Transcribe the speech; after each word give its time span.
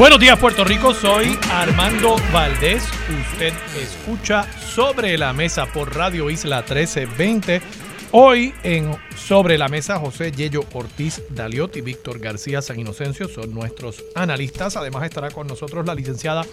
Buenos 0.00 0.18
días 0.18 0.38
Puerto 0.38 0.64
Rico, 0.64 0.94
soy 0.94 1.38
Armando 1.50 2.16
Valdés. 2.32 2.82
Usted 3.32 3.52
escucha 3.76 4.50
sobre 4.58 5.18
la 5.18 5.34
mesa 5.34 5.66
por 5.66 5.94
Radio 5.94 6.30
Isla 6.30 6.60
1320. 6.60 7.60
Hoy 8.12 8.54
en 8.62 8.96
Sobre 9.14 9.58
la 9.58 9.68
Mesa, 9.68 9.98
José 9.98 10.32
Yello 10.32 10.64
Ortiz 10.72 11.22
Daliot 11.28 11.76
y 11.76 11.82
Víctor 11.82 12.18
García 12.18 12.62
San 12.62 12.80
Inocencio 12.80 13.28
son 13.28 13.52
nuestros 13.52 14.02
analistas. 14.14 14.78
Además 14.78 15.04
estará 15.04 15.30
con 15.32 15.46
nosotros 15.46 15.84
la 15.84 15.94
licenciada 15.94 16.46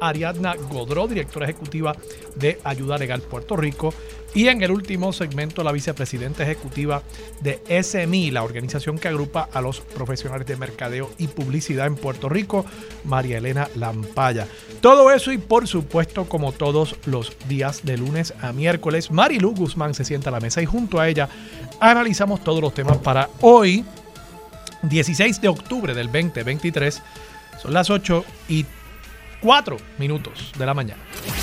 Ariadna 0.00 0.54
Godró, 0.54 1.06
directora 1.06 1.46
ejecutiva 1.46 1.94
de 2.34 2.58
Ayuda 2.64 2.98
Legal 2.98 3.22
Puerto 3.22 3.56
Rico. 3.56 3.94
Y 4.34 4.48
en 4.48 4.62
el 4.62 4.70
último 4.70 5.12
segmento, 5.12 5.64
la 5.64 5.72
vicepresidenta 5.72 6.42
ejecutiva 6.42 7.02
de 7.40 7.62
SMI, 7.82 8.30
la 8.30 8.42
organización 8.42 8.98
que 8.98 9.08
agrupa 9.08 9.48
a 9.52 9.62
los 9.62 9.80
profesionales 9.80 10.46
de 10.46 10.56
mercadeo 10.56 11.10
y 11.16 11.28
publicidad 11.28 11.86
en 11.86 11.96
Puerto 11.96 12.28
Rico, 12.28 12.66
María 13.04 13.38
Elena 13.38 13.68
Lampaya. 13.74 14.46
Todo 14.82 15.10
eso 15.10 15.32
y 15.32 15.38
por 15.38 15.66
supuesto, 15.66 16.28
como 16.28 16.52
todos 16.52 16.96
los 17.06 17.32
días 17.48 17.84
de 17.84 17.96
lunes 17.96 18.34
a 18.42 18.52
miércoles, 18.52 19.10
Marilu 19.10 19.54
Guzmán 19.54 19.94
se 19.94 20.04
sienta 20.04 20.28
a 20.28 20.32
la 20.32 20.40
mesa 20.40 20.60
y 20.60 20.66
junto 20.66 21.00
a 21.00 21.08
ella 21.08 21.28
analizamos 21.80 22.44
todos 22.44 22.60
los 22.60 22.74
temas 22.74 22.98
para 22.98 23.30
hoy, 23.40 23.84
16 24.82 25.40
de 25.40 25.48
octubre 25.48 25.94
del 25.94 26.06
2023. 26.06 27.02
Son 27.62 27.72
las 27.72 27.90
8 27.90 28.24
y 28.48 28.66
4 29.40 29.76
minutos 29.98 30.52
de 30.58 30.66
la 30.66 30.74
mañana. 30.74 31.00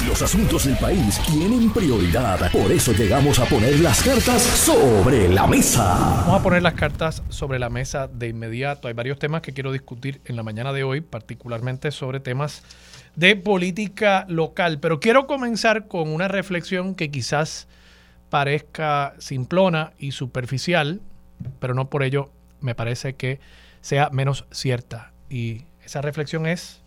Los 0.07 0.21
asuntos 0.21 0.65
del 0.65 0.75
país 0.77 1.19
tienen 1.27 1.71
prioridad, 1.71 2.51
por 2.51 2.71
eso 2.71 2.91
llegamos 2.91 3.39
a 3.39 3.45
poner 3.45 3.79
las 3.79 4.03
cartas 4.03 4.41
sobre 4.41 5.29
la 5.29 5.47
mesa. 5.47 5.95
Vamos 6.25 6.39
a 6.39 6.43
poner 6.43 6.61
las 6.61 6.73
cartas 6.73 7.23
sobre 7.29 7.57
la 7.57 7.69
mesa 7.69 8.07
de 8.07 8.27
inmediato. 8.27 8.87
Hay 8.87 8.93
varios 8.93 9.17
temas 9.17 9.41
que 9.41 9.53
quiero 9.53 9.71
discutir 9.71 10.21
en 10.25 10.35
la 10.35 10.43
mañana 10.43 10.73
de 10.73 10.83
hoy, 10.83 11.01
particularmente 11.01 11.91
sobre 11.91 12.19
temas 12.19 12.63
de 13.15 13.35
política 13.37 14.25
local, 14.27 14.79
pero 14.79 14.99
quiero 14.99 15.25
comenzar 15.25 15.87
con 15.87 16.09
una 16.09 16.27
reflexión 16.27 16.95
que 16.95 17.09
quizás 17.09 17.67
parezca 18.29 19.13
simplona 19.19 19.93
y 19.97 20.11
superficial, 20.11 21.01
pero 21.59 21.73
no 21.73 21.89
por 21.89 22.03
ello 22.03 22.31
me 22.59 22.75
parece 22.75 23.15
que 23.15 23.39
sea 23.79 24.09
menos 24.09 24.45
cierta. 24.51 25.13
Y 25.29 25.63
esa 25.83 26.01
reflexión 26.01 26.45
es 26.45 26.83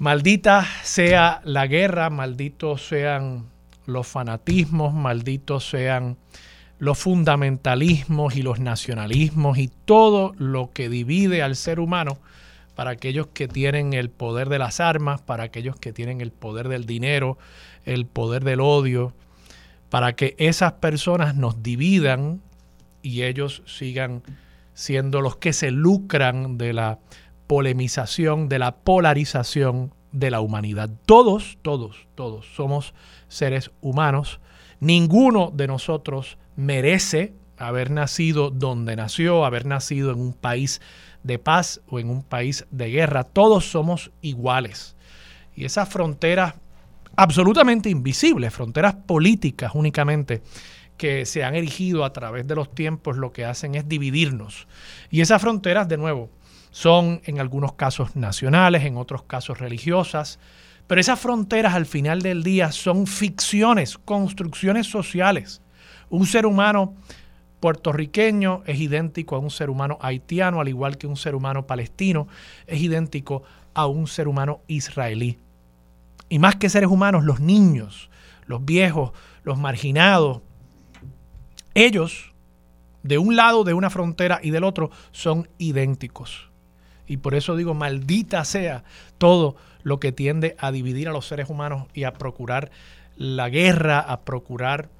Maldita 0.00 0.64
sea 0.84 1.40
la 1.42 1.66
guerra, 1.66 2.08
malditos 2.08 2.86
sean 2.86 3.46
los 3.84 4.06
fanatismos, 4.06 4.94
malditos 4.94 5.68
sean 5.68 6.16
los 6.78 6.98
fundamentalismos 6.98 8.36
y 8.36 8.42
los 8.42 8.60
nacionalismos 8.60 9.58
y 9.58 9.68
todo 9.84 10.34
lo 10.38 10.70
que 10.72 10.88
divide 10.88 11.42
al 11.42 11.56
ser 11.56 11.80
humano 11.80 12.20
para 12.76 12.90
aquellos 12.90 13.26
que 13.26 13.48
tienen 13.48 13.92
el 13.92 14.08
poder 14.08 14.48
de 14.48 14.60
las 14.60 14.78
armas, 14.78 15.20
para 15.20 15.42
aquellos 15.42 15.74
que 15.74 15.92
tienen 15.92 16.20
el 16.20 16.30
poder 16.30 16.68
del 16.68 16.86
dinero, 16.86 17.36
el 17.84 18.06
poder 18.06 18.44
del 18.44 18.60
odio, 18.60 19.14
para 19.90 20.12
que 20.12 20.36
esas 20.38 20.74
personas 20.74 21.34
nos 21.34 21.64
dividan 21.64 22.40
y 23.02 23.22
ellos 23.22 23.64
sigan 23.66 24.22
siendo 24.74 25.22
los 25.22 25.34
que 25.34 25.52
se 25.52 25.72
lucran 25.72 26.56
de 26.56 26.72
la 26.72 27.00
polemización, 27.48 28.48
de 28.48 28.60
la 28.60 28.76
polarización 28.76 29.92
de 30.12 30.30
la 30.30 30.40
humanidad. 30.40 30.90
Todos, 31.06 31.58
todos, 31.62 32.06
todos 32.14 32.46
somos 32.54 32.94
seres 33.26 33.72
humanos. 33.80 34.38
Ninguno 34.78 35.50
de 35.52 35.66
nosotros 35.66 36.38
merece 36.54 37.34
haber 37.56 37.90
nacido 37.90 38.50
donde 38.50 38.94
nació, 38.94 39.44
haber 39.44 39.66
nacido 39.66 40.12
en 40.12 40.20
un 40.20 40.32
país 40.32 40.80
de 41.24 41.40
paz 41.40 41.80
o 41.88 41.98
en 41.98 42.10
un 42.10 42.22
país 42.22 42.66
de 42.70 42.90
guerra. 42.90 43.24
Todos 43.24 43.70
somos 43.70 44.12
iguales. 44.22 44.94
Y 45.56 45.64
esas 45.64 45.88
fronteras 45.88 46.54
absolutamente 47.16 47.90
invisibles, 47.90 48.54
fronteras 48.54 48.94
políticas 48.94 49.72
únicamente, 49.74 50.42
que 50.96 51.26
se 51.26 51.44
han 51.44 51.54
erigido 51.54 52.04
a 52.04 52.12
través 52.12 52.46
de 52.46 52.54
los 52.54 52.74
tiempos, 52.74 53.16
lo 53.16 53.32
que 53.32 53.44
hacen 53.44 53.74
es 53.74 53.88
dividirnos. 53.88 54.68
Y 55.10 55.20
esas 55.20 55.40
fronteras, 55.40 55.88
de 55.88 55.96
nuevo, 55.96 56.30
son 56.70 57.20
en 57.24 57.40
algunos 57.40 57.72
casos 57.74 58.16
nacionales, 58.16 58.84
en 58.84 58.96
otros 58.96 59.22
casos 59.22 59.58
religiosas, 59.58 60.38
pero 60.86 61.00
esas 61.00 61.20
fronteras 61.20 61.74
al 61.74 61.86
final 61.86 62.22
del 62.22 62.42
día 62.42 62.72
son 62.72 63.06
ficciones, 63.06 63.98
construcciones 63.98 64.86
sociales. 64.86 65.60
Un 66.08 66.26
ser 66.26 66.46
humano 66.46 66.94
puertorriqueño 67.60 68.62
es 68.66 68.80
idéntico 68.80 69.36
a 69.36 69.38
un 69.38 69.50
ser 69.50 69.68
humano 69.68 69.98
haitiano, 70.00 70.60
al 70.60 70.68
igual 70.68 70.96
que 70.96 71.06
un 71.06 71.16
ser 71.16 71.34
humano 71.34 71.66
palestino 71.66 72.26
es 72.66 72.80
idéntico 72.80 73.42
a 73.74 73.86
un 73.86 74.06
ser 74.06 74.28
humano 74.28 74.62
israelí. 74.66 75.38
Y 76.30 76.38
más 76.38 76.56
que 76.56 76.68
seres 76.68 76.90
humanos, 76.90 77.24
los 77.24 77.40
niños, 77.40 78.10
los 78.46 78.64
viejos, 78.64 79.12
los 79.42 79.58
marginados, 79.58 80.40
ellos, 81.74 82.32
de 83.02 83.18
un 83.18 83.36
lado 83.36 83.64
de 83.64 83.74
una 83.74 83.90
frontera 83.90 84.40
y 84.42 84.50
del 84.50 84.64
otro, 84.64 84.90
son 85.12 85.48
idénticos. 85.58 86.47
Y 87.08 87.16
por 87.16 87.34
eso 87.34 87.56
digo, 87.56 87.74
maldita 87.74 88.44
sea 88.44 88.84
todo 89.16 89.56
lo 89.82 89.98
que 89.98 90.12
tiende 90.12 90.54
a 90.58 90.70
dividir 90.70 91.08
a 91.08 91.12
los 91.12 91.26
seres 91.26 91.48
humanos 91.48 91.88
y 91.94 92.04
a 92.04 92.12
procurar 92.12 92.70
la 93.16 93.48
guerra, 93.48 93.98
a 93.98 94.20
procurar 94.20 94.90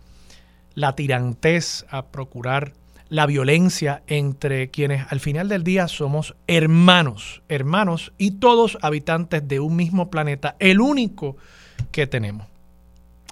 la 0.75 0.97
tirantez, 0.97 1.85
a 1.91 2.07
procurar 2.07 2.73
la 3.11 3.27
violencia 3.27 4.03
entre 4.07 4.71
quienes 4.71 5.11
al 5.11 5.21
final 5.21 5.49
del 5.49 5.65
día 5.65 5.89
somos 5.89 6.35
hermanos, 6.47 7.43
hermanos 7.49 8.13
y 8.19 8.33
todos 8.33 8.79
habitantes 8.83 9.47
de 9.47 9.61
un 9.61 9.77
mismo 9.77 10.11
planeta, 10.11 10.57
el 10.59 10.81
único 10.81 11.37
que 11.91 12.07
tenemos. 12.07 12.47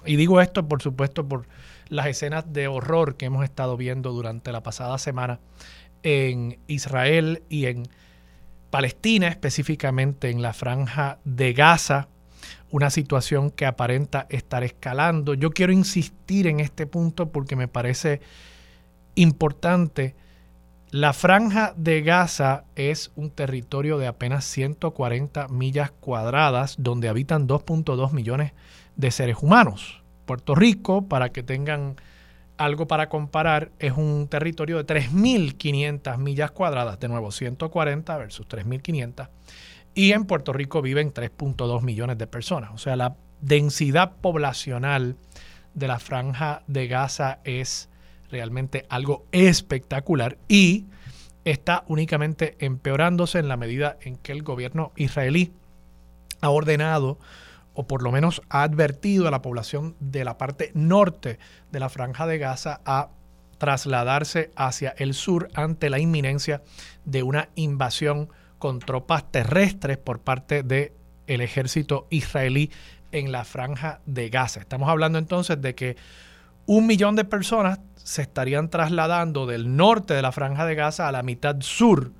Y 0.05 0.15
digo 0.15 0.41
esto, 0.41 0.67
por 0.67 0.81
supuesto, 0.81 1.27
por 1.27 1.47
las 1.89 2.07
escenas 2.07 2.51
de 2.53 2.67
horror 2.67 3.17
que 3.17 3.25
hemos 3.25 3.43
estado 3.43 3.77
viendo 3.77 4.11
durante 4.13 4.51
la 4.51 4.63
pasada 4.63 4.97
semana 4.97 5.39
en 6.03 6.57
Israel 6.67 7.43
y 7.49 7.65
en 7.65 7.87
Palestina, 8.69 9.27
específicamente 9.27 10.29
en 10.29 10.41
la 10.41 10.53
franja 10.53 11.19
de 11.23 11.53
Gaza, 11.53 12.07
una 12.69 12.89
situación 12.89 13.49
que 13.49 13.65
aparenta 13.65 14.27
estar 14.29 14.63
escalando. 14.63 15.33
Yo 15.33 15.51
quiero 15.51 15.71
insistir 15.71 16.47
en 16.47 16.59
este 16.59 16.85
punto 16.85 17.31
porque 17.31 17.55
me 17.55 17.67
parece 17.67 18.21
importante. 19.15 20.15
La 20.91 21.13
franja 21.13 21.73
de 21.75 22.01
Gaza 22.01 22.65
es 22.75 23.11
un 23.15 23.29
territorio 23.29 23.97
de 23.97 24.07
apenas 24.07 24.45
140 24.45 25.47
millas 25.49 25.91
cuadradas 25.91 26.75
donde 26.77 27.09
habitan 27.09 27.47
2.2 27.47 28.11
millones 28.11 28.53
de 28.95 29.11
seres 29.11 29.37
humanos. 29.41 30.01
Puerto 30.25 30.55
Rico, 30.55 31.07
para 31.07 31.29
que 31.29 31.43
tengan 31.43 31.95
algo 32.57 32.87
para 32.87 33.09
comparar, 33.09 33.71
es 33.79 33.93
un 33.93 34.27
territorio 34.27 34.83
de 34.83 34.85
3.500 34.85 36.17
millas 36.17 36.51
cuadradas, 36.51 36.99
de 36.99 37.07
nuevo 37.07 37.31
140 37.31 38.17
versus 38.17 38.47
3.500, 38.47 39.29
y 39.93 40.11
en 40.11 40.25
Puerto 40.25 40.53
Rico 40.53 40.81
viven 40.81 41.13
3.2 41.13 41.81
millones 41.81 42.17
de 42.17 42.27
personas. 42.27 42.71
O 42.73 42.77
sea, 42.77 42.95
la 42.95 43.15
densidad 43.41 44.13
poblacional 44.21 45.17
de 45.73 45.87
la 45.87 45.99
franja 45.99 46.63
de 46.67 46.87
Gaza 46.87 47.39
es 47.43 47.89
realmente 48.29 48.85
algo 48.89 49.25
espectacular 49.31 50.37
y 50.47 50.85
está 51.45 51.83
únicamente 51.87 52.57
empeorándose 52.59 53.39
en 53.39 53.47
la 53.47 53.57
medida 53.57 53.97
en 54.01 54.17
que 54.17 54.33
el 54.33 54.43
gobierno 54.43 54.91
israelí 54.95 55.53
ha 56.41 56.49
ordenado 56.49 57.19
o 57.77 57.85
por 57.85 58.01
lo 58.01 58.11
menos 58.11 58.41
ha 58.49 58.63
advertido 58.63 59.27
a 59.27 59.31
la 59.31 59.43
población 59.43 59.95
de 59.99 60.25
la 60.25 60.39
parte 60.39 60.71
norte 60.73 61.37
de 61.71 61.79
la 61.79 61.89
franja 61.89 62.25
de 62.25 62.39
Gaza 62.39 62.81
a 62.85 63.09
trasladarse 63.59 64.49
hacia 64.55 64.95
el 64.97 65.13
sur 65.13 65.49
ante 65.53 65.91
la 65.91 65.99
inminencia 65.99 66.63
de 67.05 67.21
una 67.21 67.49
invasión 67.53 68.29
con 68.57 68.79
tropas 68.79 69.31
terrestres 69.31 69.99
por 69.99 70.21
parte 70.21 70.63
del 70.63 70.91
ejército 71.27 72.07
israelí 72.09 72.71
en 73.11 73.31
la 73.31 73.45
franja 73.45 74.01
de 74.07 74.29
Gaza. 74.29 74.59
Estamos 74.59 74.89
hablando 74.89 75.19
entonces 75.19 75.61
de 75.61 75.75
que 75.75 75.97
un 76.65 76.87
millón 76.87 77.15
de 77.15 77.25
personas 77.25 77.79
se 77.95 78.23
estarían 78.23 78.71
trasladando 78.71 79.45
del 79.45 79.75
norte 79.75 80.15
de 80.15 80.23
la 80.23 80.31
franja 80.31 80.65
de 80.65 80.73
Gaza 80.73 81.07
a 81.07 81.11
la 81.11 81.21
mitad 81.21 81.57
sur. 81.59 82.11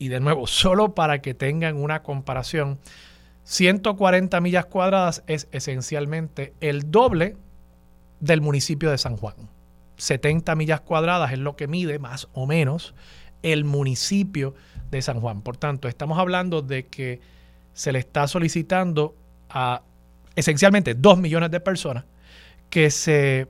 Y 0.00 0.08
de 0.08 0.18
nuevo, 0.18 0.48
solo 0.48 0.96
para 0.96 1.22
que 1.22 1.34
tengan 1.34 1.76
una 1.76 2.02
comparación, 2.02 2.80
140 3.50 4.40
millas 4.40 4.66
cuadradas 4.66 5.24
es 5.26 5.48
esencialmente 5.50 6.54
el 6.60 6.92
doble 6.92 7.36
del 8.20 8.40
municipio 8.42 8.92
de 8.92 8.96
San 8.96 9.16
Juan. 9.16 9.34
70 9.96 10.54
millas 10.54 10.82
cuadradas 10.82 11.32
es 11.32 11.40
lo 11.40 11.56
que 11.56 11.66
mide 11.66 11.98
más 11.98 12.28
o 12.32 12.46
menos 12.46 12.94
el 13.42 13.64
municipio 13.64 14.54
de 14.92 15.02
San 15.02 15.20
Juan. 15.20 15.42
Por 15.42 15.56
tanto, 15.56 15.88
estamos 15.88 16.20
hablando 16.20 16.62
de 16.62 16.86
que 16.86 17.20
se 17.72 17.90
le 17.90 17.98
está 17.98 18.28
solicitando 18.28 19.16
a 19.48 19.82
esencialmente 20.36 20.94
2 20.94 21.18
millones 21.18 21.50
de 21.50 21.58
personas 21.58 22.04
que 22.70 22.88
se 22.92 23.48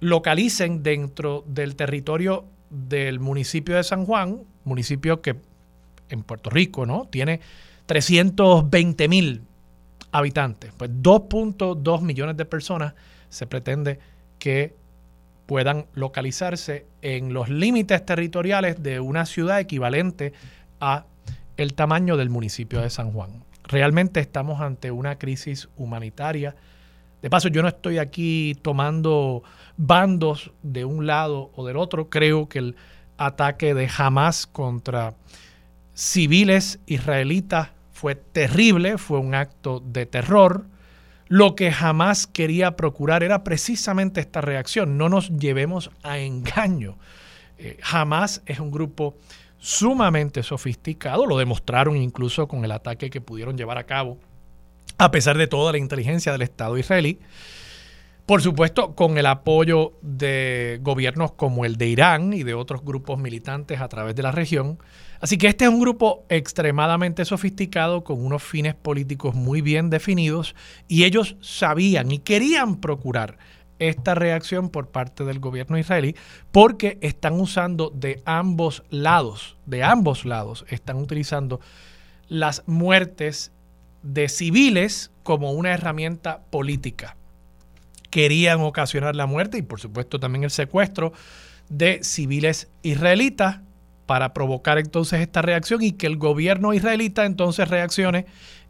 localicen 0.00 0.82
dentro 0.82 1.44
del 1.46 1.76
territorio 1.76 2.44
del 2.68 3.20
municipio 3.20 3.76
de 3.76 3.84
San 3.84 4.04
Juan, 4.04 4.42
municipio 4.64 5.22
que 5.22 5.34
en 6.10 6.22
Puerto 6.22 6.50
Rico, 6.50 6.84
¿no? 6.84 7.08
Tiene 7.10 7.40
320 7.86 9.08
mil 9.08 9.42
habitantes. 10.12 10.72
Pues 10.76 10.90
2.2 10.90 12.00
millones 12.02 12.36
de 12.36 12.44
personas 12.44 12.94
se 13.28 13.46
pretende 13.46 13.98
que 14.38 14.76
puedan 15.46 15.86
localizarse 15.94 16.86
en 17.02 17.34
los 17.34 17.48
límites 17.48 18.04
territoriales 18.06 18.82
de 18.82 19.00
una 19.00 19.26
ciudad 19.26 19.60
equivalente 19.60 20.32
a 20.80 21.06
el 21.56 21.74
tamaño 21.74 22.16
del 22.16 22.30
municipio 22.30 22.80
de 22.80 22.90
San 22.90 23.12
Juan. 23.12 23.44
Realmente 23.64 24.20
estamos 24.20 24.60
ante 24.60 24.90
una 24.90 25.18
crisis 25.18 25.68
humanitaria. 25.76 26.54
De 27.22 27.30
paso, 27.30 27.48
yo 27.48 27.62
no 27.62 27.68
estoy 27.68 27.98
aquí 27.98 28.56
tomando 28.62 29.42
bandos 29.76 30.52
de 30.62 30.84
un 30.84 31.06
lado 31.06 31.50
o 31.54 31.66
del 31.66 31.76
otro. 31.76 32.08
Creo 32.10 32.48
que 32.48 32.58
el 32.58 32.76
ataque 33.16 33.74
de 33.74 33.88
Hamas 33.96 34.46
contra 34.46 35.14
civiles 35.94 36.80
israelitas 36.86 37.70
fue 37.94 38.16
terrible, 38.16 38.98
fue 38.98 39.20
un 39.20 39.34
acto 39.34 39.80
de 39.80 40.04
terror. 40.04 40.66
Lo 41.28 41.54
que 41.54 41.72
jamás 41.72 42.26
quería 42.26 42.76
procurar 42.76 43.22
era 43.22 43.44
precisamente 43.44 44.20
esta 44.20 44.40
reacción. 44.40 44.98
No 44.98 45.08
nos 45.08 45.30
llevemos 45.30 45.90
a 46.02 46.18
engaño. 46.18 46.98
Eh, 47.56 47.78
jamás 47.80 48.42
es 48.46 48.58
un 48.58 48.72
grupo 48.72 49.16
sumamente 49.58 50.42
sofisticado, 50.42 51.24
lo 51.24 51.38
demostraron 51.38 51.96
incluso 51.96 52.48
con 52.48 52.64
el 52.64 52.72
ataque 52.72 53.08
que 53.08 53.20
pudieron 53.20 53.56
llevar 53.56 53.78
a 53.78 53.84
cabo, 53.84 54.18
a 54.98 55.10
pesar 55.12 55.38
de 55.38 55.46
toda 55.46 55.72
la 55.72 55.78
inteligencia 55.78 56.32
del 56.32 56.42
Estado 56.42 56.76
israelí. 56.76 57.20
Por 58.26 58.42
supuesto, 58.42 58.94
con 58.94 59.18
el 59.18 59.26
apoyo 59.26 59.92
de 60.02 60.80
gobiernos 60.82 61.32
como 61.32 61.64
el 61.64 61.76
de 61.76 61.86
Irán 61.88 62.32
y 62.32 62.42
de 62.42 62.54
otros 62.54 62.82
grupos 62.82 63.18
militantes 63.18 63.80
a 63.80 63.88
través 63.88 64.16
de 64.16 64.22
la 64.22 64.32
región. 64.32 64.78
Así 65.24 65.38
que 65.38 65.46
este 65.46 65.64
es 65.64 65.70
un 65.70 65.80
grupo 65.80 66.26
extremadamente 66.28 67.24
sofisticado 67.24 68.04
con 68.04 68.22
unos 68.22 68.42
fines 68.42 68.74
políticos 68.74 69.34
muy 69.34 69.62
bien 69.62 69.88
definidos 69.88 70.54
y 70.86 71.04
ellos 71.04 71.36
sabían 71.40 72.12
y 72.12 72.18
querían 72.18 72.78
procurar 72.78 73.38
esta 73.78 74.14
reacción 74.14 74.68
por 74.68 74.88
parte 74.90 75.24
del 75.24 75.38
gobierno 75.38 75.78
israelí 75.78 76.14
porque 76.52 76.98
están 77.00 77.40
usando 77.40 77.88
de 77.88 78.20
ambos 78.26 78.82
lados, 78.90 79.56
de 79.64 79.82
ambos 79.82 80.26
lados, 80.26 80.66
están 80.68 80.98
utilizando 80.98 81.58
las 82.28 82.62
muertes 82.66 83.50
de 84.02 84.28
civiles 84.28 85.10
como 85.22 85.52
una 85.52 85.72
herramienta 85.72 86.42
política. 86.50 87.16
Querían 88.10 88.60
ocasionar 88.60 89.16
la 89.16 89.24
muerte 89.24 89.56
y 89.56 89.62
por 89.62 89.80
supuesto 89.80 90.20
también 90.20 90.44
el 90.44 90.50
secuestro 90.50 91.14
de 91.70 92.04
civiles 92.04 92.68
israelitas 92.82 93.60
para 94.06 94.34
provocar 94.34 94.78
entonces 94.78 95.20
esta 95.20 95.42
reacción 95.42 95.82
y 95.82 95.92
que 95.92 96.06
el 96.06 96.16
gobierno 96.16 96.74
israelita 96.74 97.24
entonces 97.24 97.68
reaccione 97.68 98.26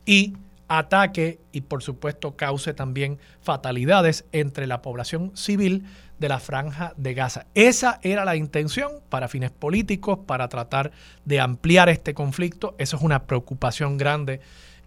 y 0.07 0.35
ataque 0.69 1.39
y 1.53 1.63
por 1.63 1.83
supuesto 1.83 2.37
cause 2.37 2.73
también 2.75 3.19
fatalidades 3.41 4.25
entre 4.33 4.67
la 4.67 4.83
población 4.83 5.33
civil 5.35 5.85
de 6.19 6.29
la 6.29 6.39
franja 6.39 6.95
de 6.97 7.15
Gaza. 7.15 7.47
Esa 7.55 7.99
era 8.03 8.25
la 8.25 8.37
intención 8.37 8.93
para 9.09 9.29
fines 9.29 9.51
políticos, 9.51 10.21
para 10.27 10.49
tratar 10.49 10.93
de 11.25 11.41
ampliar 11.41 11.89
este 11.89 12.15
conflicto. 12.15 12.75
Eso 12.79 12.97
es 12.97 13.03
una 13.03 13.25
preocupación 13.25 13.99
grande 13.99 14.41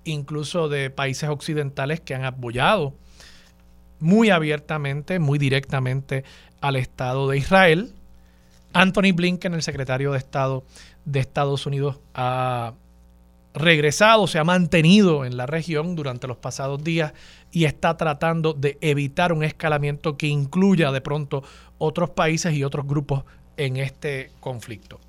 incluso 0.04 0.70
de 0.70 0.90
países 0.90 1.30
occidentales 1.30 2.00
que 2.00 2.16
han 2.16 2.24
apoyado 2.24 2.94
muy 4.00 4.30
abiertamente, 4.30 5.20
muy 5.20 5.38
directamente 5.38 6.24
al 6.62 6.76
Estado 6.76 7.28
de 7.28 7.38
Israel. 7.38 7.94
Anthony 8.78 9.12
Blinken, 9.12 9.56
el 9.56 9.64
secretario 9.64 10.12
de 10.12 10.20
Estado 10.20 10.64
de 11.04 11.20
Estados 11.20 11.66
Unidos, 11.66 12.00
ha 12.14 12.74
regresado, 13.56 14.28
se 14.28 14.38
ha 14.38 14.44
mantenido 14.44 15.26
en 15.26 15.36
la 15.36 15.48
región 15.48 15.96
durante 15.96 16.28
los 16.28 16.38
pasados 16.38 16.84
días 16.84 17.14
y 17.52 17.66
está 17.66 17.98
tratando 17.98 18.54
de 18.54 18.78
evitar 18.82 19.34
un 19.34 19.44
escalamiento 19.44 20.16
que 20.16 20.28
incluya 20.28 20.92
de 20.92 21.02
pronto 21.02 21.44
otros 21.80 22.12
países 22.12 22.54
y 22.54 22.64
otros 22.64 22.86
grupos 22.86 23.24
en 23.58 23.78
este 23.78 24.30
conflicto. 24.40 25.00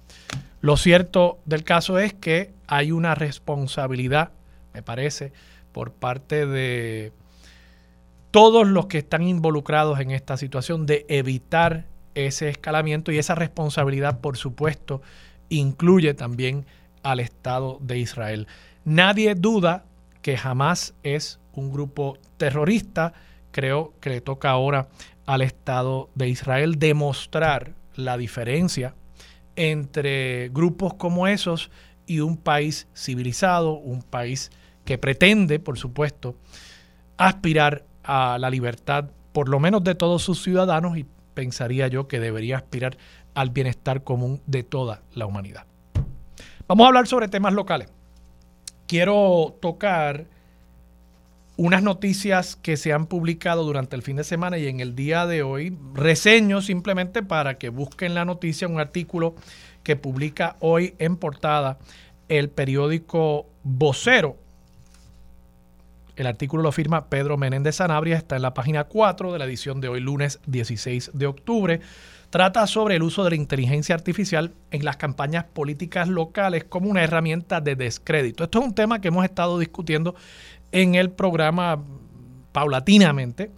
Lo 0.62 0.79
cierto 0.79 1.38
del 1.44 1.62
caso 1.62 1.99
es 1.99 2.14
que 2.14 2.53
hay 2.69 2.91
una 2.91 3.14
responsabilidad, 3.14 4.31
me 4.73 4.82
parece, 4.82 5.31
por 5.73 5.93
parte 5.93 6.47
de 6.47 7.12
todos 8.31 8.67
los 8.67 8.87
que 8.87 8.97
están 8.97 9.25
involucrados 9.25 10.00
en 10.00 10.11
esta 10.11 10.38
situación 10.38 10.87
de 10.87 11.05
evitar 11.11 11.85
ese 12.26 12.49
escalamiento 12.49 13.12
y 13.12 13.19
esa 13.19 13.35
responsabilidad, 13.35 14.20
por 14.20 14.37
supuesto, 14.37 15.03
incluye 15.49 16.15
también 16.15 16.67
al 17.03 17.20
Estado 17.20 17.79
de 17.81 17.99
Israel. 17.99 18.47
Nadie 18.85 19.35
duda 19.35 19.85
que 20.23 20.37
jamás 20.37 20.94
es 21.03 21.41
un 21.53 21.73
grupo 21.73 22.19
terrorista. 22.37 23.12
Creo 23.50 23.94
que 24.00 24.11
le 24.11 24.20
toca 24.20 24.50
ahora 24.50 24.88
al 25.26 25.43
Estado 25.43 26.11
de 26.15 26.29
Israel 26.29 26.79
demostrar 26.79 27.75
la 27.94 28.17
diferencia 28.17 28.94
entre 29.56 30.49
grupos 30.50 30.94
como 30.94 31.26
esos 31.26 31.71
y 32.06 32.21
un 32.21 32.37
país 32.37 32.87
civilizado, 32.94 33.73
un 33.73 34.03
país 34.03 34.50
que 34.85 34.99
pretende, 34.99 35.59
por 35.59 35.79
supuesto, 35.79 36.37
aspirar 37.17 37.85
a 38.05 38.38
la 38.38 38.49
libertad, 38.49 39.11
por 39.32 39.49
lo 39.49 39.61
menos 39.61 39.85
de 39.85 39.94
todos 39.94 40.23
sus 40.23 40.43
ciudadanos, 40.43 40.97
y 40.97 41.05
pensaría 41.38 41.87
yo 41.87 42.08
que 42.08 42.19
debería 42.19 42.56
aspirar 42.56 42.99
al 43.32 43.50
bienestar 43.50 44.02
común 44.02 44.43
de 44.46 44.64
toda 44.64 45.02
la 45.14 45.25
humanidad. 45.25 45.66
Vamos 46.66 46.83
a 46.83 46.88
hablar 46.88 47.07
sobre 47.07 47.28
temas 47.28 47.54
locales. 47.54 47.88
Quiero 48.88 49.57
tocar 49.62 50.26
unas 51.57 51.85
noticias 51.85 52.57
que 52.57 52.76
se 52.76 52.92
han 52.92 53.07
publicado 53.07 53.62
durante 53.62 53.95
el 53.95 54.02
fin 54.02 54.16
de 54.16 54.25
semana 54.25 54.59
y 54.59 54.66
en 54.66 54.80
el 54.80 54.97
día 54.97 55.26
de 55.26 55.45
hoy. 55.45 55.78
Reseño 55.95 56.61
simplemente 56.61 57.23
para 57.23 57.57
que 57.57 57.68
busquen 57.68 58.14
la 58.14 58.25
noticia, 58.25 58.66
un 58.66 58.80
artículo 58.80 59.37
que 59.85 59.95
publica 59.95 60.57
hoy 60.59 60.97
en 60.99 61.16
portada 61.16 61.78
el 62.28 62.50
periódico 62.50 63.47
Vocero 63.62 64.37
el 66.18 66.26
artículo 66.26 66.64
lo 66.64 66.72
firma 66.72 67.08
Pedro 67.08 67.37
Menéndez 67.37 67.76
Sanabria, 67.76 68.16
está 68.16 68.34
en 68.34 68.42
la 68.42 68.52
página 68.52 68.84
4 68.84 69.32
de 69.32 69.38
la 69.38 69.44
edición 69.44 69.80
de 69.80 69.88
hoy, 69.88 70.00
lunes 70.00 70.40
16 70.46 71.12
de 71.14 71.26
octubre. 71.26 71.80
Trata 72.30 72.66
sobre 72.66 72.96
el 72.96 73.04
uso 73.04 73.22
de 73.22 73.30
la 73.30 73.37
inteligencia 73.37 73.94
artificial 73.94 74.52
en 74.72 74.84
las 74.84 74.96
campañas 74.96 75.44
políticas 75.44 76.08
locales 76.08 76.64
como 76.64 76.90
una 76.90 77.04
herramienta 77.04 77.60
de 77.60 77.76
descrédito. 77.76 78.42
Esto 78.42 78.58
es 78.58 78.64
un 78.64 78.75
tema 78.75 79.00
que 79.00 79.08
hemos 79.08 79.25
estado 79.25 79.60
discutiendo 79.60 80.16
en 80.72 80.96
el 80.96 81.10
programa 81.10 81.84
paulatinamente. 82.50 83.52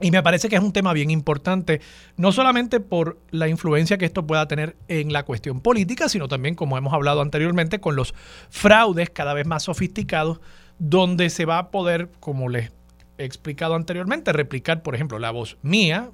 Y 0.00 0.10
me 0.10 0.22
parece 0.22 0.48
que 0.48 0.56
es 0.56 0.62
un 0.62 0.72
tema 0.72 0.94
bien 0.94 1.10
importante, 1.10 1.82
no 2.16 2.32
solamente 2.32 2.80
por 2.80 3.18
la 3.30 3.48
influencia 3.48 3.98
que 3.98 4.06
esto 4.06 4.26
pueda 4.26 4.48
tener 4.48 4.76
en 4.88 5.12
la 5.12 5.24
cuestión 5.24 5.60
política, 5.60 6.08
sino 6.08 6.26
también, 6.26 6.54
como 6.54 6.76
hemos 6.78 6.92
hablado 6.94 7.20
anteriormente, 7.20 7.80
con 7.80 7.96
los 7.96 8.14
fraudes 8.48 9.10
cada 9.10 9.34
vez 9.34 9.46
más 9.46 9.62
sofisticados 9.62 10.40
donde 10.78 11.30
se 11.30 11.44
va 11.44 11.58
a 11.58 11.70
poder, 11.70 12.10
como 12.20 12.48
les 12.48 12.72
he 13.18 13.24
explicado 13.24 13.74
anteriormente, 13.74 14.32
replicar, 14.32 14.82
por 14.82 14.94
ejemplo, 14.94 15.18
la 15.18 15.30
voz 15.30 15.56
mía. 15.62 16.10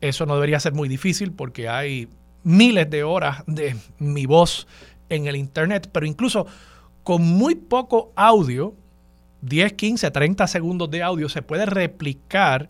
Eso 0.00 0.26
no 0.26 0.34
debería 0.34 0.60
ser 0.60 0.72
muy 0.72 0.88
difícil 0.88 1.32
porque 1.32 1.68
hay 1.68 2.08
miles 2.42 2.88
de 2.90 3.04
horas 3.04 3.42
de 3.46 3.76
mi 3.98 4.26
voz 4.26 4.66
en 5.08 5.26
el 5.26 5.36
Internet, 5.36 5.88
pero 5.92 6.06
incluso 6.06 6.46
con 7.02 7.22
muy 7.22 7.54
poco 7.54 8.12
audio, 8.16 8.74
10, 9.42 9.74
15, 9.74 10.10
30 10.10 10.46
segundos 10.46 10.90
de 10.90 11.02
audio, 11.02 11.28
se 11.28 11.42
puede 11.42 11.66
replicar 11.66 12.68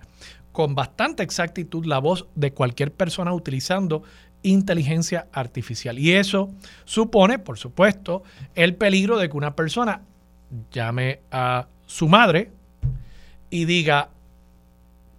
con 0.52 0.74
bastante 0.74 1.22
exactitud 1.22 1.84
la 1.84 1.98
voz 1.98 2.26
de 2.34 2.52
cualquier 2.52 2.92
persona 2.92 3.32
utilizando 3.32 4.02
inteligencia 4.42 5.26
artificial. 5.32 5.98
Y 5.98 6.12
eso 6.12 6.50
supone, 6.84 7.38
por 7.38 7.58
supuesto, 7.58 8.22
el 8.54 8.74
peligro 8.74 9.18
de 9.18 9.28
que 9.28 9.36
una 9.36 9.56
persona 9.56 10.02
llame 10.70 11.20
a 11.30 11.66
su 11.86 12.08
madre 12.08 12.50
y 13.50 13.64
diga, 13.64 14.10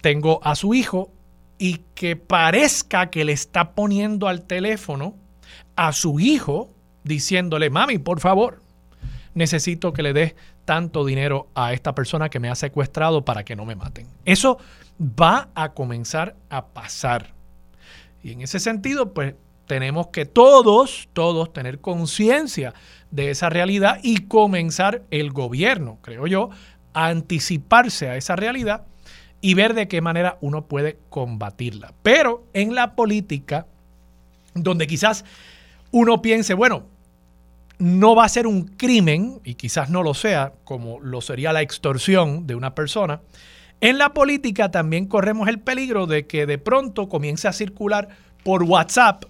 tengo 0.02 0.40
a 0.44 0.56
su 0.56 0.74
hijo 0.74 1.12
y 1.58 1.82
que 1.96 2.16
parezca 2.16 3.10
que 3.10 3.26
le 3.26 3.34
está 3.34 3.72
poniendo 3.72 4.28
al 4.28 4.44
teléfono 4.44 5.16
a 5.76 5.92
su 5.94 6.20
hijo 6.20 6.70
diciéndole, 7.04 7.70
mami, 7.70 7.98
por 7.98 8.20
favor, 8.20 8.62
necesito 9.34 9.94
que 9.94 10.04
le 10.04 10.14
des 10.14 10.36
tanto 10.66 11.06
dinero 11.06 11.48
a 11.56 11.74
esta 11.74 11.96
persona 11.96 12.30
que 12.30 12.40
me 12.40 12.50
ha 12.50 12.56
secuestrado 12.56 13.24
para 13.24 13.46
que 13.46 13.56
no 13.56 13.66
me 13.66 13.76
maten. 13.76 14.08
Eso 14.26 14.58
va 15.00 15.50
a 15.56 15.74
comenzar 15.74 16.36
a 16.50 16.68
pasar. 16.68 17.34
Y 18.22 18.34
en 18.34 18.42
ese 18.42 18.60
sentido, 18.60 19.14
pues 19.14 19.36
tenemos 19.68 20.08
que 20.08 20.26
todos, 20.26 21.10
todos 21.14 21.54
tener 21.54 21.80
conciencia 21.80 22.74
de 23.12 23.30
esa 23.30 23.50
realidad 23.50 24.00
y 24.02 24.26
comenzar 24.28 25.04
el 25.12 25.32
gobierno, 25.32 26.00
creo 26.02 26.26
yo, 26.26 26.50
a 26.94 27.08
anticiparse 27.08 28.10
a 28.10 28.16
esa 28.16 28.36
realidad 28.36 28.86
y 29.42 29.54
ver 29.54 29.74
de 29.74 29.88
qué 29.88 30.02
manera 30.02 30.38
uno 30.42 30.66
puede 30.66 30.98
combatirla. 31.10 31.94
Pero 32.02 32.46
en 32.54 32.74
la 32.74 32.96
política, 32.96 33.68
donde 34.56 34.88
quizás 34.88 35.26
uno 35.92 36.22
piense, 36.22 36.54
bueno, 36.54 36.86
no 37.78 38.16
va 38.16 38.26
a 38.26 38.30
ser 38.30 38.48
un 38.48 38.64
crimen, 38.64 39.40
y 39.44 39.54
quizás 39.54 39.90
no 39.90 40.02
lo 40.02 40.14
sea, 40.14 40.54
como 40.64 41.00
lo 41.00 41.22
sería 41.22 41.54
la 41.54 41.62
extorsión 41.62 42.48
de 42.48 42.56
una 42.56 42.74
persona, 42.74 43.22
en 43.80 44.00
la 44.00 44.14
política 44.14 44.72
también 44.72 45.06
corremos 45.06 45.48
el 45.48 45.60
peligro 45.60 46.08
de 46.08 46.26
que 46.26 46.48
de 46.48 46.58
pronto 46.58 47.08
comience 47.08 47.48
a 47.48 47.54
circular 47.54 48.10
por 48.44 48.64
WhatsApp, 48.64 49.26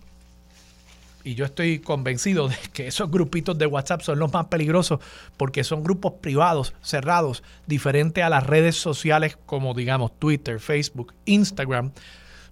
y 1.27 1.35
yo 1.35 1.43
estoy 1.43 1.79
convencido 1.79 2.47
de 2.47 2.55
que 2.71 2.87
esos 2.87 3.11
grupitos 3.11 3.57
de 3.57 3.65
WhatsApp 3.65 4.01
son 4.01 4.17
los 4.17 4.31
más 4.31 4.45
peligrosos 4.45 5.01
porque 5.35 5.65
son 5.65 5.83
grupos 5.83 6.13
privados, 6.21 6.73
cerrados, 6.81 7.43
diferente 7.65 8.23
a 8.23 8.29
las 8.29 8.47
redes 8.47 8.77
sociales 8.77 9.37
como 9.45 9.73
digamos 9.73 10.17
Twitter, 10.17 10.61
Facebook, 10.61 11.13
Instagram, 11.25 11.91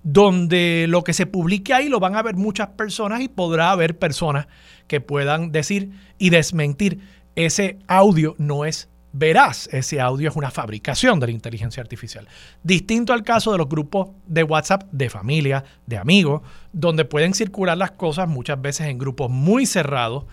donde 0.03 0.88
lo 0.89 1.05
que 1.05 1.13
se 1.13 1.25
publique 1.25 1.74
ahí 1.74 1.88
lo 1.88 2.01
van 2.01 2.17
a 2.17 2.22
ver 2.22 2.36
muchas 2.36 2.67
personas 2.67 3.22
y 3.22 3.29
podrá 3.29 3.72
haber 3.72 3.98
personas 3.98 4.48
que 4.88 5.00
puedan 5.00 5.53
decir 5.53 5.91
y 6.17 6.29
desmentir. 6.29 7.00
Ese 7.36 7.79
audio 7.88 8.36
no 8.38 8.65
es 8.65 8.89
veraz, 9.17 9.69
ese 9.72 10.01
audio 10.01 10.29
es 10.29 10.36
una 10.36 10.51
fabricación 10.51 11.22
de 11.22 11.27
la 11.27 11.31
inteligencia 11.31 11.81
artificial. 11.81 12.27
Distinto 12.63 13.13
al 13.13 13.24
caso 13.24 13.53
de 13.53 13.57
los 13.57 13.69
grupos 13.69 14.10
de 14.27 14.43
WhatsApp 14.43 14.84
de 14.91 15.10
familia, 15.10 15.63
de 15.86 15.98
amigos, 15.98 16.41
donde 16.74 17.05
pueden 17.05 17.34
circular 17.34 17.77
las 17.77 17.91
cosas 17.91 18.27
muchas 18.27 18.62
veces 18.62 18.88
en 18.88 18.98
grupos 18.98 19.31
muy 19.31 19.65
cerrados, 19.65 20.25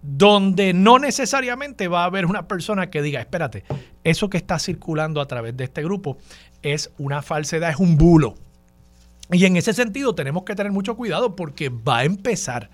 donde 0.00 0.72
no 0.72 0.98
necesariamente 0.98 1.88
va 1.88 2.02
a 2.02 2.06
haber 2.06 2.24
una 2.24 2.48
persona 2.48 2.88
que 2.88 3.02
diga, 3.02 3.20
espérate, 3.20 3.64
eso 4.02 4.30
que 4.30 4.38
está 4.38 4.58
circulando 4.58 5.20
a 5.20 5.26
través 5.26 5.54
de 5.58 5.64
este 5.64 5.82
grupo 5.82 6.16
es 6.62 6.90
una 6.96 7.20
falsedad, 7.20 7.68
es 7.68 7.76
un 7.76 7.98
bulo. 7.98 8.34
Y 9.30 9.44
en 9.44 9.58
ese 9.58 9.74
sentido 9.74 10.14
tenemos 10.14 10.44
que 10.44 10.54
tener 10.54 10.72
mucho 10.72 10.96
cuidado 10.96 11.36
porque 11.36 11.68
va 11.68 11.98
a 11.98 12.04
empezar 12.04 12.70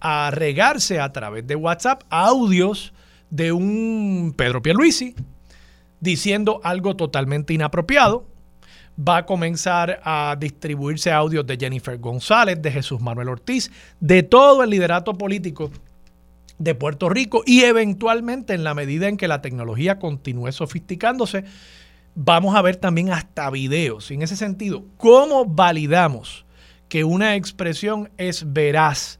a 0.00 0.30
regarse 0.30 0.98
a 0.98 1.12
través 1.12 1.46
de 1.46 1.56
WhatsApp 1.56 2.04
audios 2.08 2.94
de 3.34 3.50
un 3.50 4.32
Pedro 4.36 4.62
Pierluisi 4.62 5.16
diciendo 5.98 6.60
algo 6.62 6.94
totalmente 6.94 7.52
inapropiado. 7.52 8.26
Va 8.96 9.16
a 9.16 9.26
comenzar 9.26 10.00
a 10.04 10.36
distribuirse 10.38 11.10
audios 11.10 11.44
de 11.44 11.56
Jennifer 11.56 11.98
González, 11.98 12.62
de 12.62 12.70
Jesús 12.70 13.00
Manuel 13.00 13.28
Ortiz, 13.28 13.72
de 13.98 14.22
todo 14.22 14.62
el 14.62 14.70
liderato 14.70 15.14
político 15.18 15.72
de 16.58 16.76
Puerto 16.76 17.08
Rico 17.08 17.42
y 17.44 17.62
eventualmente 17.62 18.54
en 18.54 18.62
la 18.62 18.72
medida 18.72 19.08
en 19.08 19.16
que 19.16 19.26
la 19.26 19.42
tecnología 19.42 19.98
continúe 19.98 20.52
sofisticándose, 20.52 21.42
vamos 22.14 22.54
a 22.54 22.62
ver 22.62 22.76
también 22.76 23.10
hasta 23.10 23.50
videos. 23.50 24.12
En 24.12 24.22
ese 24.22 24.36
sentido, 24.36 24.84
¿cómo 24.96 25.44
validamos 25.44 26.46
que 26.88 27.02
una 27.02 27.34
expresión 27.34 28.10
es 28.16 28.52
veraz? 28.52 29.18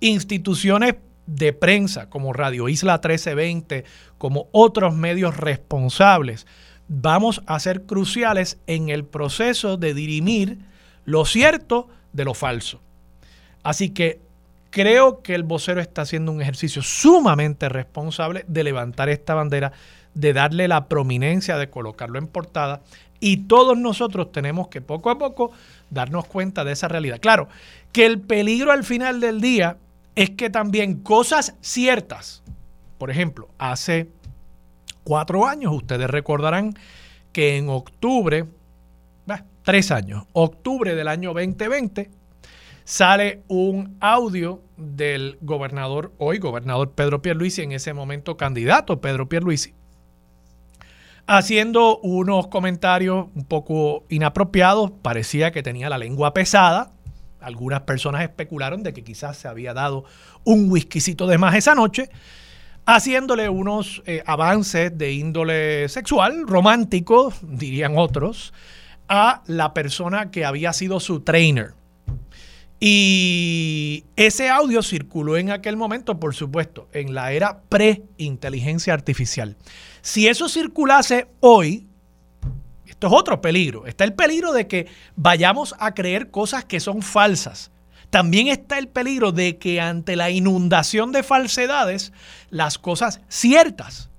Instituciones 0.00 0.96
de 1.28 1.52
prensa 1.52 2.08
como 2.08 2.32
Radio 2.32 2.70
Isla 2.70 2.94
1320, 2.94 3.84
como 4.16 4.48
otros 4.50 4.94
medios 4.94 5.36
responsables, 5.36 6.46
vamos 6.88 7.42
a 7.46 7.60
ser 7.60 7.82
cruciales 7.82 8.58
en 8.66 8.88
el 8.88 9.04
proceso 9.04 9.76
de 9.76 9.92
dirimir 9.92 10.58
lo 11.04 11.26
cierto 11.26 11.88
de 12.14 12.24
lo 12.24 12.32
falso. 12.32 12.80
Así 13.62 13.90
que 13.90 14.20
creo 14.70 15.20
que 15.20 15.34
el 15.34 15.42
vocero 15.42 15.82
está 15.82 16.02
haciendo 16.02 16.32
un 16.32 16.40
ejercicio 16.40 16.80
sumamente 16.80 17.68
responsable 17.68 18.46
de 18.48 18.64
levantar 18.64 19.10
esta 19.10 19.34
bandera 19.34 19.72
de 20.14 20.32
darle 20.32 20.66
la 20.66 20.88
prominencia 20.88 21.58
de 21.58 21.68
colocarlo 21.68 22.18
en 22.18 22.26
portada 22.26 22.80
y 23.20 23.48
todos 23.48 23.76
nosotros 23.76 24.32
tenemos 24.32 24.68
que 24.68 24.80
poco 24.80 25.10
a 25.10 25.18
poco 25.18 25.52
darnos 25.90 26.26
cuenta 26.26 26.64
de 26.64 26.72
esa 26.72 26.88
realidad. 26.88 27.20
Claro, 27.20 27.48
que 27.92 28.06
el 28.06 28.18
peligro 28.18 28.72
al 28.72 28.84
final 28.84 29.20
del 29.20 29.42
día 29.42 29.76
es 30.18 30.30
que 30.30 30.50
también 30.50 30.96
cosas 31.04 31.54
ciertas, 31.60 32.42
por 32.98 33.08
ejemplo, 33.08 33.50
hace 33.56 34.08
cuatro 35.04 35.46
años, 35.46 35.72
ustedes 35.72 36.10
recordarán 36.10 36.74
que 37.30 37.56
en 37.56 37.68
octubre, 37.68 38.44
tres 39.62 39.92
años, 39.92 40.24
octubre 40.32 40.96
del 40.96 41.06
año 41.06 41.32
2020, 41.34 42.10
sale 42.82 43.42
un 43.46 43.96
audio 44.00 44.60
del 44.76 45.38
gobernador, 45.40 46.12
hoy 46.18 46.38
gobernador 46.38 46.90
Pedro 46.90 47.22
Pierluisi, 47.22 47.62
en 47.62 47.70
ese 47.70 47.92
momento 47.92 48.36
candidato 48.36 49.00
Pedro 49.00 49.28
Pierluisi, 49.28 49.72
haciendo 51.28 51.98
unos 51.98 52.48
comentarios 52.48 53.26
un 53.36 53.44
poco 53.44 54.02
inapropiados, 54.08 54.90
parecía 55.00 55.52
que 55.52 55.62
tenía 55.62 55.88
la 55.88 55.98
lengua 55.98 56.34
pesada. 56.34 56.90
Algunas 57.48 57.80
personas 57.80 58.22
especularon 58.22 58.82
de 58.82 58.92
que 58.92 59.02
quizás 59.02 59.38
se 59.38 59.48
había 59.48 59.72
dado 59.72 60.04
un 60.44 60.70
whiskycito 60.70 61.26
de 61.26 61.38
más 61.38 61.54
esa 61.54 61.74
noche, 61.74 62.10
haciéndole 62.84 63.48
unos 63.48 64.02
eh, 64.04 64.22
avances 64.26 64.96
de 64.96 65.12
índole 65.14 65.88
sexual, 65.88 66.46
romántico, 66.46 67.32
dirían 67.42 67.94
otros, 67.96 68.52
a 69.08 69.42
la 69.46 69.72
persona 69.72 70.30
que 70.30 70.44
había 70.44 70.74
sido 70.74 71.00
su 71.00 71.20
trainer. 71.20 71.72
Y 72.80 74.04
ese 74.14 74.50
audio 74.50 74.82
circuló 74.82 75.38
en 75.38 75.50
aquel 75.50 75.78
momento, 75.78 76.20
por 76.20 76.34
supuesto, 76.34 76.86
en 76.92 77.14
la 77.14 77.32
era 77.32 77.62
pre-inteligencia 77.70 78.92
artificial. 78.92 79.56
Si 80.02 80.28
eso 80.28 80.50
circulase 80.50 81.28
hoy, 81.40 81.87
esto 82.98 83.06
es 83.06 83.12
otro 83.12 83.40
peligro. 83.40 83.86
Está 83.86 84.02
el 84.02 84.12
peligro 84.12 84.52
de 84.52 84.66
que 84.66 84.88
vayamos 85.14 85.76
a 85.78 85.94
creer 85.94 86.32
cosas 86.32 86.64
que 86.64 86.80
son 86.80 87.00
falsas. 87.00 87.70
También 88.10 88.48
está 88.48 88.76
el 88.76 88.88
peligro 88.88 89.30
de 89.30 89.56
que 89.56 89.80
ante 89.80 90.16
la 90.16 90.30
inundación 90.30 91.12
de 91.12 91.22
falsedades, 91.22 92.12
las 92.50 92.76
cosas 92.76 93.20
ciertas 93.28 94.10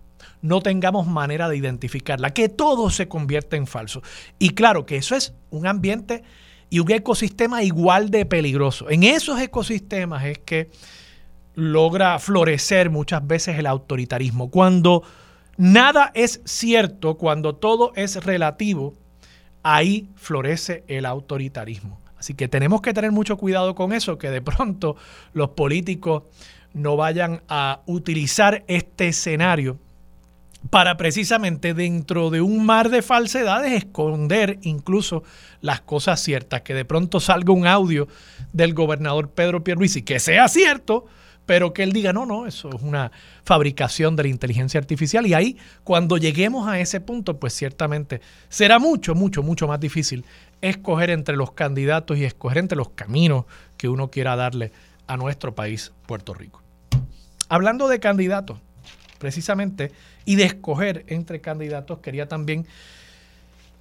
no 0.42 0.62
tengamos 0.62 1.08
manera 1.08 1.50
de 1.50 1.58
identificarla, 1.58 2.34
que 2.34 2.48
todo 2.48 2.90
se 2.90 3.10
convierta 3.10 3.58
en 3.58 3.68
falso. 3.68 4.02
Y 4.38 4.52
claro 4.52 4.86
que 4.86 4.96
eso 4.96 5.14
es 5.14 5.34
un 5.50 5.68
ambiente 5.68 6.24
y 6.70 6.80
un 6.80 6.90
ecosistema 6.90 7.62
igual 7.64 8.10
de 8.10 8.26
peligroso. 8.26 8.90
En 8.90 9.04
esos 9.04 9.42
ecosistemas 9.42 10.24
es 10.24 10.40
que 10.40 10.70
logra 11.54 12.18
florecer 12.20 12.90
muchas 12.90 13.28
veces 13.28 13.60
el 13.60 13.66
autoritarismo. 13.66 14.50
Cuando 14.50 15.04
nada 15.60 16.12
es 16.16 16.42
cierto, 16.46 17.18
cuando 17.18 17.54
todo 17.56 17.92
es 17.96 18.24
relativo, 18.24 18.96
ahí 19.62 20.10
florece 20.16 20.84
el 20.88 21.06
autoritarismo. 21.06 22.00
Así 22.18 22.34
que 22.34 22.48
tenemos 22.48 22.82
que 22.82 22.94
tener 22.94 23.12
mucho 23.12 23.38
cuidado 23.38 23.76
con 23.76 23.94
eso, 23.94 24.18
que 24.18 24.30
de 24.30 24.42
pronto 24.42 24.96
los 25.34 25.50
políticos 25.50 26.24
no 26.74 26.96
vayan 26.96 27.42
a 27.50 27.82
utilizar 27.86 28.64
este 28.68 29.10
escenario 29.10 29.78
para 30.70 30.98
precisamente 30.98 31.74
dentro 31.74 32.30
de 32.30 32.42
un 32.42 32.66
mar 32.66 32.90
de 32.90 33.02
falsedades 33.02 33.72
esconder 33.72 34.60
incluso 34.62 35.24
las 35.62 35.82
cosas 35.82 36.22
ciertas, 36.22 36.62
que 36.62 36.74
de 36.74 36.86
pronto 36.86 37.20
salga 37.20 37.54
un 37.54 37.68
audio 37.68 38.08
del 38.54 38.74
gobernador 38.74 39.32
Pedro 39.32 39.64
Pierluisi 39.64 40.04
que 40.04 40.20
sea 40.20 40.48
cierto, 40.48 41.06
pero 41.50 41.74
que 41.74 41.82
él 41.82 41.94
diga, 41.94 42.14
no, 42.14 42.28
no, 42.28 42.46
eso 42.46 42.70
es 42.70 42.84
una 42.84 43.12
fabricación 43.44 44.16
de 44.16 44.22
la 44.22 44.30
inteligencia 44.30 44.80
artificial. 44.80 45.26
Y 45.26 45.34
ahí, 45.34 45.58
cuando 45.84 46.18
lleguemos 46.18 46.68
a 46.68 46.80
ese 46.80 47.02
punto, 47.02 47.40
pues 47.40 47.54
ciertamente 47.54 48.22
será 48.50 48.78
mucho, 48.78 49.16
mucho, 49.16 49.42
mucho 49.42 49.68
más 49.68 49.80
difícil 49.80 50.26
escoger 50.62 51.10
entre 51.10 51.36
los 51.36 51.54
candidatos 51.54 52.20
y 52.20 52.24
escoger 52.24 52.60
entre 52.60 52.78
los 52.78 52.90
caminos 52.90 53.46
que 53.78 53.90
uno 53.90 54.12
quiera 54.12 54.36
darle 54.36 54.72
a 55.08 55.18
nuestro 55.18 55.56
país, 55.56 55.92
Puerto 56.06 56.36
Rico. 56.36 56.62
Hablando 57.48 57.88
de 57.88 58.00
candidatos, 58.00 58.60
precisamente, 59.18 59.92
y 60.26 60.36
de 60.36 60.44
escoger 60.44 61.04
entre 61.08 61.42
candidatos, 61.42 61.98
quería 61.98 62.28
también 62.28 62.68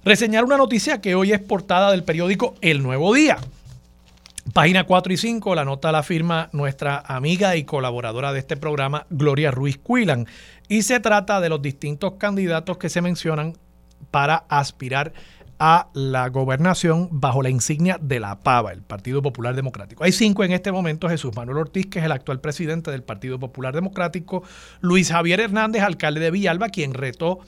reseñar 0.03 0.43
una 0.43 0.57
noticia 0.57 1.01
que 1.01 1.13
hoy 1.13 1.33
es 1.33 1.39
portada 1.39 1.91
del 1.91 2.03
periódico 2.03 2.55
El 2.61 2.81
Nuevo 2.81 3.13
Día. 3.13 3.37
Página 4.53 4.85
4 4.85 5.13
y 5.13 5.17
5, 5.17 5.53
la 5.53 5.65
nota 5.65 5.91
la 5.91 6.01
firma 6.01 6.49
nuestra 6.53 7.03
amiga 7.05 7.55
y 7.55 7.65
colaboradora 7.65 8.31
de 8.31 8.39
este 8.39 8.57
programa, 8.57 9.05
Gloria 9.09 9.51
Ruiz 9.51 9.77
Cuilan. 9.77 10.27
Y 10.67 10.83
se 10.83 10.99
trata 10.99 11.41
de 11.41 11.49
los 11.49 11.61
distintos 11.61 12.13
candidatos 12.13 12.77
que 12.77 12.89
se 12.89 13.01
mencionan 13.01 13.57
para 14.11 14.45
aspirar 14.47 15.13
a 15.59 15.89
la 15.93 16.29
gobernación 16.29 17.09
bajo 17.11 17.43
la 17.43 17.49
insignia 17.49 17.99
de 18.01 18.21
la 18.21 18.39
PAVA, 18.39 18.71
el 18.71 18.81
Partido 18.81 19.21
Popular 19.21 19.55
Democrático. 19.55 20.05
Hay 20.05 20.13
cinco 20.13 20.45
en 20.45 20.53
este 20.53 20.71
momento, 20.71 21.09
Jesús 21.09 21.35
Manuel 21.35 21.57
Ortiz, 21.57 21.87
que 21.87 21.99
es 21.99 22.05
el 22.05 22.13
actual 22.13 22.39
presidente 22.39 22.91
del 22.91 23.03
Partido 23.03 23.39
Popular 23.39 23.75
Democrático, 23.75 24.43
Luis 24.79 25.11
Javier 25.11 25.41
Hernández, 25.41 25.83
alcalde 25.83 26.21
de 26.21 26.31
Villalba, 26.31 26.69
quien 26.69 26.93
retó 26.93 27.39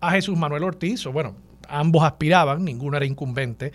a 0.00 0.12
Jesús 0.12 0.38
Manuel 0.38 0.62
Ortiz, 0.62 1.04
o 1.06 1.12
bueno, 1.12 1.34
ambos 1.68 2.04
aspiraban, 2.04 2.64
ninguno 2.64 2.96
era 2.96 3.04
incumbente, 3.04 3.72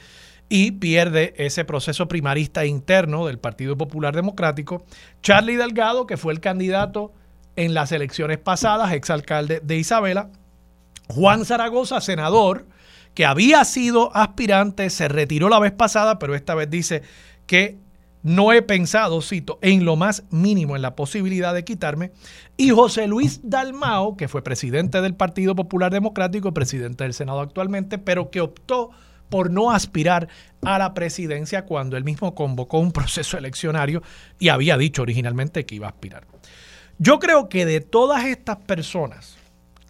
y 0.54 0.74
pierde 0.74 1.34
ese 1.38 1.64
proceso 1.64 2.10
primarista 2.10 2.66
interno 2.66 3.26
del 3.26 3.40
Partido 3.40 3.78
Popular 3.78 4.14
Democrático. 4.14 4.84
Charlie 5.22 5.56
Delgado, 5.56 6.06
que 6.06 6.18
fue 6.18 6.34
el 6.34 6.42
candidato 6.42 7.14
en 7.56 7.74
las 7.74 7.94
elecciones 7.94 8.38
pasadas, 8.38 8.92
exalcalde 8.92 9.62
de 9.64 9.78
Isabela. 9.78 10.30
Juan 11.08 11.46
Zaragoza, 11.46 12.02
senador, 12.02 12.66
que 13.14 13.24
había 13.26 13.64
sido 13.64 14.14
aspirante, 14.14 14.90
se 14.90 15.08
retiró 15.08 15.48
la 15.48 15.58
vez 15.58 15.72
pasada, 15.72 16.20
pero 16.20 16.36
esta 16.36 16.54
vez 16.54 16.70
dice 16.70 17.02
que 17.46 17.78
no 18.22 18.52
he 18.52 18.62
pensado, 18.62 19.22
cito, 19.22 19.58
en 19.62 19.86
lo 19.86 19.96
más 19.96 20.26
mínimo 20.32 20.76
en 20.76 20.82
la 20.82 20.98
posibilidad 20.98 21.54
de 21.54 21.64
quitarme. 21.64 22.12
Y 22.58 22.72
José 22.72 23.08
Luis 23.08 23.40
Dalmao, 23.44 24.18
que 24.18 24.28
fue 24.28 24.44
presidente 24.44 25.02
del 25.02 25.16
Partido 25.16 25.56
Popular 25.56 25.94
Democrático, 25.94 26.54
presidente 26.54 27.06
del 27.06 27.14
Senado 27.14 27.40
actualmente, 27.40 27.98
pero 28.00 28.30
que 28.30 28.42
optó 28.42 28.92
por 29.32 29.50
no 29.50 29.72
aspirar 29.72 30.28
a 30.62 30.78
la 30.78 30.94
presidencia 30.94 31.64
cuando 31.64 31.96
él 31.96 32.04
mismo 32.04 32.36
convocó 32.36 32.80
un 32.80 32.92
proceso 32.92 33.38
eleccionario 33.38 34.04
y 34.38 34.50
había 34.50 34.78
dicho 34.78 35.02
originalmente 35.02 35.66
que 35.66 35.76
iba 35.76 35.88
a 35.88 35.92
aspirar. 35.92 36.28
Yo 37.00 37.18
creo 37.18 37.48
que 37.48 37.66
de 37.66 37.80
todas 37.80 38.26
estas 38.26 38.58
personas 38.58 39.38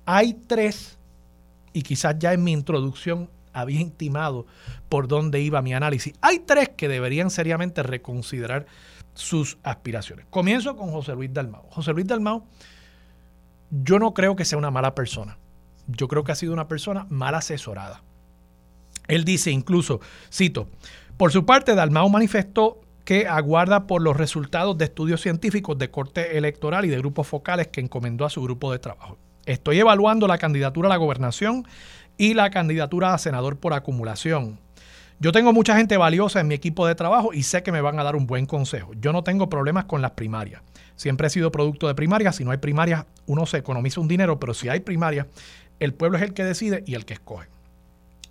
hay 0.05 0.35
tres 0.45 0.99
y 1.73 1.81
quizás 1.81 2.17
ya 2.19 2.33
en 2.33 2.43
mi 2.43 2.51
introducción 2.51 3.29
había 3.51 3.81
intimado 3.81 4.45
por 4.89 5.07
dónde 5.07 5.41
iba 5.41 5.61
mi 5.63 5.73
análisis. 5.73 6.13
Hay 6.21 6.39
tres 6.39 6.69
que 6.69 6.87
deberían 6.87 7.31
seriamente 7.31 7.81
reconsiderar 7.81 8.67
sus 9.15 9.57
aspiraciones. 9.63 10.27
Comienzo 10.29 10.77
con 10.77 10.91
José 10.91 11.13
Luis 11.15 11.33
Dalmau. 11.33 11.63
José 11.71 11.93
Luis 11.93 12.05
Dalmau, 12.05 12.45
yo 13.71 13.97
no 13.97 14.13
creo 14.13 14.35
que 14.35 14.45
sea 14.45 14.59
una 14.59 14.71
mala 14.71 14.93
persona. 14.93 15.39
Yo 15.87 16.07
creo 16.07 16.23
que 16.23 16.31
ha 16.31 16.35
sido 16.35 16.53
una 16.53 16.67
persona 16.67 17.07
mal 17.09 17.33
asesorada. 17.33 18.03
Él 19.07 19.25
dice 19.25 19.51
incluso, 19.51 19.99
cito, 20.31 20.67
por 21.17 21.31
su 21.31 21.45
parte, 21.45 21.75
Dalmau 21.75 22.09
manifestó 22.09 22.81
que 23.05 23.27
aguarda 23.27 23.87
por 23.87 24.01
los 24.01 24.17
resultados 24.17 24.77
de 24.77 24.85
estudios 24.85 25.21
científicos 25.21 25.77
de 25.77 25.91
corte 25.91 26.37
electoral 26.37 26.85
y 26.85 26.89
de 26.89 26.97
grupos 26.97 27.27
focales 27.27 27.67
que 27.67 27.81
encomendó 27.81 28.25
a 28.25 28.29
su 28.29 28.41
grupo 28.41 28.71
de 28.71 28.79
trabajo. 28.79 29.17
Estoy 29.45 29.79
evaluando 29.79 30.27
la 30.27 30.37
candidatura 30.37 30.87
a 30.87 30.89
la 30.89 30.97
gobernación 30.97 31.67
y 32.17 32.33
la 32.33 32.49
candidatura 32.51 33.13
a 33.13 33.17
senador 33.17 33.57
por 33.57 33.73
acumulación. 33.73 34.59
Yo 35.19 35.31
tengo 35.31 35.53
mucha 35.53 35.75
gente 35.75 35.97
valiosa 35.97 36.39
en 36.39 36.47
mi 36.47 36.55
equipo 36.55 36.87
de 36.87 36.95
trabajo 36.95 37.33
y 37.33 37.43
sé 37.43 37.61
que 37.61 37.71
me 37.71 37.81
van 37.81 37.99
a 37.99 38.03
dar 38.03 38.15
un 38.15 38.25
buen 38.25 38.45
consejo. 38.45 38.91
Yo 38.99 39.13
no 39.13 39.23
tengo 39.23 39.49
problemas 39.49 39.85
con 39.85 40.01
las 40.01 40.11
primarias. 40.11 40.61
Siempre 40.95 41.27
he 41.27 41.29
sido 41.29 41.51
producto 41.51 41.87
de 41.87 41.95
primarias. 41.95 42.35
Si 42.35 42.43
no 42.43 42.51
hay 42.51 42.57
primarias, 42.57 43.05
uno 43.27 43.45
se 43.45 43.57
economiza 43.57 44.01
un 44.01 44.07
dinero, 44.07 44.39
pero 44.39 44.53
si 44.53 44.69
hay 44.69 44.79
primarias, 44.79 45.27
el 45.79 45.93
pueblo 45.93 46.17
es 46.17 46.23
el 46.23 46.33
que 46.33 46.43
decide 46.43 46.83
y 46.87 46.95
el 46.95 47.05
que 47.05 47.13
escoge. 47.13 47.47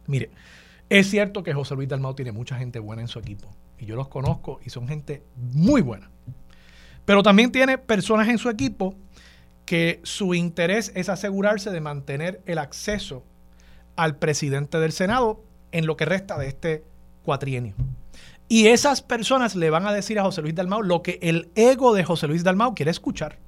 Mire, 0.07 0.31
es 0.91 1.09
cierto 1.09 1.45
que 1.45 1.55
José 1.55 1.77
Luis 1.77 1.89
Dalmau 1.89 2.15
tiene 2.15 2.33
mucha 2.33 2.57
gente 2.57 2.81
buena 2.81 3.01
en 3.01 3.09
su 3.09 3.21
equipo 3.21 3.49
y 3.79 3.87
yo 3.87 3.95
los 3.95 4.09
conozco 4.09 4.59
y 4.65 4.71
son 4.71 4.89
gente 4.89 5.23
muy 5.37 5.81
buena. 5.81 6.11
Pero 7.05 7.23
también 7.23 7.53
tiene 7.53 7.79
personas 7.79 8.29
en 8.29 8.39
su 8.39 8.51
equipo 8.51 8.95
que 9.65 10.01
su 10.03 10.35
interés 10.35 10.91
es 10.97 11.09
asegurarse 11.09 11.71
de 11.71 11.81
mantener 11.81 12.43
el 12.45 12.59
acceso 12.59 13.25
al 13.95 14.17
presidente 14.17 14.81
del 14.81 14.91
Senado 14.91 15.45
en 15.71 15.87
lo 15.87 15.97
que 15.97 16.07
resta 16.07 16.37
de 16.37 16.49
este 16.49 16.85
cuatrienio. 17.23 17.75
Y 18.49 18.67
esas 18.67 19.01
personas 19.01 19.55
le 19.55 19.71
van 19.71 19.87
a 19.87 19.93
decir 19.93 20.19
a 20.19 20.25
José 20.25 20.43
Luis 20.43 20.57
Dalmau 20.57 20.83
lo 20.83 21.03
que 21.03 21.21
el 21.23 21.51
ego 21.55 21.95
de 21.95 22.03
José 22.03 22.27
Luis 22.27 22.43
Dalmau 22.43 22.75
quiere 22.75 22.91
escuchar. 22.91 23.39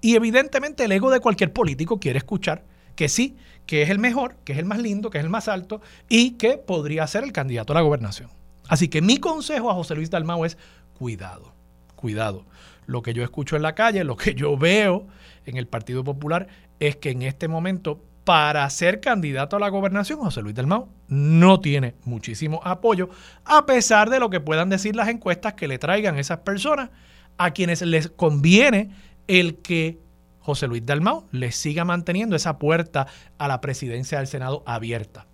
Y 0.00 0.16
evidentemente 0.16 0.84
el 0.84 0.92
ego 0.92 1.10
de 1.10 1.20
cualquier 1.20 1.52
político 1.52 2.00
quiere 2.00 2.18
escuchar 2.18 2.64
que 2.94 3.08
sí, 3.08 3.36
que 3.66 3.82
es 3.82 3.90
el 3.90 3.98
mejor, 3.98 4.36
que 4.44 4.52
es 4.52 4.58
el 4.58 4.64
más 4.64 4.78
lindo, 4.78 5.10
que 5.10 5.18
es 5.18 5.24
el 5.24 5.30
más 5.30 5.48
alto 5.48 5.80
y 6.08 6.32
que 6.32 6.58
podría 6.58 7.06
ser 7.06 7.24
el 7.24 7.32
candidato 7.32 7.72
a 7.72 7.76
la 7.76 7.82
gobernación. 7.82 8.30
Así 8.68 8.88
que 8.88 9.02
mi 9.02 9.18
consejo 9.18 9.70
a 9.70 9.74
José 9.74 9.94
Luis 9.94 10.10
Dalmau 10.10 10.44
es 10.44 10.56
cuidado, 10.94 11.54
cuidado. 11.96 12.46
Lo 12.86 13.02
que 13.02 13.14
yo 13.14 13.22
escucho 13.22 13.56
en 13.56 13.62
la 13.62 13.74
calle, 13.74 14.04
lo 14.04 14.16
que 14.16 14.34
yo 14.34 14.56
veo 14.56 15.06
en 15.46 15.56
el 15.56 15.66
Partido 15.66 16.04
Popular 16.04 16.48
es 16.80 16.96
que 16.96 17.10
en 17.10 17.22
este 17.22 17.48
momento 17.48 18.02
para 18.24 18.68
ser 18.70 19.00
candidato 19.00 19.56
a 19.56 19.60
la 19.60 19.68
gobernación, 19.68 20.18
José 20.18 20.40
Luis 20.40 20.54
Dalmau 20.54 20.88
no 21.08 21.60
tiene 21.60 21.94
muchísimo 22.04 22.60
apoyo, 22.64 23.10
a 23.44 23.66
pesar 23.66 24.08
de 24.08 24.18
lo 24.18 24.30
que 24.30 24.40
puedan 24.40 24.70
decir 24.70 24.96
las 24.96 25.08
encuestas 25.08 25.54
que 25.54 25.68
le 25.68 25.78
traigan 25.78 26.18
esas 26.18 26.38
personas 26.38 26.90
a 27.36 27.50
quienes 27.50 27.82
les 27.82 28.08
conviene 28.08 28.90
el 29.26 29.56
que 29.56 29.98
José 30.44 30.66
Luis 30.66 30.84
Dalmau 30.84 31.24
les 31.32 31.56
siga 31.56 31.86
manteniendo 31.86 32.36
esa 32.36 32.58
puerta 32.58 33.06
a 33.38 33.48
la 33.48 33.62
presidencia 33.62 34.18
del 34.18 34.26
Senado 34.26 34.62
abierta. 34.66 35.26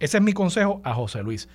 Ese 0.00 0.16
es 0.16 0.22
mi 0.22 0.32
consejo 0.32 0.80
a 0.82 0.92
José 0.92 1.22
Luis. 1.22 1.48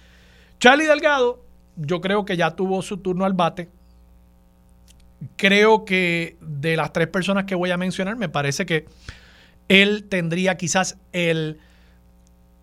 Charlie 0.59 0.85
Delgado, 0.85 1.43
yo 1.75 1.99
creo 1.99 2.23
que 2.23 2.37
ya 2.37 2.51
tuvo 2.51 2.81
su 2.81 2.97
turno 2.97 3.25
al 3.25 3.33
bate. 3.33 3.69
Creo 5.35 5.83
que 5.83 6.37
de 6.39 6.77
las 6.77 6.93
tres 6.93 7.07
personas 7.07 7.43
que 7.43 7.55
voy 7.55 7.71
a 7.71 7.77
mencionar, 7.77 8.15
me 8.15 8.29
parece 8.29 8.65
que 8.65 8.85
él 9.67 10.05
tendría 10.07 10.55
quizás 10.55 10.97
el 11.11 11.59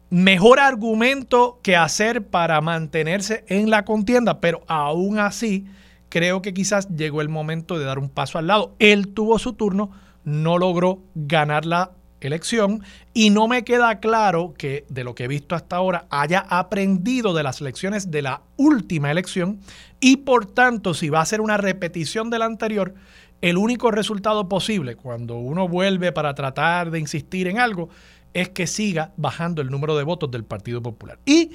mejor 0.08 0.60
argumento 0.60 1.60
que 1.62 1.76
hacer 1.76 2.26
para 2.26 2.58
mantenerse 2.62 3.44
en 3.48 3.68
la 3.68 3.84
contienda, 3.84 4.40
pero 4.40 4.62
aún 4.66 5.18
así 5.18 5.66
creo 6.08 6.40
que 6.40 6.54
quizás 6.54 6.88
llegó 6.88 7.20
el 7.20 7.28
momento 7.28 7.78
de 7.78 7.84
dar 7.84 7.98
un 7.98 8.08
paso 8.08 8.38
al 8.38 8.46
lado. 8.46 8.74
Él 8.78 9.08
tuvo 9.08 9.38
su 9.38 9.54
turno, 9.54 9.90
no 10.24 10.58
logró 10.58 11.00
ganar 11.14 11.66
la 11.66 11.92
elección 12.20 12.82
y 13.14 13.30
no 13.30 13.48
me 13.48 13.64
queda 13.64 14.00
claro 14.00 14.54
que 14.56 14.85
de 14.88 15.04
lo 15.04 15.14
que 15.14 15.24
he 15.24 15.28
visto 15.28 15.54
hasta 15.54 15.76
ahora 15.76 16.06
haya 16.11 16.44
aprendido 16.48 17.35
de 17.35 17.42
las 17.42 17.61
lecciones 17.61 18.11
de 18.11 18.22
la 18.22 18.42
última 18.56 19.11
elección 19.11 19.61
y 20.00 20.18
por 20.18 20.46
tanto 20.46 20.94
si 20.94 21.08
va 21.08 21.20
a 21.20 21.26
ser 21.26 21.40
una 21.40 21.56
repetición 21.56 22.30
de 22.30 22.38
la 22.38 22.44
anterior, 22.46 22.94
el 23.40 23.56
único 23.56 23.90
resultado 23.90 24.48
posible 24.48 24.96
cuando 24.96 25.37
uno 25.37 25.66
vuelve 25.66 26.12
para 26.12 26.35
tratar 26.35 26.90
de 26.90 27.00
insistir 27.00 27.48
en 27.48 27.58
algo 27.58 27.88
es 28.35 28.48
que 28.48 28.66
siga 28.66 29.12
bajando 29.16 29.61
el 29.62 29.70
número 29.70 29.96
de 29.96 30.04
votos 30.04 30.30
del 30.30 30.44
Partido 30.44 30.82
Popular. 30.82 31.18
Y 31.26 31.50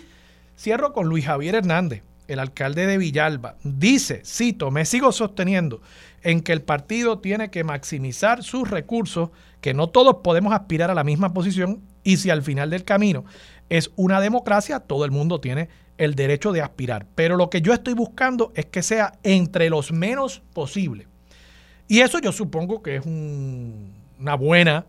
cierro 0.57 0.93
con 0.93 1.07
Luis 1.07 1.25
Javier 1.25 1.55
Hernández, 1.55 2.03
el 2.27 2.39
alcalde 2.39 2.85
de 2.85 2.97
Villalba. 2.97 3.55
Dice, 3.63 4.21
cito, 4.25 4.69
me 4.69 4.85
sigo 4.85 5.11
sosteniendo 5.11 5.81
en 6.27 6.41
que 6.41 6.51
el 6.51 6.61
partido 6.61 7.19
tiene 7.19 7.49
que 7.49 7.63
maximizar 7.63 8.43
sus 8.43 8.69
recursos, 8.69 9.29
que 9.61 9.73
no 9.73 9.87
todos 9.87 10.17
podemos 10.25 10.51
aspirar 10.51 10.91
a 10.91 10.93
la 10.93 11.05
misma 11.05 11.33
posición 11.33 11.81
y 12.03 12.17
si 12.17 12.29
al 12.29 12.43
final 12.43 12.69
del 12.69 12.83
camino 12.83 13.23
es 13.69 13.91
una 13.95 14.19
democracia, 14.19 14.81
todo 14.81 15.05
el 15.05 15.11
mundo 15.11 15.39
tiene 15.39 15.69
el 15.97 16.15
derecho 16.15 16.51
de 16.51 16.61
aspirar. 16.61 17.07
Pero 17.15 17.37
lo 17.37 17.49
que 17.49 17.61
yo 17.61 17.71
estoy 17.71 17.93
buscando 17.93 18.51
es 18.55 18.65
que 18.65 18.83
sea 18.83 19.13
entre 19.23 19.69
los 19.69 19.93
menos 19.93 20.41
posible. 20.51 21.07
Y 21.87 22.01
eso 22.01 22.19
yo 22.19 22.33
supongo 22.33 22.83
que 22.83 22.97
es 22.97 23.05
una 23.05 24.35
buena 24.35 24.85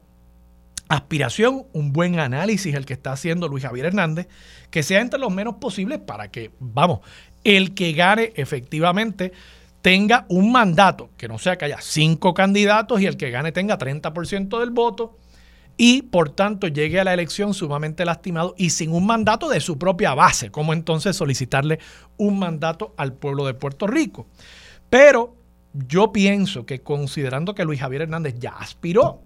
aspiración, 0.88 1.66
un 1.72 1.92
buen 1.92 2.18
análisis 2.18 2.74
el 2.74 2.84
que 2.84 2.94
está 2.94 3.12
haciendo 3.12 3.46
Luis 3.46 3.62
Javier 3.62 3.86
Hernández, 3.86 4.26
que 4.72 4.82
sea 4.82 5.00
entre 5.00 5.20
los 5.20 5.32
menos 5.32 5.54
posibles 5.60 6.00
para 6.00 6.32
que, 6.32 6.50
vamos, 6.58 6.98
el 7.44 7.74
que 7.74 7.92
gane 7.92 8.32
efectivamente 8.34 9.32
tenga 9.82 10.26
un 10.28 10.52
mandato, 10.52 11.10
que 11.16 11.28
no 11.28 11.38
sea 11.38 11.56
que 11.56 11.66
haya 11.66 11.80
cinco 11.80 12.34
candidatos 12.34 13.00
y 13.00 13.06
el 13.06 13.16
que 13.16 13.30
gane 13.30 13.52
tenga 13.52 13.78
30% 13.78 14.58
del 14.58 14.70
voto 14.70 15.16
y 15.76 16.02
por 16.02 16.30
tanto 16.30 16.66
llegue 16.66 16.98
a 16.98 17.04
la 17.04 17.14
elección 17.14 17.54
sumamente 17.54 18.04
lastimado 18.04 18.54
y 18.58 18.70
sin 18.70 18.92
un 18.92 19.06
mandato 19.06 19.48
de 19.48 19.60
su 19.60 19.78
propia 19.78 20.12
base, 20.12 20.50
como 20.50 20.72
entonces 20.72 21.16
solicitarle 21.16 21.78
un 22.16 22.38
mandato 22.38 22.94
al 22.96 23.12
pueblo 23.12 23.46
de 23.46 23.54
Puerto 23.54 23.86
Rico. 23.86 24.26
Pero 24.90 25.36
yo 25.72 26.12
pienso 26.12 26.66
que 26.66 26.80
considerando 26.80 27.54
que 27.54 27.64
Luis 27.64 27.80
Javier 27.80 28.02
Hernández 28.02 28.34
ya 28.38 28.50
aspiró 28.50 29.22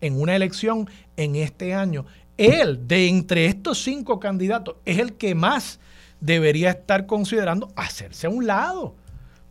en 0.00 0.18
una 0.18 0.34
elección 0.34 0.88
en 1.16 1.36
este 1.36 1.74
año, 1.74 2.06
él 2.38 2.88
de 2.88 3.08
entre 3.08 3.46
estos 3.46 3.82
cinco 3.82 4.18
candidatos 4.18 4.76
es 4.86 4.98
el 4.98 5.12
que 5.14 5.34
más 5.34 5.78
debería 6.20 6.70
estar 6.70 7.06
considerando 7.06 7.70
hacerse 7.76 8.26
a 8.26 8.30
un 8.30 8.46
lado, 8.46 8.96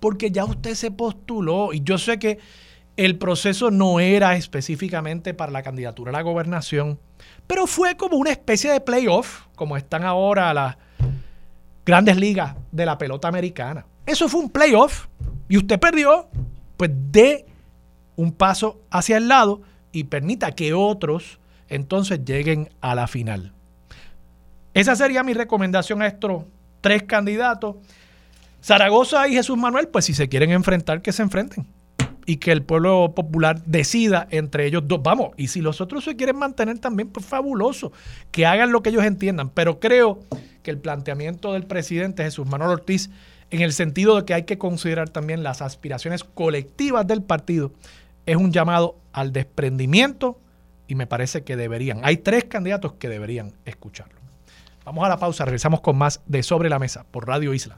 porque 0.02 0.32
ya 0.32 0.44
usted 0.44 0.74
se 0.74 0.92
postuló 0.92 1.72
y 1.72 1.82
yo 1.84 1.98
sé 1.98 2.20
que 2.20 2.40
el 2.98 3.18
proceso 3.18 3.72
no 3.72 4.02
era 4.02 4.36
específicamente 4.36 5.34
para 5.34 5.52
la 5.52 5.64
candidatura 5.64 6.10
a 6.10 6.14
la 6.14 6.24
gobernación, 6.24 7.00
pero 7.48 7.68
fue 7.68 7.96
como 7.96 8.18
una 8.18 8.32
especie 8.32 8.72
de 8.72 8.82
playoff, 8.82 9.44
como 9.56 9.78
están 9.78 10.04
ahora 10.04 10.54
las 10.54 10.76
grandes 11.86 12.18
ligas 12.18 12.56
de 12.72 12.86
la 12.86 12.98
pelota 12.98 13.28
americana. 13.28 13.86
Eso 14.06 14.28
fue 14.28 14.42
un 14.42 14.50
playoff 14.50 15.06
y 15.48 15.58
usted 15.58 15.80
perdió, 15.80 16.28
pues 16.78 16.90
dé 16.94 17.46
un 18.16 18.32
paso 18.32 18.82
hacia 18.90 19.18
el 19.18 19.28
lado 19.28 19.62
y 19.92 20.06
permita 20.06 20.52
que 20.54 20.74
otros 20.74 21.40
entonces 21.70 22.26
lleguen 22.26 22.70
a 22.82 22.96
la 22.96 23.08
final. 23.08 23.54
Esa 24.74 24.96
sería 24.96 25.24
mi 25.24 25.34
recomendación 25.34 26.02
a 26.02 26.08
estos 26.08 26.44
tres 26.82 27.04
candidatos. 27.04 27.76
Zaragoza 28.64 29.28
y 29.28 29.34
Jesús 29.34 29.58
Manuel, 29.58 29.88
pues 29.88 30.06
si 30.06 30.14
se 30.14 30.30
quieren 30.30 30.52
enfrentar, 30.52 31.02
que 31.02 31.12
se 31.12 31.24
enfrenten. 31.24 31.68
Y 32.26 32.38
que 32.38 32.52
el 32.52 32.64
pueblo 32.64 33.14
popular 33.16 33.64
decida 33.66 34.28
entre 34.30 34.68
ellos 34.68 34.84
dos. 34.86 35.02
Vamos, 35.02 35.32
y 35.38 35.48
si 35.48 35.60
los 35.62 35.82
otros 35.82 36.04
se 36.04 36.16
quieren 36.16 36.38
mantener 36.38 36.78
también, 36.78 37.10
pues 37.10 37.26
fabuloso. 37.26 37.92
Que 38.32 38.46
hagan 38.46 38.72
lo 38.72 38.84
que 38.84 38.90
ellos 38.90 39.04
entiendan. 39.04 39.50
Pero 39.50 39.80
creo 39.80 40.20
que 40.62 40.70
el 40.70 40.78
planteamiento 40.78 41.54
del 41.54 41.64
presidente 41.64 42.24
Jesús 42.24 42.48
Manuel 42.48 42.72
Ortiz, 42.72 43.10
en 43.50 43.62
el 43.62 43.74
sentido 43.74 44.16
de 44.16 44.26
que 44.26 44.36
hay 44.36 44.44
que 44.44 44.60
considerar 44.60 45.10
también 45.10 45.42
las 45.42 45.62
aspiraciones 45.64 46.24
colectivas 46.24 47.08
del 47.08 47.24
partido, 47.24 47.74
es 48.28 48.36
un 48.36 48.52
llamado 48.52 48.98
al 49.12 49.34
desprendimiento 49.34 50.40
y 50.88 50.96
me 50.96 51.08
parece 51.08 51.44
que 51.44 51.56
deberían. 51.56 52.02
Hay 52.04 52.18
tres 52.18 52.46
candidatos 52.46 52.94
que 52.94 53.10
deberían 53.10 53.54
escucharlo. 53.66 54.20
Vamos 54.86 55.04
a 55.06 55.10
la 55.10 55.18
pausa, 55.18 55.46
regresamos 55.46 55.82
con 55.82 55.98
más 55.98 56.22
de 56.28 56.44
Sobre 56.44 56.70
la 56.70 56.80
Mesa 56.80 57.06
por 57.10 57.28
Radio 57.28 57.54
Isla. 57.54 57.78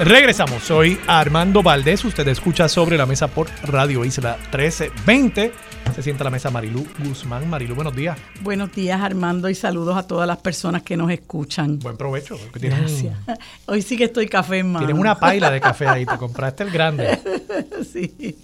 Regresamos, 0.00 0.62
soy 0.62 0.98
Armando 1.06 1.62
Valdés, 1.62 2.02
usted 2.06 2.26
escucha 2.28 2.70
sobre 2.70 2.96
la 2.96 3.04
mesa 3.04 3.28
por 3.28 3.48
Radio 3.64 4.02
Isla 4.02 4.38
1320. 4.44 5.52
Se 5.94 6.02
sienta 6.02 6.22
a 6.22 6.24
la 6.24 6.30
mesa 6.30 6.48
Marilu 6.48 6.86
Guzmán. 7.04 7.46
Marilu, 7.50 7.74
buenos 7.74 7.94
días. 7.94 8.18
Buenos 8.40 8.72
días 8.72 8.98
Armando 8.98 9.50
y 9.50 9.54
saludos 9.54 9.98
a 9.98 10.06
todas 10.06 10.26
las 10.26 10.38
personas 10.38 10.84
que 10.84 10.96
nos 10.96 11.10
escuchan. 11.10 11.78
Buen 11.80 11.98
provecho. 11.98 12.40
Gracias. 12.54 13.14
Hoy 13.66 13.82
sí 13.82 13.98
que 13.98 14.04
estoy 14.04 14.26
café 14.26 14.60
en 14.60 14.72
mano. 14.72 14.86
Tienes 14.86 14.98
una 14.98 15.20
paila 15.20 15.50
de 15.50 15.60
café 15.60 15.86
ahí, 15.86 16.06
te 16.06 16.16
compraste 16.16 16.62
el 16.62 16.70
grande. 16.70 17.20
sí. 17.92 18.38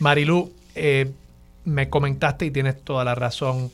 Marilu, 0.00 0.52
eh, 0.74 1.08
me 1.66 1.88
comentaste 1.88 2.46
y 2.46 2.50
tienes 2.50 2.82
toda 2.82 3.04
la 3.04 3.14
razón. 3.14 3.70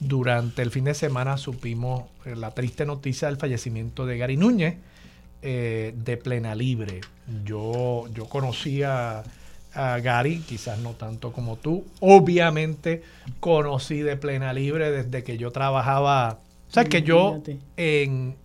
Durante 0.00 0.62
el 0.62 0.72
fin 0.72 0.82
de 0.82 0.94
semana 0.94 1.36
supimos 1.36 2.06
eh, 2.24 2.34
la 2.34 2.50
triste 2.50 2.84
noticia 2.84 3.28
del 3.28 3.36
fallecimiento 3.36 4.04
de 4.04 4.18
Gary 4.18 4.36
Núñez 4.36 4.78
eh, 5.42 5.92
de 5.96 6.16
Plena 6.16 6.54
Libre. 6.54 7.00
Yo, 7.44 8.06
yo 8.14 8.26
conocía 8.28 9.24
a 9.74 9.98
Gary, 9.98 10.38
quizás 10.40 10.78
no 10.78 10.90
tanto 10.92 11.32
como 11.32 11.56
tú. 11.56 11.84
Obviamente 12.00 13.02
conocí 13.40 14.02
de 14.02 14.16
Plena 14.16 14.52
Libre 14.52 14.90
desde 14.90 15.24
que 15.24 15.38
yo 15.38 15.50
trabajaba. 15.50 16.38
O 16.68 16.72
sea, 16.72 16.84
que 16.84 17.02
yo 17.02 17.42
en 17.76 18.36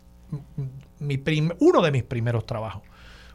mi 0.99 1.21
uno 1.59 1.81
de 1.81 1.91
mis 1.91 2.03
primeros 2.03 2.45
trabajos 2.45 2.83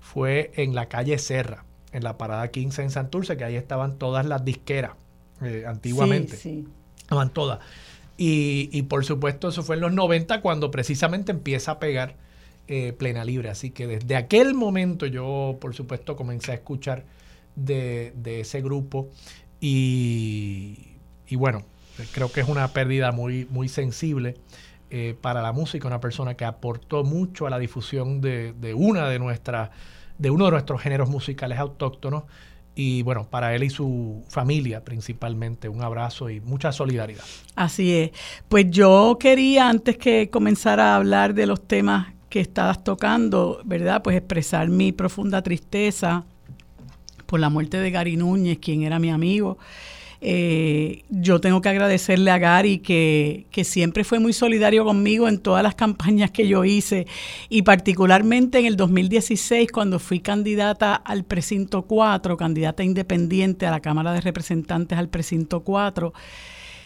fue 0.01 0.53
en 0.57 0.75
la 0.75 0.87
calle 0.87 1.18
Serra, 1.18 1.64
en 1.92 2.05
la 2.05 2.18
parada 2.18 2.51
15 2.51 2.83
en 2.83 2.90
Santurce, 2.90 3.37
que 3.37 3.44
ahí 3.44 3.57
estaban 3.57 3.96
todas 3.96 4.27
las 4.27 4.44
disqueras 4.44 4.92
eh, 5.40 5.64
antiguamente. 5.66 6.37
Sí, 6.37 6.66
Estaban 6.98 7.31
todas. 7.31 7.61
Y, 8.18 8.68
y, 8.72 8.83
por 8.83 9.05
supuesto, 9.05 9.48
eso 9.48 9.62
fue 9.62 9.77
en 9.77 9.83
los 9.83 9.92
90 9.92 10.40
cuando 10.40 10.70
precisamente 10.70 11.33
empieza 11.33 11.72
a 11.72 11.79
pegar 11.79 12.16
eh, 12.68 12.92
plena 12.92 13.25
libre. 13.25 13.51
Así 13.51 13.70
que 13.70 13.87
desde 13.87 14.16
aquel 14.16 14.55
momento 14.55 15.07
yo, 15.07 15.59
por 15.61 15.75
supuesto, 15.75 16.14
comencé 16.14 16.53
a 16.53 16.55
escuchar 16.55 17.05
de, 17.57 18.12
ese 18.25 18.62
grupo 18.62 19.09
y, 19.61 20.96
bueno, 21.33 21.64
creo 22.12 22.31
que 22.31 22.40
es 22.40 22.48
una 22.48 22.68
pérdida 22.68 23.12
muy, 23.12 23.46
muy 23.51 23.68
sensible 23.68 24.37
eh, 24.90 25.16
para 25.20 25.42
la 25.42 25.53
música, 25.53 25.88
una 25.88 26.01
persona 26.01 26.35
que 26.35 26.44
aportó 26.44 27.05
mucho 27.05 27.46
a 27.46 27.51
la 27.51 27.59
difusión 27.59 28.20
de, 28.20 28.75
una 28.77 29.09
de 29.09 29.18
nuestras 29.18 29.70
de 30.18 30.31
uno 30.31 30.44
de 30.44 30.53
nuestros 30.53 30.81
géneros 30.81 31.09
musicales 31.09 31.59
autóctonos 31.59 32.25
y 32.77 33.03
bueno, 33.03 33.27
para 33.29 33.55
él 33.57 33.64
y 33.64 33.70
su 33.70 34.25
familia 34.29 34.85
principalmente, 34.85 35.68
un 35.68 35.83
abrazo 35.83 36.31
y 36.31 36.40
mucha 36.40 36.70
solidaridad. 36.70 37.25
Así 37.57 37.92
es. 37.92 38.11
Pues 38.48 38.70
yo 38.70 39.16
quería, 39.18 39.68
antes 39.68 39.96
que 39.96 40.31
comenzar 40.31 40.79
a 40.79 40.94
hablar 40.94 41.35
de 41.35 41.46
los 41.46 41.66
temas 41.66 42.14
que 42.33 42.40
estabas 42.40 42.83
tocando, 42.83 43.61
¿verdad? 43.62 44.03
Pues 44.03 44.16
expresar 44.16 44.66
mi 44.71 44.90
profunda 44.90 45.42
tristeza 45.42 46.25
por 47.27 47.38
la 47.40 47.51
muerte 47.51 47.77
de 47.77 47.90
Gary 47.90 48.16
Núñez, 48.16 48.59
quien 48.59 48.85
era 48.85 48.99
mi 48.99 49.11
amigo. 49.11 49.59
Eh, 50.23 51.03
yo 51.11 51.42
tengo 51.42 51.61
que 51.61 51.68
agradecerle 51.68 52.31
a 52.31 52.38
Gary 52.38 52.79
que, 52.79 53.45
que, 53.51 53.64
siempre 53.64 54.03
fue 54.03 54.18
muy 54.18 54.33
solidario 54.33 54.83
conmigo 54.83 55.29
en 55.29 55.40
todas 55.40 55.62
las 55.62 55.75
campañas 55.75 56.31
que 56.31 56.49
yo 56.49 56.64
hice 56.64 57.07
y 57.51 57.62
particularmente 57.62 58.61
en 58.61 58.64
el 58.64 58.77
2016 58.77 59.71
cuando 59.71 59.99
fui 59.99 60.21
candidata 60.21 60.95
al 60.95 61.25
precinto 61.25 61.83
4, 61.83 62.38
candidata 62.38 62.83
independiente 62.83 63.66
a 63.66 63.73
la 63.73 63.81
Cámara 63.81 64.14
de 64.14 64.23
Representantes 64.23 64.97
al 64.97 65.11
precinto 65.11 65.61
4. 65.64 66.14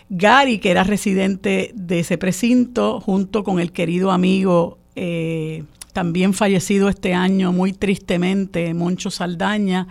Gary, 0.09 0.59
que 0.59 0.72
era 0.72 0.82
residente 0.82 1.70
de 1.76 2.00
ese 2.00 2.18
precinto, 2.18 3.00
junto 3.00 3.44
con 3.44 3.61
el 3.61 3.70
querido 3.70 4.11
amigo 4.11 4.78
eh, 4.96 5.62
también 5.92 6.35
fallecido 6.35 6.88
este 6.88 7.14
año 7.14 7.52
muy 7.52 7.72
tristemente, 7.72 8.74
Moncho 8.74 9.11
Saldaña, 9.11 9.87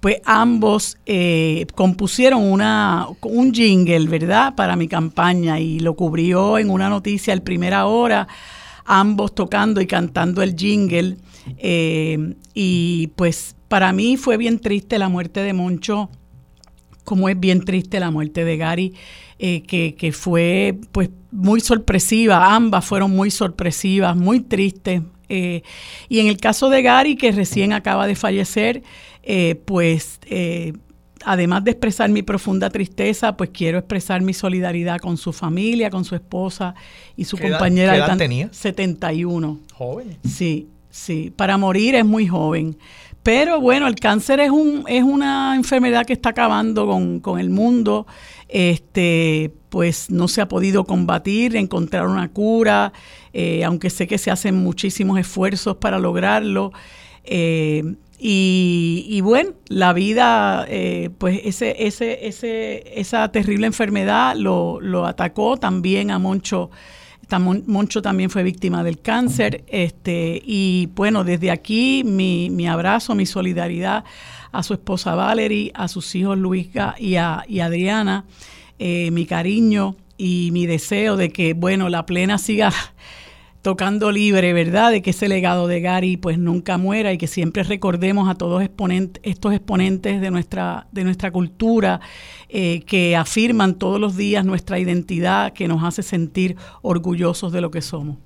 pues 0.00 0.18
ambos 0.24 0.98
eh, 1.06 1.66
compusieron 1.74 2.42
una, 2.42 3.06
un 3.22 3.52
jingle, 3.52 4.08
¿verdad?, 4.08 4.54
para 4.54 4.76
mi 4.76 4.88
campaña 4.88 5.58
y 5.58 5.80
lo 5.80 5.94
cubrió 5.94 6.58
en 6.58 6.70
una 6.70 6.88
noticia 6.88 7.32
el 7.32 7.42
primera 7.42 7.86
hora, 7.86 8.28
ambos 8.84 9.34
tocando 9.34 9.80
y 9.80 9.86
cantando 9.86 10.42
el 10.42 10.54
jingle. 10.54 11.16
Eh, 11.58 12.34
y 12.54 13.08
pues 13.16 13.56
para 13.68 13.92
mí 13.92 14.16
fue 14.16 14.36
bien 14.36 14.58
triste 14.58 14.98
la 14.98 15.08
muerte 15.08 15.40
de 15.40 15.52
Moncho, 15.52 16.10
como 17.04 17.28
es 17.28 17.38
bien 17.38 17.64
triste 17.64 18.00
la 18.00 18.10
muerte 18.10 18.44
de 18.44 18.56
Gary. 18.56 18.94
Eh, 19.40 19.62
que, 19.62 20.12
fue 20.12 20.80
pues 20.90 21.10
muy 21.30 21.60
sorpresiva, 21.60 22.54
ambas 22.54 22.84
fueron 22.84 23.10
muy 23.10 23.30
sorpresivas, 23.30 24.16
muy 24.16 24.40
tristes. 24.40 25.02
Eh, 25.28 25.62
y 26.08 26.20
en 26.20 26.28
el 26.28 26.38
caso 26.38 26.70
de 26.70 26.82
Gary, 26.82 27.16
que 27.16 27.32
recién 27.32 27.72
acaba 27.72 28.06
de 28.06 28.14
fallecer, 28.14 28.82
eh, 29.22 29.60
pues 29.64 30.20
además 31.24 31.64
de 31.64 31.72
expresar 31.72 32.08
mi 32.10 32.22
profunda 32.22 32.70
tristeza, 32.70 33.36
pues 33.36 33.50
quiero 33.50 33.78
expresar 33.78 34.22
mi 34.22 34.32
solidaridad 34.32 34.98
con 34.98 35.16
su 35.16 35.32
familia, 35.32 35.90
con 35.90 36.04
su 36.04 36.14
esposa 36.14 36.74
y 37.16 37.24
su 37.24 37.36
compañera. 37.36 37.92
¿qué 37.92 37.98
edad 37.98 38.16
tenía? 38.16 38.48
71. 38.52 39.58
Joven. 39.74 40.16
Sí, 40.26 40.68
sí. 40.90 41.32
Para 41.34 41.58
morir 41.58 41.94
es 41.94 42.04
muy 42.04 42.26
joven. 42.26 42.78
Pero 43.28 43.60
bueno, 43.60 43.86
el 43.88 43.96
cáncer 43.96 44.40
es, 44.40 44.50
un, 44.50 44.84
es 44.88 45.02
una 45.04 45.54
enfermedad 45.54 46.06
que 46.06 46.14
está 46.14 46.30
acabando 46.30 46.86
con, 46.86 47.20
con 47.20 47.38
el 47.38 47.50
mundo 47.50 48.06
este, 48.48 49.52
pues 49.68 50.10
no 50.10 50.28
se 50.28 50.40
ha 50.40 50.48
podido 50.48 50.84
combatir, 50.84 51.54
encontrar 51.54 52.06
una 52.06 52.30
cura, 52.30 52.94
eh, 53.34 53.64
aunque 53.64 53.90
sé 53.90 54.06
que 54.06 54.16
se 54.16 54.30
hacen 54.30 54.54
muchísimos 54.54 55.20
esfuerzos 55.20 55.76
para 55.76 55.98
lograrlo. 55.98 56.72
Eh, 57.22 57.96
y, 58.18 59.20
bueno, 59.20 59.50
la 59.66 59.92
vida, 59.92 60.64
eh, 60.66 61.10
pues 61.18 61.42
ese, 61.44 61.86
ese, 61.86 62.26
ese, 62.26 62.98
esa 62.98 63.30
terrible 63.30 63.66
enfermedad 63.66 64.36
lo, 64.36 64.80
lo 64.80 65.04
atacó 65.04 65.58
también 65.58 66.10
a 66.10 66.18
Moncho. 66.18 66.70
Moncho 67.38 68.00
también 68.00 68.30
fue 68.30 68.42
víctima 68.42 68.82
del 68.82 69.00
cáncer. 69.00 69.64
Este, 69.68 70.40
y 70.44 70.88
bueno, 70.94 71.24
desde 71.24 71.50
aquí 71.50 72.02
mi, 72.04 72.48
mi 72.50 72.66
abrazo, 72.66 73.14
mi 73.14 73.26
solidaridad 73.26 74.04
a 74.52 74.62
su 74.62 74.74
esposa 74.74 75.14
Valerie, 75.14 75.72
a 75.74 75.88
sus 75.88 76.14
hijos 76.14 76.38
Luisga 76.38 76.94
y, 76.98 77.16
a, 77.16 77.44
Adriana, 77.62 78.24
eh, 78.78 79.10
mi 79.10 79.26
cariño 79.26 79.96
y 80.16 80.50
mi 80.52 80.66
deseo 80.66 81.16
de 81.16 81.30
que, 81.30 81.54
bueno, 81.54 81.88
la 81.88 82.06
plena 82.06 82.38
siga 82.38 82.72
tocando 83.62 84.12
libre, 84.12 84.52
¿verdad? 84.52 84.90
De 84.90 85.02
que 85.02 85.10
ese 85.10 85.28
legado 85.28 85.66
de 85.66 85.80
Gary 85.80 86.16
pues 86.16 86.38
nunca 86.38 86.78
muera 86.78 87.12
y 87.12 87.18
que 87.18 87.26
siempre 87.26 87.62
recordemos 87.62 88.28
a 88.28 88.34
todos 88.34 88.62
estos 89.22 89.52
exponentes 89.52 90.20
de 90.20 90.30
nuestra, 90.30 90.86
de 90.92 91.04
nuestra 91.04 91.30
cultura 91.30 92.00
eh, 92.48 92.82
que 92.86 93.16
afirman 93.16 93.74
todos 93.74 94.00
los 94.00 94.16
días 94.16 94.44
nuestra 94.44 94.78
identidad, 94.78 95.52
que 95.52 95.68
nos 95.68 95.82
hace 95.82 96.02
sentir 96.02 96.56
orgullosos 96.82 97.52
de 97.52 97.60
lo 97.60 97.70
que 97.70 97.82
somos. 97.82 98.16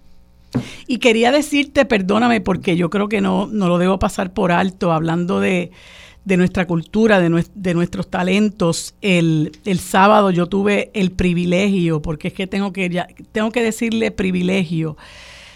Y 0.87 0.99
quería 0.99 1.33
decirte, 1.33 1.87
perdóname, 1.87 2.43
porque 2.43 2.77
yo 2.77 2.91
creo 2.91 3.09
que 3.09 3.23
no, 3.23 3.47
no 3.47 3.69
lo 3.69 3.79
debo 3.79 3.99
pasar 3.99 4.35
por 4.35 4.53
alto, 4.53 4.93
hablando 4.93 5.41
de, 5.41 5.73
de 6.25 6.37
nuestra 6.37 6.67
cultura, 6.67 7.21
de, 7.21 7.45
de 7.55 7.75
nuestros 7.75 8.09
talentos. 8.09 8.95
El, 9.01 9.53
el, 9.65 9.79
sábado 9.79 10.31
yo 10.31 10.47
tuve 10.47 10.91
el 10.95 11.11
privilegio, 11.11 12.01
porque 12.01 12.29
es 12.29 12.35
que 12.35 12.47
tengo 12.47 12.73
que, 12.73 12.89
ya, 12.89 13.09
tengo 13.33 13.51
que 13.51 13.63
decirle 13.63 14.11
privilegio, 14.11 14.97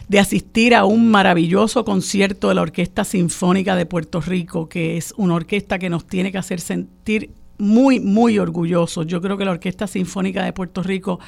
de 0.08 0.20
asistir 0.20 0.74
a 0.74 0.84
un 0.84 1.10
maravilloso 1.10 1.84
concierto 1.84 2.48
de 2.48 2.54
la 2.54 2.62
Orquesta 2.62 3.04
Sinfónica 3.04 3.74
de 3.74 3.86
Puerto 3.86 4.20
Rico, 4.20 4.68
que 4.68 4.96
es 4.96 5.12
una 5.16 5.34
orquesta 5.34 5.78
que 5.78 5.90
nos 5.90 6.06
tiene 6.06 6.30
que 6.30 6.38
hacer 6.38 6.60
sentir 6.60 7.30
muy, 7.58 8.00
muy 8.00 8.38
orgullosos. 8.38 9.06
Yo 9.06 9.20
creo 9.20 9.36
que 9.36 9.44
la 9.44 9.52
Orquesta 9.52 9.86
Sinfónica 9.86 10.44
de 10.44 10.52
Puerto 10.52 10.82
Rico 10.82 11.18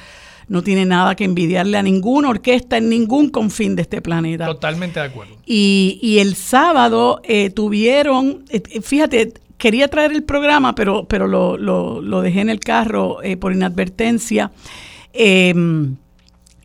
no 0.49 0.63
tiene 0.63 0.85
nada 0.85 1.15
que 1.15 1.23
envidiarle 1.23 1.77
a 1.77 1.83
ninguna 1.83 2.29
orquesta 2.29 2.77
en 2.77 2.89
ningún 2.89 3.29
confín 3.29 3.75
de 3.75 3.83
este 3.83 4.01
planeta. 4.01 4.45
Totalmente 4.47 4.99
de 4.99 5.05
acuerdo. 5.05 5.35
Y, 5.45 6.17
el 6.19 6.35
sábado 6.35 7.21
eh, 7.23 7.51
tuvieron, 7.51 8.43
eh, 8.49 8.81
fíjate, 8.81 9.33
quería 9.57 9.87
traer 9.87 10.11
el 10.11 10.23
programa, 10.23 10.73
pero, 10.73 11.05
pero 11.05 11.27
lo, 11.27 11.57
lo, 11.57 12.21
dejé 12.21 12.41
en 12.41 12.49
el 12.49 12.59
carro 12.59 13.21
eh, 13.21 13.37
por 13.37 13.53
inadvertencia. 13.53 14.51
Em, 15.13 15.95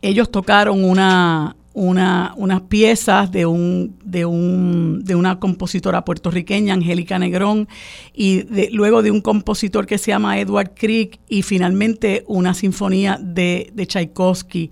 ellos 0.01 0.31
tocaron 0.31 0.83
una, 0.83 1.55
una, 1.75 2.33
unas 2.37 2.61
piezas 2.61 3.29
de, 3.31 3.45
un, 3.45 3.97
de, 4.03 4.25
un, 4.25 5.03
de 5.03 5.13
una 5.13 5.39
compositora 5.39 6.05
puertorriqueña, 6.05 6.73
Angélica 6.73 7.19
Negrón, 7.19 7.67
y 8.13 8.45
luego 8.71 9.03
de 9.03 9.11
un 9.11 9.19
compositor 9.19 9.85
que 9.85 9.97
se 9.97 10.11
llama 10.11 10.39
Edward 10.39 10.71
Krieg, 10.73 11.19
y 11.27 11.41
finalmente 11.43 12.23
una 12.27 12.53
sinfonía 12.53 13.19
de, 13.21 13.71
de 13.73 13.85
Tchaikovsky. 13.85 14.71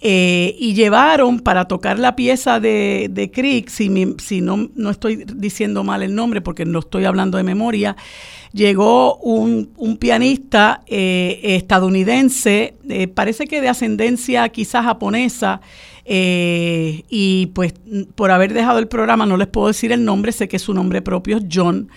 Eh, 0.00 0.54
y 0.58 0.74
llevaron 0.74 1.40
para 1.40 1.64
tocar 1.64 1.98
la 1.98 2.14
pieza 2.14 2.60
de, 2.60 3.08
de 3.10 3.30
Krieg, 3.32 3.68
si, 3.68 4.14
si 4.18 4.40
no, 4.40 4.70
no 4.76 4.90
estoy 4.90 5.24
diciendo 5.24 5.82
mal 5.82 6.02
el 6.02 6.14
nombre 6.14 6.42
porque 6.42 6.64
no 6.64 6.78
estoy 6.78 7.06
hablando 7.06 7.38
de 7.38 7.44
memoria, 7.44 7.96
llegó 8.56 9.16
un, 9.18 9.96
pianista 10.00 10.80
eh, 10.86 11.40
estadounidense, 11.42 12.74
eh, 12.88 13.06
parece 13.06 13.46
que 13.46 13.60
de 13.60 13.68
ascendencia 13.68 14.48
quizás 14.48 14.84
japonesa, 14.84 15.60
eh, 16.06 17.02
y 17.10 17.46
pues 17.48 17.74
por 18.14 18.30
haber 18.30 18.54
dejado 18.54 18.78
el 18.78 18.88
programa 18.88 19.26
no 19.26 19.36
les 19.36 19.48
puedo 19.48 19.66
decir 19.66 19.92
el 19.92 20.04
nombre, 20.04 20.32
sé 20.32 20.48
que 20.48 20.58
su 20.58 20.72
nombre 20.72 21.02
propio 21.02 21.36
es 21.36 21.44
John. 21.52 21.90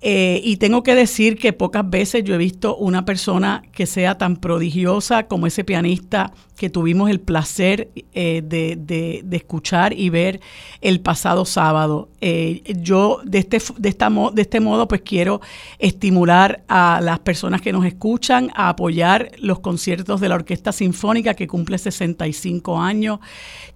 Eh, 0.00 0.40
y 0.44 0.58
tengo 0.58 0.84
que 0.84 0.94
decir 0.94 1.36
que 1.36 1.52
pocas 1.52 1.88
veces 1.88 2.22
yo 2.22 2.34
he 2.34 2.38
visto 2.38 2.76
una 2.76 3.04
persona 3.04 3.64
que 3.72 3.84
sea 3.84 4.16
tan 4.16 4.36
prodigiosa 4.36 5.26
como 5.26 5.48
ese 5.48 5.64
pianista 5.64 6.32
que 6.56 6.70
tuvimos 6.70 7.10
el 7.10 7.20
placer 7.20 7.88
eh, 8.14 8.42
de, 8.44 9.24
escuchar 9.30 9.92
y 9.92 10.10
ver 10.10 10.40
el 10.80 11.00
pasado 11.00 11.44
sábado. 11.44 12.08
Eh, 12.20 12.62
yo 12.80 13.20
de 13.24 13.38
este, 13.38 13.58
de, 13.76 13.88
esta, 13.88 14.10
de 14.32 14.42
este 14.42 14.60
modo 14.60 14.86
pues 14.86 15.02
quiero 15.02 15.40
estimular 15.78 16.62
a 16.68 17.00
las 17.02 17.20
personas 17.20 17.60
que 17.60 17.72
nos 17.72 17.84
escuchan 17.84 18.50
a 18.54 18.68
apoyar 18.70 19.32
los 19.38 19.60
conciertos 19.60 20.20
de 20.20 20.28
la 20.28 20.34
Orquesta 20.36 20.72
Sinfónica 20.72 21.34
que 21.34 21.46
cumple 21.46 21.78
65 21.78 22.80
años, 22.80 23.20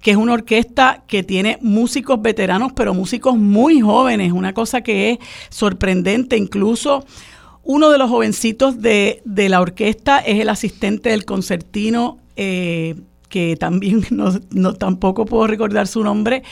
que 0.00 0.12
es 0.12 0.16
una 0.16 0.32
orquesta 0.32 1.04
que 1.06 1.22
tiene 1.22 1.58
músicos 1.60 2.20
veteranos 2.20 2.72
pero 2.74 2.94
músicos 2.94 3.36
muy 3.36 3.80
jóvenes, 3.80 4.32
una 4.32 4.52
cosa 4.52 4.82
que 4.82 5.12
es 5.12 5.18
sorprendente 5.50 6.11
incluso. 6.36 7.04
Uno 7.64 7.90
de 7.90 7.98
los 7.98 8.10
jovencitos 8.10 8.80
de, 8.82 9.22
de, 9.24 9.48
la 9.48 9.60
orquesta 9.60 10.18
es 10.18 10.40
el 10.40 10.48
asistente 10.48 11.10
del 11.10 11.24
concertino 11.24 12.18
eh, 12.36 12.96
que 13.32 13.56
también 13.56 14.04
no, 14.10 14.74
tampoco 14.74 15.24
puedo 15.24 15.46
recordar 15.46 15.88
su 15.88 16.04
nombre, 16.04 16.42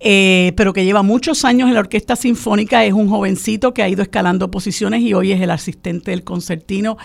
eh, 0.00 0.52
pero 0.56 0.72
que 0.72 0.84
lleva 0.84 1.02
muchos 1.02 1.44
años 1.44 1.68
en 1.68 1.74
la 1.74 1.80
Orquesta 1.80 2.16
Sinfónica, 2.16 2.82
es 2.84 2.94
un 2.94 3.08
jovencito 3.10 3.74
que 3.74 3.82
ha 3.82 3.88
ido 3.88 4.02
escalando 4.02 4.50
posiciones 4.50 5.02
y 5.02 5.12
hoy 5.12 5.32
es 5.32 5.40
el 5.42 5.50
asistente 5.50 6.10
del 6.12 6.24
concertino. 6.24 6.96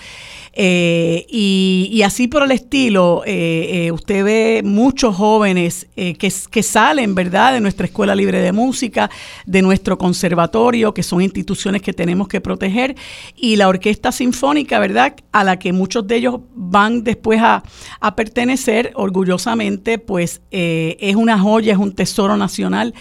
Eh, 0.58 1.26
y, 1.28 2.02
así 2.06 2.30
por 2.30 2.44
el 2.44 2.52
estilo, 2.52 3.24
eh, 3.26 3.92
usted 3.92 4.24
ve 4.24 4.62
muchos 4.64 5.14
jóvenes 5.14 5.88
que, 5.96 6.16
que 6.16 6.64
salen, 6.64 7.14
¿verdad?, 7.14 7.52
de 7.52 7.60
nuestra 7.60 7.88
Escuela 7.88 8.16
Libre 8.16 8.40
de 8.40 8.54
Música, 8.54 9.10
de 9.46 9.62
nuestro 9.62 9.98
conservatorio, 9.98 10.94
que 10.94 11.04
son 11.04 11.22
instituciones 11.22 11.82
que 11.82 11.92
tenemos 11.92 12.30
que 12.30 12.40
proteger, 12.40 12.96
y 13.36 13.58
la 13.58 13.68
Orquesta 13.68 14.14
Sinfónica, 14.14 14.80
¿verdad?, 14.80 15.16
a 15.34 15.44
la 15.44 15.60
que 15.60 15.74
muchos 15.74 16.08
de 16.08 16.16
ellos 16.16 16.40
van 16.56 17.04
después 17.04 17.42
a, 17.42 17.62
a 18.00 18.16
pertenecer, 18.16 18.94
orgullosos 18.96 19.25
orgullosamente, 19.26 19.98
pues 19.98 20.42
eh, 20.52 20.98
es 21.00 21.16
una 21.16 21.40
joya, 21.40 21.74
es 21.74 21.80
un 21.80 21.94
tesoro 21.94 22.38
nacional. 22.38 22.94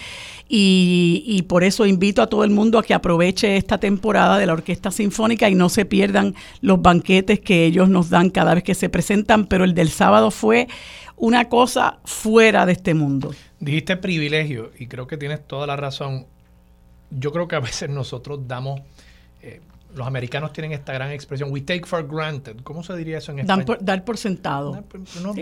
Y, 0.47 1.43
por 1.49 1.63
eso 1.63 1.87
invito 1.87 2.21
a 2.21 2.27
todo 2.27 2.43
el 2.43 2.51
mundo 2.51 2.77
a 2.77 2.83
que 2.83 2.93
aproveche 2.93 3.57
esta 3.57 3.79
temporada 3.79 4.37
de 4.37 4.45
la 4.45 4.53
Orquesta 4.53 4.91
Sinfónica 4.91 5.49
y 5.49 5.55
no 5.55 5.69
se 5.69 5.85
pierdan 5.85 6.35
los 6.61 6.81
banquetes 6.81 7.39
que 7.39 7.65
ellos 7.65 7.89
nos 7.89 8.11
dan 8.11 8.29
cada 8.29 8.53
vez 8.53 8.63
que 8.63 8.75
se 8.75 8.87
presentan, 8.87 9.47
pero 9.47 9.63
el 9.63 9.73
del 9.73 9.89
sábado 9.89 10.29
fue 10.29 10.67
una 11.17 11.49
cosa 11.49 11.97
fuera 12.05 12.67
de 12.67 12.73
este 12.73 12.93
mundo. 12.93 13.33
Dijiste 13.59 13.97
privilegio 13.97 14.71
y 14.77 14.85
creo 14.85 15.07
que 15.07 15.17
tienes 15.17 15.45
toda 15.47 15.65
la 15.65 15.77
razón. 15.77 16.27
Yo 17.09 17.31
creo 17.31 17.47
que 17.47 17.55
a 17.55 17.59
veces 17.59 17.89
nosotros 17.89 18.47
damos 18.47 18.81
los 19.95 20.05
americanos 20.05 20.51
tienen 20.51 20.73
esta 20.73 20.93
gran 20.93 21.11
expresión, 21.11 21.51
we 21.51 21.61
take 21.61 21.85
for 21.85 22.05
granted. 22.05 22.57
¿Cómo 22.63 22.83
se 22.83 22.95
diría 22.95 23.17
eso 23.17 23.31
en 23.31 23.39
español? 23.39 23.77
dar 23.81 24.03
por 24.03 24.17
sentado. 24.17 24.83
No, 25.21 25.33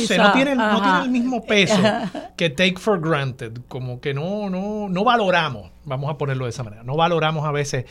sé, 0.00 0.16
no 0.16 0.32
tiene, 0.32 0.52
el 0.52 1.10
mismo 1.10 1.44
peso 1.44 1.76
que 2.36 2.50
take 2.50 2.76
for 2.78 3.00
granted. 3.00 3.58
Como 3.68 4.00
que 4.00 4.14
no, 4.14 4.48
no, 4.48 4.88
no 4.88 5.04
valoramos, 5.04 5.70
vamos 5.84 6.10
a 6.10 6.16
ponerlo 6.16 6.44
de 6.44 6.50
esa 6.50 6.64
manera, 6.64 6.82
no 6.82 6.96
valoramos 6.96 7.44
a 7.46 7.52
veces 7.52 7.84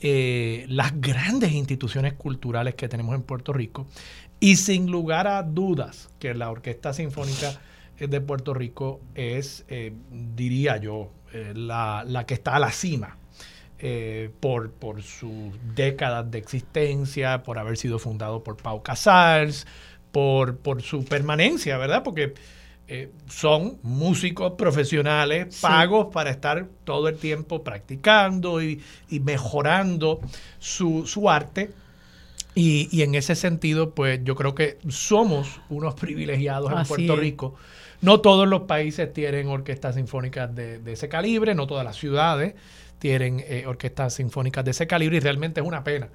eh, 0.00 0.64
las 0.68 1.00
grandes 1.00 1.52
instituciones 1.52 2.12
culturales 2.14 2.74
que 2.74 2.88
tenemos 2.88 3.14
en 3.14 3.22
Puerto 3.22 3.52
Rico. 3.52 3.86
Y 4.40 4.56
sin 4.56 4.90
lugar 4.90 5.26
a 5.26 5.42
dudas 5.42 6.08
que 6.20 6.32
la 6.34 6.50
Orquesta 6.50 6.92
Sinfónica 6.92 7.60
de 7.98 8.20
Puerto 8.20 8.54
Rico 8.54 9.00
es, 9.16 9.64
eh, 9.68 9.92
diría 10.12 10.76
yo, 10.76 11.10
eh, 11.32 11.52
la, 11.56 12.04
la 12.06 12.24
que 12.24 12.34
está 12.34 12.54
a 12.54 12.60
la 12.60 12.70
cima 12.70 13.17
eh, 13.80 14.30
por, 14.40 14.72
por 14.72 15.02
sus 15.02 15.54
décadas 15.76 16.28
de 16.30 16.38
existencia, 16.38 17.44
por 17.44 17.58
haber 17.58 17.76
sido 17.76 18.00
fundado 18.00 18.42
por 18.42 18.56
Pau 18.56 18.82
Casals, 18.82 19.68
por, 20.10 20.56
por 20.56 20.82
su 20.82 21.04
permanencia, 21.04 21.78
¿verdad? 21.78 22.02
Porque 22.02 22.34
eh, 22.88 23.12
son 23.28 23.78
músicos 23.82 24.54
profesionales 24.54 25.60
pagos 25.60 26.08
para 26.12 26.30
estar 26.30 26.66
todo 26.82 27.06
el 27.06 27.18
tiempo 27.18 27.62
practicando 27.62 28.60
y, 28.62 28.82
mejorando 29.10 30.18
su, 30.58 31.06
su 31.06 31.30
arte. 31.30 31.70
Y, 32.56 32.88
y, 32.90 33.02
en 33.02 33.14
ese 33.14 33.36
sentido, 33.36 33.94
pues 33.94 34.20
yo 34.24 34.34
creo 34.34 34.56
que 34.56 34.78
somos 34.88 35.60
unos 35.68 35.94
privilegiados 35.94 36.72
en 36.72 36.84
Puerto 36.84 37.14
Rico. 37.14 37.54
No 38.00 38.20
todos 38.20 38.48
los 38.48 38.62
países 38.62 39.12
tienen 39.12 39.46
orquestas 39.48 39.94
sinfónicas 39.94 40.52
de, 40.52 40.78
de 40.78 40.92
ese 40.92 41.08
calibre, 41.08 41.54
no 41.54 41.68
todas 41.68 41.84
las 41.84 41.96
ciudades 41.96 42.54
tienen 42.98 43.44
eh, 43.46 43.64
orquestas 43.66 44.14
sinfónicas 44.14 44.64
de 44.64 44.72
ese 44.72 44.86
calibre 44.86 45.16
y 45.16 45.20
realmente 45.20 45.60
es 45.60 45.66
una 45.66 45.84
pena 45.84 46.08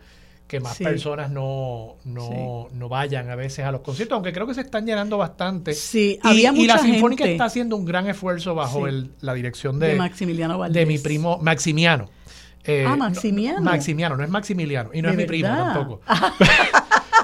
que 0.47 0.59
más 0.59 0.77
personas 0.77 1.31
no, 1.31 1.95
no, 2.03 2.67
no, 2.71 2.89
vayan 2.89 3.29
a 3.29 3.35
veces 3.35 3.65
a 3.65 3.71
los 3.71 3.81
conciertos, 3.81 4.15
aunque 4.15 4.33
creo 4.33 4.45
que 4.45 4.53
se 4.53 4.61
están 4.61 4.85
llenando 4.85 5.17
bastante. 5.17 5.73
Sí, 5.73 6.19
y, 6.23 6.27
había 6.27 6.53
y 6.53 6.67
la 6.67 6.77
Sinfónica 6.77 7.25
está 7.25 7.45
haciendo 7.45 7.75
un 7.75 7.85
gran 7.85 8.07
esfuerzo 8.07 8.53
bajo 8.53 8.87
el, 8.87 9.11
la 9.21 9.33
dirección 9.33 9.79
de, 9.79 9.95
Maximiliano 9.95 10.59
Valdés. 10.59 10.81
de 10.81 10.85
mi 10.85 10.99
primo 10.99 11.39
Maximiano. 11.39 12.09
Eh, 12.65 12.85
ah, 12.87 12.95
Maximiano. 12.95 13.61
Maximiano, 13.61 14.15
no 14.15 14.23
es 14.23 14.29
Maximiliano 14.29 14.91
y 14.93 15.01
no 15.01 15.09
es 15.09 15.17
mi 15.17 15.25
primo 15.25 15.49
tampoco. 15.49 16.01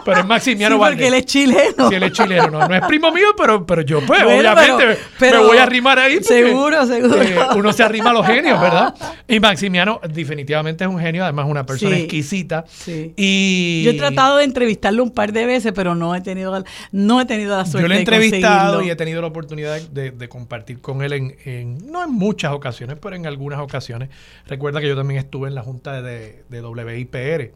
pero 0.10 0.22
es 0.22 0.28
Maximiano 0.28 0.76
sí, 0.76 0.82
porque 0.84 1.08
él 1.08 1.14
es 1.14 1.26
chileno. 1.26 1.90
Sí, 1.90 1.96
él 1.96 2.04
es 2.04 2.12
chileno. 2.12 2.50
No, 2.50 2.68
no 2.68 2.76
es 2.76 2.82
primo 2.86 3.12
mío, 3.12 3.28
pero, 3.38 3.66
pero 3.66 3.82
yo, 3.84 4.02
pues, 4.06 4.24
obviamente, 4.24 4.98
me 5.20 5.38
voy 5.38 5.58
a 5.58 5.64
arrimar 5.64 6.00
ahí. 6.00 6.24
seguro, 6.24 6.86
seguro. 6.86 7.22
Eh, 7.22 7.38
uno 7.56 7.72
se 7.74 7.84
arrima 7.84 8.10
a 8.10 8.14
los 8.14 8.26
genios, 8.26 8.60
¿verdad? 8.60 8.96
Y 9.28 9.40
Maximiano 9.40 10.02
definitivamente 10.10 10.84
es 10.84 10.90
un 10.90 11.00
genio, 11.00 11.24
además 11.24 11.46
una 11.48 11.66
persona 11.66 11.98
exquisita. 11.98 12.66
Sí. 12.68 13.14
Y... 13.16 13.84
Yo 13.86 13.92
he 13.92 13.94
tratado 13.96 14.38
de 14.38 14.46
entrevistarlo 14.46 15.04
un 15.04 15.12
par 15.12 15.32
de 15.32 15.46
veces, 15.46 15.74
pero 15.76 15.96
no 15.96 16.16
he 16.16 16.22
tenido, 16.22 16.64
no 16.92 17.22
he 17.22 17.26
tenido 17.26 17.56
la 17.56 17.66
suerte 17.66 17.84
Yo 17.84 17.88
lo 17.88 17.94
he 17.94 18.00
entrevistado 18.00 18.82
y 18.82 18.90
he 18.90 18.96
tenido 18.96 19.22
la 19.22 19.28
oportunidad 19.28 19.80
de, 19.80 20.30
compartir 20.30 20.80
con 20.80 21.02
él 21.02 21.14
en, 21.14 21.92
no 21.92 22.04
en 22.04 22.12
muchas 22.12 22.52
ocasiones, 22.54 22.98
pero 23.02 23.16
en 23.16 23.26
algunas 23.26 23.60
ocasiones. 23.60 24.10
Recuerda 24.48 24.82
que 24.82 24.88
yo 24.88 24.96
también 24.96 25.20
estuve 25.20 25.48
en 25.48 25.56
la 25.56 25.62
junta 25.62 26.02
de, 26.02 26.44
de 26.50 26.62
WIPR. 26.62 27.54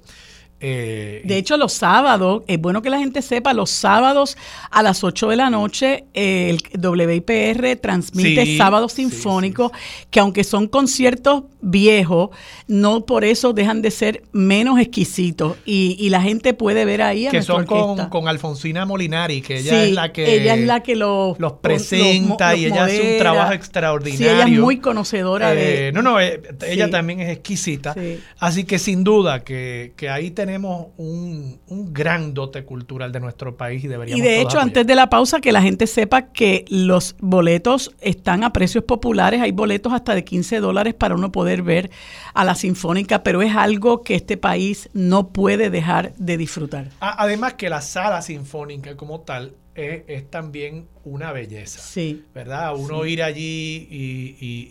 Eh, 0.66 1.22
de 1.26 1.38
hecho, 1.38 1.58
los 1.58 1.74
sábados, 1.74 2.44
es 2.48 2.58
bueno 2.58 2.82
que 2.82 2.90
la 2.90 2.98
gente 2.98 3.22
sepa, 3.22 3.54
los 3.54 3.70
sábados 3.70 4.38
a 4.72 4.82
las 4.82 5.04
8 5.04 5.28
de 5.28 5.36
la 5.36 5.50
noche 5.50 6.06
el 6.14 6.64
WIPR 6.82 7.76
transmite 7.82 8.56
Sábado 8.56 8.88
Sinfónico, 8.88 9.74
que 10.10 10.22
aunque 10.22 10.46
son 10.46 10.70
conciertos 10.70 11.44
viejos, 11.60 12.30
no 12.68 13.06
por 13.06 13.26
eso 13.26 13.52
dejan 13.52 13.82
de 13.82 13.92
ser 13.92 14.24
menos 14.32 14.80
exquisitos. 14.80 15.58
Y, 15.66 16.14
la 16.14 16.22
gente 16.22 16.54
puede 16.54 16.86
ver 16.86 17.02
ahí 17.02 17.26
a 17.26 17.32
Que 17.32 17.42
son 17.42 17.66
con, 17.66 18.28
Alfonsina 18.28 18.86
Molinari, 18.86 19.42
que 19.42 19.58
ella 19.58 19.84
es 19.84 19.92
la 19.92 20.14
que, 20.14 20.36
ella 20.36 20.54
es 20.54 20.66
la 20.66 20.82
que 20.82 20.96
los, 20.96 21.36
presenta 21.62 22.56
y 22.56 22.68
ella 22.68 22.86
hace 22.86 23.14
un 23.14 23.18
trabajo 23.18 23.52
extraordinario. 23.52 24.32
ella 24.32 24.46
es 24.46 24.60
muy 24.60 24.78
conocedora 24.78 25.54
de... 25.54 25.90
Eh, 25.90 25.92
no, 25.92 26.02
no, 26.02 26.22
eh, 26.22 26.42
ella 26.66 26.90
también 26.90 27.20
es 27.20 27.30
exquisita. 27.32 27.94
Así 28.40 28.64
que 28.64 28.80
sin 28.80 29.04
duda 29.04 29.44
que, 29.44 29.92
que 29.98 30.10
ahí 30.10 30.32
tenemos 30.32 30.53
tenemos 30.54 30.90
un, 30.98 31.60
gran 31.92 32.36
dote 32.36 32.64
cultural 32.64 33.12
de 33.12 33.20
nuestro 33.20 33.58
país 33.58 33.84
y 33.84 33.88
deberíamos. 33.88 34.20
Y 34.20 34.22
de 34.22 34.40
hecho, 34.40 34.60
antes 34.60 34.86
de 34.86 34.94
la 34.94 35.10
pausa, 35.10 35.42
que 35.42 35.52
la 35.52 35.64
gente 35.64 35.88
sepa 35.88 36.28
que 36.32 36.64
los 36.70 37.16
boletos 37.20 37.92
están 38.02 38.44
a 38.44 38.54
precios 38.54 38.84
populares. 38.84 39.42
Hay 39.42 39.52
boletos 39.52 39.94
hasta 39.94 40.14
de 40.14 40.24
15 40.24 40.60
dólares 40.60 40.94
para 40.94 41.16
uno 41.16 41.32
poder 41.32 41.64
ver 41.64 41.90
a 42.36 42.44
la 42.44 42.54
Sinfónica, 42.54 43.24
pero 43.24 43.42
es 43.42 43.56
algo 43.56 44.04
que 44.04 44.14
este 44.14 44.38
país 44.38 44.90
no 44.94 45.30
puede 45.30 45.72
dejar 45.72 46.14
de 46.18 46.38
disfrutar. 46.38 46.90
Además, 47.00 47.56
que 47.56 47.68
la 47.68 47.82
sala 47.82 48.22
sinfónica 48.22 48.96
como 48.96 49.22
tal 49.22 49.56
es, 49.74 50.30
también 50.30 50.88
una 51.04 51.32
belleza. 51.32 51.80
Sí. 51.80 52.26
¿Verdad? 52.36 52.76
Uno 52.76 53.08
ir 53.08 53.24
allí 53.24 53.88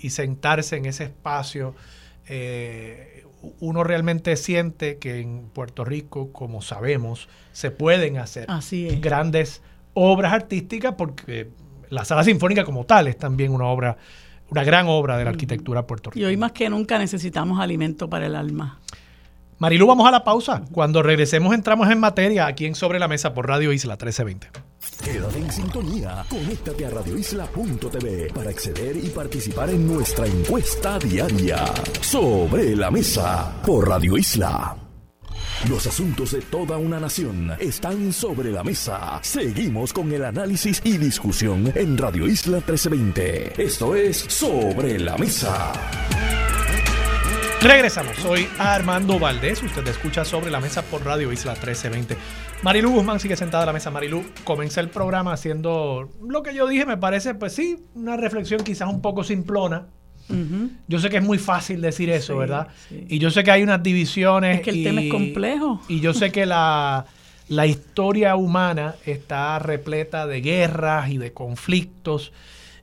y, 0.01 0.11
sentarse 0.11 0.77
en 0.77 0.87
ese 0.87 1.05
espacio. 1.05 1.75
Eh, 2.29 3.12
uno 3.61 3.85
realmente 3.85 4.37
siente 4.37 4.99
que 4.99 5.21
en 5.21 5.49
Puerto 5.53 5.85
Rico, 5.85 6.33
como 6.33 6.63
sabemos, 6.63 7.29
se 7.53 7.71
pueden 7.71 8.19
hacer 8.19 8.47
grandes 9.01 9.63
obras 9.95 10.33
artísticas 10.33 10.95
porque 10.97 11.51
la 11.91 12.05
sala 12.05 12.25
sinfónica 12.25 12.65
como 12.65 12.85
tal 12.85 13.09
es 13.09 13.19
también 13.19 13.53
una 13.53 13.67
obra, 13.67 13.97
una 14.51 14.65
gran 14.65 14.87
obra 14.89 15.19
de 15.19 15.25
la 15.25 15.31
arquitectura 15.31 15.87
puertorriqueña. 15.87 16.27
Y 16.27 16.31
hoy 16.31 16.37
más 16.37 16.53
que 16.53 16.69
nunca 16.71 16.99
necesitamos 16.99 17.61
alimento 17.61 18.09
para 18.09 18.27
el 18.27 18.37
alma. 18.37 18.81
Marilu, 19.63 19.87
vamos 19.87 20.09
a 20.09 20.11
la 20.11 20.25
pausa. 20.25 20.65
Cuando 20.73 21.05
regresemos 21.05 21.55
entramos 21.55 21.89
en 21.89 22.01
materia 22.01 22.47
aquí 22.49 22.67
en 22.67 22.75
Sobre 22.75 22.99
la 22.99 23.07
Mesa 23.07 23.33
por 23.33 23.47
Radio 23.47 23.73
Isla 23.73 23.93
1320. 23.93 24.51
Quédate 25.05 25.39
en 25.39 25.53
sintonía. 25.53 26.25
Conéctate 26.29 26.85
a 26.85 26.91
radioisla.tv 26.91 28.33
para 28.35 28.51
acceder 28.51 28.97
y 28.97 29.09
participar 29.11 29.71
en 29.71 29.87
nuestra 29.87 30.27
encuesta 30.27 30.99
diaria. 30.99 31.65
Sobre 32.01 32.75
la 32.75 32.91
Mesa 32.91 33.53
por 33.65 33.89
Radio 33.89 34.19
Isla. 34.19 34.77
Los 35.69 35.87
asuntos 35.87 36.33
de 36.33 36.41
toda 36.41 36.77
una 36.77 36.99
nación 36.99 37.53
están 37.61 38.13
sobre 38.13 38.51
la 38.51 38.65
mesa. 38.65 39.21
Seguimos 39.23 39.93
con 39.93 40.11
el 40.11 40.25
análisis 40.25 40.83
y 40.83 40.99
discusión 40.99 41.73
en 41.77 41.97
Radio 41.97 42.27
Isla 42.27 42.57
1320. 42.57 43.63
Esto 43.63 43.95
es 43.95 44.17
Sobre 44.17 44.99
la 44.99 45.17
Mesa. 45.17 45.73
Regresamos, 47.63 48.17
soy 48.17 48.49
Armando 48.59 49.21
Valdés, 49.21 49.63
usted 49.63 49.87
escucha 49.87 50.25
sobre 50.25 50.51
la 50.51 50.59
mesa 50.59 50.83
por 50.83 51.05
Radio 51.05 51.31
Isla 51.31 51.53
1320. 51.53 52.17
Marilu 52.65 52.91
Guzmán 52.91 53.21
sigue 53.21 53.37
sentada 53.37 53.63
a 53.63 53.67
la 53.67 53.73
mesa. 53.73 53.89
Marilu, 53.93 54.25
comencé 54.43 54.81
el 54.81 54.89
programa 54.89 55.33
haciendo 55.33 56.11
lo 56.27 56.43
que 56.43 56.57
yo 56.57 56.67
dije, 56.67 56.85
me 56.87 56.97
parece, 56.97 57.37
pues 57.37 57.55
sí, 57.55 57.79
una 57.95 58.17
reflexión 58.17 58.65
quizás 58.65 58.89
un 58.89 59.01
poco 59.01 59.23
simplona. 59.23 59.87
Yo 60.89 60.99
sé 60.99 61.09
que 61.09 61.19
es 61.19 61.23
muy 61.23 61.39
fácil 61.39 61.81
decir 61.81 62.11
eso, 62.11 62.37
¿verdad? 62.37 62.67
Y 62.91 63.21
yo 63.21 63.31
sé 63.31 63.45
que 63.45 63.53
hay 63.53 63.63
unas 63.63 63.83
divisiones. 63.83 64.57
Es 64.57 64.63
que 64.63 64.71
el 64.71 64.83
tema 64.83 65.01
es 65.03 65.11
complejo. 65.11 65.83
Y 65.89 66.01
yo 66.01 66.15
sé 66.15 66.33
que 66.33 66.47
la, 66.47 67.05
la 67.49 67.67
historia 67.67 68.35
humana 68.35 68.97
está 69.07 69.61
repleta 69.61 70.27
de 70.27 70.41
guerras 70.41 71.11
y 71.11 71.19
de 71.19 71.33
conflictos. 71.33 72.33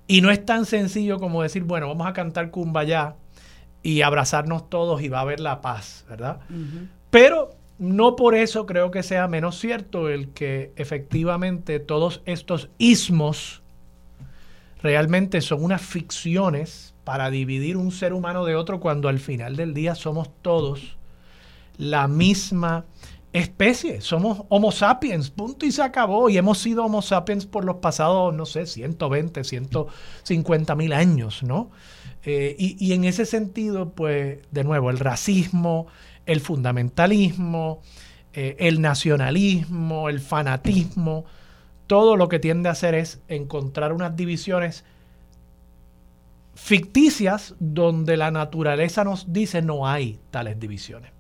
Y 0.08 0.22
no 0.22 0.32
es 0.32 0.46
tan 0.46 0.66
sencillo 0.66 1.20
como 1.20 1.44
decir, 1.44 1.64
bueno, 1.64 1.88
vamos 1.88 2.08
a 2.08 2.14
cantar 2.14 2.50
Kumbaya 2.50 3.16
y 3.84 4.02
abrazarnos 4.02 4.70
todos 4.70 5.02
y 5.02 5.10
va 5.10 5.20
a 5.20 5.22
haber 5.22 5.40
la 5.40 5.62
paz, 5.62 6.06
¿verdad? 6.10 6.40
Pero 7.10 7.52
no 7.78 8.16
por 8.16 8.36
eso 8.36 8.66
creo 8.66 8.92
que 8.92 9.04
sea 9.04 9.28
menos 9.28 9.58
cierto 9.60 10.10
el 10.10 10.30
que 10.30 10.74
efectivamente 10.76 11.80
todos 11.80 12.22
estos 12.26 12.70
ismos 12.78 13.62
realmente 14.82 15.42
son 15.42 15.64
unas 15.64 15.82
ficciones 15.82 16.94
para 17.04 17.30
dividir 17.30 17.78
un 17.78 17.92
ser 17.92 18.14
humano 18.14 18.46
de 18.46 18.56
otro 18.56 18.80
cuando 18.80 19.10
al 19.10 19.20
final 19.20 19.56
del 19.56 19.74
día 19.74 19.96
somos 19.96 20.30
todos 20.42 20.98
la 21.78 22.08
misma 22.10 22.86
especie, 23.32 24.02
somos 24.02 24.44
Homo 24.50 24.72
sapiens, 24.72 25.30
punto 25.30 25.66
y 25.66 25.72
se 25.72 25.82
acabó. 25.82 26.30
Y 26.30 26.38
hemos 26.38 26.60
sido 26.60 26.86
Homo 26.86 27.02
sapiens 27.02 27.46
por 27.46 27.64
los 27.64 27.78
pasados, 27.78 28.34
no 28.34 28.46
sé, 28.46 28.66
120, 28.66 29.44
150 29.44 30.76
mil 30.76 30.94
años, 30.94 31.42
¿no? 31.42 31.72
Eh, 32.24 32.56
y, 32.58 32.94
en 32.94 33.06
ese 33.06 33.26
sentido, 33.26 33.92
pues, 33.92 34.40
de 34.52 34.64
nuevo, 34.64 34.90
el 34.90 35.00
racismo, 35.00 35.88
el 36.26 36.42
fundamentalismo, 36.42 37.82
eh, 38.34 38.56
el 38.60 38.82
nacionalismo, 38.82 40.10
el 40.10 40.20
fanatismo, 40.20 41.26
todo 41.88 42.18
lo 42.18 42.30
que 42.30 42.40
tiende 42.40 42.70
a 42.70 42.74
hacer 42.74 42.94
es 42.94 43.22
encontrar 43.28 43.94
unas 43.94 44.16
divisiones 44.16 44.86
ficticias 46.54 47.56
donde 47.60 48.18
la 48.18 48.32
naturaleza 48.32 49.04
nos 49.04 49.32
dice 49.32 49.62
no 49.62 49.88
hay 49.88 50.20
tales 50.30 50.60
divisiones. 50.60 51.12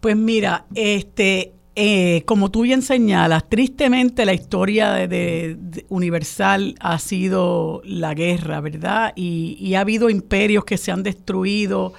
Pues 0.00 0.16
mira, 0.16 0.66
este, 0.74 1.52
eh, 1.76 2.22
como 2.26 2.52
tú 2.52 2.62
bien 2.62 2.82
señalas, 2.82 3.48
tristemente 3.48 4.24
la 4.24 4.32
historia 4.32 4.92
de, 4.92 5.84
universal 5.88 6.76
ha 6.78 7.00
sido 7.00 7.82
la 7.84 8.14
guerra, 8.14 8.60
¿verdad? 8.60 9.12
Y, 9.16 9.74
ha 9.74 9.80
habido 9.80 10.08
imperios 10.08 10.64
que 10.64 10.78
se 10.78 10.92
han 10.92 11.02
destruido 11.02 11.92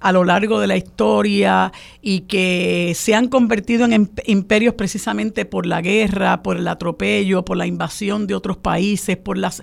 a 0.00 0.12
lo 0.12 0.24
largo 0.24 0.60
de 0.60 0.66
la 0.66 0.76
historia 0.76 1.72
y 2.02 2.22
que 2.22 2.92
se 2.94 3.14
han 3.14 3.28
convertido 3.28 3.86
en 3.86 4.10
imperios 4.26 4.74
precisamente 4.74 5.46
por 5.46 5.64
la 5.64 5.80
guerra, 5.80 6.42
por 6.42 6.58
el 6.58 6.68
atropello, 6.68 7.42
por 7.42 7.56
la 7.56 7.66
invasión 7.66 8.26
de 8.26 8.34
otros 8.34 8.58
países, 8.58 9.16
por 9.16 9.38
las, 9.38 9.62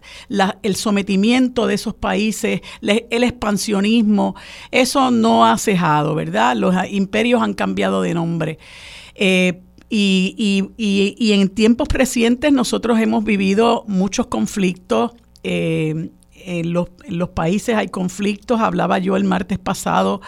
el 0.63 0.75
sometimiento 0.77 1.67
de 1.67 1.75
esos 1.75 1.93
países, 1.93 2.61
el 2.81 3.23
expansionismo. 3.23 4.35
Eso 4.71 5.11
no 5.11 5.45
ha 5.45 5.57
cejado, 5.59 6.15
¿verdad? 6.15 6.55
Los 6.55 6.73
imperios 6.89 7.43
han 7.43 7.53
cambiado 7.53 8.01
de 8.01 8.15
nombre. 8.15 8.57
Eh, 9.21 9.61
y, 9.89 11.31
en 11.33 11.49
tiempos 11.49 11.89
recientes 11.89 12.53
nosotros 12.53 12.99
hemos 12.99 13.23
vivido 13.25 13.83
muchos 13.87 14.27
conflictos. 14.27 15.11
Eh, 15.43 16.09
en, 16.45 16.73
los, 16.73 16.89
países 17.33 17.75
hay 17.75 17.89
conflictos. 17.89 18.61
Hablaba 18.61 18.97
yo 18.99 19.17
el 19.17 19.25
martes 19.25 19.59
pasado 19.59 20.21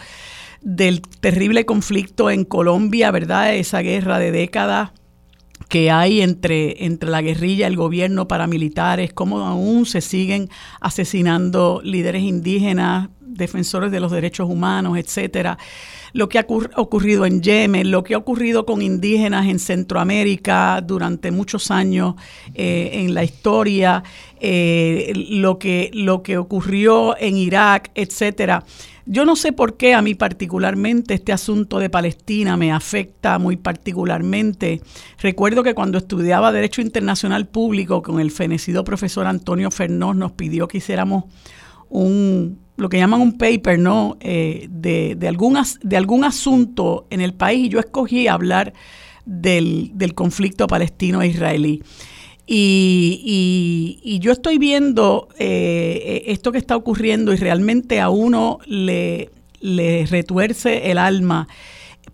del 0.60 1.00
terrible 1.00 1.64
conflicto 1.64 2.30
en 2.30 2.44
Colombia, 2.44 3.10
¿verdad? 3.10 3.54
Esa 3.54 3.80
guerra 3.80 4.18
de 4.18 4.30
décadas 4.30 4.90
que 5.68 5.90
hay 5.90 6.20
entre, 6.20 6.84
entre 6.84 7.08
la 7.08 7.22
guerrilla, 7.22 7.66
el 7.66 7.76
gobierno, 7.76 8.28
paramilitares, 8.28 9.14
cómo 9.14 9.40
aún 9.40 9.86
se 9.86 10.02
siguen 10.02 10.50
asesinando 10.80 11.80
líderes 11.82 12.22
indígenas, 12.22 13.08
defensores 13.34 13.90
de 13.90 14.00
los 14.00 14.10
derechos 14.10 14.48
humanos, 14.48 14.98
etcétera 14.98 15.58
lo 16.12 16.28
que 16.28 16.38
ha 16.38 16.46
ocurrido 16.76 17.26
en 17.26 17.42
Yemen, 17.42 17.90
lo 17.90 18.04
que 18.04 18.14
ha 18.14 18.18
ocurrido 18.18 18.66
con 18.66 18.82
indígenas 18.82 19.46
en 19.46 19.58
Centroamérica 19.58 20.80
durante 20.82 21.30
muchos 21.30 21.70
años 21.70 22.14
eh, 22.54 22.90
en 22.92 23.14
la 23.14 23.24
historia, 23.24 24.02
eh, 24.40 25.12
lo, 25.30 25.58
que, 25.58 25.90
lo 25.94 26.22
que 26.22 26.36
ocurrió 26.36 27.16
en 27.18 27.36
Irak, 27.36 27.90
etcétera. 27.94 28.64
Yo 29.04 29.24
no 29.24 29.34
sé 29.34 29.52
por 29.52 29.76
qué 29.76 29.94
a 29.94 30.02
mí 30.02 30.14
particularmente 30.14 31.14
este 31.14 31.32
asunto 31.32 31.80
de 31.80 31.90
Palestina 31.90 32.56
me 32.56 32.70
afecta 32.70 33.38
muy 33.38 33.56
particularmente. 33.56 34.80
Recuerdo 35.20 35.64
que 35.64 35.74
cuando 35.74 35.98
estudiaba 35.98 36.52
Derecho 36.52 36.82
Internacional 36.82 37.48
Público 37.48 38.02
con 38.02 38.20
el 38.20 38.30
fenecido 38.30 38.84
profesor 38.84 39.26
Antonio 39.26 39.72
Fernós 39.72 40.14
nos 40.14 40.32
pidió 40.32 40.68
que 40.68 40.78
hiciéramos 40.78 41.24
un, 41.88 42.60
lo 42.82 42.88
que 42.88 42.98
llaman 42.98 43.20
un 43.20 43.38
paper, 43.38 43.78
¿no? 43.78 44.16
Eh, 44.20 44.66
de, 44.68 45.14
de, 45.14 45.28
algún, 45.28 45.56
de 45.82 45.96
algún 45.96 46.24
asunto 46.24 47.06
en 47.10 47.20
el 47.20 47.32
país 47.32 47.66
y 47.66 47.68
yo 47.70 47.78
escogí 47.78 48.26
hablar 48.26 48.74
del, 49.24 49.92
conflicto 50.14 50.66
palestino-israelí. 50.66 51.82
Y, 52.46 54.18
yo 54.20 54.32
estoy 54.32 54.58
viendo 54.58 55.28
eh, 55.38 56.24
esto 56.26 56.52
que 56.52 56.58
está 56.58 56.76
ocurriendo 56.76 57.32
y 57.32 57.36
realmente 57.36 58.00
a 58.00 58.10
uno 58.10 58.58
le, 58.66 59.30
le 59.60 60.04
retuerce 60.06 60.90
el 60.90 60.98
alma 60.98 61.48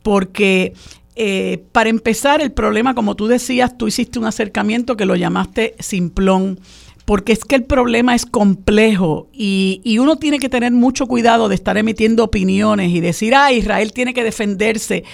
porque 0.02 0.74
eh, 1.16 1.64
para 1.72 1.90
empezar 1.90 2.40
el 2.40 2.52
problema, 2.52 2.94
como 2.94 3.16
tú 3.16 3.26
decías, 3.26 3.76
tú 3.76 3.88
hiciste 3.88 4.20
un 4.20 4.26
acercamiento 4.26 4.96
que 4.96 5.04
lo 5.04 5.16
llamaste 5.16 5.74
simplón 5.80 6.60
porque 7.08 7.32
es 7.32 7.46
que 7.46 7.56
el 7.56 7.64
problema 7.64 8.14
es 8.14 8.26
complejo 8.26 9.30
y, 9.32 9.96
uno 9.98 10.16
tiene 10.16 10.38
que 10.38 10.50
tener 10.50 10.72
mucho 10.72 11.06
cuidado 11.06 11.48
de 11.48 11.54
estar 11.54 11.78
emitiendo 11.78 12.22
opiniones 12.22 12.90
y 12.90 13.00
decir, 13.00 13.34
ah, 13.34 13.50
Israel 13.50 13.94
tiene 13.94 14.12
que 14.12 14.22
defenderse, 14.22 15.04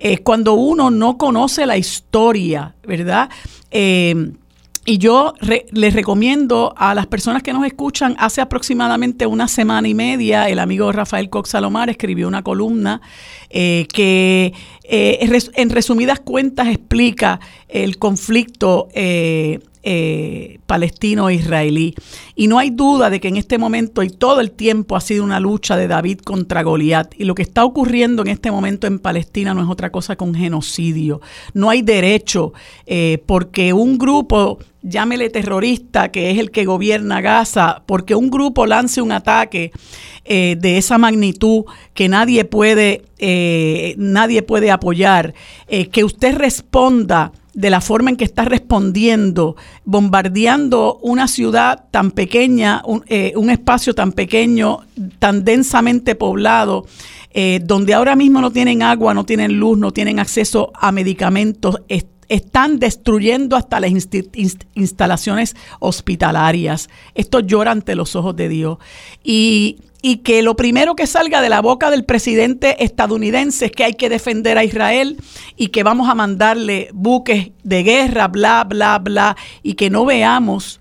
eh, 0.00 0.18
cuando 0.18 0.54
uno 0.54 0.90
no 0.90 1.16
conoce 1.16 1.64
la 1.64 1.76
historia, 1.76 2.74
¿verdad? 2.84 3.30
Eh, 3.70 4.32
y 4.84 4.98
yo 4.98 5.34
les 5.70 5.94
recomiendo 5.94 6.74
a 6.76 6.92
las 6.92 7.06
personas 7.06 7.44
que 7.44 7.52
nos 7.52 7.64
escuchan, 7.64 8.16
hace 8.18 8.40
aproximadamente 8.40 9.24
una 9.24 9.46
semana 9.46 9.86
y 9.86 9.94
media, 9.94 10.48
el 10.48 10.58
amigo 10.58 10.90
Rafael 10.90 11.30
Cox 11.30 11.50
Salomar 11.50 11.88
escribió 11.88 12.26
una 12.26 12.42
columna 12.42 13.00
eh, 13.48 13.86
que 13.94 14.52
en 14.82 15.70
resumidas 15.70 16.18
cuentas 16.18 16.66
explica 16.66 17.38
el 17.68 17.96
conflicto 17.98 18.88
palestino-israelí. 20.66 21.94
Y 22.34 22.46
no 22.46 22.58
hay 22.58 22.70
duda 22.70 23.10
de 23.10 23.20
que 23.20 23.28
en 23.28 23.36
este 23.36 23.58
momento 23.58 24.02
y 24.02 24.08
todo 24.08 24.40
el 24.40 24.50
tiempo 24.50 24.96
ha 24.96 25.00
sido 25.00 25.24
una 25.24 25.40
lucha 25.40 25.76
de 25.76 25.88
David 25.88 26.20
contra 26.20 26.62
Goliat. 26.62 27.14
Y 27.18 27.24
lo 27.24 27.34
que 27.34 27.42
está 27.42 27.64
ocurriendo 27.64 28.22
en 28.22 28.28
este 28.28 28.50
momento 28.50 28.86
en 28.86 28.98
Palestina 28.98 29.54
no 29.54 29.62
es 29.62 29.68
otra 29.68 29.90
cosa 29.90 30.16
que 30.16 30.24
un 30.24 30.34
genocidio. 30.34 31.20
No 31.52 31.70
hay 31.70 31.82
derecho 31.82 32.52
eh, 32.86 33.22
porque 33.26 33.72
un 33.72 33.98
grupo 33.98 34.58
llámele 34.82 35.30
terrorista, 35.30 36.10
que 36.10 36.30
es 36.30 36.38
el 36.38 36.50
que 36.50 36.66
gobierna 36.66 37.22
Gaza, 37.22 37.82
porque 37.86 38.14
un 38.14 38.30
grupo 38.30 38.66
lance 38.66 39.00
un 39.00 39.12
ataque 39.12 39.72
eh, 40.26 40.56
de 40.60 40.76
esa 40.76 40.98
magnitud 40.98 41.64
que 41.94 42.08
nadie 42.10 42.44
puede, 42.44 43.02
eh, 43.18 43.94
nadie 43.96 44.42
puede 44.42 44.70
apoyar, 44.70 45.32
que 45.90 46.04
usted 46.04 46.36
responda 46.36 47.32
de 47.54 47.70
la 47.70 47.80
forma 47.80 48.10
en 48.10 48.16
que 48.16 48.24
está 48.24 48.44
respondiendo, 48.44 49.56
bombardeando 49.84 50.98
una 51.02 51.28
ciudad 51.28 51.84
tan 51.90 52.10
pequeña, 52.10 52.82
un, 52.84 53.04
eh, 53.06 53.32
espacio 53.50 53.94
tan 53.94 54.12
pequeño, 54.12 54.80
tan 55.18 55.44
densamente 55.44 56.14
poblado, 56.16 56.86
eh, 57.30 57.60
donde 57.64 57.94
ahora 57.94 58.16
mismo 58.16 58.40
no 58.40 58.50
tienen 58.50 58.82
agua, 58.82 59.14
no 59.14 59.24
tienen 59.24 59.58
luz, 59.58 59.78
no 59.78 59.92
tienen 59.92 60.18
acceso 60.18 60.72
a 60.74 60.92
medicamentos, 60.92 61.80
están 62.28 62.78
destruyendo 62.78 63.56
hasta 63.56 63.80
las 63.80 63.90
instalaciones 64.74 65.54
hospitalarias. 65.78 66.88
Esto 67.14 67.40
llora 67.40 67.70
ante 67.70 67.94
los 67.94 68.16
ojos 68.16 68.34
de 68.34 68.48
Dios. 68.48 68.78
Y 69.22 69.78
y 70.06 70.18
que 70.18 70.42
lo 70.42 70.54
primero 70.54 70.96
que 70.96 71.06
salga 71.06 71.40
de 71.40 71.48
la 71.48 71.62
boca 71.62 71.90
del 71.90 72.04
presidente 72.04 72.84
estadounidense 72.84 73.64
es 73.64 73.72
que 73.72 73.84
hay 73.84 73.94
que 73.94 74.10
defender 74.10 74.58
a 74.58 74.64
Israel 74.64 75.16
y 75.56 75.68
que 75.68 75.82
vamos 75.82 76.10
a 76.10 76.14
mandarle 76.14 76.90
buques 76.92 77.52
de 77.62 77.82
guerra, 77.82 78.28
bla, 78.28 78.64
bla, 78.64 78.98
bla, 78.98 79.34
y 79.62 79.76
que 79.76 79.88
no 79.88 80.04
veamos 80.04 80.78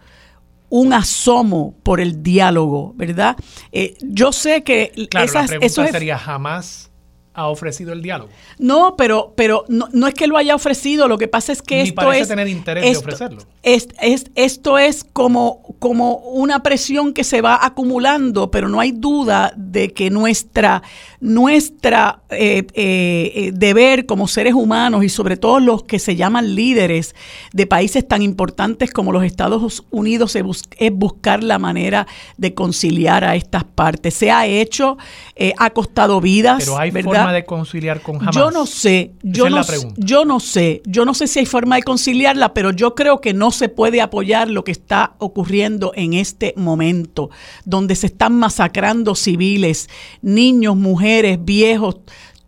un 0.68 0.92
asomo 0.92 1.74
por 1.84 2.02
el 2.02 2.22
diálogo, 2.22 2.92
¿verdad? 2.98 3.38
Eh, 3.72 3.96
yo 4.02 4.34
sé 4.34 4.62
que 4.64 4.92
claro, 5.10 5.32
la 5.34 5.46
pregunta 5.46 5.88
sería 5.88 6.18
jamás 6.18 6.92
ha 7.34 7.48
ofrecido 7.48 7.94
el 7.94 8.02
diálogo. 8.02 8.30
No, 8.60 8.96
pero, 8.96 9.34
pero 9.36 9.66
no, 9.68 9.90
no, 9.92 10.08
es 10.08 10.14
que 10.14 10.28
lo 10.28 10.38
haya 10.38 10.56
ofrecido, 10.56 11.08
lo 11.08 11.18
que 11.18 11.28
pasa 11.28 11.52
es 11.52 11.62
que 11.62 11.78
Ni 11.78 11.90
esto 11.90 11.96
parece 11.96 12.22
es... 12.22 12.28
tener 12.28 12.48
interés 12.48 12.84
de 12.84 12.98
ofrecerlo. 12.98 13.42
Es, 13.64 13.88
es, 14.02 14.26
esto 14.36 14.78
es 14.78 15.04
como, 15.04 15.76
como 15.80 16.18
una 16.18 16.62
presión 16.62 17.14
que 17.14 17.24
se 17.24 17.42
va 17.42 17.66
acumulando, 17.66 18.52
pero 18.52 18.70
no 18.70 18.80
hay 18.80 18.92
duda 18.92 19.54
de 19.56 19.94
que 19.94 20.10
nuestra, 20.10 20.84
nuestra 21.24 22.22
eh, 22.32 22.68
eh, 22.74 23.52
deber 23.54 24.06
como 24.06 24.28
seres 24.28 24.54
humanos 24.54 25.06
y 25.06 25.10
sobre 25.10 25.38
todo 25.38 25.62
los 25.62 25.84
que 25.84 25.98
se 25.98 26.18
llaman 26.18 26.54
líderes 26.54 27.16
de 27.54 27.66
países 27.66 28.06
tan 28.06 28.22
importantes 28.22 28.92
como 28.92 29.14
los 29.14 29.24
Estados 29.24 29.86
Unidos 29.90 30.36
es, 30.36 30.44
buscar 30.92 31.42
la 31.42 31.60
manera 31.60 32.08
de 32.36 32.54
conciliar 32.54 33.24
a 33.24 33.38
estas 33.38 33.64
partes. 33.64 34.14
Se 34.16 34.32
ha 34.32 34.48
hecho, 34.48 34.98
eh, 35.38 35.54
ha 35.58 35.70
costado 35.70 36.20
vidas. 36.20 36.58
Pero 36.60 36.78
hay 36.78 36.92
¿verdad? 36.92 37.32
de 37.32 37.46
conciliar 37.46 38.02
con 38.02 38.18
Hamas? 38.18 38.36
Yo 38.36 38.52
no 38.52 38.66
sé, 38.66 39.14
yo 39.24 39.50
no, 39.50 39.62
yo 39.96 40.26
no 40.26 40.42
sé, 40.42 40.82
yo 40.86 41.06
no 41.06 41.14
sé 41.14 41.28
si 41.28 41.40
hay 41.40 41.46
forma 41.46 41.78
de 41.78 41.84
conciliarla, 41.84 42.54
pero 42.54 42.72
yo 42.72 42.96
creo 42.96 43.22
que 43.22 43.34
no 43.34 43.52
se 43.52 43.70
puede 43.70 44.02
apoyar 44.02 44.50
lo 44.50 44.66
que 44.66 44.74
está 44.74 45.16
ocurriendo 45.20 45.94
en 45.96 46.16
este 46.16 46.54
momento, 46.58 47.30
donde 47.64 47.96
se 47.96 48.08
están 48.08 48.38
masacrando 48.38 49.16
civiles, 49.16 49.90
niños, 50.22 50.76
mujeres, 50.76 51.13
viejos, 51.40 51.98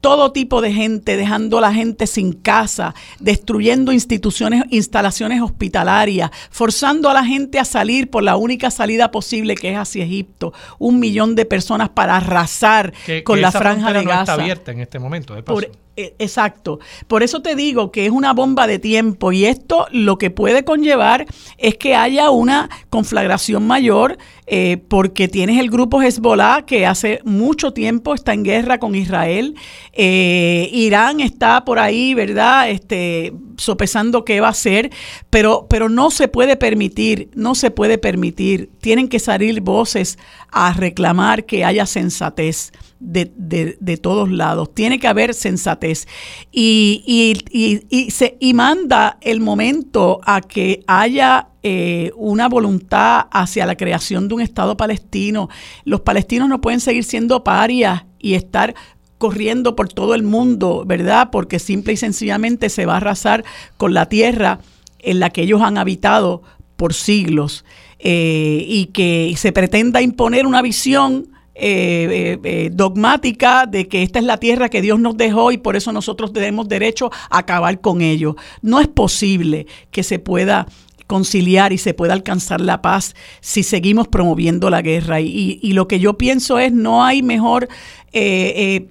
todo 0.02 0.32
tipo 0.32 0.62
de 0.62 0.72
gente, 0.72 1.18
dejando 1.18 1.58
a 1.58 1.62
la 1.62 1.74
gente 1.74 2.06
sin 2.06 2.34
casa, 2.34 2.94
destruyendo 3.20 3.92
instituciones, 3.92 4.64
instalaciones 4.70 5.42
hospitalarias, 5.42 6.30
forzando 6.52 7.10
a 7.10 7.14
la 7.14 7.26
gente 7.26 7.58
a 7.60 7.66
salir 7.66 8.10
por 8.10 8.22
la 8.22 8.36
única 8.36 8.70
salida 8.70 9.10
posible 9.10 9.56
que 9.56 9.72
es 9.72 9.78
hacia 9.78 10.04
Egipto. 10.04 10.54
Un 10.78 11.00
millón 11.00 11.36
de 11.36 11.46
personas 11.46 11.90
para 11.90 12.18
arrasar 12.18 12.94
con 13.24 13.42
la 13.42 13.52
franja 13.52 13.94
de 13.94 14.04
Gaza. 14.04 14.16
No 14.16 14.22
está 14.22 14.34
abierta 14.34 14.72
en 14.72 14.80
este 14.82 15.00
momento, 15.00 15.34
de 15.34 15.42
paso. 15.42 15.62
Exacto. 15.96 16.80
Por 17.08 17.24
eso 17.24 17.42
te 17.42 17.56
digo 17.56 17.92
que 17.92 18.06
es 18.06 18.12
una 18.12 18.34
bomba 18.34 18.68
de 18.68 18.80
tiempo 18.80 19.32
y 19.32 19.46
esto 19.46 19.88
lo 19.92 20.18
que 20.18 20.30
puede 20.30 20.64
conllevar 20.64 21.26
es 21.58 21.76
que 21.78 21.96
haya 21.96 22.30
una 22.30 22.70
conflagración 22.90 23.66
mayor 23.66 24.18
eh, 24.48 24.78
porque 24.88 25.28
tienes 25.28 25.60
el 25.60 25.72
grupo 25.72 26.02
Hezbollah 26.02 26.64
que 26.68 26.86
hace 26.86 27.20
mucho 27.24 27.74
tiempo 27.74 28.14
está 28.14 28.34
en 28.34 28.44
guerra 28.44 28.78
con 28.78 28.94
Israel. 28.94 29.56
Eh, 29.94 30.70
Irán 30.72 31.20
está 31.20 31.66
por 31.66 31.80
ahí, 31.80 32.14
¿verdad? 32.14 32.70
Este, 32.70 33.34
sopesando 33.58 34.26
qué 34.26 34.42
va 34.42 34.48
a 34.48 34.52
hacer, 34.52 34.92
pero, 35.30 35.66
pero 35.70 35.90
no 35.90 36.12
se 36.12 36.28
puede 36.28 36.58
permitir, 36.58 37.30
no 37.34 37.56
se 37.56 37.72
puede 37.72 37.98
permitir. 37.98 38.70
Tienen 38.82 39.08
que 39.08 39.20
salir 39.20 39.62
voces 39.62 40.20
a 40.52 40.74
reclamar 40.74 41.46
que 41.46 41.66
haya 41.66 41.86
sensatez 41.86 42.72
de, 43.06 44.00
todos 44.02 44.30
lados. 44.30 44.74
Tiene 44.74 45.00
que 45.00 45.08
haber 45.08 45.34
sensatez. 45.34 46.08
Y, 46.52 47.04
y, 47.50 48.12
se, 48.12 48.38
y 48.40 48.54
manda 48.54 49.18
el 49.22 49.40
momento 49.40 50.22
a 50.26 50.42
que 50.42 50.84
haya 50.88 51.50
eh, 51.64 52.12
una 52.16 52.50
voluntad 52.50 53.28
hacia 53.32 53.66
la 53.66 53.76
creación 53.76 54.28
de 54.28 54.36
un 54.36 54.42
Estado 54.42 54.78
palestino. 54.78 55.50
Los 55.84 56.02
palestinos 56.02 56.50
no 56.50 56.62
pueden 56.62 56.80
seguir 56.80 57.04
siendo 57.04 57.44
parias 57.44 58.06
y 58.20 58.34
estar 58.34 58.76
corriendo 59.18 59.76
por 59.76 59.88
todo 59.88 60.14
el 60.14 60.24
mundo, 60.24 60.84
¿verdad? 60.86 61.30
Porque 61.32 61.60
simple 61.60 61.94
y 61.94 61.98
sencillamente 61.98 62.70
se 62.70 62.86
va 62.86 62.94
a 62.94 62.98
arrasar 62.98 63.46
con 63.78 63.94
la 63.94 64.08
tierra 64.08 64.60
en 65.00 65.20
la 65.20 65.30
que 65.30 65.44
ellos 65.44 65.62
han 65.62 65.78
habitado 65.78 66.44
por 66.76 66.94
siglos 66.94 67.64
eh, 68.00 68.66
y 68.68 68.88
que 68.88 69.34
se 69.38 69.52
pretenda 69.52 70.02
imponer 70.02 70.46
una 70.46 70.62
visión 70.62 71.30
eh, 71.58 72.38
eh, 72.44 72.70
dogmática 72.74 73.66
de 73.66 73.88
que 73.88 74.04
esta 74.04 74.20
es 74.20 74.26
la 74.26 74.38
tierra 74.38 74.68
que 74.68 74.82
Dios 74.82 75.00
nos 75.00 75.16
dejó 75.16 75.54
y 75.54 75.58
por 75.58 75.78
eso 75.78 75.94
nosotros 75.94 76.34
tenemos 76.34 76.68
derecho 76.68 77.12
a 77.30 77.38
acabar 77.40 77.80
con 77.80 78.02
ello. 78.02 78.36
No 78.62 78.82
es 78.82 78.90
posible 78.90 79.66
que 79.90 80.04
se 80.04 80.20
pueda 80.20 80.68
conciliar 81.08 81.72
y 81.72 81.78
se 81.78 81.94
pueda 81.94 82.12
alcanzar 82.12 82.60
la 82.60 82.82
paz 82.82 83.16
si 83.40 83.64
seguimos 83.64 84.10
promoviendo 84.10 84.70
la 84.70 84.82
guerra. 84.82 85.22
Y, 85.22 85.72
lo 85.72 85.88
que 85.88 86.02
yo 86.02 86.18
pienso 86.18 86.60
es 86.60 86.74
no 86.74 87.06
hay 87.06 87.24
mejor 87.24 87.70
eh, 88.12 88.88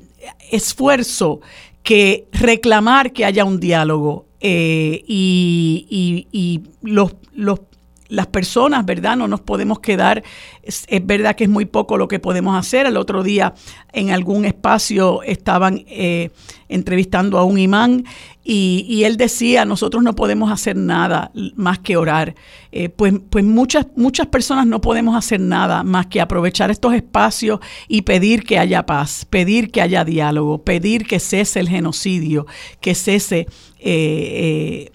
esfuerzo 0.50 1.42
que 1.82 2.28
reclamar 2.32 3.12
que 3.12 3.26
haya 3.26 3.44
un 3.44 3.60
diálogo. 3.60 4.24
y, 4.40 6.26
y 6.32 6.62
los, 6.80 7.14
los 7.34 7.60
las 8.08 8.26
personas, 8.26 8.84
¿verdad? 8.84 9.16
No 9.16 9.28
nos 9.28 9.40
podemos 9.40 9.80
quedar, 9.80 10.22
es, 10.62 10.86
verdad 11.04 11.36
que 11.36 11.44
es 11.44 11.50
muy 11.50 11.64
poco 11.64 11.96
lo 11.96 12.08
que 12.08 12.18
podemos 12.18 12.56
hacer. 12.58 12.86
El 12.86 12.96
otro 12.96 13.22
día 13.22 13.54
en 13.92 14.10
algún 14.10 14.44
espacio 14.44 15.22
estaban 15.22 15.84
eh, 15.88 16.30
entrevistando 16.68 17.38
a 17.38 17.44
un 17.44 17.58
imán 17.58 18.04
y, 18.46 19.04
él 19.04 19.16
decía, 19.16 19.64
nosotros 19.64 20.02
no 20.02 20.14
podemos 20.14 20.52
hacer 20.52 20.76
nada 20.76 21.30
más 21.56 21.78
que 21.78 21.96
orar. 21.96 22.34
Eh, 22.72 22.90
pues 22.90 23.14
pues 23.30 23.42
muchas, 23.42 23.86
muchas 23.96 24.26
personas 24.26 24.66
no 24.66 24.82
podemos 24.82 25.16
hacer 25.16 25.40
nada 25.40 25.82
más 25.82 26.06
que 26.06 26.20
aprovechar 26.20 26.70
estos 26.70 26.92
espacios 26.92 27.60
y 27.88 28.02
pedir 28.02 28.44
que 28.44 28.58
haya 28.58 28.84
paz, 28.84 29.26
pedir 29.30 29.70
que 29.70 29.80
haya 29.80 30.04
diálogo, 30.04 30.62
pedir 30.62 31.06
que 31.06 31.20
cese 31.20 31.60
el 31.60 31.68
genocidio, 31.68 32.46
que 32.80 32.94
cese... 32.94 33.46
Eh, 33.78 34.90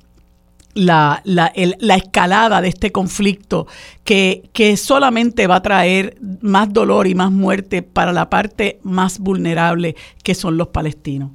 la, 0.80 1.22
la, 1.26 1.52
la, 1.56 1.96
escalada 1.96 2.62
de 2.62 2.70
este 2.70 2.92
conflicto 2.92 3.68
que, 4.04 4.50
que, 4.54 4.78
solamente 4.78 5.46
va 5.46 5.58
a 5.58 5.62
traer 5.62 6.18
más 6.42 6.72
dolor 6.72 7.08
y 7.08 7.16
más 7.16 7.32
muerte 7.32 7.82
para 7.82 8.14
la 8.14 8.30
parte 8.30 8.80
más 8.84 9.20
vulnerable 9.20 9.96
que 10.24 10.36
son 10.36 10.58
los 10.58 10.70
palestinos. 10.70 11.32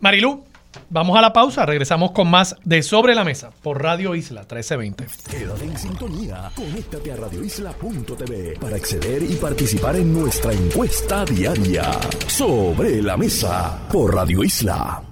Marilú, 0.00 0.44
vamos 0.88 1.18
a 1.18 1.20
la 1.20 1.32
pausa, 1.32 1.66
regresamos 1.66 2.12
con 2.12 2.30
más 2.30 2.56
de 2.64 2.82
Sobre 2.82 3.14
la 3.14 3.24
Mesa 3.24 3.50
por 3.62 3.82
Radio 3.82 4.14
Isla 4.14 4.40
1320. 4.40 5.06
Quédate 5.30 5.64
en 5.64 5.76
sintonía, 5.76 6.50
conéctate 6.54 7.12
a 7.12 7.16
radioisla.tv 7.16 8.54
para 8.58 8.76
acceder 8.76 9.22
y 9.22 9.34
participar 9.34 9.96
en 9.96 10.14
nuestra 10.14 10.52
encuesta 10.52 11.26
diaria. 11.26 11.90
Sobre 12.26 13.02
la 13.02 13.18
Mesa 13.18 13.86
por 13.92 14.14
Radio 14.14 14.42
Isla. 14.42 15.09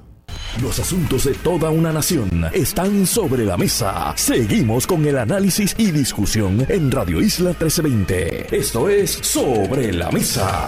Los 0.63 0.81
asuntos 0.81 1.25
de 1.25 1.35
toda 1.35 1.71
una 1.71 1.93
nación 1.93 2.47
están 2.53 3.07
sobre 3.07 3.45
la 3.45 3.57
mesa. 3.57 4.13
Seguimos 4.17 4.89
con 4.89 5.07
el 5.07 5.17
análisis 5.17 5.73
y 5.79 5.93
discusión 5.93 6.67
en 6.69 6.91
Radio 6.91 7.21
Isla 7.21 7.51
1320. 7.51 8.57
Esto 8.57 8.89
es 8.89 9.11
Sobre 9.23 9.93
la 9.93 10.11
Mesa. 10.11 10.67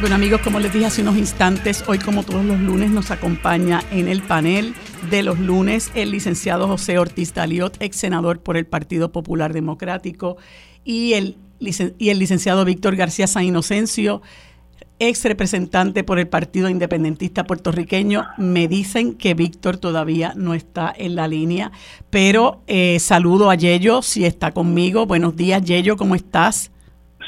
Bueno 0.00 0.14
amigos, 0.14 0.40
como 0.40 0.58
les 0.58 0.72
dije 0.72 0.86
hace 0.86 1.02
unos 1.02 1.18
instantes, 1.18 1.84
hoy 1.86 1.98
como 1.98 2.22
todos 2.22 2.44
los 2.46 2.60
lunes 2.60 2.90
nos 2.90 3.10
acompaña 3.10 3.82
en 3.90 4.08
el 4.08 4.22
panel 4.22 4.74
de 5.10 5.22
los 5.22 5.38
lunes 5.38 5.90
el 5.94 6.12
licenciado 6.12 6.66
José 6.66 6.98
Ortiz 6.98 7.34
Daliot, 7.34 7.76
ex 7.80 7.96
senador 7.96 8.40
por 8.40 8.56
el 8.56 8.64
Partido 8.64 9.12
Popular 9.12 9.52
Democrático, 9.52 10.38
y 10.82 11.12
el, 11.14 11.36
y 11.58 12.08
el 12.08 12.18
licenciado 12.18 12.64
Víctor 12.64 12.96
García 12.96 13.26
San 13.26 13.44
Inocencio, 13.44 14.22
ex 14.98 15.24
representante 15.24 16.04
por 16.04 16.18
el 16.18 16.28
Partido 16.28 16.68
Independentista 16.68 17.44
Puertorriqueño. 17.44 18.24
Me 18.38 18.68
dicen 18.68 19.16
que 19.16 19.34
Víctor 19.34 19.76
todavía 19.76 20.32
no 20.36 20.54
está 20.54 20.92
en 20.96 21.16
la 21.16 21.28
línea, 21.28 21.72
pero 22.10 22.60
eh, 22.66 22.98
saludo 23.00 23.50
a 23.50 23.54
Yello 23.54 24.02
si 24.02 24.24
está 24.24 24.52
conmigo. 24.52 25.06
Buenos 25.06 25.36
días, 25.36 25.62
Yello, 25.62 25.96
¿cómo 25.96 26.14
estás? 26.14 26.70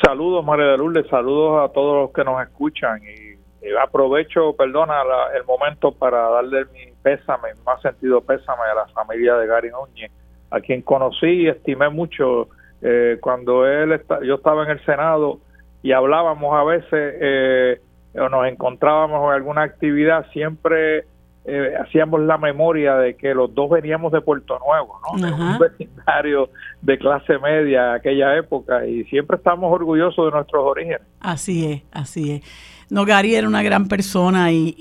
Saludos, 0.02 0.44
María 0.44 0.66
de 0.66 0.78
Lourdes, 0.78 1.06
saludos 1.08 1.68
a 1.68 1.72
todos 1.72 2.02
los 2.02 2.10
que 2.12 2.22
nos 2.22 2.42
escuchan 2.42 3.00
y, 3.02 3.36
aprovecho, 3.82 4.54
perdona, 4.54 4.94
el 5.34 5.44
momento 5.44 5.90
para 5.90 6.28
darle 6.28 6.66
mi 6.66 6.92
pésame, 7.02 7.48
más 7.64 7.80
sentido 7.80 8.20
pésame 8.20 8.62
a 8.70 8.74
la 8.74 8.86
familia 8.88 9.34
de 9.36 9.46
Gary 9.46 9.70
Núñez, 9.70 10.10
a 10.50 10.60
quien 10.60 10.82
conocí 10.82 11.26
y 11.26 11.48
estimé 11.48 11.88
mucho 11.88 12.48
eh, 12.82 13.16
cuando 13.20 13.66
él 13.66 14.00
yo 14.22 14.34
estaba 14.34 14.64
en 14.64 14.70
el 14.70 14.84
Senado 14.84 15.40
y 15.86 15.92
hablábamos 15.92 16.52
a 16.52 16.64
veces 16.64 17.14
eh, 17.20 17.80
o 18.14 18.28
nos 18.28 18.48
encontrábamos 18.48 19.22
en 19.28 19.34
alguna 19.34 19.62
actividad, 19.62 20.26
siempre 20.32 21.04
eh, 21.44 21.74
hacíamos 21.80 22.22
la 22.22 22.38
memoria 22.38 22.96
de 22.96 23.14
que 23.14 23.32
los 23.32 23.54
dos 23.54 23.70
veníamos 23.70 24.10
de 24.10 24.20
Puerto 24.20 24.58
Nuevo, 24.58 24.98
¿no? 25.00 25.36
un 25.36 25.58
vecindario 25.60 26.50
de 26.82 26.98
clase 26.98 27.38
media 27.38 27.94
aquella 27.94 28.36
época 28.36 28.84
y 28.84 29.04
siempre 29.04 29.36
estamos 29.36 29.72
orgullosos 29.72 30.24
de 30.24 30.32
nuestros 30.32 30.64
orígenes. 30.64 31.02
Así 31.20 31.70
es, 31.70 31.82
así 31.92 32.32
es. 32.32 32.42
No, 32.90 33.04
Gary 33.04 33.36
era 33.36 33.46
una 33.46 33.62
gran 33.62 33.86
persona 33.86 34.50
y, 34.50 34.74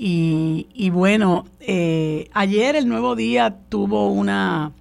y, 0.73 0.89
bueno, 0.89 1.45
eh, 1.59 2.29
ayer 2.33 2.75
el 2.75 2.87
nuevo 2.87 3.15
día 3.15 3.55
tuvo 3.69 4.09
una, 4.09 4.71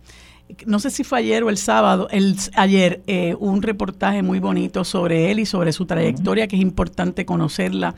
no 0.66 0.78
sé 0.78 0.90
si 0.90 1.04
fue 1.04 1.18
ayer 1.18 1.42
o 1.42 1.50
el 1.50 1.56
sábado, 1.56 2.08
el, 2.10 2.36
ayer 2.54 3.02
eh, 3.06 3.34
un 3.38 3.62
reportaje 3.62 4.22
muy 4.22 4.40
bonito 4.40 4.84
sobre 4.84 5.30
él 5.30 5.38
y 5.38 5.46
sobre 5.46 5.72
su 5.72 5.86
trayectoria, 5.86 6.46
que 6.46 6.56
es 6.56 6.62
importante 6.62 7.24
conocerla, 7.24 7.94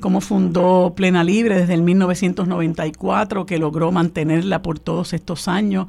cómo 0.00 0.20
fundó 0.20 0.94
Plena 0.96 1.22
Libre 1.22 1.56
desde 1.56 1.74
el 1.74 1.82
1994, 1.82 3.46
que 3.46 3.58
logró 3.58 3.92
mantenerla 3.92 4.62
por 4.62 4.78
todos 4.78 5.12
estos 5.12 5.48
años. 5.48 5.86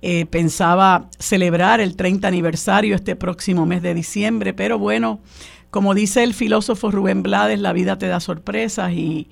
Eh, 0.00 0.26
pensaba 0.26 1.08
celebrar 1.18 1.80
el 1.80 1.96
30 1.96 2.26
aniversario 2.26 2.96
este 2.96 3.14
próximo 3.14 3.66
mes 3.66 3.82
de 3.82 3.94
diciembre, 3.94 4.52
pero 4.52 4.78
bueno, 4.78 5.20
como 5.70 5.94
dice 5.94 6.24
el 6.24 6.34
filósofo 6.34 6.90
Rubén 6.90 7.22
Blades, 7.22 7.60
la 7.60 7.72
vida 7.72 7.98
te 7.98 8.08
da 8.08 8.20
sorpresas 8.20 8.92
y, 8.92 9.28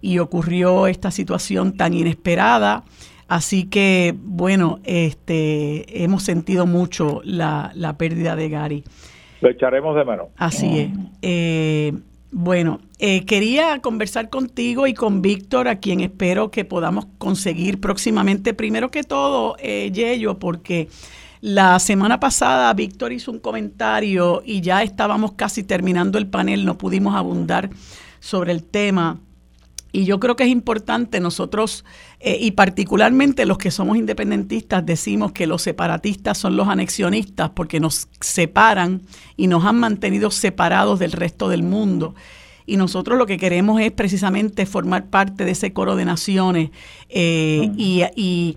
y 0.00 0.18
ocurrió 0.18 0.86
esta 0.86 1.10
situación 1.10 1.76
tan 1.76 1.94
inesperada. 1.94 2.84
Así 3.28 3.64
que, 3.64 4.14
bueno, 4.16 4.80
este, 4.84 6.04
hemos 6.04 6.22
sentido 6.22 6.66
mucho 6.66 7.20
la, 7.24 7.72
la 7.74 7.96
pérdida 7.96 8.36
de 8.36 8.48
Gary. 8.48 8.84
Lo 9.40 9.50
echaremos 9.50 9.96
de 9.96 10.04
menos. 10.04 10.28
Así 10.36 10.78
es. 10.78 10.90
Eh, 11.22 11.92
bueno, 12.30 12.80
eh, 12.98 13.24
quería 13.26 13.80
conversar 13.80 14.28
contigo 14.28 14.86
y 14.86 14.94
con 14.94 15.22
Víctor, 15.22 15.68
a 15.68 15.76
quien 15.76 16.00
espero 16.00 16.50
que 16.50 16.64
podamos 16.64 17.06
conseguir 17.18 17.80
próximamente. 17.80 18.54
Primero 18.54 18.90
que 18.90 19.04
todo, 19.04 19.56
eh, 19.60 19.90
Yello, 19.92 20.38
porque 20.38 20.88
la 21.40 21.78
semana 21.78 22.18
pasada 22.20 22.72
Víctor 22.72 23.12
hizo 23.12 23.30
un 23.30 23.38
comentario 23.38 24.42
y 24.44 24.62
ya 24.62 24.82
estábamos 24.82 25.32
casi 25.32 25.62
terminando 25.62 26.18
el 26.18 26.26
panel, 26.26 26.64
no 26.64 26.78
pudimos 26.78 27.14
abundar 27.14 27.70
sobre 28.18 28.52
el 28.52 28.64
tema 28.64 29.20
y 29.94 30.06
yo 30.06 30.18
creo 30.18 30.34
que 30.34 30.42
es 30.42 30.50
importante 30.50 31.20
nosotros, 31.20 31.84
eh, 32.18 32.36
y 32.40 32.50
particularmente 32.50 33.46
los 33.46 33.58
que 33.58 33.70
somos 33.70 33.96
independentistas, 33.96 34.84
decimos 34.84 35.30
que 35.30 35.46
los 35.46 35.62
separatistas 35.62 36.36
son 36.36 36.56
los 36.56 36.66
anexionistas 36.66 37.50
porque 37.50 37.78
nos 37.78 38.08
separan 38.18 39.02
y 39.36 39.46
nos 39.46 39.64
han 39.64 39.78
mantenido 39.78 40.32
separados 40.32 40.98
del 40.98 41.12
resto 41.12 41.48
del 41.48 41.62
mundo. 41.62 42.16
Y 42.66 42.76
nosotros 42.76 43.16
lo 43.16 43.26
que 43.26 43.38
queremos 43.38 43.80
es 43.80 43.92
precisamente 43.92 44.66
formar 44.66 45.06
parte 45.10 45.44
de 45.44 45.52
ese 45.52 45.72
coro 45.72 45.94
de 45.94 46.04
naciones 46.04 46.70
eh, 47.08 47.70
y, 47.76 48.56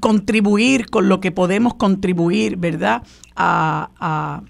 contribuir 0.00 0.90
con 0.90 1.08
lo 1.08 1.20
que 1.20 1.30
podemos 1.30 1.74
contribuir, 1.74 2.56
¿verdad? 2.56 3.04
a, 3.36 4.42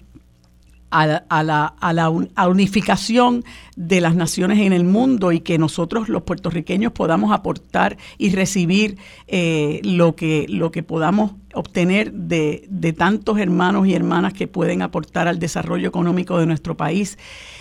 a 0.93 1.93
la 1.93 2.47
unificación 2.47 3.43
de 3.75 4.01
las 4.01 4.15
naciones 4.15 4.59
en 4.59 4.73
el 4.73 4.83
mundo 4.83 5.31
y 5.31 5.39
que 5.39 5.57
nosotros 5.57 6.09
los 6.09 6.23
puertorriqueños 6.23 6.91
podamos 6.91 7.31
aportar 7.31 7.97
y 8.17 8.29
recibir 8.31 8.97
eh, 9.27 9.81
lo, 9.83 10.15
que, 10.15 10.45
lo 10.47 10.71
que 10.71 10.83
podamos 10.83 11.31
obtener 11.53 12.11
de, 12.11 12.65
de, 12.69 12.93
tantos 12.93 13.39
hermanos 13.39 13.87
y 13.87 13.93
hermanas 13.93 14.33
que 14.33 14.47
pueden 14.47 14.81
aportar 14.81 15.27
al 15.27 15.39
desarrollo 15.39 15.87
económico 15.87 16.37
de 16.37 16.45
nuestro 16.45 16.77
país. 16.77 17.17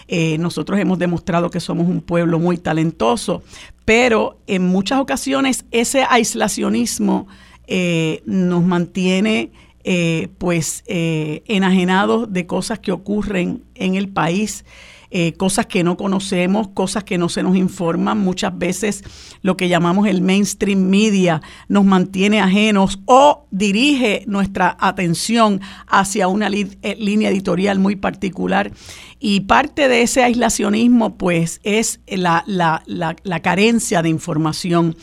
Eh, 0.09 0.37
nosotros 0.39 0.79
hemos 0.79 0.99
demostrado 0.99 1.51
que 1.51 1.61
somos 1.61 1.89
un 1.89 2.01
pueblo 2.01 2.39
muy 2.39 2.59
talentoso, 2.59 3.43
pero 3.85 4.39
en 4.47 4.67
muchas 4.67 5.01
ocasiones 5.01 5.65
ese 5.71 6.05
aislacionismo 6.09 7.27
eh, 7.67 8.23
nos 8.27 8.65
mantiene 8.65 9.51
eh, 9.85 10.29
pues 10.39 10.85
eh, 10.87 11.43
enajenados 11.47 12.33
de 12.33 12.47
cosas 12.47 12.79
que 12.79 12.93
ocurren 12.93 13.65
en 13.75 13.97
el 13.97 14.09
país, 14.09 14.65
eh, 15.11 15.33
cosas 15.35 15.67
que 15.67 15.85
no 15.85 15.97
conocemos, 15.97 16.69
cosas 16.69 17.05
que 17.05 17.19
no 17.19 17.29
se 17.29 17.43
nos 17.43 17.57
informan. 17.57 18.19
Muchas 18.19 18.57
veces 18.57 19.03
lo 19.43 19.57
que 19.57 19.69
llamamos 19.69 20.07
el 20.07 20.23
mainstream 20.23 20.89
media 20.89 21.43
nos 21.69 21.85
mantiene 21.85 22.41
ajenos 22.41 23.01
o 23.07 23.47
dirige 23.51 24.25
nuestra 24.27 24.77
atención 24.81 25.61
hacia 25.87 26.29
una 26.29 26.49
línea 26.49 27.31
editorial 27.31 27.79
muy 27.79 27.97
particular. 27.97 28.73
Y 29.19 29.41
parte 29.41 29.89
de 29.89 30.03
ese 30.03 30.23
aislacionismo 30.23 31.19
pues 31.19 31.61
es 31.63 32.01
la, 32.07 32.45
la, 32.47 32.83
la, 32.87 33.17
la 33.23 33.41
carencia 33.41 34.01
de 34.01 34.09
información. 34.09 34.97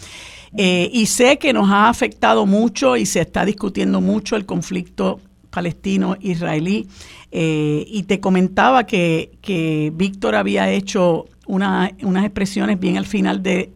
Eh, 0.57 0.89
y 0.93 1.05
sé 1.05 1.37
que 1.37 1.53
nos 1.53 1.69
ha 1.69 1.89
afectado 1.89 2.45
mucho 2.45 2.97
y 2.97 3.05
se 3.05 3.21
está 3.21 3.45
discutiendo 3.45 4.01
mucho 4.01 4.35
el 4.35 4.45
conflicto 4.45 5.19
palestino-israelí. 5.49 6.87
Eh, 7.31 7.85
y 7.87 8.03
te 8.03 8.19
comentaba 8.19 8.85
que, 8.85 9.91
Víctor 9.93 10.35
había 10.35 10.69
hecho 10.71 11.25
unas 11.45 11.91
expresiones 12.25 12.79
bien 12.79 12.97
al 12.97 13.07
final 13.07 13.41
de, 13.41 13.71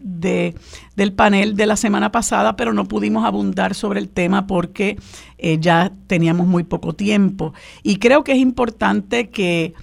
del 0.96 1.14
panel 1.14 1.56
de 1.56 1.66
la 1.66 1.76
semana 1.76 2.12
pasada, 2.12 2.56
pero 2.56 2.72
no 2.72 2.86
pudimos 2.86 3.26
abundar 3.26 3.74
sobre 3.74 4.00
el 4.00 4.10
tema 4.10 4.46
porque 4.46 4.98
eh, 5.40 5.58
ya 5.60 5.92
teníamos 6.08 6.48
muy 6.48 6.64
poco 6.64 6.94
tiempo. 6.94 7.54
Y 7.82 7.98
creo 7.98 8.24
que 8.24 8.34
es 8.34 8.38
importante 8.38 9.30
que, 9.30 9.74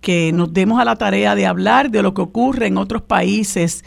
que, 0.00 0.32
nos 0.32 0.52
demos 0.52 0.80
a 0.80 0.84
la 0.84 0.94
tarea 0.94 1.34
de 1.34 1.46
hablar 1.46 1.90
de 1.90 2.02
lo 2.02 2.14
que 2.14 2.22
ocurre 2.22 2.68
en 2.68 2.78
otros 2.78 3.02
países 3.02 3.84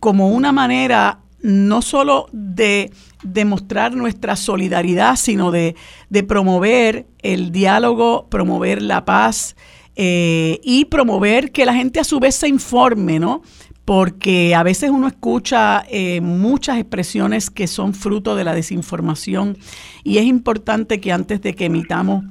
como 0.00 0.28
una 0.28 0.52
manera 0.52 1.23
no 1.44 1.82
solo 1.82 2.26
de 2.32 2.90
demostrar 3.22 3.94
nuestra 3.94 4.34
solidaridad, 4.34 5.16
sino 5.16 5.50
de, 5.50 5.76
promover 6.26 7.06
el 7.20 7.52
diálogo, 7.52 8.28
promover 8.30 8.80
la 8.80 9.04
paz 9.04 9.54
eh, 9.94 10.58
y 10.64 10.86
promover 10.86 11.52
que 11.52 11.66
la 11.66 11.74
gente 11.74 12.00
a 12.00 12.04
su 12.04 12.18
vez 12.18 12.34
se 12.34 12.48
informe, 12.48 13.18
¿no? 13.18 13.42
Porque 13.84 14.54
a 14.54 14.62
veces 14.62 14.88
uno 14.88 15.06
escucha 15.06 15.84
eh, 15.90 16.22
muchas 16.22 16.78
expresiones 16.78 17.50
que 17.50 17.66
son 17.66 17.92
fruto 17.92 18.36
de 18.36 18.44
la 18.44 18.54
desinformación 18.54 19.58
y 20.02 20.16
es 20.16 20.24
importante 20.24 20.98
que 20.98 21.12
antes 21.12 21.42
de 21.42 21.54
que 21.54 21.66
emitamos 21.66 22.24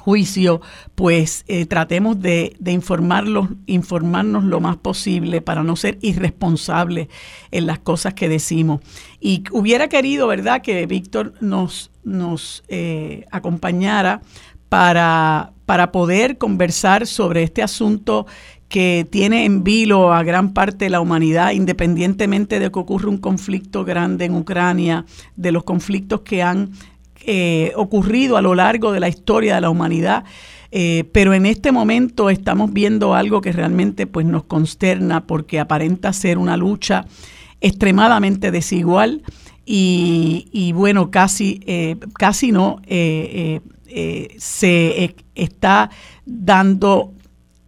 juicio, 0.00 0.60
pues 0.94 1.44
eh, 1.46 1.66
tratemos 1.66 2.20
de, 2.20 2.56
de 2.58 2.72
informarnos 2.72 4.44
lo 4.44 4.60
más 4.60 4.76
posible 4.76 5.40
para 5.40 5.62
no 5.62 5.76
ser 5.76 5.98
irresponsables 6.00 7.08
en 7.50 7.66
las 7.66 7.78
cosas 7.78 8.14
que 8.14 8.28
decimos. 8.28 8.80
Y 9.20 9.44
hubiera 9.52 9.88
querido, 9.88 10.26
¿verdad?, 10.26 10.62
que 10.62 10.86
Víctor 10.86 11.34
nos, 11.40 11.90
nos 12.02 12.64
eh, 12.68 13.26
acompañara 13.30 14.22
para, 14.68 15.52
para 15.66 15.92
poder 15.92 16.38
conversar 16.38 17.06
sobre 17.06 17.42
este 17.42 17.62
asunto 17.62 18.26
que 18.70 19.04
tiene 19.10 19.44
en 19.44 19.64
vilo 19.64 20.12
a 20.12 20.22
gran 20.22 20.54
parte 20.54 20.84
de 20.84 20.90
la 20.90 21.00
humanidad, 21.00 21.50
independientemente 21.50 22.60
de 22.60 22.70
que 22.70 22.78
ocurra 22.78 23.08
un 23.08 23.18
conflicto 23.18 23.84
grande 23.84 24.26
en 24.26 24.36
Ucrania, 24.36 25.04
de 25.34 25.50
los 25.50 25.64
conflictos 25.64 26.20
que 26.20 26.44
han 26.44 26.70
eh, 27.26 27.72
ocurrido 27.76 28.36
a 28.36 28.42
lo 28.42 28.54
largo 28.54 28.92
de 28.92 29.00
la 29.00 29.08
historia 29.08 29.56
de 29.56 29.60
la 29.60 29.70
humanidad. 29.70 30.24
Eh, 30.72 31.04
pero 31.12 31.34
en 31.34 31.46
este 31.46 31.72
momento 31.72 32.30
estamos 32.30 32.72
viendo 32.72 33.14
algo 33.14 33.40
que 33.40 33.52
realmente 33.52 34.06
pues, 34.06 34.24
nos 34.24 34.44
consterna 34.44 35.26
porque 35.26 35.58
aparenta 35.58 36.12
ser 36.12 36.38
una 36.38 36.56
lucha 36.56 37.06
extremadamente 37.60 38.50
desigual 38.50 39.22
y, 39.72 40.72
bueno, 40.74 41.10
casi, 41.10 41.60
eh, 41.66 41.96
casi 42.18 42.50
no 42.50 42.80
se 42.86 43.60
está 45.36 45.90
dando, 46.26 47.12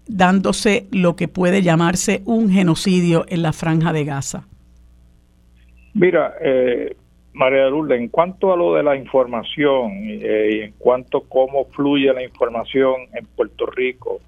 dándose 0.09 0.87
lo 0.91 1.15
que 1.15 1.29
puede 1.29 1.63
llamarse 1.63 2.23
un 2.25 2.51
genocidio 2.51 3.25
en 3.29 3.43
la 3.43 3.53
franja 3.53 3.93
de 3.93 4.05
Gaza. 4.05 4.49
Mira, 5.95 6.33
María 7.35 7.67
Lourdes, 7.69 7.99
en 7.99 8.09
cuanto 8.09 8.53
a 8.53 8.57
lo 8.57 8.75
de 8.75 8.83
la 8.83 8.95
información 8.95 9.93
eh, 10.05 10.49
y 10.53 10.61
en 10.61 10.73
cuanto 10.73 11.19
a 11.19 11.23
cómo 11.29 11.65
fluye 11.67 12.13
la 12.13 12.23
información 12.23 12.95
en 13.15 13.27
Puerto 13.27 13.67
Rico, 13.67 14.21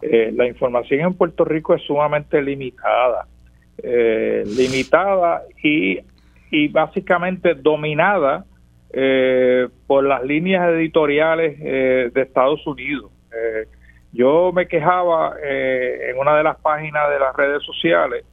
eh, 0.00 0.30
la 0.34 0.46
información 0.46 1.00
en 1.00 1.14
Puerto 1.14 1.44
Rico 1.44 1.74
es 1.74 1.82
sumamente 1.82 2.40
limitada, 2.40 3.26
eh, 3.82 4.44
limitada 4.46 5.42
y, 5.62 5.98
y, 6.50 6.68
básicamente 6.68 7.54
dominada 7.54 8.44
por 9.88 10.04
las 10.04 10.22
líneas 10.22 10.68
editoriales 10.68 11.58
de 11.58 12.22
Estados 12.22 12.64
Unidos. 12.64 13.10
yo 14.12 14.52
me 14.52 14.68
quejaba 14.68 15.34
en 15.42 16.16
una 16.16 16.36
de 16.36 16.44
las 16.44 16.56
páginas 16.60 17.10
de 17.10 17.18
las 17.18 17.34
redes 17.34 17.60
sociales 17.64 18.24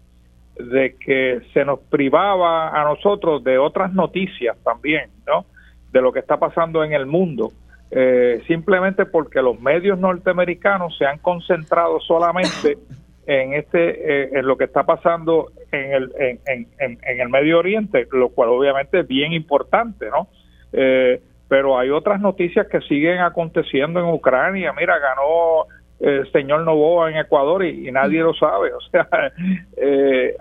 de 0.58 0.96
que 0.98 1.42
se 1.54 1.66
nos 1.66 1.80
privaba 1.80 2.70
a 2.70 2.84
nosotros 2.84 3.44
de 3.44 3.58
otras 3.58 3.94
noticias 3.94 4.58
también, 4.64 5.10
¿no? 5.26 5.46
De 5.92 6.02
lo 6.02 6.12
que 6.12 6.20
está 6.20 6.38
pasando 6.38 6.84
en 6.84 6.94
el 6.94 7.06
mundo, 7.06 7.52
eh, 7.90 8.42
simplemente 8.48 9.06
porque 9.06 9.42
los 9.42 9.60
medios 9.60 10.00
norteamericanos 10.00 10.98
se 10.98 11.06
han 11.06 11.20
concentrado 11.20 12.00
solamente 12.00 12.78
en 13.26 13.54
este, 13.54 14.24
eh, 14.24 14.30
en 14.34 14.48
lo 14.48 14.58
que 14.58 14.66
está 14.66 14.84
pasando 14.84 15.52
en 15.72 15.94
el, 15.94 16.12
en, 16.18 16.68
en, 16.80 17.20
el 17.20 17.30
Medio 17.30 17.60
Oriente, 17.60 18.08
lo 18.12 18.30
cual 18.30 18.50
obviamente 18.50 19.02
es 19.02 19.08
bien 19.08 19.34
importante, 19.34 20.10
¿no? 20.10 20.28
Eh, 20.74 21.22
pero 21.48 21.78
hay 21.78 21.90
otras 21.90 22.22
noticias 22.22 22.68
que 22.68 22.80
siguen 22.82 23.20
aconteciendo 23.20 24.00
en 24.00 24.06
Ucrania. 24.06 24.72
Mira, 24.72 24.98
ganó 25.00 25.66
el 26.02 26.32
señor 26.32 26.64
Novoa 26.64 27.12
en 27.12 27.18
Ecuador 27.18 27.64
y, 27.64 27.92
nadie 27.92 28.22
lo 28.22 28.34
sabe. 28.34 28.74
O 28.74 28.82
sea, 28.82 29.08
eh, 29.78 30.36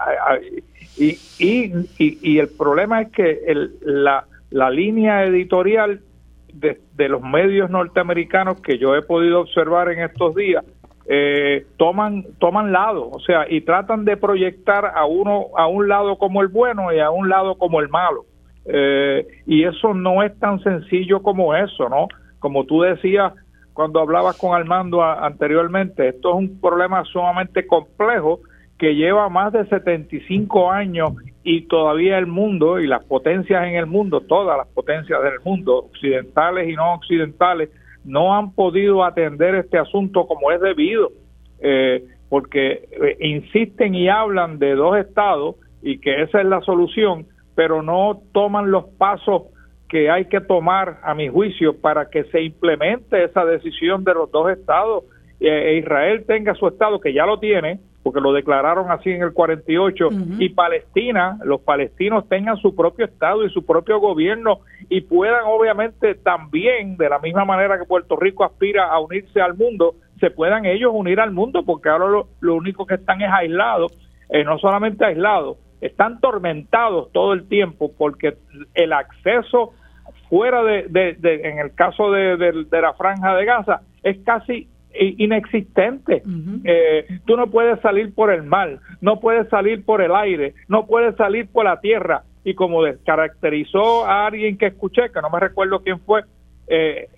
y, 0.96 1.18
y, 1.38 1.88
y, 1.98 2.38
el 2.38 2.48
problema 2.48 3.02
es 3.02 3.12
que 3.12 3.42
el, 3.46 3.74
la, 3.82 4.24
la 4.50 4.70
línea 4.70 5.24
editorial 5.24 6.00
de, 6.52 6.80
de, 6.94 7.08
los 7.08 7.22
medios 7.22 7.70
norteamericanos 7.70 8.60
que 8.60 8.78
yo 8.78 8.96
he 8.96 9.02
podido 9.02 9.40
observar 9.40 9.90
en 9.90 10.00
estos 10.00 10.34
días 10.34 10.64
eh, 11.12 11.66
toman 11.76 12.24
toman 12.38 12.70
lado, 12.70 13.10
o 13.10 13.18
sea, 13.18 13.44
y 13.50 13.62
tratan 13.62 14.04
de 14.04 14.16
proyectar 14.16 14.92
a 14.94 15.06
uno 15.06 15.46
a 15.56 15.66
un 15.66 15.88
lado 15.88 16.18
como 16.18 16.40
el 16.40 16.46
bueno 16.46 16.92
y 16.92 17.00
a 17.00 17.10
un 17.10 17.28
lado 17.28 17.56
como 17.56 17.80
el 17.80 17.88
malo. 17.88 18.26
Eh, 18.64 19.26
y 19.44 19.64
eso 19.64 19.92
no 19.92 20.22
es 20.22 20.38
tan 20.38 20.60
sencillo 20.60 21.20
como 21.20 21.54
eso, 21.56 21.88
¿no? 21.88 22.06
Como 22.38 22.64
tú 22.64 22.82
decías, 22.82 23.32
cuando 23.80 24.00
hablabas 24.00 24.36
con 24.36 24.54
Armando 24.54 25.02
anteriormente, 25.02 26.06
esto 26.08 26.28
es 26.28 26.34
un 26.34 26.60
problema 26.60 27.02
sumamente 27.04 27.66
complejo 27.66 28.40
que 28.78 28.94
lleva 28.94 29.30
más 29.30 29.54
de 29.54 29.64
75 29.64 30.70
años 30.70 31.12
y 31.44 31.62
todavía 31.62 32.18
el 32.18 32.26
mundo 32.26 32.78
y 32.78 32.86
las 32.86 33.02
potencias 33.06 33.66
en 33.66 33.76
el 33.76 33.86
mundo, 33.86 34.20
todas 34.20 34.58
las 34.58 34.68
potencias 34.68 35.22
del 35.22 35.40
mundo, 35.42 35.78
occidentales 35.78 36.68
y 36.68 36.74
no 36.74 36.92
occidentales, 36.92 37.70
no 38.04 38.36
han 38.36 38.52
podido 38.52 39.02
atender 39.02 39.54
este 39.54 39.78
asunto 39.78 40.26
como 40.26 40.52
es 40.52 40.60
debido, 40.60 41.12
eh, 41.60 42.04
porque 42.28 42.86
eh, 42.90 43.16
insisten 43.20 43.94
y 43.94 44.10
hablan 44.10 44.58
de 44.58 44.74
dos 44.74 44.98
estados 44.98 45.56
y 45.80 46.00
que 46.00 46.20
esa 46.20 46.42
es 46.42 46.46
la 46.46 46.60
solución, 46.60 47.24
pero 47.54 47.80
no 47.80 48.20
toman 48.34 48.70
los 48.70 48.84
pasos 48.98 49.44
que 49.90 50.08
hay 50.08 50.26
que 50.26 50.40
tomar, 50.40 50.98
a 51.02 51.14
mi 51.14 51.28
juicio, 51.28 51.78
para 51.78 52.08
que 52.08 52.24
se 52.24 52.40
implemente 52.42 53.24
esa 53.24 53.44
decisión 53.44 54.04
de 54.04 54.14
los 54.14 54.30
dos 54.30 54.50
estados 54.50 55.04
e, 55.40 55.48
e 55.48 55.78
Israel 55.78 56.24
tenga 56.26 56.54
su 56.54 56.68
estado, 56.68 57.00
que 57.00 57.12
ya 57.12 57.26
lo 57.26 57.40
tiene, 57.40 57.80
porque 58.02 58.20
lo 58.20 58.32
declararon 58.32 58.90
así 58.90 59.10
en 59.10 59.22
el 59.22 59.32
48, 59.32 60.08
y 60.38 60.50
Palestina, 60.50 61.38
los 61.44 61.60
palestinos 61.60 62.28
tengan 62.28 62.56
su 62.56 62.74
propio 62.74 63.04
estado 63.04 63.44
y 63.44 63.50
su 63.50 63.66
propio 63.66 63.98
gobierno 63.98 64.60
y 64.88 65.02
puedan 65.02 65.42
obviamente 65.44 66.14
también, 66.14 66.96
de 66.96 67.08
la 67.08 67.18
misma 67.18 67.44
manera 67.44 67.78
que 67.78 67.84
Puerto 67.84 68.16
Rico 68.16 68.44
aspira 68.44 68.86
a 68.86 69.00
unirse 69.00 69.40
al 69.40 69.54
mundo, 69.54 69.96
se 70.18 70.30
puedan 70.30 70.64
ellos 70.64 70.92
unir 70.94 71.20
al 71.20 71.32
mundo, 71.32 71.62
porque 71.64 71.88
ahora 71.88 72.24
lo, 72.40 72.54
único 72.54 72.86
que 72.86 72.94
están 72.94 73.20
es 73.20 73.30
aislados, 73.30 73.92
eh, 74.30 74.44
no 74.44 74.58
solamente 74.58 75.04
aislados, 75.04 75.58
están 75.80 76.20
tormentados 76.20 77.10
todo 77.12 77.32
el 77.32 77.48
tiempo 77.48 77.90
porque 77.96 78.36
el 78.74 78.92
acceso 78.92 79.72
fuera 80.30 80.62
de, 80.62 80.84
de, 80.88 81.40
en 81.44 81.58
el 81.58 81.74
caso 81.74 82.12
de, 82.12 82.36
de, 82.36 82.80
la 82.80 82.94
franja 82.94 83.34
de 83.34 83.44
Gaza, 83.44 83.80
es 84.02 84.16
casi 84.24 84.68
inexistente. 84.94 86.22
Eh, 86.64 87.06
tú 87.26 87.36
no 87.36 87.48
puedes 87.48 87.80
salir 87.80 88.14
por 88.14 88.32
el 88.32 88.44
mar, 88.44 88.78
no 89.00 89.20
puedes 89.20 89.48
salir 89.48 89.84
por 89.84 90.00
el 90.00 90.14
aire, 90.14 90.54
no 90.68 90.86
puedes 90.86 91.16
salir 91.16 91.48
por 91.48 91.64
la 91.64 91.80
tierra. 91.80 92.22
Y 92.44 92.54
como 92.54 92.80
caracterizó 93.04 94.06
a 94.06 94.26
alguien 94.26 94.56
que 94.56 94.66
escuché, 94.66 95.10
que 95.12 95.20
no 95.20 95.30
me 95.30 95.40
recuerdo 95.40 95.82
quién 95.82 96.00
fue, 96.00 96.22
eh, 96.68 97.08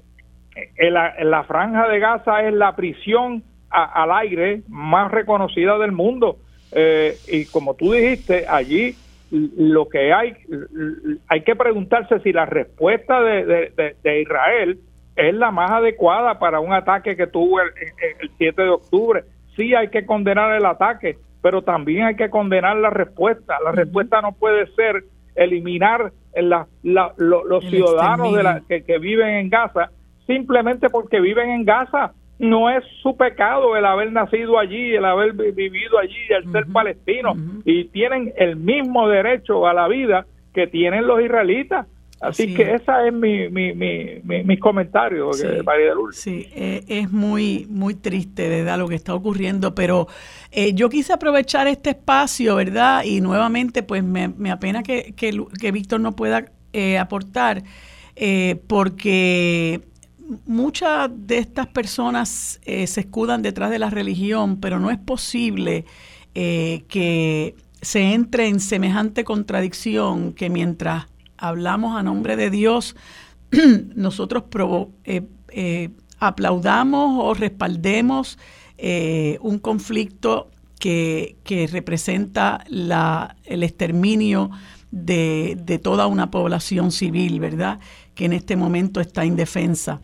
en 0.77 0.95
la, 0.95 1.45
franja 1.45 1.89
de 1.89 1.99
Gaza 1.99 2.43
es 2.43 2.55
la 2.55 2.75
prisión 2.75 3.43
al 3.71 4.11
aire 4.13 4.63
más 4.69 5.11
reconocida 5.11 5.79
del 5.79 5.93
mundo. 5.93 6.39
Eh, 6.73 7.15
y 7.29 7.45
como 7.47 7.75
tú 7.75 7.93
dijiste, 7.93 8.47
allí 8.49 8.95
lo 9.33 9.89
que 9.89 10.13
hay, 10.13 10.35
hay 11.27 11.41
que 11.41 11.57
preguntarse 11.57 12.21
si 12.21 12.33
la 12.33 12.45
respuesta 12.45 13.23
de, 13.23 13.73
de, 14.03 14.21
Israel 14.21 14.79
es 15.17 15.35
la 15.35 15.51
más 15.51 15.71
adecuada 15.71 16.39
para 16.39 16.61
un 16.61 16.73
ataque 16.73 17.17
que 17.17 17.27
tuvo 17.27 17.61
el, 17.61 17.71
el 18.21 18.31
7 18.37 18.63
de 18.63 18.69
octubre. 18.69 19.25
Sí 19.57 19.75
hay 19.75 19.89
que 19.89 20.05
condenar 20.05 20.55
el 20.55 20.67
ataque, 20.67 21.17
pero 21.41 21.63
también 21.63 22.05
hay 22.05 22.17
que 22.17 22.29
condenar 22.29 22.77
la 22.77 22.91
respuesta. 22.91 23.57
La 23.65 23.73
respuesta 23.73 24.21
no 24.21 24.33
puede 24.33 24.67
ser 24.75 25.05
eliminar 25.35 26.13
la, 26.35 26.67
los 26.83 27.65
ciudadanos 27.65 28.35
de 28.35 28.43
la, 28.43 28.61
que, 28.69 28.85
que 28.85 28.99
viven 28.99 29.29
en 29.29 29.49
Gaza 29.49 29.91
simplemente 30.27 30.89
porque 30.91 31.21
viven 31.21 31.51
en 31.51 31.65
Gaza 31.65 32.13
no 32.43 32.69
es 32.69 32.85
su 33.01 33.17
pecado 33.17 33.77
el 33.77 33.85
haber 33.85 34.11
nacido 34.11 34.59
allí, 34.59 34.95
el 34.97 35.05
haber 35.05 35.33
vivido 35.33 35.97
allí, 35.97 36.19
el 36.29 36.51
ser 36.51 36.67
palestino, 36.67 37.35
y 37.65 37.85
tienen 37.85 38.33
el 38.37 38.57
mismo 38.57 39.09
derecho 39.09 39.65
a 39.67 39.73
la 39.73 39.87
vida 39.87 40.27
que 40.53 40.67
tienen 40.67 41.07
los 41.07 41.23
israelitas. 41.23 41.87
Así, 42.21 42.53
que 42.55 42.75
esa 42.75 43.07
es 43.07 43.13
mi, 43.13 43.49
mi, 43.49 43.75
mi, 43.75 44.21
mis 44.45 44.61
comentarios, 44.61 45.39
sí, 45.39 45.47
María 45.65 45.93
Sí, 46.13 46.49
eh, 46.55 46.85
es 46.87 47.11
muy, 47.11 47.67
muy 47.69 47.95
triste, 47.95 48.49
¿verdad? 48.49 48.79
Lo 48.79 48.89
que 48.89 48.95
está 48.97 49.15
ocurriendo, 49.15 49.75
pero 49.75 50.09
eh, 50.51 50.73
yo 50.73 50.89
quise 50.89 51.13
aprovechar 51.13 51.69
este 51.69 51.91
espacio, 51.91 52.57
¿verdad? 52.57 53.05
Y 53.05 53.21
nuevamente, 53.21 53.85
pues 53.85 54.03
me, 54.03 54.29
me 54.29 54.51
apena 54.51 54.83
que, 54.83 55.15
que, 55.17 55.73
Víctor 55.73 56.01
no 56.01 56.17
pueda 56.17 56.47
eh, 56.73 56.99
aportar, 56.99 57.63
porque 58.69 59.81
muchas 60.47 61.11
de 61.15 61.39
estas 61.39 61.67
personas 61.67 62.61
eh, 62.65 62.87
se 62.87 63.01
escudan 63.01 63.43
detrás 63.43 63.71
de 63.71 63.79
la 63.79 63.91
religión, 63.91 64.59
pero 64.59 64.79
no 64.79 64.91
es 64.91 64.99
posible 64.99 65.85
eh, 66.35 66.85
que 66.89 67.57
se 67.81 68.15
entre 68.15 68.47
en 68.49 68.61
semejante 68.61 69.25
contradicción 69.25 70.33
que 70.33 70.51
mientras 70.51 71.07
hablamos 71.37 71.97
a 71.97 72.03
nombre 72.03 72.37
de 72.37 72.51
Dios, 72.51 72.97
nosotros 73.95 74.45
eh, 75.05 75.91
aplaudamos 76.19 77.19
o 77.23 77.35
respaldemos 77.35 78.39
un 79.41 79.61
conflicto 79.61 80.51
que, 80.79 81.69
representa 81.71 82.65
la, 82.69 83.37
el 83.45 83.63
exterminio 83.63 84.51
de, 84.91 85.57
de, 85.63 85.79
toda 85.79 86.09
una 86.09 86.33
población 86.33 86.91
civil, 86.91 87.39
¿verdad? 87.39 87.79
En 88.25 88.33
este 88.33 88.57
momento 88.57 89.01
está 89.01 89.25
indefensa. 89.25 90.01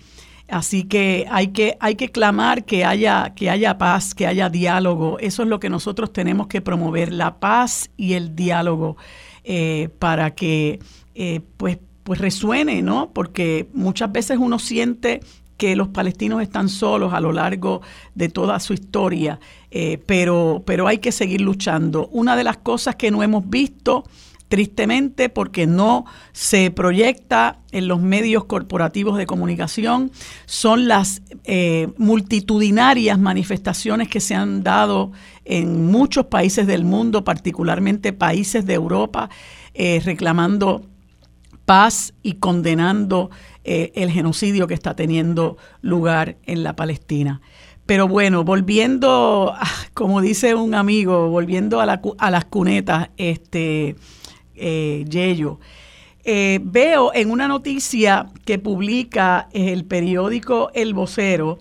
Así 0.48 0.84
que 0.84 1.26
hay 1.30 1.48
que, 1.48 1.76
hay 1.78 1.94
que 1.94 2.08
clamar 2.08 2.64
que 2.64 2.84
haya, 2.84 3.34
que 3.34 3.50
haya 3.50 3.76
paz, 3.76 4.14
que 4.14 4.26
haya 4.26 4.48
diálogo. 4.48 5.18
Eso 5.18 5.42
es 5.42 5.48
lo 5.48 5.60
que 5.60 5.68
nosotros 5.68 6.12
tenemos 6.12 6.46
que 6.46 6.62
promover, 6.62 7.12
la 7.12 7.38
paz 7.38 7.90
y 7.98 8.14
el 8.14 8.34
diálogo, 8.34 8.96
eh, 9.44 9.90
para 9.98 10.34
que 10.34 10.80
eh, 11.14 11.42
pues, 11.58 11.78
pues 12.02 12.18
resuene, 12.18 12.80
¿no? 12.80 13.10
Porque 13.12 13.68
muchas 13.74 14.10
veces 14.10 14.38
uno 14.40 14.58
siente 14.58 15.20
que 15.58 15.76
los 15.76 15.88
palestinos 15.88 16.40
están 16.40 16.70
solos 16.70 17.12
a 17.12 17.20
lo 17.20 17.32
largo 17.32 17.82
de 18.14 18.30
toda 18.30 18.58
su 18.60 18.72
historia, 18.72 19.40
eh, 19.70 20.00
pero, 20.06 20.62
pero 20.64 20.86
hay 20.86 20.98
que 20.98 21.12
seguir 21.12 21.42
luchando. 21.42 22.08
Una 22.12 22.36
de 22.36 22.44
las 22.44 22.56
cosas 22.56 22.96
que 22.96 23.10
no 23.10 23.22
hemos 23.22 23.50
visto 23.50 24.04
tristemente 24.49 25.28
porque 25.28 25.66
no 25.66 26.07
se 26.32 26.70
proyecta 26.70 27.61
en 27.70 27.86
los 27.86 28.01
medios 28.01 28.44
corporativos 28.44 29.18
de 29.18 29.26
comunicación, 29.26 30.11
son 30.46 30.88
las 30.88 31.22
eh, 31.44 31.88
multitudinarias 31.99 33.18
manifestaciones 33.18 34.09
que 34.09 34.20
se 34.20 34.34
han 34.34 34.62
dado 34.62 35.12
en 35.44 35.86
muchos 35.86 36.26
países 36.26 36.66
del 36.66 36.84
mundo, 36.84 37.24
particularmente 37.24 38.12
países 38.12 38.66
de 38.66 38.74
Europa, 38.74 39.28
eh, 39.74 40.01
reclamando 40.05 40.82
paz 41.66 42.14
y 42.22 42.34
condenando 42.34 43.30
eh, 43.64 43.92
el 43.94 44.11
genocidio 44.11 44.66
que 44.66 44.74
está 44.74 44.96
teniendo 44.96 45.59
lugar 45.82 46.38
en 46.46 46.62
la 46.62 46.74
Palestina. 46.74 47.42
Pero 47.84 48.09
bueno, 48.09 48.44
volviendo, 48.44 49.55
como 49.94 50.22
dice 50.22 50.55
un 50.55 50.74
amigo, 50.74 51.28
volviendo 51.28 51.80
a, 51.80 51.86
la, 51.86 52.01
a 52.18 52.30
las 52.30 52.46
cunetas, 52.46 53.11
este, 53.18 53.96
eh, 54.61 55.04
Yello. 55.09 55.59
Eh, 56.24 56.61
veo 56.62 57.12
en 57.14 57.30
una 57.30 57.48
noticia 57.48 58.26
que 58.44 58.59
publica 58.59 59.48
el 59.52 59.84
periódico 59.84 60.70
El 60.74 60.92
Vocero 60.92 61.59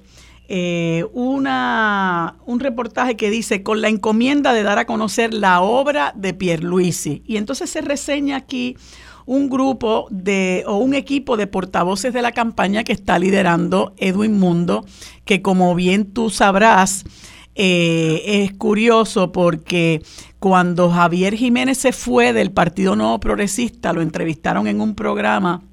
eh, 0.49 1.05
una, 1.11 2.35
un 2.45 2.61
reportaje 2.61 3.17
que 3.17 3.29
dice 3.29 3.63
con 3.63 3.81
la 3.81 3.89
encomienda 3.89 4.53
de 4.53 4.63
dar 4.63 4.79
a 4.79 4.85
conocer 4.85 5.33
la 5.33 5.59
obra 5.59 6.13
de 6.15 6.33
Pierluisi. 6.33 7.21
Y 7.25 7.35
entonces 7.35 7.69
se 7.69 7.81
reseña 7.81 8.37
aquí 8.37 8.77
un 9.25 9.49
grupo 9.49 10.07
de 10.09 10.63
o 10.65 10.77
un 10.77 10.93
equipo 10.93 11.35
de 11.35 11.47
portavoces 11.47 12.13
de 12.13 12.21
la 12.21 12.31
campaña 12.31 12.85
que 12.85 12.93
está 12.93 13.19
liderando 13.19 13.93
Edwin 13.97 14.39
Mundo, 14.39 14.85
que 15.25 15.41
como 15.41 15.75
bien 15.75 16.13
tú 16.13 16.29
sabrás, 16.29 17.03
eh, 17.59 18.43
es 18.43 18.53
curioso 18.53 19.31
porque 19.31 20.03
cuando 20.37 20.91
Javier 20.91 21.35
Jiménez 21.35 21.79
se 21.79 21.91
fue 21.91 22.31
del 22.31 22.51
Partido 22.51 22.95
Nuevo 22.95 23.19
Progresista, 23.19 23.93
lo 23.93 24.03
entrevistaron 24.03 24.67
en 24.67 24.79
un 24.79 24.93
programa 24.93 25.63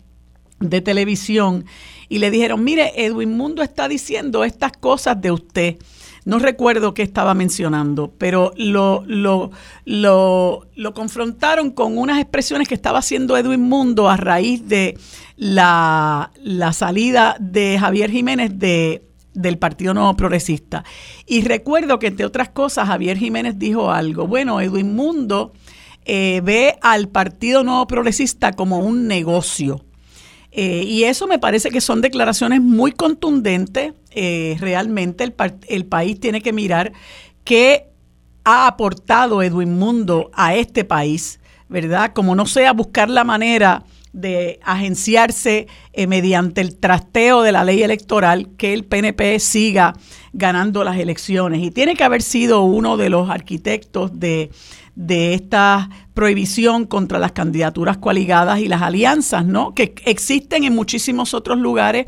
de 0.61 0.81
televisión 0.81 1.67
y 2.09 2.21
le 2.21 2.31
dijeron, 2.31 2.65
mire, 2.65 3.05
Edwin 3.05 3.37
Mundo 3.37 3.63
está 3.63 3.87
diciendo 3.87 4.45
estas 4.45 4.73
cosas 4.73 5.21
de 5.21 5.31
usted. 5.31 5.77
No 6.25 6.39
recuerdo 6.39 6.95
qué 6.95 7.03
estaba 7.03 7.35
mencionando, 7.35 8.15
pero 8.17 8.55
lo, 8.57 9.05
lo, 9.07 9.51
lo, 9.85 10.67
lo, 10.75 10.95
confrontaron 10.95 11.71
con 11.71 11.99
unas 11.99 12.19
expresiones 12.19 12.67
que 12.67 12.75
estaba 12.75 13.01
haciendo 13.01 13.37
Edwin 13.37 13.61
Mundo 13.61 14.09
a 14.09 14.17
raíz 14.17 14.67
de 14.67 14.97
la, 15.37 16.31
la 16.43 16.73
salida 16.73 17.37
de 17.41 17.79
Javier 17.79 18.11
Jiménez 18.11 18.59
de, 18.59 19.03
del 19.35 19.59
Partido 19.59 19.95
Nuevo 19.95 20.17
Progresista. 20.17 20.85
Y 21.27 21.43
recuerdo 21.43 21.99
que, 21.99 22.07
entre 22.07 22.25
otras 22.25 22.49
cosas, 22.49 22.89
Javier 22.89 23.19
Jiménez 23.19 23.59
dijo 23.59 23.91
algo. 23.91 24.27
Bueno, 24.27 24.61
Edwin 24.61 24.95
Mundo 24.95 25.53
eh, 26.05 26.41
ve 26.45 26.79
al 26.81 27.09
Partido 27.09 27.63
Nuevo 27.65 27.87
Progresista 27.87 28.53
como 28.53 28.79
un 28.79 29.07
negocio. 29.07 29.85
Eh, 30.53 30.85
y 30.87 31.05
eso 31.05 31.27
me 31.27 31.41
parece 31.41 31.71
que 31.71 31.81
son 31.81 32.01
declaraciones 32.01 32.61
muy 32.61 32.93
contundentes. 32.93 33.93
Eh, 34.11 34.57
realmente 34.61 35.25
el, 35.25 35.35
el 35.69 35.87
país 35.87 36.21
tiene 36.21 36.41
que 36.41 36.53
mirar 36.53 36.93
qué 37.43 37.89
ha 38.45 38.67
aportado 38.69 39.43
Edwin 39.43 39.77
Mundo 39.79 40.31
a 40.35 40.55
este 40.55 40.85
país, 40.85 41.41
¿verdad? 41.69 42.13
Como 42.15 42.37
no 42.37 42.47
sea 42.47 42.73
buscar 42.73 43.11
la 43.11 43.25
manera 43.25 43.83
de 44.15 44.61
agenciarse 44.63 45.67
eh, 45.93 46.07
mediante 46.07 46.61
el 46.61 46.77
trasteo 46.77 47.43
de 47.43 47.51
la 47.53 47.65
ley 47.65 47.83
electoral 47.83 48.49
que 48.57 48.73
el 48.73 48.85
PNP 48.85 49.41
siga 49.41 49.95
ganando 50.33 50.85
las 50.85 50.97
elecciones. 50.97 51.63
Y 51.63 51.73
tiene 51.73 51.97
que 51.97 52.05
haber 52.05 52.23
sido 52.23 52.63
uno 52.63 52.97
de 52.97 53.11
los 53.11 53.29
arquitectos 53.29 54.19
de, 54.19 54.51
de 54.95 55.35
esta 55.35 55.91
prohibición 56.15 56.87
contra 56.87 57.19
las 57.19 57.33
candidaturas 57.33 57.99
coaligadas 57.99 58.61
y 58.61 58.69
las 58.69 58.83
alianzas, 58.83 59.45
¿no? 59.45 59.75
Que 59.75 59.95
existen 60.05 60.63
en 60.63 60.77
muchísimos 60.77 61.35
otros 61.35 61.59
lugares, 61.59 62.07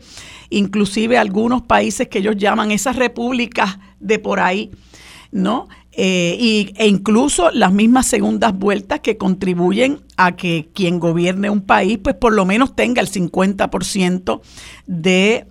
inclusive 0.49 1.19
algunos 1.19 1.63
países 1.63 2.07
que 2.07 2.21
ellos 2.21 2.37
llaman 2.37 2.71
esas 2.71 2.95
repúblicas 2.95 3.81
de 3.99 4.21
por 4.21 4.39
ahí, 4.39 4.71
¿no? 5.37 5.69
Eh, 5.93 6.37
y, 6.39 6.75
e 6.77 6.89
incluso 6.89 7.51
las 7.53 7.73
mismas 7.73 8.07
segundas 8.07 8.59
vueltas 8.59 9.01
que 9.01 9.17
contribuyen 9.17 10.01
a 10.17 10.35
que 10.35 10.69
quien 10.75 10.99
gobierne 10.99 11.51
un 11.51 11.63
país, 11.63 11.99
pues 12.03 12.17
por 12.17 12.33
lo 12.33 12.45
menos 12.45 12.75
tenga 12.75 13.01
el 13.01 13.09
50% 13.09 14.41
de 14.87 15.47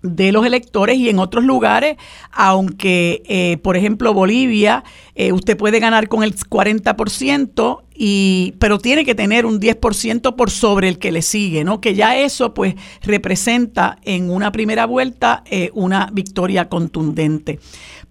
de 0.00 0.30
los 0.30 0.46
electores 0.46 0.96
y 0.96 1.08
en 1.08 1.18
otros 1.18 1.42
lugares, 1.42 1.96
aunque 2.30 3.20
eh, 3.26 3.58
por 3.64 3.76
ejemplo 3.76 4.14
Bolivia, 4.14 4.84
eh, 5.16 5.32
usted 5.32 5.56
puede 5.56 5.80
ganar 5.80 6.06
con 6.06 6.22
el 6.22 6.36
40%, 6.36 7.82
y, 7.96 8.54
pero 8.60 8.78
tiene 8.78 9.04
que 9.04 9.16
tener 9.16 9.44
un 9.44 9.60
10% 9.60 10.36
por 10.36 10.52
sobre 10.52 10.88
el 10.88 11.00
que 11.00 11.10
le 11.10 11.20
sigue, 11.20 11.64
¿no? 11.64 11.80
Que 11.80 11.96
ya 11.96 12.16
eso 12.16 12.54
pues 12.54 12.76
representa 13.02 13.98
en 14.04 14.30
una 14.30 14.52
primera 14.52 14.86
vuelta 14.86 15.42
una 15.72 16.08
victoria 16.12 16.68
contundente. 16.68 17.58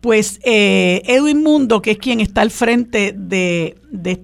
Pues 0.01 0.39
eh, 0.43 1.01
Edwin 1.05 1.41
Mundo, 1.41 1.81
que 1.81 1.91
es 1.91 1.97
quien 1.97 2.19
está 2.19 2.41
al 2.41 2.51
frente 2.51 3.15
de, 3.17 3.75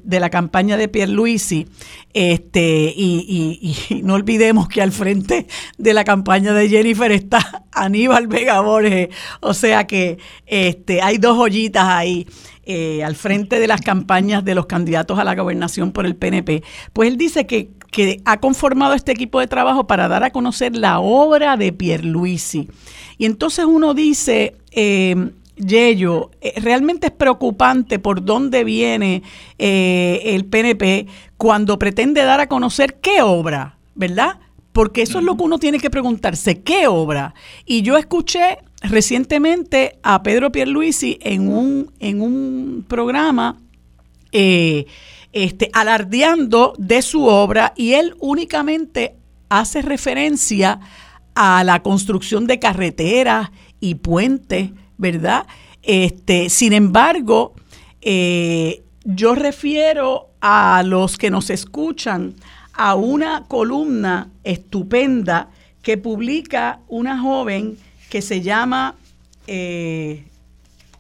la 0.08 0.30
campaña 0.30 0.78
de 0.78 0.88
Pierluisi, 0.88 1.68
este, 2.14 2.94
y, 2.96 3.76
no 4.04 4.14
olvidemos 4.14 4.68
que 4.68 4.84
al 4.84 4.92
frente 4.92 5.48
de 5.80 5.94
la 5.94 6.04
campaña 6.04 6.54
de 6.54 6.70
Jennifer 6.70 7.12
está 7.12 7.66
Aníbal 7.72 8.28
Vega 8.28 8.60
Borges, 8.62 9.10
o 9.42 9.56
sea 9.56 9.88
que 9.88 10.20
este, 10.46 11.02
hay 11.02 11.18
dos 11.18 11.38
joyitas 11.38 11.86
ahí. 11.86 12.28
Eh, 12.66 13.04
al 13.04 13.18
frente 13.18 13.60
de 13.60 13.68
las 13.68 13.82
campañas 13.82 14.46
de 14.46 14.56
los 14.56 14.68
candidatos 14.68 15.20
a 15.20 15.26
la 15.26 15.36
gobernación 15.36 15.92
por 15.92 16.06
el 16.06 16.16
PNP, 16.16 16.64
pues 16.94 17.10
él 17.10 17.18
dice 17.18 17.46
que, 17.46 17.72
que 17.92 18.22
ha 18.24 18.40
conformado 18.40 18.94
este 18.94 19.12
equipo 19.12 19.42
de 19.42 19.48
trabajo 19.48 19.86
para 19.86 20.08
dar 20.08 20.24
a 20.24 20.30
conocer 20.30 20.74
la 20.74 21.02
obra 21.02 21.58
de 21.58 21.74
Pierluisi. 21.74 22.70
Y 23.18 23.26
entonces 23.26 23.66
uno 23.66 23.94
dice, 23.94 24.56
eh, 24.72 25.32
Yello, 25.56 26.32
eh, 26.42 26.54
realmente 26.60 27.08
es 27.08 27.14
preocupante 27.14 28.00
por 28.00 28.24
dónde 28.26 28.64
viene 28.64 29.24
eh, 29.60 30.22
el 30.26 30.46
PNP 30.46 31.08
cuando 31.38 31.78
pretende 31.78 32.24
dar 32.24 32.40
a 32.40 32.48
conocer 32.48 33.00
qué 33.00 33.22
obra, 33.22 33.78
¿verdad? 33.96 34.40
Porque 34.72 35.04
eso 35.04 35.20
es 35.20 35.26
lo 35.26 35.38
que 35.38 35.44
uno 35.44 35.60
tiene 35.60 35.80
que 35.80 35.92
preguntarse, 35.92 36.62
¿qué 36.62 36.88
obra? 36.88 37.36
Y 37.66 37.84
yo 37.84 37.98
escuché 37.98 38.58
recientemente 38.82 40.00
a 40.02 40.24
Pedro 40.24 40.52
Pierluisi 40.52 41.20
en 41.22 41.48
un, 41.48 41.92
en 42.00 42.22
un 42.22 42.86
programa 42.88 43.58
eh, 44.32 44.86
este, 45.32 45.70
alardeando 45.74 46.74
de 46.78 47.02
su 47.02 47.26
obra 47.26 47.74
y 47.76 47.94
él 47.94 48.16
únicamente 48.20 49.16
hace 49.50 49.82
referencia 49.84 50.80
a 51.36 51.64
la 51.64 51.82
construcción 51.82 52.48
de 52.48 52.60
carreteras 52.60 53.52
y 53.80 53.96
puentes 53.96 54.72
¿verdad? 54.98 55.46
Este, 55.82 56.50
sin 56.50 56.74
embargo, 56.74 57.54
eh, 58.02 58.84
yo 59.04 59.36
refiero 59.36 60.30
a 60.42 60.84
los 60.86 61.18
que 61.18 61.30
nos 61.30 61.50
escuchan 61.50 62.36
a 62.74 62.96
una 62.96 63.44
columna 63.48 64.30
estupenda 64.44 65.50
que 65.82 65.98
publica 65.98 66.80
una 66.88 67.20
joven 67.20 67.78
que 68.10 68.22
se 68.22 68.42
llama, 68.42 68.96
eh, 69.48 70.24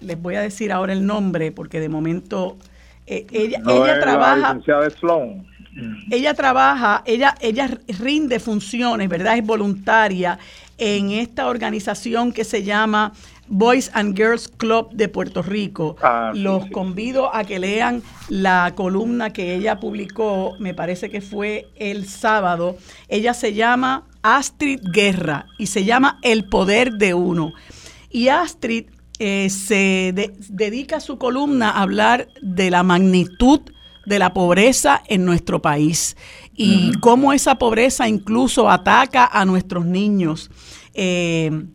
les 0.01 0.21
voy 0.21 0.35
a 0.35 0.41
decir 0.41 0.71
ahora 0.71 0.93
el 0.93 1.05
nombre 1.05 1.51
porque 1.51 1.79
de 1.79 1.89
momento 1.89 2.57
eh, 3.07 3.25
ella, 3.31 3.61
ella 3.67 3.99
trabaja. 3.99 4.59
Ella 6.11 6.33
trabaja, 6.35 7.01
ella, 7.05 7.35
ella 7.41 7.67
rinde 7.99 8.39
funciones, 8.39 9.09
¿verdad? 9.09 9.37
Es 9.37 9.45
voluntaria 9.45 10.37
en 10.77 11.11
esta 11.11 11.47
organización 11.47 12.31
que 12.31 12.43
se 12.43 12.63
llama 12.63 13.13
Boys 13.53 13.91
and 13.93 14.17
Girls 14.17 14.47
Club 14.47 14.89
de 14.93 15.07
Puerto 15.07 15.43
Rico. 15.43 15.95
Ah, 16.01 16.31
Los 16.33 16.65
convido 16.71 17.33
a 17.33 17.43
que 17.43 17.59
lean 17.59 18.01
la 18.27 18.73
columna 18.75 19.31
que 19.31 19.53
ella 19.53 19.79
publicó, 19.79 20.55
me 20.57 20.73
parece 20.73 21.11
que 21.11 21.21
fue 21.21 21.67
el 21.75 22.07
sábado. 22.07 22.77
Ella 23.09 23.35
se 23.35 23.53
llama 23.53 24.07
Astrid 24.23 24.79
Guerra 24.91 25.45
y 25.59 25.67
se 25.67 25.85
llama 25.85 26.17
El 26.23 26.49
Poder 26.49 26.93
de 26.93 27.13
Uno. 27.13 27.53
Y 28.09 28.29
Astrid 28.29 28.85
eh, 29.19 29.51
se 29.51 30.13
dedica 30.49 30.99
su 30.99 31.19
columna 31.19 31.69
a 31.69 31.83
hablar 31.83 32.29
de 32.41 32.71
la 32.71 32.81
magnitud 32.81 33.61
de 34.07 34.17
la 34.17 34.33
pobreza 34.33 35.03
en 35.07 35.25
nuestro 35.25 35.61
país 35.61 36.17
y 36.55 36.91
cómo 36.99 37.33
esa 37.33 37.55
pobreza 37.55 38.09
incluso 38.09 38.69
ataca 38.69 39.25
a 39.25 39.45
nuestros 39.45 39.85
niños. 39.85 40.49
Eh, 40.95 41.67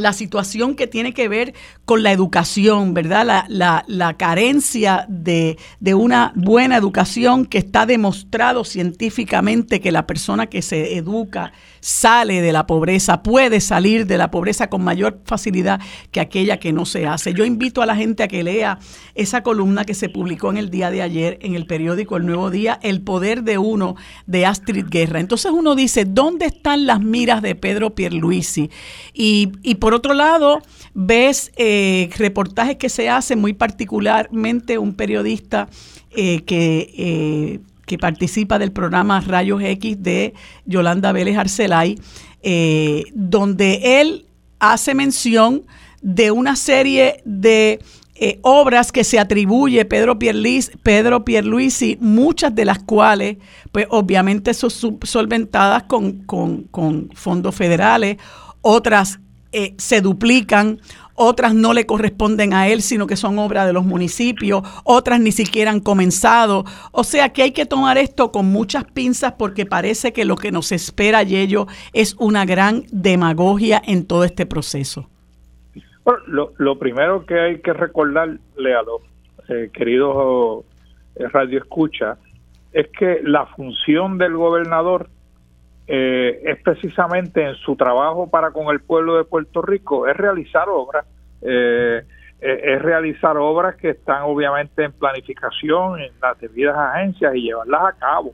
la 0.00 0.12
situación 0.12 0.74
que 0.74 0.86
tiene 0.86 1.14
que 1.14 1.28
ver 1.28 1.54
con 1.90 2.04
la 2.04 2.12
educación, 2.12 2.94
¿verdad? 2.94 3.26
La, 3.26 3.46
la, 3.48 3.84
la 3.88 4.16
carencia 4.16 5.06
de, 5.08 5.58
de, 5.80 5.94
una 5.94 6.32
buena 6.36 6.76
educación 6.76 7.46
que 7.46 7.58
está 7.58 7.84
demostrado 7.84 8.62
científicamente 8.62 9.80
que 9.80 9.90
la 9.90 10.06
persona 10.06 10.46
que 10.46 10.62
se 10.62 10.96
educa 10.96 11.52
sale 11.80 12.42
de 12.42 12.52
la 12.52 12.66
pobreza, 12.66 13.24
puede 13.24 13.60
salir 13.60 14.06
de 14.06 14.18
la 14.18 14.30
pobreza 14.30 14.68
con 14.68 14.84
mayor 14.84 15.20
facilidad 15.24 15.80
que 16.12 16.20
aquella 16.20 16.60
que 16.60 16.72
no 16.72 16.84
se 16.84 17.06
hace. 17.06 17.34
Yo 17.34 17.44
invito 17.44 17.82
a 17.82 17.86
la 17.86 17.96
gente 17.96 18.22
a 18.22 18.28
que 18.28 18.44
lea 18.44 18.78
esa 19.16 19.42
columna 19.42 19.84
que 19.84 19.94
se 19.94 20.08
publicó 20.08 20.50
en 20.50 20.58
el 20.58 20.70
día 20.70 20.90
de 20.90 21.02
ayer 21.02 21.38
en 21.42 21.54
el 21.54 21.66
periódico 21.66 22.16
El 22.16 22.26
Nuevo 22.26 22.50
Día, 22.50 22.78
El 22.82 23.00
Poder 23.00 23.42
de 23.42 23.58
Uno, 23.58 23.96
de 24.26 24.46
Astrid 24.46 24.86
Guerra. 24.88 25.20
Entonces 25.20 25.50
uno 25.50 25.74
dice, 25.74 26.04
¿dónde 26.04 26.46
están 26.46 26.86
las 26.86 27.00
miras 27.00 27.42
de 27.42 27.54
Pedro 27.54 27.94
Pierluisi? 27.94 28.70
Y, 29.12 29.50
y 29.62 29.76
por 29.76 29.94
otro 29.94 30.14
lado, 30.14 30.60
ves 30.94 31.50
eh, 31.56 31.79
reportajes 32.16 32.76
que 32.76 32.88
se 32.88 33.08
hacen, 33.08 33.40
muy 33.40 33.52
particularmente 33.52 34.78
un 34.78 34.94
periodista 34.94 35.68
eh, 36.10 36.42
que 36.42 36.90
eh, 36.96 37.60
que 37.90 37.98
participa 37.98 38.60
del 38.60 38.70
programa 38.70 39.20
Rayos 39.20 39.60
X 39.64 40.00
de 40.00 40.32
Yolanda 40.64 41.10
Vélez 41.10 41.36
Arcelay, 41.36 41.98
eh, 42.40 43.02
donde 43.14 44.00
él 44.00 44.26
hace 44.60 44.94
mención 44.94 45.64
de 46.00 46.30
una 46.30 46.54
serie 46.54 47.20
de 47.24 47.80
eh, 48.14 48.38
obras 48.42 48.92
que 48.92 49.02
se 49.02 49.18
atribuye 49.18 49.84
Pedro, 49.86 50.16
Pedro 50.20 51.24
Pierluisi, 51.24 51.98
muchas 52.00 52.54
de 52.54 52.64
las 52.64 52.78
cuales, 52.78 53.38
pues 53.72 53.86
obviamente 53.90 54.54
son 54.54 54.70
solventadas 55.02 55.82
con, 55.82 56.22
con 56.26 57.10
fondos 57.12 57.56
federales, 57.56 58.18
otras 58.62 59.18
eh, 59.52 59.74
se 59.78 60.00
duplican, 60.00 60.80
otras 61.22 61.54
no 61.54 61.74
le 61.74 61.84
corresponden 61.84 62.54
a 62.54 62.68
él, 62.68 62.80
sino 62.80 63.06
que 63.06 63.14
son 63.14 63.38
obra 63.38 63.66
de 63.66 63.74
los 63.74 63.84
municipios, 63.84 64.62
otras 64.84 65.20
ni 65.20 65.32
siquiera 65.32 65.70
han 65.70 65.80
comenzado. 65.80 66.64
O 66.92 67.04
sea 67.04 67.28
que 67.30 67.42
hay 67.42 67.52
que 67.52 67.66
tomar 67.66 67.98
esto 67.98 68.32
con 68.32 68.46
muchas 68.46 68.84
pinzas 68.84 69.34
porque 69.38 69.66
parece 69.66 70.14
que 70.14 70.24
lo 70.24 70.36
que 70.36 70.50
nos 70.50 70.72
espera, 70.72 71.22
Yello, 71.22 71.66
es 71.92 72.16
una 72.18 72.46
gran 72.46 72.84
demagogia 72.90 73.82
en 73.84 74.06
todo 74.06 74.24
este 74.24 74.46
proceso. 74.46 75.10
Bueno, 76.04 76.52
lo, 76.56 76.78
primero 76.78 77.26
que 77.26 77.38
hay 77.38 77.60
que 77.60 77.74
recordarle 77.74 78.74
a 78.74 78.80
eh, 79.48 79.70
queridos 79.74 80.64
eh, 81.16 81.28
Radio 81.28 81.58
Escucha 81.58 82.16
es 82.72 82.88
que 82.98 83.20
la 83.24 83.44
función 83.44 84.16
del 84.16 84.36
gobernador 84.36 85.10
eh, 85.92 86.42
es 86.44 86.62
precisamente 86.62 87.44
en 87.44 87.56
su 87.56 87.74
trabajo 87.74 88.30
para 88.30 88.52
con 88.52 88.68
el 88.68 88.78
pueblo 88.78 89.16
de 89.16 89.24
Puerto 89.24 89.60
Rico, 89.60 90.06
es 90.06 90.16
realizar 90.16 90.68
obras, 90.68 91.04
eh, 91.42 92.04
eh, 92.40 92.60
es 92.62 92.80
realizar 92.80 93.36
obras 93.36 93.74
que 93.74 93.90
están 93.90 94.22
obviamente 94.22 94.84
en 94.84 94.92
planificación 94.92 95.98
en 95.98 96.12
las 96.22 96.38
debidas 96.38 96.76
agencias 96.76 97.34
y 97.34 97.42
llevarlas 97.42 97.82
a 97.86 97.98
cabo. 97.98 98.32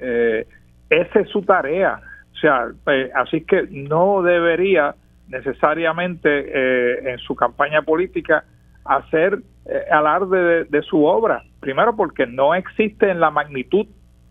esa 0.00 1.20
es 1.20 1.28
su 1.28 1.42
tarea. 1.42 2.00
O 2.32 2.36
sea, 2.38 2.68
así 3.16 3.42
que 3.42 3.64
no 3.70 4.22
debería 4.22 4.94
necesariamente 5.28 7.10
en 7.10 7.18
su 7.18 7.36
campaña 7.36 7.82
política 7.82 8.44
hacer 8.82 9.40
alarde 9.90 10.64
de, 10.64 10.82
su 10.82 11.04
obra. 11.04 11.42
Primero 11.60 11.94
porque 11.94 12.26
no 12.26 12.54
existe 12.54 13.10
en 13.10 13.20
la 13.20 13.30
magnitud 13.30 13.86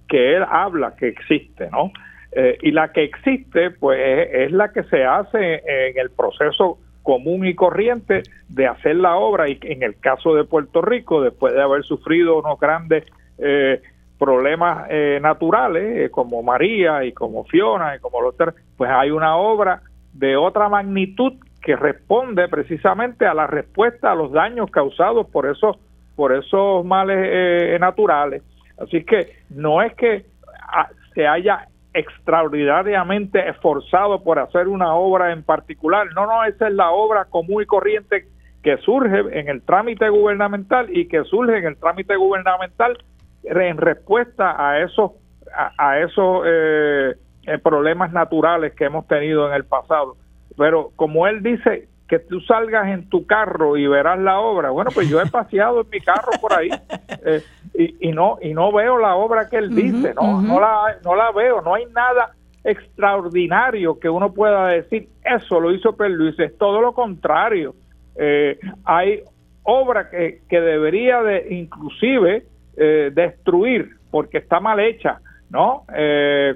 que 0.07 0.37
él 0.37 0.43
habla 0.49 0.95
que 0.95 1.07
existe, 1.07 1.69
¿no? 1.69 1.91
Eh, 2.35 2.57
y 2.63 2.71
la 2.71 2.91
que 2.91 3.03
existe, 3.03 3.69
pues 3.71 3.99
es, 4.31 4.51
la 4.51 4.71
que 4.71 4.83
se 4.85 5.03
hace 5.03 5.61
en 5.65 5.99
el 5.99 6.09
proceso 6.09 6.79
común 7.03 7.45
y 7.45 7.53
corriente 7.53 8.23
de 8.49 8.65
hacer 8.65 8.95
la 8.95 9.17
obra 9.17 9.49
y 9.49 9.59
en 9.61 9.83
el 9.83 9.99
caso 9.99 10.33
de 10.33 10.43
Puerto 10.43 10.81
Rico, 10.81 11.21
después 11.21 11.53
de 11.53 11.61
haber 11.61 11.83
sufrido 11.83 12.39
unos 12.39 12.59
grandes 12.59 13.03
eh, 13.37 13.81
problemas 14.17 14.87
eh, 14.89 15.19
naturales 15.21 16.09
como 16.11 16.41
María 16.41 17.03
y 17.03 17.11
como 17.11 17.43
Fiona 17.43 17.95
y 17.95 17.99
como 17.99 18.21
los 18.21 18.35
pues 18.77 18.89
hay 18.89 19.11
una 19.11 19.35
obra 19.35 19.81
de 20.13 20.35
otra 20.35 20.69
magnitud 20.69 21.33
que 21.61 21.75
responde 21.75 22.47
precisamente 22.47 23.25
a 23.25 23.33
la 23.33 23.47
respuesta 23.47 24.11
a 24.11 24.15
los 24.15 24.31
daños 24.31 24.71
causados 24.71 25.27
por 25.29 25.45
esos 25.45 25.77
por 26.15 26.31
esos 26.31 26.85
males 26.85 27.79
naturales. 27.79 28.43
Así 28.77 29.03
que 29.03 29.33
no 29.49 29.81
es 29.81 29.93
que 29.95 30.25
ah, 30.71 30.87
se 31.13 31.27
haya 31.27 31.67
extraordinariamente 31.93 33.49
esforzado 33.49 34.23
por 34.23 34.39
hacer 34.39 34.67
una 34.67 34.95
obra 34.95 35.31
en 35.31 35.43
particular. 35.43 36.07
No, 36.15 36.25
no, 36.25 36.43
esa 36.43 36.67
es 36.67 36.73
la 36.73 36.91
obra 36.91 37.25
común 37.25 37.61
y 37.63 37.65
corriente 37.65 38.27
que 38.63 38.77
surge 38.77 39.39
en 39.39 39.49
el 39.49 39.61
trámite 39.61 40.09
gubernamental 40.09 40.87
y 40.95 41.07
que 41.07 41.23
surge 41.25 41.57
en 41.57 41.65
el 41.65 41.77
trámite 41.77 42.15
gubernamental 42.15 42.97
en 43.43 43.77
respuesta 43.77 44.55
a 44.57 44.79
esos 44.79 45.11
a, 45.77 45.99
esos 45.99 46.43
eh, 46.47 47.15
eh, 47.45 47.57
problemas 47.59 48.11
naturales 48.11 48.73
que 48.73 48.85
hemos 48.85 49.05
tenido 49.07 49.47
en 49.47 49.53
el 49.53 49.65
pasado. 49.65 50.15
Pero 50.57 50.91
como 50.95 51.27
él 51.27 51.43
dice, 51.43 51.87
que 52.07 52.19
tú 52.19 52.41
salgas 52.41 52.87
en 52.87 53.09
tu 53.09 53.25
carro 53.25 53.77
y 53.77 53.87
verás 53.87 54.19
la 54.19 54.39
obra. 54.39 54.69
Bueno, 54.69 54.91
pues 54.93 55.09
yo 55.09 55.21
he 55.21 55.25
paseado 55.25 55.81
en 55.81 55.89
mi 55.89 55.99
carro 55.99 56.31
por 56.39 56.53
ahí 56.53 56.69
eh, 57.25 57.41
y, 57.83 58.09
y, 58.09 58.11
no 58.11 58.37
y 58.41 58.53
no 58.53 58.71
veo 58.71 58.97
la 58.97 59.15
obra 59.15 59.49
que 59.49 59.57
él 59.57 59.75
dice, 59.75 60.13
no, 60.13 60.41
no, 60.41 60.59
la, 60.59 60.97
no 61.03 61.15
la 61.15 61.31
veo, 61.31 61.61
no 61.61 61.75
hay 61.75 61.85
nada 61.87 62.31
extraordinario 62.63 63.99
que 63.99 64.09
uno 64.09 64.33
pueda 64.33 64.67
decir, 64.67 65.09
eso 65.23 65.59
lo 65.59 65.71
hizo 65.73 65.95
Luis, 65.99 66.39
es 66.39 66.57
todo 66.57 66.81
lo 66.81 66.93
contrario. 66.93 67.75
Eh, 68.15 68.57
hay 68.85 69.21
obra 69.63 70.09
que, 70.09 70.41
que 70.47 70.61
debería 70.61 71.21
de 71.23 71.47
inclusive 71.49 72.45
eh, 72.77 73.11
destruir 73.13 73.89
porque 74.11 74.37
está 74.37 74.59
mal 74.59 74.79
hecha, 74.79 75.19
¿no? 75.49 75.85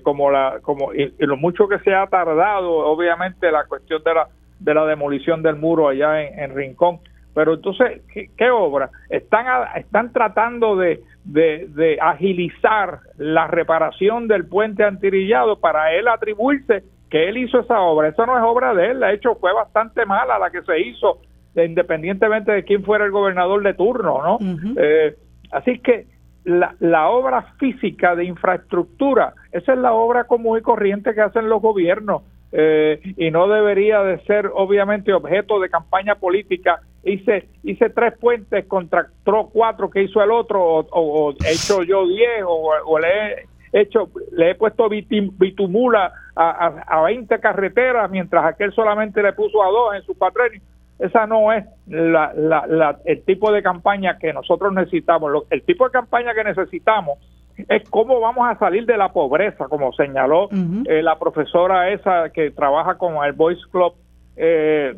como 0.04 0.32
la 0.32 0.60
como 0.62 0.94
y, 0.94 1.14
lo 1.20 1.38
mucho 1.38 1.68
que 1.68 1.80
se 1.80 1.94
ha 1.94 2.08
tardado, 2.08 2.70
obviamente 2.72 3.52
la 3.52 3.66
cuestión 3.66 4.04
de 4.04 4.14
la 4.14 4.28
de 4.60 4.74
la 4.74 4.86
demolición 4.86 5.42
del 5.44 5.56
muro 5.56 5.88
allá 5.88 6.22
en, 6.22 6.56
Rincón. 6.56 7.00
Pero 7.34 7.54
entonces, 7.54 8.02
¿qué, 8.12 8.50
obra? 8.50 8.90
Están, 9.10 9.46
están 9.76 10.12
tratando 10.12 10.76
de, 10.76 11.02
de, 11.28 11.98
agilizar 12.02 13.00
la 13.18 13.48
reparación 13.48 14.28
del 14.28 14.46
puente 14.46 14.84
antirillado 14.84 15.60
para 15.60 15.94
él 15.94 16.08
atribuirse 16.08 16.84
que 17.10 17.30
él 17.30 17.38
hizo 17.38 17.60
esa 17.60 17.80
obra. 17.80 18.10
Eso 18.10 18.26
no 18.26 18.38
es 18.38 18.44
obra 18.44 18.74
de 18.74 18.92
él, 18.92 19.00
de 19.00 19.14
hecho 19.14 19.36
fue 19.36 19.54
bastante 19.54 20.06
mala 20.06 20.40
la 20.40 20.50
que 20.50 20.62
se 20.64 20.80
hizo, 20.80 21.20
independientemente 21.56 22.52
de 22.52 22.64
quién 22.64 22.84
fuera 22.84 23.06
el 23.06 23.12
gobernador 23.12 23.64
de 23.64 23.74
turno, 23.74 24.22
¿no? 24.24 24.40
Eh, 24.78 25.16
así 25.52 25.80
que 25.80 26.08
la, 26.44 26.76
la, 26.80 27.10
obra 27.10 27.42
física 27.60 28.16
de 28.16 28.26
infraestructura, 28.26 29.34
esa 29.52 29.74
es 29.74 29.80
la 29.80 29.94
obra 29.94 30.26
común 30.26 30.60
y 30.60 30.62
corriente 30.62 31.14
que 31.14 31.22
hacen 31.22 31.50
los 31.50 31.62
gobiernos. 31.62 32.24
Eh, 32.52 33.02
y 33.18 33.30
no 33.30 33.48
debería 33.48 34.02
de 34.04 34.20
ser 34.20 34.50
obviamente 34.54 35.14
objeto 35.14 35.60
de 35.60 35.70
campaña 35.70 36.16
política. 36.16 36.80
Hice, 37.04 37.48
hice 37.64 37.90
tres 37.90 38.14
puentes 38.18 38.66
contra 38.66 39.08
cuatro 39.52 39.90
que 39.90 40.04
hizo 40.04 40.22
el 40.22 40.32
otro, 40.32 40.62
o, 40.92 41.34
he 41.46 41.52
hecho 41.52 41.84
yo 41.84 42.08
diez, 42.08 42.44
o, 42.46 43.00
le 43.00 43.08
he 43.72 43.82
hecho, 43.82 44.10
le 44.32 44.52
he 44.52 44.56
puesto 44.56 44.90
bitumula 44.90 46.12
a, 46.36 46.84
a, 46.88 47.02
20 47.04 47.40
carreteras, 47.40 48.10
mientras 48.10 48.46
aquel 48.46 48.74
solamente 48.74 49.22
le 49.22 49.34
puso 49.34 49.64
a 49.64 49.68
dos 49.68 49.96
en 49.96 50.02
su 50.04 50.18
patrimonio. 50.18 50.62
Esa 51.00 51.28
no 51.28 51.54
es 51.54 51.64
la, 51.86 52.34
la, 52.36 53.00
el 53.06 53.24
tipo 53.24 53.52
de 53.52 53.62
campaña 53.62 54.18
que 54.18 54.34
nosotros 54.34 54.74
necesitamos. 54.74 55.44
el 55.52 55.62
tipo 55.62 55.86
de 55.86 55.92
campaña 55.92 56.34
que 56.34 56.44
necesitamos 56.44 57.20
es 57.68 57.90
cómo 57.90 58.20
vamos 58.20 58.48
a 58.48 58.58
salir 58.58 58.86
de 58.86 58.98
la 58.98 59.12
pobreza, 59.12 59.66
como 59.66 59.92
señaló 59.94 60.50
eh, 60.86 61.02
la 61.02 61.18
profesora 61.18 61.90
esa 61.90 62.30
que 62.30 62.52
trabaja 62.52 62.98
con 62.98 63.24
el 63.26 63.34
Boys 63.34 63.66
Club 63.68 63.94
eh, 64.36 64.96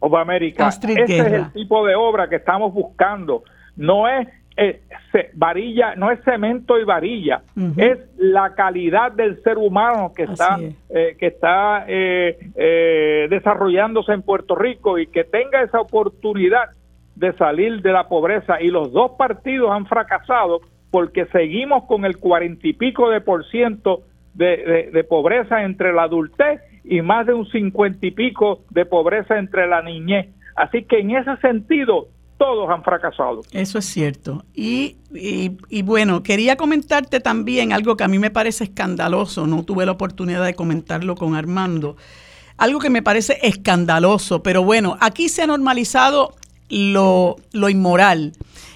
of 0.00 0.14
America. 0.14 0.68
Ese 0.68 1.02
es 1.02 1.32
el 1.32 1.52
tipo 1.52 1.86
de 1.86 1.94
obra 1.94 2.28
que 2.28 2.36
estamos 2.36 2.72
buscando. 2.74 3.44
No 3.76 4.08
es 4.08 4.28
eh, 4.56 4.82
varilla, 5.34 5.94
no 5.94 6.10
es 6.10 6.22
cemento 6.24 6.78
y 6.78 6.84
varilla, 6.84 7.42
es 7.76 7.98
la 8.16 8.54
calidad 8.54 9.12
del 9.12 9.42
ser 9.42 9.58
humano 9.58 10.12
que 10.14 10.24
está, 10.24 10.58
eh, 10.90 11.16
que 11.18 11.26
está 11.26 11.86
desarrollándose 13.28 14.12
en 14.12 14.22
Puerto 14.22 14.54
Rico 14.54 14.98
y 14.98 15.06
que 15.06 15.24
tenga 15.24 15.62
esa 15.62 15.80
oportunidad 15.80 16.70
de 17.14 17.32
salir 17.34 17.80
de 17.82 17.92
la 17.92 18.08
pobreza. 18.08 18.60
Y 18.60 18.68
los 18.68 18.92
dos 18.92 19.12
partidos 19.12 19.70
han 19.70 19.86
fracasado 19.86 20.60
porque 20.94 21.26
seguimos 21.32 21.86
con 21.86 22.04
el 22.04 22.18
cuarenta 22.18 22.68
y 22.68 22.72
pico 22.72 23.10
de 23.10 23.20
por 23.20 23.44
ciento 23.50 24.02
de, 24.34 25.04
pobreza 25.08 25.64
entre 25.64 25.92
la 25.92 26.04
adultez 26.04 26.60
y 26.84 27.02
más 27.02 27.26
de 27.26 27.34
un 27.34 27.50
cincuenta 27.50 28.06
y 28.06 28.12
pico 28.12 28.62
de 28.70 28.86
pobreza 28.86 29.36
entre 29.36 29.66
la 29.66 29.82
niñez. 29.82 30.28
Así 30.54 30.84
que 30.84 31.00
en 31.00 31.10
ese 31.10 31.36
sentido, 31.38 32.06
todos 32.38 32.70
han 32.70 32.84
fracasado. 32.84 33.40
Eso 33.50 33.78
es 33.78 33.86
cierto. 33.86 34.44
Y, 34.54 34.98
y, 35.12 35.82
bueno, 35.82 36.22
quería 36.22 36.54
comentarte 36.54 37.18
también 37.18 37.72
algo 37.72 37.96
que 37.96 38.04
a 38.04 38.08
mí 38.08 38.20
me 38.20 38.30
parece 38.30 38.62
escandaloso, 38.62 39.48
no 39.48 39.64
tuve 39.64 39.86
la 39.86 39.92
oportunidad 39.92 40.44
de 40.44 40.54
comentarlo 40.54 41.16
con 41.16 41.34
Armando, 41.34 41.96
algo 42.56 42.78
que 42.78 42.90
me 42.90 43.02
parece 43.02 43.38
escandaloso, 43.42 44.44
pero 44.44 44.62
bueno, 44.62 44.96
aquí 45.00 45.28
se 45.28 45.42
ha 45.42 45.48
normalizado 45.48 46.36
lo 46.68 47.36
inmoral, 47.68 48.34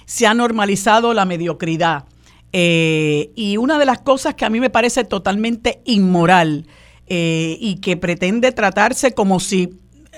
se 0.09 0.25
ha 0.25 0.33
normalizado 0.33 1.13
la 1.13 1.23
mediocridad. 1.23 2.05
Eh, 2.51 3.29
y 3.35 3.57
una 3.57 3.77
de 3.77 3.85
las 3.85 3.99
cosas 3.99 4.33
que 4.33 4.43
a 4.43 4.49
mí 4.49 4.59
me 4.59 4.71
parece 4.71 5.03
totalmente 5.03 5.81
inmoral 5.85 6.65
eh, 7.05 7.57
y 7.61 7.75
que 7.75 7.95
pretende 7.95 8.51
tratarse 8.51 9.13
como 9.13 9.39
si 9.39 9.69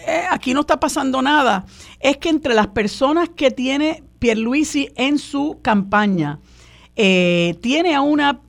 eh, 0.08 0.24
aquí 0.30 0.54
no 0.54 0.62
está 0.62 0.80
pasando 0.80 1.22
nada, 1.22 1.66
es 2.00 2.16
que 2.16 2.30
entre 2.30 2.54
las 2.54 2.68
personas 2.68 3.28
que 3.36 3.52
tiene 3.52 4.06
Pierluisi 4.20 4.94
en 4.96 5.20
su 5.20 5.60
campaña, 5.62 6.40
tiene 6.96 7.94
a 7.96 8.02
una 8.02 8.40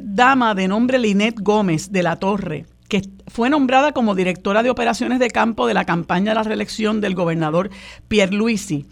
dama 0.00 0.54
de 0.54 0.68
nombre 0.68 0.98
Linet 0.98 1.38
Gómez 1.40 1.90
de 1.90 2.02
la 2.02 2.16
Torre, 2.16 2.64
que 2.88 3.02
fue 3.26 3.50
nombrada 3.50 3.92
como 3.92 4.14
directora 4.14 4.62
de 4.62 4.70
operaciones 4.70 5.18
de 5.18 5.28
campo 5.28 5.66
de 5.66 5.74
la 5.74 5.84
campaña 5.84 6.30
de 6.30 6.36
la 6.36 6.42
reelección 6.44 7.00
del 7.00 7.14
gobernador 7.14 7.70
Pierluisi, 8.08 8.86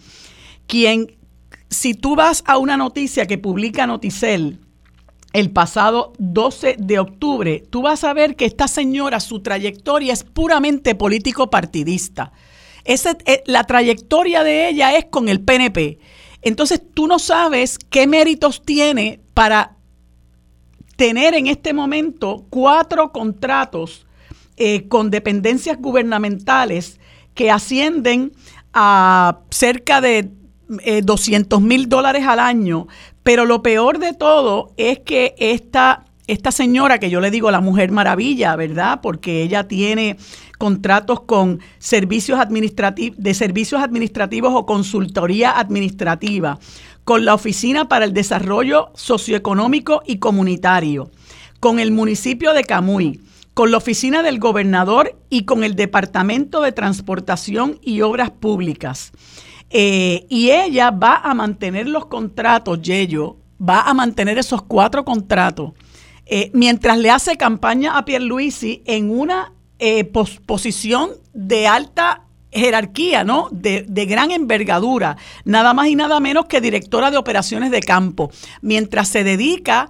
quien 0.66 1.19
si 1.70 1.94
tú 1.94 2.16
vas 2.16 2.42
a 2.46 2.58
una 2.58 2.76
noticia 2.76 3.26
que 3.26 3.38
publica 3.38 3.86
Noticel 3.86 4.58
el 5.32 5.50
pasado 5.52 6.12
12 6.18 6.76
de 6.78 6.98
octubre, 6.98 7.62
tú 7.70 7.82
vas 7.82 8.02
a 8.02 8.12
ver 8.12 8.34
que 8.34 8.44
esta 8.44 8.66
señora, 8.66 9.20
su 9.20 9.40
trayectoria 9.40 10.12
es 10.12 10.24
puramente 10.24 10.96
político-partidista. 10.96 12.32
Eh, 12.84 13.42
la 13.46 13.64
trayectoria 13.64 14.42
de 14.42 14.68
ella 14.68 14.96
es 14.96 15.04
con 15.04 15.28
el 15.28 15.40
PNP. 15.40 16.00
Entonces 16.42 16.82
tú 16.94 17.06
no 17.06 17.20
sabes 17.20 17.78
qué 17.78 18.08
méritos 18.08 18.62
tiene 18.64 19.20
para 19.34 19.76
tener 20.96 21.34
en 21.34 21.46
este 21.46 21.72
momento 21.72 22.46
cuatro 22.50 23.12
contratos 23.12 24.06
eh, 24.56 24.88
con 24.88 25.10
dependencias 25.10 25.78
gubernamentales 25.78 26.98
que 27.34 27.50
ascienden 27.50 28.32
a 28.72 29.38
cerca 29.50 30.00
de 30.00 30.30
200 31.02 31.58
eh, 31.58 31.62
mil 31.62 31.88
dólares 31.88 32.24
al 32.26 32.38
año, 32.38 32.86
pero 33.22 33.44
lo 33.44 33.62
peor 33.62 33.98
de 33.98 34.14
todo 34.14 34.72
es 34.76 35.00
que 35.00 35.34
esta, 35.38 36.04
esta 36.26 36.52
señora, 36.52 36.98
que 36.98 37.10
yo 37.10 37.20
le 37.20 37.30
digo 37.30 37.50
la 37.50 37.60
mujer 37.60 37.90
maravilla, 37.90 38.54
¿verdad? 38.56 39.00
Porque 39.02 39.42
ella 39.42 39.66
tiene 39.66 40.16
contratos 40.58 41.22
con 41.22 41.60
servicios 41.78 42.38
administrativos, 42.38 43.18
de 43.18 43.34
servicios 43.34 43.82
administrativos 43.82 44.52
o 44.54 44.66
consultoría 44.66 45.58
administrativa, 45.58 46.58
con 47.04 47.24
la 47.24 47.34
Oficina 47.34 47.88
para 47.88 48.04
el 48.04 48.12
Desarrollo 48.12 48.90
Socioeconómico 48.94 50.02
y 50.06 50.18
Comunitario, 50.18 51.10
con 51.58 51.80
el 51.80 51.90
municipio 51.90 52.52
de 52.52 52.64
Camuy, 52.64 53.20
con 53.54 53.70
la 53.70 53.78
Oficina 53.78 54.22
del 54.22 54.38
Gobernador 54.38 55.16
y 55.28 55.44
con 55.44 55.64
el 55.64 55.74
Departamento 55.74 56.60
de 56.60 56.72
Transportación 56.72 57.78
y 57.82 58.02
Obras 58.02 58.30
Públicas. 58.30 59.12
Eh, 59.70 60.26
y 60.28 60.50
ella 60.50 60.90
va 60.90 61.16
a 61.16 61.32
mantener 61.32 61.88
los 61.88 62.06
contratos, 62.06 62.82
Yello, 62.82 63.36
va 63.60 63.82
a 63.82 63.94
mantener 63.94 64.36
esos 64.36 64.62
cuatro 64.62 65.04
contratos, 65.04 65.72
eh, 66.26 66.50
mientras 66.54 66.98
le 66.98 67.10
hace 67.10 67.36
campaña 67.36 67.96
a 67.96 68.04
Pierluisi 68.04 68.82
en 68.84 69.10
una 69.10 69.52
eh, 69.78 70.04
posición 70.04 71.10
de 71.32 71.68
alta 71.68 72.24
jerarquía, 72.52 73.22
¿no? 73.22 73.48
De, 73.52 73.84
de, 73.88 74.06
gran 74.06 74.32
envergadura, 74.32 75.16
nada 75.44 75.72
más 75.72 75.86
y 75.86 75.94
nada 75.94 76.18
menos 76.18 76.46
que 76.46 76.60
directora 76.60 77.12
de 77.12 77.16
operaciones 77.16 77.70
de 77.70 77.80
campo, 77.80 78.30
mientras 78.60 79.08
se 79.08 79.22
dedica 79.22 79.88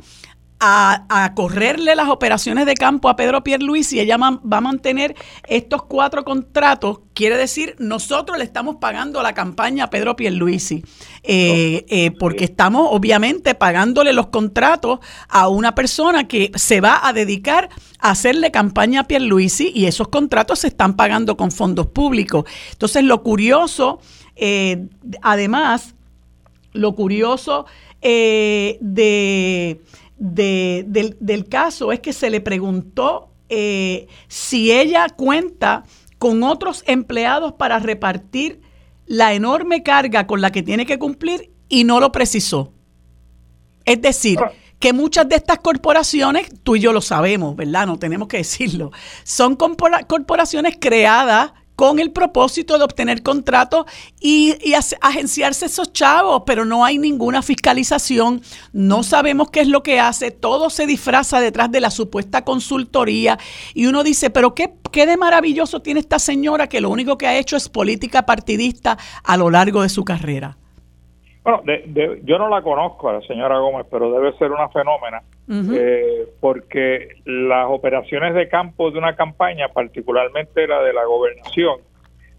a, 0.61 1.33
correrle 1.35 1.95
las 1.95 2.09
operaciones 2.09 2.67
de 2.67 2.75
campo 2.75 3.09
a 3.09 3.17
Pedro 3.17 3.43
Pierluisi. 3.43 3.99
Ella 3.99 4.19
va 4.19 4.57
a 4.57 4.61
mantener 4.61 5.15
estos 5.49 5.85
cuatro 5.85 6.25
contratos, 6.25 7.01
quiere 7.15 7.37
decir, 7.37 7.77
nosotros 7.79 8.37
le 8.37 8.45
estamos 8.45 8.77
pagando 8.77 9.23
la 9.23 9.33
campaña 9.33 9.85
a 9.85 9.91
Pedro 9.91 10.17
Pierluisi, 10.17 10.85
eh, 11.23 11.87
eh, 11.89 12.11
porque 12.13 12.45
estamos 12.45 12.89
obviamente 12.91 13.55
pagándole 13.55 14.13
los 14.13 14.27
contratos 14.27 15.01
a 15.29 15.49
una 15.49 15.75
persona 15.75 16.29
que 16.29 16.53
se 16.55 16.81
va 16.81 17.07
a 17.07 17.13
dedicar 17.13 17.71
a 17.99 18.11
hacerle 18.11 18.51
campaña 18.51 19.01
a 19.01 19.05
Pierluisi 19.05 19.73
y 19.75 19.87
esos 19.87 20.09
contratos 20.09 20.61
se 20.61 20.69
están 20.69 20.95
pagando 20.95 21.37
con 21.37 21.51
fondos 21.51 21.87
públicos. 21.87 22.45
Entonces, 22.73 23.05
lo 23.05 23.23
curioso, 23.23 24.01
eh, 24.37 24.89
además, 25.23 25.95
lo 26.73 26.95
curioso 26.95 27.67
de 28.03 29.81
del, 30.21 31.47
caso 31.49 31.93
es 31.93 32.01
que 32.01 32.13
se 32.13 32.29
le 32.31 32.41
preguntó 32.41 33.33
eh, 33.49 34.07
si 34.29 34.71
ella 34.71 35.09
cuenta 35.09 35.85
con 36.19 36.43
otros 36.43 36.85
empleados 36.87 37.55
para 37.55 37.79
repartir 37.79 38.61
la 39.07 39.33
enorme 39.33 39.83
carga 39.83 40.27
con 40.27 40.43
la 40.43 40.53
que 40.53 40.63
tiene 40.63 40.85
que 40.85 40.99
cumplir 40.99 41.51
y 41.69 41.85
no 41.85 41.99
lo 41.99 42.13
precisó. 42.13 42.73
Es 43.87 44.03
decir, 44.03 44.39
que 44.79 44.93
muchas 44.93 45.29
de 45.29 45.37
estas 45.37 45.59
corporaciones, 45.59 46.49
tú 46.63 46.77
y 46.77 46.81
yo 46.81 46.93
lo 46.93 47.01
sabemos, 47.01 47.57
¿verdad? 47.57 47.87
No 47.87 47.99
tenemos 47.99 48.29
que 48.29 48.37
decirlo, 48.37 48.93
son 49.25 49.57
corporaciones 49.57 50.77
creadas 50.79 51.53
con 51.81 51.99
el 51.99 52.13
propósito 52.13 52.77
de 52.77 52.85
obtener 52.85 53.23
contratos 53.23 53.87
y, 54.21 54.55
agenciarse 55.01 55.65
esos 55.65 55.95
chavos, 55.95 56.43
pero 56.45 56.67
no 56.67 56.85
hay 56.85 56.99
ninguna 56.99 57.41
fiscalización, 57.41 58.43
no 58.75 59.03
sabemos 59.03 59.51
qué 59.51 59.61
es 59.61 59.69
lo 59.69 59.83
que 59.83 59.99
hace, 59.99 60.31
todo 60.31 60.69
se 60.69 60.87
disfraza 60.87 61.41
detrás 61.41 61.73
de 61.73 61.81
la 61.81 61.89
supuesta 61.89 62.45
consultoría 62.45 63.39
y 63.73 63.87
uno 63.87 64.05
dice, 64.05 64.29
pero 64.29 64.55
qué, 64.55 64.75
qué 64.93 65.07
de 65.07 65.17
maravilloso 65.17 65.81
tiene 65.81 66.01
esta 66.01 66.19
señora 66.19 66.67
que 66.67 66.83
lo 66.83 66.91
único 66.91 67.17
que 67.17 67.27
ha 67.27 67.39
hecho 67.39 67.57
es 67.57 67.71
política 67.71 68.27
partidista 68.27 68.99
a 69.25 69.39
lo 69.39 69.49
largo 69.49 69.81
de 69.81 69.89
su 69.89 70.05
carrera. 70.05 70.59
Bueno, 71.43 71.63
yo 72.25 72.37
no 72.37 72.51
la 72.51 72.61
conozco 72.61 73.09
a 73.09 73.15
la 73.15 73.21
señora 73.23 73.59
Gómez, 73.59 73.87
pero 73.91 74.13
debe 74.13 74.37
ser 74.37 74.53
una 74.53 74.69
fenómena, 74.69 75.23
eh, 75.51 76.29
porque 76.41 77.09
las 77.25 77.67
operaciones 77.69 78.35
de 78.35 78.49
campo 78.49 78.91
de 78.91 78.99
una 78.99 79.17
campaña, 79.17 79.69
particularmente 79.69 80.67
la 80.67 80.83
de 80.83 80.93
la 80.93 81.05
gobernación, 81.05 81.81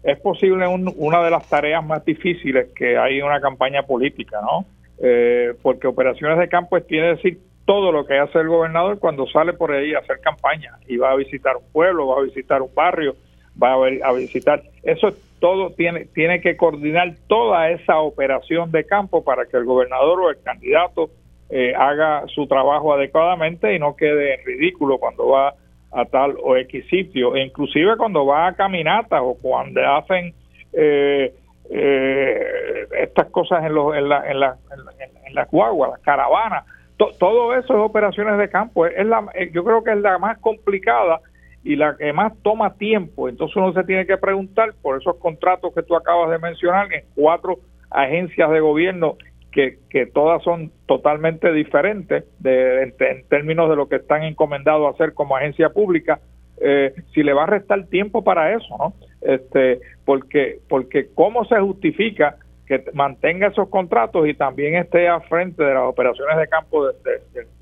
es 0.02 0.18
posible 0.18 0.66
una 0.66 1.22
de 1.22 1.30
las 1.30 1.48
tareas 1.48 1.84
más 1.84 2.04
difíciles 2.04 2.70
que 2.74 2.96
hay 2.96 3.18
en 3.18 3.24
una 3.24 3.40
campaña 3.40 3.82
política, 3.82 4.40
¿no? 4.40 4.64
Eh, 4.98 5.54
porque 5.62 5.86
operaciones 5.86 6.38
de 6.38 6.48
campo 6.48 6.80
tiene 6.82 7.08
que 7.08 7.16
decir 7.16 7.38
todo 7.64 7.92
lo 7.92 8.06
que 8.06 8.18
hace 8.18 8.38
el 8.38 8.48
gobernador 8.48 8.98
cuando 8.98 9.26
sale 9.26 9.52
por 9.52 9.72
ahí 9.72 9.94
a 9.94 9.98
hacer 9.98 10.20
campaña 10.20 10.78
y 10.88 10.96
va 10.96 11.12
a 11.12 11.16
visitar 11.16 11.56
un 11.56 11.70
pueblo, 11.72 12.08
va 12.08 12.20
a 12.20 12.24
visitar 12.24 12.62
un 12.62 12.74
barrio, 12.74 13.14
va 13.62 13.74
a, 13.74 14.08
a 14.08 14.12
visitar. 14.12 14.62
Eso 14.82 15.08
es 15.08 15.14
todo 15.42 15.70
tiene, 15.70 16.04
tiene 16.04 16.40
que 16.40 16.56
coordinar 16.56 17.16
toda 17.26 17.68
esa 17.70 17.98
operación 17.98 18.70
de 18.70 18.86
campo 18.86 19.24
para 19.24 19.44
que 19.46 19.56
el 19.56 19.64
gobernador 19.64 20.20
o 20.20 20.30
el 20.30 20.40
candidato 20.40 21.10
eh, 21.54 21.74
haga 21.76 22.24
su 22.28 22.46
trabajo 22.46 22.94
adecuadamente 22.94 23.74
y 23.74 23.78
no 23.78 23.94
quede 23.94 24.36
en 24.36 24.46
ridículo 24.46 24.96
cuando 24.96 25.28
va 25.28 25.52
a 25.90 26.06
tal 26.06 26.34
o 26.42 26.56
X 26.56 26.86
sitio, 26.88 27.36
e 27.36 27.44
inclusive 27.44 27.98
cuando 27.98 28.24
va 28.24 28.46
a 28.46 28.54
caminatas 28.54 29.20
o 29.22 29.34
cuando 29.34 29.86
hacen 29.86 30.32
eh, 30.72 31.34
eh, 31.68 32.86
estas 33.02 33.26
cosas 33.26 33.66
en, 33.66 33.74
los, 33.74 33.94
en, 33.94 34.08
la, 34.08 34.30
en, 34.30 34.40
la, 34.40 34.56
en, 35.26 35.34
las 35.34 35.50
guaguas, 35.50 35.90
las 35.90 36.00
caravanas, 36.00 36.64
todo 36.96 37.54
eso 37.54 37.74
es 37.74 37.80
operaciones 37.80 38.38
de 38.38 38.48
campo. 38.48 38.86
Es 38.86 39.04
la, 39.04 39.22
yo 39.52 39.62
creo 39.62 39.84
que 39.84 39.92
es 39.92 39.98
la 39.98 40.16
más 40.16 40.38
complicada 40.38 41.20
y 41.62 41.76
la 41.76 41.96
que 41.98 42.14
más 42.14 42.32
toma 42.42 42.78
tiempo. 42.78 43.28
Entonces 43.28 43.54
uno 43.56 43.74
se 43.74 43.84
tiene 43.84 44.06
que 44.06 44.16
preguntar 44.16 44.72
por 44.80 44.98
esos 44.98 45.16
contratos 45.16 45.74
que 45.74 45.82
tú 45.82 45.96
acabas 45.96 46.30
de 46.30 46.38
mencionar 46.38 46.90
en 46.94 47.04
cuatro 47.14 47.58
agencias 47.90 48.50
de 48.50 48.60
gobierno 48.60 49.16
que, 49.52 49.78
que 49.90 50.06
todas 50.06 50.42
son 50.42 50.72
totalmente 50.86 51.52
diferentes 51.52 52.24
de, 52.40 52.82
en, 52.82 53.28
términos 53.28 53.68
de 53.70 53.76
lo 53.76 53.88
que 53.88 53.96
están 53.96 54.24
encomendados 54.24 54.86
a 54.86 54.90
hacer 54.90 55.14
como 55.14 55.36
agencia 55.36 55.70
pública, 55.70 56.20
eh, 56.60 56.94
si 57.12 57.22
le 57.22 57.32
va 57.32 57.44
a 57.44 57.46
restar 57.46 57.86
tiempo 57.86 58.24
para 58.24 58.54
eso, 58.54 58.76
¿no? 58.78 58.94
Este, 59.20 59.80
porque, 60.04 60.58
porque 60.68 61.08
cómo 61.14 61.44
se 61.44 61.58
justifica 61.60 62.36
que 62.66 62.84
mantenga 62.94 63.48
esos 63.48 63.68
contratos 63.68 64.26
y 64.26 64.34
también 64.34 64.76
esté 64.76 65.08
al 65.08 65.22
frente 65.22 65.62
de 65.62 65.74
las 65.74 65.84
operaciones 65.84 66.38
de 66.38 66.48
campo 66.48 66.86
de, 66.86 66.94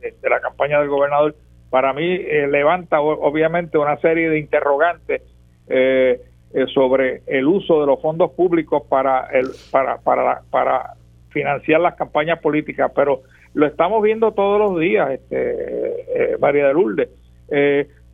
de 0.01 0.30
la 0.30 0.41
campaña 0.41 0.78
del 0.78 0.88
gobernador 0.88 1.34
para 1.70 1.93
mí 1.93 2.05
eh, 2.05 2.49
levanta 2.49 3.01
obviamente 3.01 3.78
una 3.78 3.97
serie 3.99 4.28
de 4.28 4.41
interrogantes 4.41 5.22
eh, 5.68 6.20
eh, 6.53 6.66
sobre 6.74 7.22
el 7.26 7.47
uso 7.47 7.80
de 7.80 7.86
los 7.86 8.03
fondos 8.03 8.32
públicos 8.32 8.82
para 8.88 9.26
el 9.26 9.51
para 9.70 9.99
para 9.99 10.43
para 10.51 10.95
financiar 11.31 11.81
las 11.81 11.95
campañas 11.95 12.39
políticas 12.41 12.91
pero 12.95 13.22
lo 13.55 13.66
estamos 13.66 14.03
viendo 14.03 14.33
todos 14.33 14.59
los 14.61 14.81
días 14.81 15.11
este 15.11 16.37
María 16.39 16.68
de 16.68 16.74
Lourdes. 16.74 17.09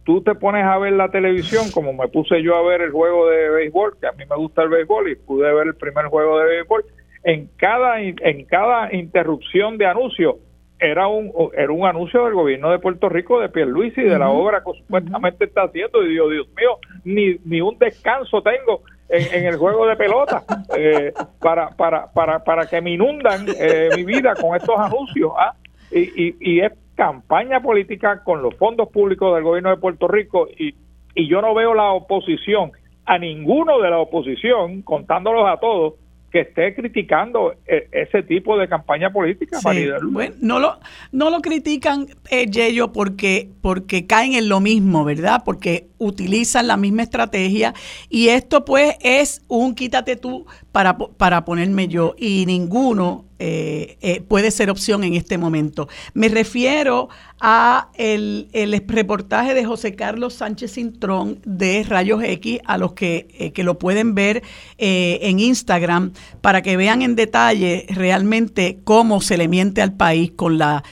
Tú 0.07 0.23
te 0.23 0.37
pones 0.37 0.65
a 0.65 0.79
ver 0.79 0.93
la 0.93 1.11
televisión 1.11 1.65
como 1.73 1.93
me 1.93 2.07
puse 2.07 2.41
yo 2.41 2.55
a 2.55 2.63
ver 2.63 2.81
el 2.81 2.93
juego 2.93 3.29
de 3.29 3.51
béisbol 3.51 3.97
que 4.01 4.07
a 4.07 4.13
mí 4.13 4.25
me 4.31 4.37
gusta 4.37 4.63
el 4.63 4.69
béisbol 4.69 5.11
y 5.11 5.17
pude 5.17 5.53
ver 5.53 5.67
el 5.67 5.75
primer 5.75 6.07
juego 6.07 6.39
de 6.39 6.47
béisbol 6.47 6.85
en 7.25 7.49
cada 7.57 8.01
en 8.01 8.45
cada 8.45 8.95
interrupción 8.95 9.79
de 9.79 9.87
anuncio 9.87 10.39
era 10.79 11.09
un 11.09 11.33
era 11.57 11.73
un 11.73 11.85
anuncio 11.87 12.25
del 12.25 12.35
gobierno 12.35 12.71
de 12.71 12.79
Puerto 12.79 13.09
Rico 13.09 13.41
de 13.41 13.49
Pierluisi 13.49 14.03
de 14.03 14.17
la 14.17 14.31
obra 14.31 14.63
que 14.65 14.79
supuestamente 14.79 15.47
está 15.47 15.63
haciendo 15.63 16.05
y 16.05 16.11
digo 16.11 16.31
Dios 16.31 16.47
mío 16.57 16.79
ni, 17.05 17.37
ni 17.45 17.61
un 17.61 17.77
descanso 17.77 18.43
tengo 18.43 18.83
en, 19.09 19.47
el 19.47 19.57
juego 19.57 19.87
de 19.87 19.97
pelota 19.97 20.43
eh, 20.77 21.13
para, 21.41 21.71
para, 21.71 22.13
para, 22.13 22.43
para 22.43 22.67
que 22.67 22.81
me 22.81 22.93
inundan 22.93 23.47
eh, 23.59 23.91
mi 23.97 24.05
vida 24.05 24.35
con 24.35 24.57
estos 24.57 24.79
anuncios 24.79 25.33
¿ah? 25.39 25.55
y, 25.91 26.01
y, 26.01 26.37
y, 26.41 26.61
es 26.61 26.73
campaña 26.95 27.61
política 27.61 28.23
con 28.25 28.43
los 28.43 28.55
fondos 28.57 28.89
públicos 28.89 29.35
del 29.35 29.45
gobierno 29.45 29.71
de 29.71 29.77
Puerto 29.77 30.09
Rico 30.09 30.49
y, 30.59 30.75
y 31.15 31.29
yo 31.29 31.41
no 31.41 31.55
veo 31.55 31.75
la 31.75 31.91
oposición 31.91 32.73
a 33.05 33.19
ninguno 33.19 33.81
de 33.81 33.91
la 33.91 33.99
oposición 33.99 34.83
contándolos 34.83 35.47
a 35.49 35.59
todos 35.59 35.95
que 36.37 36.43
esté 36.43 36.75
criticando 36.75 37.55
eh, 37.67 37.89
ese 37.93 38.23
tipo 38.23 38.59
de 38.59 38.69
campaña 38.69 39.11
política. 39.11 39.59
bueno, 40.03 40.35
no 40.43 40.59
lo, 40.59 40.79
no 41.11 41.31
lo 41.31 41.41
critican, 41.41 42.09
eh, 42.31 42.45
Yello, 42.45 42.93
porque, 42.93 43.49
porque 43.63 44.07
caen 44.07 44.35
en 44.35 44.51
lo 44.51 44.61
mismo, 44.61 45.03
¿verdad? 45.03 45.41
Porque 45.47 45.87
utilizan 45.97 46.67
la 46.67 46.77
misma 46.77 47.05
estrategia 47.05 47.73
y 48.11 48.29
esto 48.29 48.67
pues 48.67 48.97
es 49.01 49.47
un 49.49 49.75
quítate 49.75 50.17
tú 50.17 50.45
para, 50.73 50.99
para 50.99 51.47
ponerme 51.47 51.89
yo 51.89 52.15
y 52.19 52.45
ninguno 52.45 53.26
eh, 53.39 53.99
eh, 54.01 54.23
puede 54.23 54.51
ser 54.51 54.71
opción 54.71 55.05
en 55.05 55.15
este 55.15 55.37
momento. 55.37 55.89
Me 56.15 56.29
refiero 56.29 57.09
a 57.39 57.91
el, 57.95 58.49
reportaje 58.89 59.53
de 59.53 59.65
José 59.65 59.95
Carlos 59.95 60.35
Sánchez 60.35 60.73
Cintrón 60.73 61.41
de 61.45 61.83
Rayos 61.83 62.23
X, 62.23 62.61
a 62.65 62.79
los 62.79 62.95
que, 62.95 63.29
eh, 63.39 63.53
que 63.53 63.63
lo 63.63 63.79
pueden 63.79 64.15
ver 64.15 64.43
en 64.79 65.39
Instagram, 65.39 66.13
para 66.41 66.63
que 66.63 66.77
vean 66.77 67.03
en 67.03 67.15
detalle 67.15 67.87
realmente 67.91 68.79
cómo 68.85 69.21
se 69.21 69.37
le 69.37 69.49
miente 69.49 69.83
al 69.83 69.93
país 69.95 70.33
con 70.35 70.59
la 70.59 70.83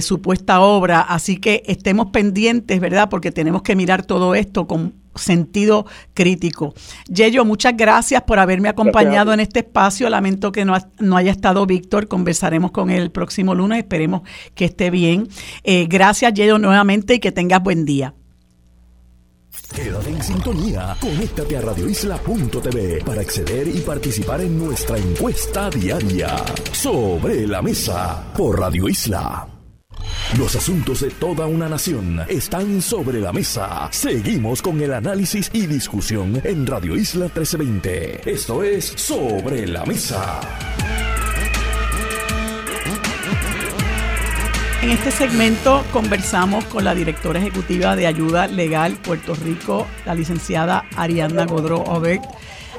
supuesta 0.00 0.60
obra. 0.60 1.00
Así 1.00 1.36
que 1.36 1.62
estemos 1.66 2.10
pendientes, 2.10 2.80
¿verdad? 2.80 3.08
Porque 3.08 3.32
tenemos 3.32 3.62
que 3.62 3.76
mirar 3.76 4.04
todo 4.04 4.34
esto 4.34 4.66
con 4.66 5.01
sentido 5.14 5.86
crítico. 6.14 6.74
Yello, 7.08 7.44
muchas 7.44 7.76
gracias 7.76 8.22
por 8.22 8.38
haberme 8.38 8.68
acompañado 8.68 9.32
en 9.32 9.40
este 9.40 9.60
espacio. 9.60 10.08
Lamento 10.08 10.52
que 10.52 10.64
no, 10.64 10.76
no, 10.98 11.16
haya 11.16 11.30
estado 11.30 11.66
Víctor. 11.66 12.08
Conversaremos 12.08 12.70
con 12.70 12.90
él 12.90 13.02
el 13.02 13.10
próximo 13.10 13.54
lunes. 13.54 13.78
Esperemos 13.78 14.22
que 14.54 14.66
esté 14.66 14.90
bien. 14.90 15.28
Eh, 15.64 15.86
gracias, 15.88 16.32
Yello, 16.34 16.58
nuevamente 16.58 17.14
y 17.14 17.18
que 17.18 17.32
tengas 17.32 17.62
buen 17.62 17.84
día. 17.84 18.14
Quédate 19.74 20.10
en 20.10 20.22
sintonía. 20.22 20.96
Conéctate 21.00 21.56
a 21.56 21.60
radioisla.tv 21.62 23.02
para 23.04 23.20
acceder 23.22 23.68
y 23.68 23.80
participar 23.80 24.42
en 24.42 24.58
nuestra 24.58 24.98
encuesta 24.98 25.70
diaria. 25.70 26.36
Sobre 26.72 27.46
la 27.46 27.62
mesa 27.62 28.32
por 28.36 28.60
Radio 28.60 28.88
Isla. 28.88 29.51
Los 30.38 30.56
asuntos 30.56 31.00
de 31.00 31.10
toda 31.10 31.46
una 31.46 31.68
nación 31.68 32.22
están 32.26 32.80
sobre 32.80 33.20
la 33.20 33.34
mesa. 33.34 33.88
Seguimos 33.92 34.62
con 34.62 34.80
el 34.80 34.94
análisis 34.94 35.50
y 35.52 35.66
discusión 35.66 36.40
en 36.42 36.66
Radio 36.66 36.96
Isla 36.96 37.26
1320. 37.26 38.30
Esto 38.30 38.62
es 38.62 38.94
Sobre 38.96 39.66
la 39.66 39.84
Mesa. 39.84 40.40
En 44.80 44.88
este 44.88 45.10
segmento 45.10 45.84
conversamos 45.92 46.64
con 46.64 46.84
la 46.84 46.94
directora 46.94 47.38
ejecutiva 47.38 47.94
de 47.94 48.06
Ayuda 48.06 48.46
Legal 48.46 48.94
Puerto 48.94 49.34
Rico, 49.34 49.86
la 50.06 50.14
licenciada 50.14 50.86
Ariana 50.96 51.44
Godró 51.44 51.82
Obert, 51.82 52.24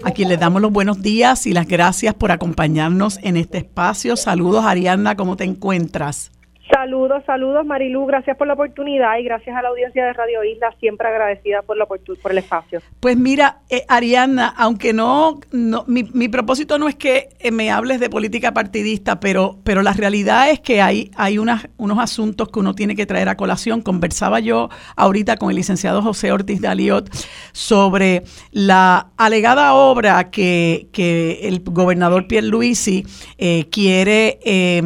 a 0.03 0.09
quien 0.09 0.29
le 0.29 0.37
damos 0.37 0.59
los 0.59 0.71
buenos 0.71 1.03
días 1.03 1.45
y 1.45 1.53
las 1.53 1.67
gracias 1.67 2.15
por 2.15 2.31
acompañarnos 2.31 3.19
en 3.21 3.37
este 3.37 3.59
espacio. 3.59 4.15
Saludos 4.15 4.65
Ariana, 4.65 5.15
¿cómo 5.15 5.37
te 5.37 5.43
encuentras? 5.43 6.31
Saludos, 6.73 7.21
saludos 7.27 7.67
Marilu, 7.67 8.03
gracias 8.07 8.35
por 8.35 8.47
la 8.47 8.53
oportunidad 8.53 9.19
y 9.19 9.23
gracias 9.23 9.55
a 9.55 9.61
la 9.61 9.69
audiencia 9.69 10.05
de 10.05 10.13
Radio 10.13 10.43
Isla, 10.43 10.73
siempre 10.79 11.07
agradecida 11.07 11.61
por, 11.61 11.77
la, 11.77 11.85
por 11.85 12.31
el 12.31 12.37
espacio. 12.39 12.81
Pues 12.99 13.15
mira, 13.15 13.59
eh, 13.69 13.85
Ariana, 13.87 14.47
aunque 14.57 14.91
no, 14.91 15.39
no 15.51 15.83
mi, 15.85 16.03
mi, 16.03 16.29
propósito 16.29 16.79
no 16.79 16.87
es 16.87 16.95
que 16.95 17.29
eh, 17.39 17.51
me 17.51 17.69
hables 17.69 17.99
de 17.99 18.09
política 18.09 18.53
partidista, 18.53 19.19
pero, 19.19 19.59
pero 19.63 19.83
la 19.83 19.93
realidad 19.93 20.49
es 20.49 20.61
que 20.61 20.81
hay, 20.81 21.11
hay 21.15 21.37
unas, 21.37 21.69
unos 21.77 21.99
asuntos 21.99 22.49
que 22.49 22.59
uno 22.59 22.73
tiene 22.73 22.95
que 22.95 23.05
traer 23.05 23.29
a 23.29 23.37
colación. 23.37 23.83
Conversaba 23.83 24.39
yo 24.39 24.69
ahorita 24.95 25.37
con 25.37 25.51
el 25.51 25.57
licenciado 25.57 26.01
José 26.01 26.31
Ortiz 26.31 26.59
de 26.59 26.69
Aliot 26.69 27.07
sobre 27.51 28.23
la 28.51 29.11
alegada 29.17 29.75
obra 29.75 30.31
que, 30.31 30.87
que 30.91 31.47
el 31.47 31.61
gobernador 31.63 32.27
Pierluisi 32.27 33.05
eh, 33.37 33.69
quiere... 33.69 34.39
Eh, 34.43 34.81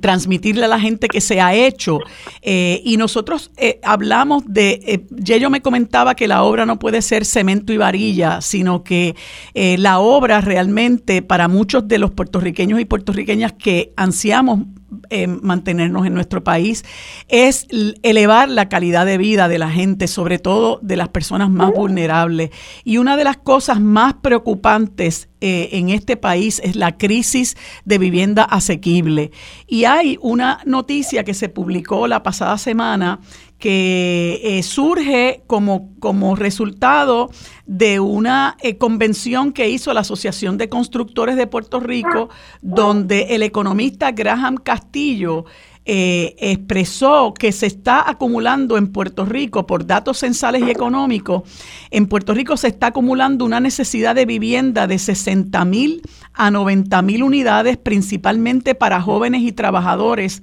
transmitirle 0.00 0.64
a 0.64 0.68
la 0.68 0.80
gente 0.80 1.08
que 1.08 1.20
se 1.20 1.40
ha 1.40 1.54
hecho. 1.54 2.00
Eh, 2.42 2.82
y 2.84 2.96
nosotros 2.96 3.50
eh, 3.56 3.78
hablamos 3.82 4.42
de, 4.46 4.80
eh, 4.86 5.06
yo 5.38 5.50
me 5.50 5.62
comentaba 5.62 6.14
que 6.14 6.28
la 6.28 6.42
obra 6.42 6.66
no 6.66 6.78
puede 6.78 7.02
ser 7.02 7.24
cemento 7.24 7.72
y 7.72 7.76
varilla, 7.76 8.40
sino 8.40 8.82
que 8.82 9.14
la 9.54 9.98
obra 9.98 10.40
realmente 10.40 11.22
para 11.22 11.48
muchos 11.48 11.86
de 11.88 11.98
los 11.98 12.10
puertorriqueños 12.10 12.80
y 12.80 12.84
puertorriqueñas 12.84 13.52
que 13.52 13.92
ansiamos 13.96 14.60
mantenernos 15.42 16.06
en 16.06 16.14
nuestro 16.14 16.44
país 16.44 16.84
es 17.28 17.66
elevar 18.02 18.48
la 18.48 18.68
calidad 18.68 19.06
de 19.06 19.18
vida 19.18 19.48
de 19.48 19.58
la 19.58 19.70
gente, 19.70 20.06
sobre 20.06 20.38
todo 20.38 20.78
de 20.82 20.96
las 20.96 21.08
personas 21.08 21.50
más 21.50 21.72
vulnerables. 21.72 22.50
Y 22.84 22.98
una 22.98 23.16
de 23.16 23.24
las 23.24 23.36
cosas 23.36 23.80
más 23.80 24.14
preocupantes 24.14 25.28
eh, 25.40 25.68
en 25.72 25.90
este 25.90 26.16
país 26.16 26.60
es 26.64 26.76
la 26.76 26.96
crisis 26.96 27.56
de 27.84 27.98
vivienda 27.98 28.42
asequible. 28.42 29.32
Y 29.66 29.84
hay 29.84 30.18
una 30.22 30.60
noticia 30.64 31.24
que 31.24 31.34
se 31.34 31.48
publicó 31.48 32.06
la 32.06 32.22
pasada 32.22 32.56
semana 32.56 33.20
que 33.58 34.40
eh, 34.42 34.62
surge 34.62 35.42
como, 35.46 35.90
como 35.98 36.36
resultado 36.36 37.30
de 37.64 38.00
una 38.00 38.56
eh, 38.60 38.76
convención 38.76 39.52
que 39.52 39.68
hizo 39.68 39.94
la 39.94 40.00
Asociación 40.00 40.58
de 40.58 40.68
Constructores 40.68 41.36
de 41.36 41.46
Puerto 41.46 41.80
Rico, 41.80 42.28
donde 42.60 43.34
el 43.34 43.42
economista 43.42 44.12
Graham 44.12 44.56
Castillo 44.56 45.46
eh, 45.88 46.34
expresó 46.38 47.32
que 47.32 47.52
se 47.52 47.66
está 47.66 48.10
acumulando 48.10 48.76
en 48.76 48.88
Puerto 48.88 49.24
Rico, 49.24 49.68
por 49.68 49.86
datos 49.86 50.18
censales 50.18 50.62
y 50.66 50.70
económicos, 50.70 51.42
en 51.92 52.08
Puerto 52.08 52.34
Rico 52.34 52.56
se 52.56 52.66
está 52.66 52.88
acumulando 52.88 53.44
una 53.44 53.60
necesidad 53.60 54.16
de 54.16 54.26
vivienda 54.26 54.88
de 54.88 54.98
60 54.98 55.64
mil 55.64 56.02
a 56.34 56.50
90 56.50 57.00
mil 57.02 57.22
unidades, 57.22 57.76
principalmente 57.76 58.74
para 58.74 59.00
jóvenes 59.00 59.42
y 59.42 59.52
trabajadores 59.52 60.42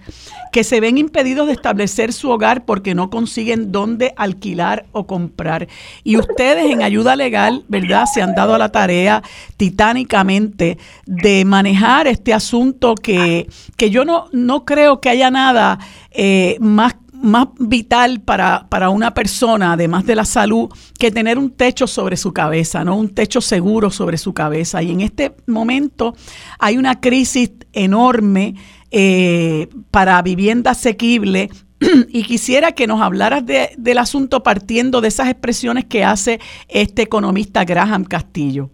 que 0.54 0.64
se 0.64 0.80
ven 0.80 0.98
impedidos 0.98 1.48
de 1.48 1.54
establecer 1.54 2.14
su 2.14 2.30
hogar 2.30 2.64
porque 2.64 2.96
no 2.96 3.10
consiguen 3.10 3.72
dónde 3.72 4.14
alquilar 4.16 4.86
o 4.92 5.08
comprar. 5.08 5.68
Y 6.04 6.18
ustedes 6.18 6.72
en 6.72 6.84
ayuda 6.84 7.16
legal, 7.16 7.66
¿verdad? 7.68 8.06
Se 8.06 8.22
han 8.22 8.36
dado 8.36 8.54
a 8.54 8.58
la 8.58 8.72
tarea 8.72 9.24
titánicamente 9.58 10.78
de 11.06 11.44
manejar 11.44 12.08
este 12.08 12.34
asunto 12.34 12.96
que, 12.96 13.50
que 13.78 13.90
yo 13.90 14.06
no, 14.06 14.28
no 14.32 14.64
creo 14.64 15.02
que 15.02 15.10
haya 15.10 15.32
nada 15.34 15.80
eh, 16.12 16.58
más 16.62 16.96
más 17.24 17.48
vital 17.58 18.20
para, 18.20 18.68
para, 18.68 18.90
una 18.90 19.14
persona, 19.14 19.74
además 19.74 20.06
de 20.06 20.14
la 20.14 20.26
salud, 20.26 20.70
que 21.00 21.10
tener 21.10 21.38
un 21.38 21.52
techo 21.52 21.88
sobre 21.88 22.18
su 22.18 22.34
cabeza, 22.34 22.84
¿no? 22.84 22.98
Un 22.98 23.16
techo 23.16 23.40
seguro 23.40 23.90
sobre 23.90 24.18
su 24.18 24.34
cabeza. 24.34 24.84
Y 24.84 24.92
en 24.92 25.00
este 25.00 25.34
momento 25.48 26.16
hay 26.60 26.78
una 26.78 27.00
crisis 27.00 27.52
enorme 27.72 28.56
eh, 28.92 29.70
para 29.90 30.22
vivienda 30.22 30.72
asequible. 30.72 31.50
Y 32.10 32.24
quisiera 32.24 32.74
que 32.74 32.88
nos 32.88 33.02
hablaras 33.02 33.46
de, 33.46 33.72
del 33.78 34.00
asunto 34.00 34.44
partiendo 34.44 35.00
de 35.00 35.08
esas 35.08 35.30
expresiones 35.30 35.86
que 35.86 36.04
hace 36.04 36.42
este 36.68 37.04
economista 37.04 37.64
Graham 37.64 38.04
Castillo. 38.04 38.70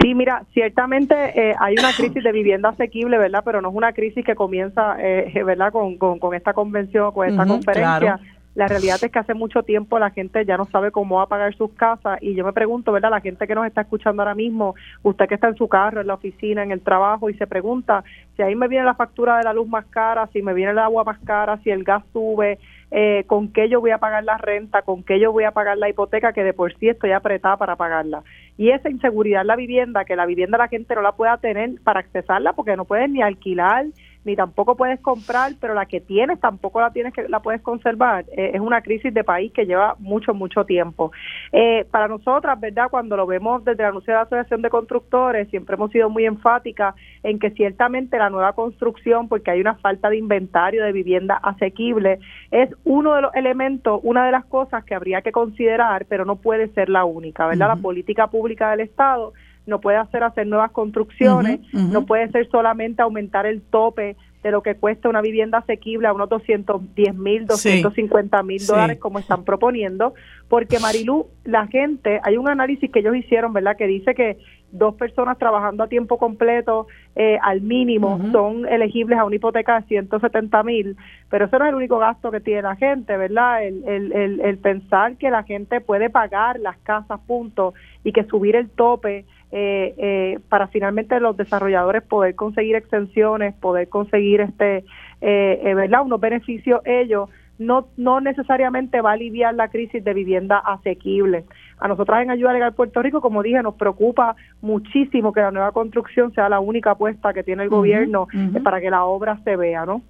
Sí, 0.00 0.14
mira, 0.14 0.44
ciertamente 0.52 1.14
eh, 1.14 1.54
hay 1.58 1.74
una 1.78 1.92
crisis 1.92 2.22
de 2.22 2.32
vivienda 2.32 2.70
asequible, 2.70 3.16
¿verdad? 3.16 3.42
Pero 3.44 3.60
no 3.62 3.70
es 3.70 3.74
una 3.74 3.92
crisis 3.92 4.24
que 4.24 4.34
comienza, 4.34 4.96
eh, 4.98 5.42
¿verdad? 5.44 5.72
Con, 5.72 5.96
con, 5.96 6.34
esta 6.34 6.52
convención, 6.52 7.12
con 7.12 7.28
esta 7.28 7.46
conferencia. 7.46 8.20
La 8.54 8.68
realidad 8.68 9.02
es 9.02 9.10
que 9.10 9.18
hace 9.18 9.34
mucho 9.34 9.64
tiempo 9.64 9.98
la 9.98 10.10
gente 10.10 10.44
ya 10.44 10.56
no 10.56 10.64
sabe 10.66 10.92
cómo 10.92 11.16
va 11.16 11.24
a 11.24 11.28
pagar 11.28 11.54
sus 11.56 11.72
casas 11.72 12.18
y 12.22 12.34
yo 12.34 12.44
me 12.44 12.52
pregunto, 12.52 12.92
¿verdad? 12.92 13.10
La 13.10 13.20
gente 13.20 13.48
que 13.48 13.54
nos 13.54 13.66
está 13.66 13.80
escuchando 13.80 14.22
ahora 14.22 14.36
mismo, 14.36 14.76
usted 15.02 15.26
que 15.26 15.34
está 15.34 15.48
en 15.48 15.56
su 15.56 15.66
carro, 15.66 16.00
en 16.00 16.06
la 16.06 16.14
oficina, 16.14 16.62
en 16.62 16.70
el 16.70 16.80
trabajo 16.80 17.28
y 17.28 17.34
se 17.34 17.48
pregunta 17.48 18.04
si 18.36 18.42
ahí 18.42 18.54
me 18.54 18.68
viene 18.68 18.84
la 18.84 18.94
factura 18.94 19.38
de 19.38 19.44
la 19.44 19.52
luz 19.52 19.68
más 19.68 19.86
cara, 19.86 20.28
si 20.32 20.40
me 20.40 20.54
viene 20.54 20.72
el 20.72 20.78
agua 20.78 21.02
más 21.02 21.18
cara, 21.24 21.58
si 21.64 21.70
el 21.70 21.82
gas 21.82 22.04
sube, 22.12 22.58
eh, 22.90 23.24
con 23.26 23.48
qué 23.48 23.68
yo 23.68 23.80
voy 23.80 23.90
a 23.90 23.98
pagar 23.98 24.22
la 24.22 24.38
renta, 24.38 24.82
con 24.82 25.02
qué 25.02 25.18
yo 25.18 25.32
voy 25.32 25.42
a 25.44 25.50
pagar 25.50 25.76
la 25.78 25.88
hipoteca, 25.88 26.32
que 26.32 26.44
de 26.44 26.52
por 26.52 26.72
sí 26.78 26.88
estoy 26.88 27.10
apretada 27.10 27.56
para 27.56 27.74
pagarla. 27.74 28.22
Y 28.56 28.70
esa 28.70 28.88
inseguridad 28.88 29.40
en 29.40 29.48
la 29.48 29.56
vivienda, 29.56 30.04
que 30.04 30.14
la 30.14 30.26
vivienda 30.26 30.58
la 30.58 30.68
gente 30.68 30.94
no 30.94 31.02
la 31.02 31.12
pueda 31.12 31.38
tener 31.38 31.72
para 31.82 32.00
accesarla 32.00 32.52
porque 32.52 32.76
no 32.76 32.84
pueden 32.84 33.14
ni 33.14 33.22
alquilar, 33.22 33.86
ni 34.24 34.36
tampoco 34.36 34.76
puedes 34.76 35.00
comprar, 35.00 35.52
pero 35.60 35.74
la 35.74 35.86
que 35.86 36.00
tienes 36.00 36.40
tampoco 36.40 36.80
la 36.80 36.92
tienes 36.92 37.12
que 37.12 37.28
la 37.28 37.40
puedes 37.40 37.60
conservar. 37.60 38.24
Eh, 38.36 38.52
es 38.54 38.60
una 38.60 38.80
crisis 38.80 39.12
de 39.12 39.24
país 39.24 39.52
que 39.52 39.66
lleva 39.66 39.96
mucho, 39.98 40.34
mucho 40.34 40.64
tiempo. 40.64 41.12
Eh, 41.52 41.86
para 41.90 42.08
nosotras, 42.08 42.58
¿verdad? 42.58 42.88
Cuando 42.90 43.16
lo 43.16 43.26
vemos 43.26 43.64
desde 43.64 43.82
el 43.82 43.90
anuncio 43.90 44.12
de 44.12 44.18
la 44.18 44.22
Asociación 44.22 44.62
de 44.62 44.70
Constructores, 44.70 45.48
siempre 45.50 45.74
hemos 45.76 45.90
sido 45.90 46.08
muy 46.08 46.24
enfáticas 46.24 46.94
en 47.22 47.38
que 47.38 47.50
ciertamente 47.50 48.18
la 48.18 48.30
nueva 48.30 48.54
construcción, 48.54 49.28
porque 49.28 49.50
hay 49.50 49.60
una 49.60 49.74
falta 49.74 50.08
de 50.08 50.16
inventario 50.16 50.84
de 50.84 50.92
vivienda 50.92 51.38
asequible, 51.42 52.18
es 52.50 52.70
uno 52.84 53.14
de 53.14 53.22
los 53.22 53.34
elementos, 53.34 54.00
una 54.02 54.26
de 54.26 54.32
las 54.32 54.44
cosas 54.46 54.84
que 54.84 54.94
habría 54.94 55.22
que 55.22 55.32
considerar, 55.32 56.06
pero 56.08 56.24
no 56.24 56.36
puede 56.36 56.68
ser 56.68 56.88
la 56.88 57.04
única, 57.04 57.46
¿verdad? 57.46 57.68
La 57.68 57.76
política 57.76 58.28
pública 58.28 58.70
del 58.70 58.80
Estado 58.80 59.32
no 59.66 59.80
puede 59.80 59.96
hacer 59.96 60.22
hacer 60.22 60.46
nuevas 60.46 60.70
construcciones, 60.72 61.60
no 61.72 62.04
puede 62.06 62.30
ser 62.30 62.48
solamente 62.50 63.02
aumentar 63.02 63.46
el 63.46 63.62
tope 63.62 64.16
de 64.44 64.50
lo 64.50 64.62
que 64.62 64.74
cuesta 64.74 65.08
una 65.08 65.22
vivienda 65.22 65.58
asequible 65.58 66.06
a 66.06 66.12
unos 66.12 66.28
210 66.28 67.14
mil, 67.14 67.46
250 67.46 68.42
mil 68.42 68.64
dólares 68.66 68.98
como 68.98 69.18
están 69.18 69.42
proponiendo, 69.42 70.12
porque 70.48 70.78
Marilú, 70.78 71.28
la 71.44 71.66
gente, 71.66 72.20
hay 72.22 72.36
un 72.36 72.50
análisis 72.50 72.92
que 72.92 72.98
ellos 72.98 73.16
hicieron, 73.16 73.54
¿verdad?, 73.54 73.74
que 73.78 73.86
dice 73.86 74.14
que 74.14 74.36
dos 74.70 74.96
personas 74.96 75.38
trabajando 75.38 75.82
a 75.82 75.88
tiempo 75.88 76.18
completo 76.18 76.88
eh, 77.16 77.38
al 77.40 77.62
mínimo 77.62 78.20
son 78.32 78.66
elegibles 78.68 79.18
a 79.18 79.24
una 79.24 79.36
hipoteca 79.36 79.80
de 79.80 79.86
170 79.86 80.62
mil, 80.62 80.96
pero 81.30 81.46
eso 81.46 81.58
no 81.58 81.64
es 81.64 81.70
el 81.70 81.76
único 81.76 81.98
gasto 81.98 82.30
que 82.30 82.40
tiene 82.40 82.62
la 82.62 82.76
gente, 82.76 83.16
¿verdad? 83.16 83.64
El, 83.64 83.82
el, 83.88 84.12
el, 84.12 84.40
el 84.40 84.58
pensar 84.58 85.16
que 85.16 85.30
la 85.30 85.44
gente 85.44 85.80
puede 85.80 86.10
pagar 86.10 86.60
las 86.60 86.76
casas, 86.78 87.18
punto, 87.26 87.72
y 88.02 88.12
que 88.12 88.24
subir 88.24 88.56
el 88.56 88.68
tope 88.68 89.24
eh, 89.56 89.94
eh, 89.98 90.38
para 90.48 90.66
finalmente 90.66 91.20
los 91.20 91.36
desarrolladores 91.36 92.02
poder 92.02 92.34
conseguir 92.34 92.74
extensiones, 92.74 93.54
poder 93.54 93.88
conseguir 93.88 94.40
este, 94.40 94.78
eh, 95.20 95.60
eh, 95.62 95.74
¿verdad? 95.76 96.02
unos 96.04 96.20
beneficios 96.20 96.80
ellos, 96.84 97.28
no, 97.60 97.86
no 97.96 98.20
necesariamente 98.20 99.00
va 99.00 99.10
a 99.10 99.12
aliviar 99.12 99.54
la 99.54 99.68
crisis 99.68 100.02
de 100.02 100.12
vivienda 100.12 100.58
asequible. 100.58 101.44
A 101.78 101.86
nosotras 101.86 102.24
en 102.24 102.32
Ayuda 102.32 102.52
Legal 102.52 102.74
Puerto 102.74 103.00
Rico, 103.00 103.20
como 103.20 103.44
dije, 103.44 103.62
nos 103.62 103.76
preocupa 103.76 104.34
muchísimo 104.60 105.32
que 105.32 105.40
la 105.40 105.52
nueva 105.52 105.70
construcción 105.70 106.34
sea 106.34 106.48
la 106.48 106.58
única 106.58 106.90
apuesta 106.90 107.32
que 107.32 107.44
tiene 107.44 107.62
el 107.62 107.68
gobierno 107.68 108.26
para 108.64 108.80
que 108.80 108.90
la 108.90 109.04
obra 109.04 109.38
se 109.44 109.54
vea, 109.54 109.86
¿no? 109.86 110.02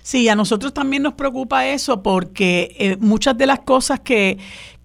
Sí, 0.00 0.26
a 0.26 0.34
nosotros 0.34 0.72
también 0.72 1.02
nos 1.02 1.12
preocupa 1.12 1.66
eso 1.66 2.02
porque 2.02 2.96
muchas 2.98 3.36
de 3.36 3.46
las 3.46 3.60
cosas 3.60 4.00
que, 4.00 4.38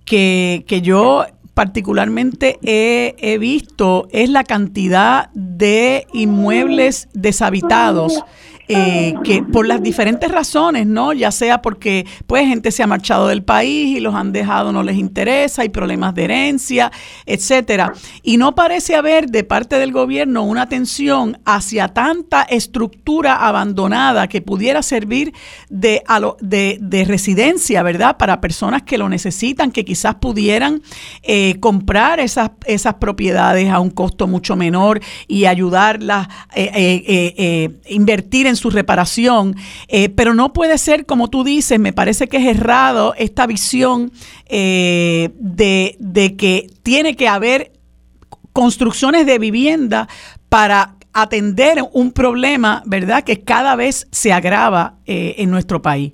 que, 0.03 0.65
que 0.67 0.81
yo 0.81 1.25
particularmente 1.53 2.57
he, 2.63 3.37
visto 3.37 4.07
es 4.11 4.29
la 4.29 4.43
cantidad 4.43 5.29
de 5.33 6.07
inmuebles 6.13 7.09
deshabitados 7.13 8.23
eh, 8.67 9.13
que 9.23 9.43
por 9.43 9.67
las 9.67 9.83
diferentes 9.83 10.31
razones, 10.31 10.87
¿no? 10.87 11.13
Ya 11.13 11.31
sea 11.31 11.61
porque 11.61 12.05
pues 12.27 12.47
gente 12.47 12.71
se 12.71 12.83
ha 12.83 12.87
marchado 12.87 13.27
del 13.27 13.43
país 13.43 13.97
y 13.97 13.99
los 13.99 14.15
han 14.15 14.31
dejado, 14.31 14.71
no 14.71 14.83
les 14.83 14.97
interesa, 14.97 15.63
hay 15.63 15.69
problemas 15.69 16.15
de 16.15 16.23
herencia, 16.23 16.91
etcétera. 17.25 17.93
Y 18.21 18.37
no 18.37 18.55
parece 18.55 18.95
haber 18.95 19.27
de 19.27 19.43
parte 19.43 19.79
del 19.79 19.91
gobierno 19.91 20.43
una 20.43 20.63
atención 20.63 21.39
hacia 21.45 21.89
tanta 21.89 22.43
estructura 22.43 23.47
abandonada 23.47 24.27
que 24.27 24.41
pudiera 24.41 24.81
servir 24.81 25.33
de, 25.69 26.01
de, 26.39 26.77
de 26.81 27.05
residencia, 27.05 27.83
¿verdad? 27.83 28.17
Para 28.17 28.39
personas 28.39 28.83
que 28.83 28.97
lo 28.97 29.09
necesitan, 29.09 29.71
que 29.71 29.85
quizás 29.85 30.15
pudieran 30.15 30.81
eh, 31.21 31.59
comprar 31.59 32.19
esas, 32.19 32.51
esas 32.65 32.95
propiedades 32.95 33.69
a 33.69 33.79
un 33.79 33.89
costo 33.89 34.27
mucho 34.27 34.55
menor 34.55 35.01
y 35.27 35.45
ayudarlas, 35.45 36.27
eh, 36.55 37.03
eh, 37.05 37.69
invertir 37.89 38.47
en 38.47 38.52
su 38.55 38.69
reparación, 38.69 39.55
eh, 39.87 40.09
pero 40.09 40.33
no 40.33 40.53
puede 40.53 40.77
ser, 40.77 41.05
como 41.05 41.29
tú 41.29 41.43
dices, 41.43 41.79
me 41.79 41.93
parece 41.93 42.27
que 42.27 42.37
es 42.37 42.57
errado 42.57 43.13
esta 43.17 43.47
visión 43.47 44.11
eh, 44.47 45.31
de, 45.39 45.95
de 45.99 46.35
que 46.35 46.67
tiene 46.83 47.15
que 47.15 47.27
haber 47.27 47.73
construcciones 48.53 49.25
de 49.25 49.39
vivienda 49.39 50.07
para 50.49 50.95
atender 51.13 51.83
un 51.93 52.11
problema, 52.11 52.83
¿verdad?, 52.85 53.23
que 53.23 53.41
cada 53.41 53.75
vez 53.75 54.07
se 54.11 54.33
agrava 54.33 54.95
eh, 55.05 55.35
en 55.37 55.51
nuestro 55.51 55.81
país. 55.81 56.13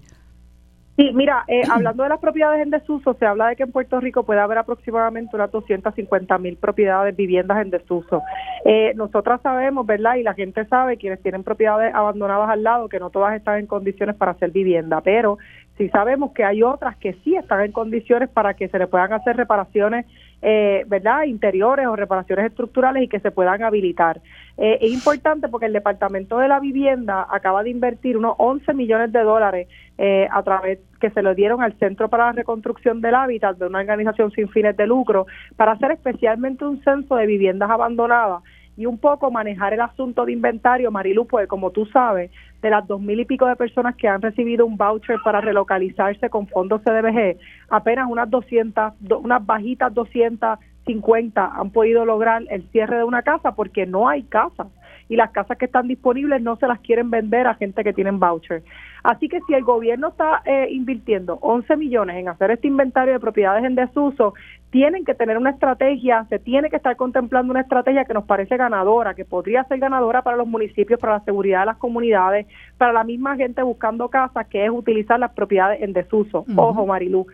Sí, 1.00 1.12
mira, 1.14 1.46
eh, 1.48 1.62
hablando 1.72 2.04
de 2.04 2.10
las 2.10 2.20
propiedades 2.20 2.62
en 2.62 2.72
desuso, 2.72 3.14
se 3.14 3.26
habla 3.26 3.48
de 3.48 3.56
que 3.56 3.64
en 3.64 3.72
Puerto 3.72 4.02
Rico 4.02 4.24
puede 4.24 4.42
haber 4.42 4.58
aproximadamente 4.58 5.34
unas 5.34 5.50
250 5.50 6.38
mil 6.40 6.58
propiedades, 6.58 7.16
viviendas 7.16 7.62
en 7.62 7.70
desuso. 7.70 8.22
Eh, 8.66 8.92
nosotras 8.96 9.40
sabemos, 9.42 9.86
¿verdad? 9.86 10.16
Y 10.16 10.24
la 10.24 10.34
gente 10.34 10.66
sabe, 10.66 10.98
quienes 10.98 11.22
tienen 11.22 11.46
propiedades 11.46 11.96
abandonadas 11.96 12.50
al 12.50 12.64
lado, 12.64 12.90
que 12.90 13.00
no 13.00 13.12
todas 13.12 13.34
están 13.34 13.60
en 13.60 13.68
condiciones 13.68 14.18
para 14.18 14.32
hacer 14.32 14.52
vivienda, 14.52 15.00
pero 15.00 15.38
sí 15.78 15.88
sabemos 15.88 16.34
que 16.34 16.44
hay 16.44 16.64
otras 16.64 16.98
que 16.98 17.14
sí 17.24 17.34
están 17.34 17.62
en 17.62 17.72
condiciones 17.72 18.28
para 18.28 18.56
que 18.56 18.68
se 18.68 18.78
le 18.78 18.88
puedan 18.88 19.14
hacer 19.14 19.38
reparaciones 19.38 20.06
eh, 20.42 20.84
¿verdad? 20.88 21.24
interiores 21.24 21.88
o 21.88 21.96
reparaciones 21.96 22.46
estructurales 22.46 23.04
y 23.04 23.08
que 23.08 23.20
se 23.20 23.32
puedan 23.32 23.64
habilitar. 23.64 24.22
Eh, 24.58 24.78
es 24.82 24.92
importante 24.92 25.48
porque 25.48 25.66
el 25.66 25.74
Departamento 25.74 26.38
de 26.38 26.48
la 26.48 26.60
Vivienda 26.60 27.28
acaba 27.30 27.64
de 27.64 27.70
invertir 27.70 28.18
unos 28.18 28.36
11 28.38 28.74
millones 28.74 29.12
de 29.12 29.22
dólares 29.22 29.68
eh, 29.98 30.28
a 30.32 30.44
través 30.44 30.80
que 31.00 31.10
se 31.12 31.22
lo 31.22 31.36
dieron 31.36 31.62
al 31.62 31.74
Centro 31.80 32.10
para 32.10 32.28
la 32.28 32.32
Reconstrucción 32.34 33.02
del 33.02 33.16
Hábitat 33.16 33.58
de 33.58 33.68
una 33.68 33.80
organización 33.80 34.32
sin 34.32 34.50
fines 34.50 34.76
de 34.78 34.88
lucro 34.88 35.28
para 35.56 35.74
hacer 35.74 35.92
especialmente 35.92 36.66
un 36.66 36.82
censo 36.84 37.16
de 37.16 37.26
viviendas 37.26 37.70
abandonadas 37.70 38.44
y 38.80 38.86
un 38.86 38.98
poco 38.98 39.30
manejar 39.30 39.74
el 39.74 39.82
asunto 39.82 40.26
de 40.26 40.32
inventario, 40.32 40.90
Marilu, 40.90 41.28
pues 41.28 41.50
como 41.50 41.72
tú 41.72 41.86
sabes, 41.88 42.32
de 42.62 42.70
las 42.70 42.88
dos 42.88 43.00
mil 43.00 43.20
y 43.20 43.26
pico 43.26 43.46
de 43.46 43.56
personas 43.56 43.96
que 43.96 44.08
han 44.08 44.22
recibido 44.22 44.66
un 44.66 44.78
voucher 44.78 45.18
para 45.24 45.42
relocalizarse 45.42 46.30
con 46.30 46.48
fondos 46.48 46.82
CDBG, 46.84 47.38
apenas 47.70 48.08
unas 48.10 48.30
200, 48.30 48.94
unas 49.22 49.46
bajitas 49.46 49.94
250 49.94 51.46
han 51.46 51.72
podido 51.72 52.06
lograr 52.06 52.44
el 52.50 52.64
cierre 52.72 52.98
de 52.98 53.04
una 53.04 53.22
casa 53.22 53.54
porque 53.54 53.86
no 53.86 54.10
hay 54.10 54.24
casas 54.24 54.68
y 55.10 55.16
las 55.16 55.32
casas 55.32 55.58
que 55.58 55.66
están 55.66 55.88
disponibles 55.88 56.42
no 56.42 56.56
se 56.56 56.68
las 56.68 56.80
quieren 56.80 57.10
vender 57.10 57.48
a 57.48 57.56
gente 57.56 57.84
que 57.84 57.94
tienen 57.94 58.20
voucher. 58.20 58.64
Así 59.04 59.28
que 59.28 59.40
si 59.48 59.54
el 59.54 59.64
gobierno 59.64 60.10
está 60.10 60.42
eh, 60.46 60.68
invirtiendo 60.72 61.40
11 61.42 61.76
millones 61.78 62.18
en 62.18 62.30
hacer 62.30 62.52
este 62.52 62.68
inventario 62.68 63.14
de 63.14 63.20
propiedades 63.20 63.64
en 63.64 63.76
desuso, 63.76 64.34
tienen 64.70 65.04
que 65.04 65.16
tener 65.16 65.38
una 65.38 65.50
estrategia, 65.50 66.26
se 66.30 66.38
tiene 66.38 66.70
que 66.70 66.76
estar 66.76 66.96
contemplando 66.96 67.52
una 67.52 67.62
estrategia 67.62 68.06
que 68.06 68.14
nos 68.14 68.26
parece 68.26 68.56
ganadora, 68.56 69.16
que 69.16 69.26
podría 69.26 69.64
ser 69.64 69.80
ganadora 69.80 70.22
para 70.22 70.38
los 70.38 70.48
municipios, 70.48 71.00
para 71.00 71.14
la 71.14 71.24
seguridad 71.26 71.62
de 71.62 71.66
las 71.68 71.78
comunidades, 71.78 72.46
para 72.78 72.94
la 72.94 73.04
misma 73.04 73.36
gente 73.36 73.64
buscando 73.64 74.10
casas, 74.10 74.48
que 74.48 74.66
es 74.66 74.70
utilizar 74.72 75.20
las 75.20 75.32
propiedades 75.32 75.82
en 75.82 75.94
desuso. 75.94 76.46
Ojo, 76.56 76.86
Marilú, 76.86 77.26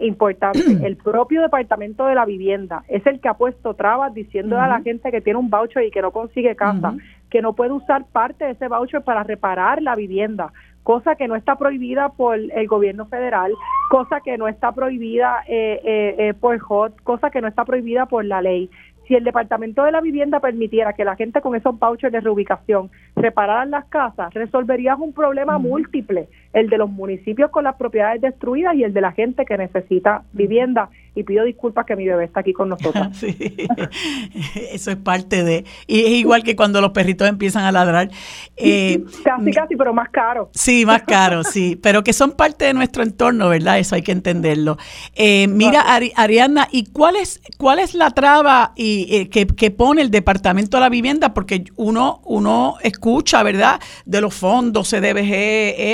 importante, 0.00 0.60
el 0.86 0.96
propio 0.96 1.42
Departamento 1.42 2.06
de 2.06 2.14
la 2.14 2.24
Vivienda 2.24 2.84
es 2.88 3.06
el 3.06 3.20
que 3.20 3.28
ha 3.28 3.34
puesto 3.34 3.74
trabas 3.74 4.14
diciendo 4.14 4.58
a 4.58 4.68
la 4.68 4.80
gente 4.80 5.10
que 5.10 5.20
tiene 5.20 5.38
un 5.38 5.50
voucher 5.50 5.84
y 5.84 5.90
que 5.90 6.02
no 6.02 6.10
consigue 6.10 6.56
casa, 6.56 6.94
que 7.30 7.42
no 7.42 7.54
puede 7.54 7.72
usar 7.72 8.04
parte 8.06 8.44
de 8.44 8.52
ese 8.52 8.68
voucher 8.68 9.02
para 9.02 9.22
reparar 9.22 9.80
la 9.82 9.94
vivienda, 9.94 10.52
cosa 10.82 11.14
que 11.14 11.28
no 11.28 11.36
está 11.36 11.56
prohibida 11.56 12.08
por 12.10 12.36
el 12.36 12.66
gobierno 12.66 13.06
federal, 13.06 13.52
cosa 13.90 14.20
que 14.20 14.38
no 14.38 14.48
está 14.48 14.72
prohibida 14.72 15.44
eh, 15.46 15.80
eh, 15.84 16.14
eh, 16.18 16.34
por 16.34 16.58
HOT, 16.66 17.00
cosa 17.02 17.30
que 17.30 17.40
no 17.40 17.48
está 17.48 17.64
prohibida 17.64 18.06
por 18.06 18.24
la 18.24 18.42
ley 18.42 18.70
si 19.10 19.16
el 19.16 19.24
Departamento 19.24 19.82
de 19.82 19.90
la 19.90 20.00
Vivienda 20.00 20.38
permitiera 20.38 20.92
que 20.92 21.04
la 21.04 21.16
gente 21.16 21.40
con 21.40 21.56
esos 21.56 21.76
vouchers 21.76 22.12
de 22.12 22.20
reubicación 22.20 22.92
repararan 23.16 23.72
las 23.72 23.86
casas, 23.86 24.32
resolverías 24.32 25.00
un 25.00 25.12
problema 25.12 25.58
múltiple, 25.58 26.28
el 26.52 26.70
de 26.70 26.78
los 26.78 26.88
municipios 26.88 27.50
con 27.50 27.64
las 27.64 27.74
propiedades 27.74 28.20
destruidas 28.20 28.76
y 28.76 28.84
el 28.84 28.94
de 28.94 29.00
la 29.00 29.10
gente 29.10 29.44
que 29.44 29.58
necesita 29.58 30.22
vivienda. 30.32 30.90
Y 31.14 31.24
pido 31.24 31.44
disculpas 31.44 31.84
que 31.86 31.96
mi 31.96 32.06
bebé 32.06 32.24
está 32.24 32.40
aquí 32.40 32.52
con 32.52 32.68
nosotros. 32.68 33.08
Sí, 33.20 33.36
eso 34.72 34.90
es 34.90 34.96
parte 34.96 35.44
de... 35.44 35.64
Y 35.86 36.00
es 36.00 36.10
igual 36.10 36.42
que 36.42 36.56
cuando 36.56 36.80
los 36.80 36.90
perritos 36.92 37.28
empiezan 37.28 37.64
a 37.64 37.72
ladrar. 37.72 38.08
Eh, 38.56 39.04
casi, 39.24 39.50
casi, 39.50 39.76
pero 39.76 39.92
más 39.92 40.08
caro. 40.10 40.50
Sí, 40.54 40.86
más 40.86 41.02
caro, 41.02 41.44
sí. 41.44 41.78
Pero 41.82 42.02
que 42.02 42.12
son 42.12 42.32
parte 42.32 42.66
de 42.66 42.74
nuestro 42.74 43.02
entorno, 43.02 43.48
¿verdad? 43.48 43.78
Eso 43.78 43.94
hay 43.94 44.02
que 44.02 44.12
entenderlo. 44.12 44.78
Eh, 45.14 45.48
mira, 45.48 45.84
Ariana, 46.16 46.68
¿y 46.70 46.84
cuál 46.86 47.16
es, 47.16 47.40
cuál 47.58 47.78
es 47.78 47.94
la 47.94 48.10
traba 48.10 48.72
y 48.76 49.06
eh, 49.10 49.28
que, 49.28 49.70
pone 49.70 50.02
el 50.02 50.10
Departamento 50.10 50.76
de 50.76 50.80
la 50.82 50.88
Vivienda, 50.88 51.34
porque 51.34 51.64
uno, 51.76 52.20
uno 52.24 52.76
escucha, 52.82 53.42
¿verdad?, 53.42 53.80
de 54.04 54.20
los 54.20 54.34
fondos, 54.34 54.88
CDBG 54.88 55.32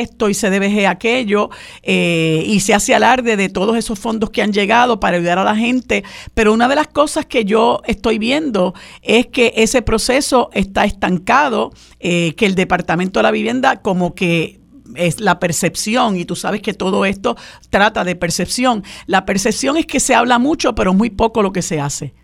esto 0.01 0.29
y 0.29 0.35
CDBG 0.35 0.87
aquello, 0.87 1.51
eh, 1.83 2.43
y 2.47 2.61
se 2.61 2.75
hace 2.75 2.95
alarde 2.95 3.37
de 3.37 3.49
todos 3.49 3.77
esos 3.77 3.99
fondos 3.99 4.31
que 4.31 4.43
han 4.43 4.53
llegado 4.53 5.01
para 5.01 5.16
ayudar 5.17 5.39
a 5.39 5.45
la 5.45 5.57
gente, 5.57 6.05
pero 6.35 6.53
una 6.53 6.69
de 6.69 6.77
las 6.77 6.89
cosas 6.89 7.27
que 7.27 7.45
yo 7.45 7.83
estoy 7.87 8.19
viendo 8.19 8.75
es 9.03 9.27
que 9.27 9.53
ese 9.57 9.83
proceso 9.83 10.51
está 10.53 10.85
estancado, 10.85 11.73
eh, 12.01 12.35
que 12.37 12.47
el 12.47 12.55
Departamento 12.55 13.19
de 13.19 13.25
la 13.25 13.31
Vivienda 13.31 13.77
como 13.77 14.15
que 14.15 14.61
es 14.95 15.21
la 15.21 15.39
percepción 15.39 16.17
y 16.17 16.25
tú 16.25 16.37
sabes 16.37 16.63
que 16.63 16.73
todo 16.73 17.05
esto 17.05 17.37
trata 17.71 18.05
de 18.05 18.17
percepción. 18.17 18.83
La 19.07 19.25
percepción 19.25 19.77
es 19.77 19.87
que 19.87 20.01
se 20.01 20.15
habla 20.15 20.39
mucho, 20.39 20.75
pero 20.75 20.95
muy 20.95 21.11
poco 21.11 21.43
lo 21.43 21.53
que 21.53 21.63
se 21.63 21.81
hace. 21.81 22.15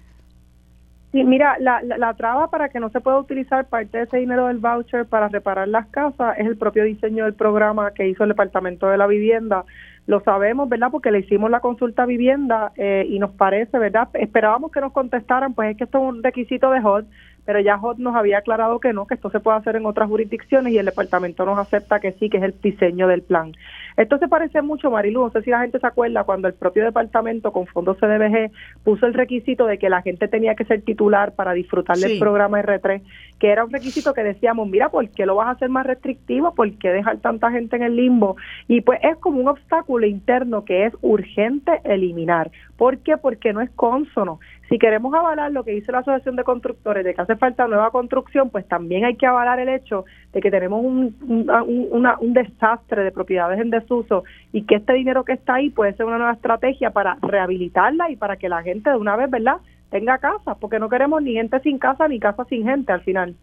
Sí, 1.13 1.23
mira, 1.25 1.57
la, 1.61 1.83
la, 1.83 2.15
traba 2.15 2.49
para 2.49 2.71
que 2.71 2.81
no 2.81 2.89
se 2.89 3.01
pueda 3.01 3.19
utilizar 3.19 3.67
parte 3.67 3.99
de 3.99 4.05
ese 4.05 4.17
dinero 4.17 4.47
del 4.47 4.57
voucher 4.57 5.05
para 5.05 5.29
reparar 5.29 5.69
las 5.69 5.87
casas 5.89 6.39
es 6.39 6.47
el 6.47 6.57
propio 6.57 6.85
diseño 6.85 7.25
del 7.27 7.35
programa 7.35 7.91
que 7.91 8.09
hizo 8.09 8.23
el 8.23 8.31
Departamento 8.31 8.89
de 8.89 8.97
la 8.97 9.07
Vivienda. 9.07 9.67
Lo 10.07 10.21
sabemos, 10.21 10.69
¿verdad? 10.69 10.89
Porque 10.91 11.13
le 11.13 11.21
hicimos 11.21 11.51
la 11.51 11.61
consulta 11.61 12.07
vivienda 12.07 12.73
eh, 12.77 13.07
y 13.09 13.19
nos 13.19 13.31
parece, 13.33 13.79
¿verdad? 13.79 14.09
Esperábamos 14.15 14.73
que 14.73 14.81
nos 14.81 14.93
contestaran, 14.93 15.55
pues 15.55 15.71
es 15.71 15.77
que 15.77 15.85
esto 15.85 15.99
es 15.99 16.05
un 16.05 16.23
requisito 16.23 16.71
de 16.71 16.81
HOT, 16.81 17.07
pero 17.45 17.61
ya 17.61 17.77
HOT 17.77 17.99
nos 17.99 18.15
había 18.15 18.39
aclarado 18.39 18.81
que 18.81 18.93
no, 18.93 19.07
que 19.07 19.15
esto 19.15 19.31
se 19.31 19.41
puede 19.41 19.59
hacer 19.59 19.77
en 19.77 19.87
otras 19.87 20.09
jurisdicciones 20.09 20.73
y 20.73 20.79
el 20.79 20.87
departamento 20.87 21.45
nos 21.45 21.59
acepta 21.59 22.01
que 22.01 22.13
sí, 22.13 22.29
que 22.29 22.39
es 22.39 22.43
el 22.43 22.55
diseño 22.61 23.09
del 23.09 23.23
plan. 23.23 23.53
Esto 23.97 24.19
se 24.19 24.29
parece 24.29 24.63
mucho, 24.63 24.91
Marilu, 24.91 25.23
no 25.23 25.31
sé 25.31 25.43
si 25.43 25.51
la 25.51 25.61
gente 25.61 25.79
se 25.79 25.87
acuerda 25.87 26.25
cuando 26.25 26.49
el 26.49 26.55
propio 26.55 26.85
departamento 26.85 27.53
con 27.53 27.67
fondos 27.67 27.99
CDBG 27.99 28.51
puso 28.85 29.07
el 29.07 29.15
requisito 29.15 29.67
de 29.67 29.79
que 29.79 29.91
la 29.91 30.03
gente 30.03 30.29
tenía 30.29 30.55
que 30.55 30.65
ser 30.65 30.83
titular 30.83 31.35
para 31.35 31.53
disfrutar 31.53 31.97
del 31.97 32.19
programa 32.19 32.63
R3, 32.63 33.03
que 33.39 33.51
era 33.51 33.65
un 33.65 33.73
requisito 33.73 34.15
que 34.15 34.23
decíamos, 34.23 34.69
mira, 34.69 34.89
¿por 34.89 35.09
qué 35.11 35.27
lo 35.27 35.35
vas 35.35 35.49
a 35.49 35.51
hacer 35.53 35.69
más 35.69 35.87
restrictivo? 35.87 36.55
¿Por 36.55 36.73
qué 36.79 36.91
dejar 36.91 37.19
tanta 37.19 37.51
gente 37.51 37.77
en 37.77 37.83
el 37.83 37.97
limbo? 37.97 38.37
Y 38.69 38.81
pues 38.81 39.01
es 39.03 39.17
como 39.19 39.41
un 39.41 39.49
obstáculo 39.49 40.07
interno 40.07 40.65
que 40.65 40.87
es 40.87 40.95
urgente 41.03 41.81
eliminar. 41.85 42.51
¿Por 42.77 42.99
qué? 42.99 43.17
Porque 43.17 43.53
no 43.53 43.61
es 43.61 43.71
consono. 43.71 44.41
Si 44.73 44.79
queremos 44.79 45.13
avalar 45.13 45.53
lo 45.53 45.65
que 45.65 45.73
dice 45.73 45.93
la 45.93 45.99
Asociación 45.99 46.35
de 46.35 46.45
Constructores 46.45 47.05
de 47.05 47.13
que 47.13 47.21
hace 47.21 47.37
falta 47.37 47.69
nueva 47.69 47.91
construcción, 47.91 48.49
pues 48.49 48.67
también 48.67 49.05
hay 49.05 49.17
que 49.17 49.27
avalar 49.27 49.61
el 49.61 49.69
hecho 49.69 50.07
de 50.33 50.41
que 50.41 50.51
tenemos 50.51 50.83
un, 50.83 51.15
un, 51.21 52.33
desastre 52.33 53.05
de 53.05 53.13
propiedades 53.13 53.61
en 53.61 53.69
desuso 53.69 54.25
y 54.51 54.63
que 54.63 54.77
este 54.77 54.95
dinero 54.95 55.25
que 55.25 55.35
está 55.35 55.57
ahí 55.57 55.69
puede 55.69 55.93
ser 55.93 56.07
una 56.07 56.17
nueva 56.17 56.33
estrategia 56.33 56.89
para 56.89 57.19
rehabilitarla 57.21 58.11
y 58.11 58.17
para 58.17 58.37
que 58.37 58.49
la 58.49 58.63
gente 58.63 58.89
de 58.89 58.97
una 58.97 59.15
vez, 59.15 59.29
¿verdad?, 59.29 59.59
tenga 59.91 60.17
casa, 60.17 60.55
porque 60.55 60.79
no 60.79 60.89
queremos 60.89 61.23
ni 61.23 61.35
gente 61.35 61.61
sin 61.61 61.77
casa 61.77 62.09
ni 62.09 62.19
casa 62.19 62.47
sin 62.49 62.65
gente 62.65 62.93
al 62.93 63.03
final. 63.03 63.37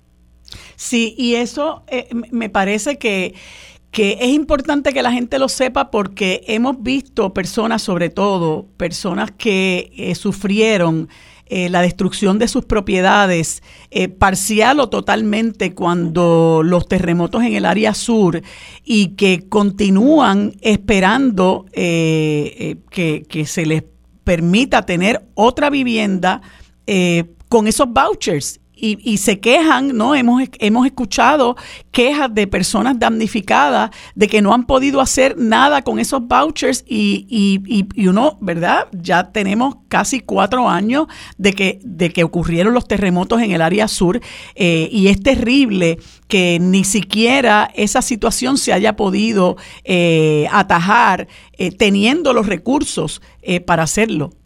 Sí, 0.76 1.14
y 1.16 1.36
eso 1.36 1.84
eh, 1.90 2.08
me 2.32 2.50
parece 2.50 2.98
que, 2.98 3.36
que 3.92 4.18
es 4.22 4.30
importante 4.30 4.94
que 4.94 5.02
la 5.02 5.12
gente 5.12 5.40
lo 5.40 5.50
sepa 5.50 5.90
porque 5.90 6.44
hemos 6.48 6.82
visto 6.82 7.34
personas, 7.34 7.82
sobre 7.82 8.10
todo 8.10 8.68
personas 8.78 9.32
que 9.32 9.92
eh, 9.96 10.16
sufrieron 10.16 11.10
eh, 11.48 11.70
la 11.70 11.82
destrucción 11.82 12.38
de 12.38 12.48
sus 12.48 12.66
propiedades 12.66 13.64
eh, 13.90 14.08
parcial 14.08 14.80
o 14.80 14.90
totalmente 14.90 15.74
cuando 15.74 16.62
los 16.64 16.88
terremotos 16.88 17.44
en 17.44 17.56
el 17.56 17.66
área 17.66 17.96
sur 17.96 18.44
y 18.84 19.16
que 19.16 19.50
continúan 19.50 20.54
esperando 20.62 21.66
que, 21.74 22.78
que 23.28 23.46
se 23.48 23.66
les 23.66 23.84
permita 24.24 24.86
tener 24.86 25.26
otra 25.34 25.72
vivienda 25.72 26.42
con 27.48 27.68
esos 27.68 27.88
vouchers 27.90 28.60
y, 28.82 29.18
se 29.18 29.40
quejan, 29.40 29.98
¿no? 29.98 30.16
Hemos, 30.16 30.44
hemos 30.60 30.86
escuchado 30.86 31.56
quejas 31.92 32.34
de 32.34 32.48
personas 32.48 32.98
damnificadas 32.98 33.92
de 34.16 34.28
que 34.28 34.42
no 34.42 34.54
han 34.54 34.66
podido 34.66 35.02
hacer 35.02 35.38
nada 35.38 35.82
con 35.82 36.00
esos 36.00 36.26
vouchers 36.28 36.86
y, 36.88 37.26
y, 37.30 38.08
uno, 38.08 38.38
¿verdad? 38.42 38.88
Ya 38.94 39.32
tenemos 39.32 39.76
casi 39.88 40.20
cuatro 40.20 40.70
años 40.70 41.08
de 41.38 41.54
que, 41.54 41.80
de 41.84 42.12
que 42.12 42.24
ocurrieron 42.24 42.74
los 42.74 42.88
terremotos 42.88 43.42
en 43.42 43.52
el 43.52 43.62
área 43.62 43.88
sur 43.88 44.22
eh, 44.56 44.90
y 44.92 45.08
es 45.08 45.22
terrible 45.22 46.00
que 46.28 46.60
ni 46.62 46.84
siquiera 46.84 47.70
esa 47.74 48.02
situación 48.02 48.58
se 48.58 48.72
haya 48.72 48.96
podido 48.96 49.58
eh, 49.84 50.48
atajar 50.52 51.28
eh, 51.54 51.72
teniendo 51.72 52.34
los 52.34 52.48
recursos 52.48 53.22
para 53.66 53.84
hacerlo. 53.84 54.39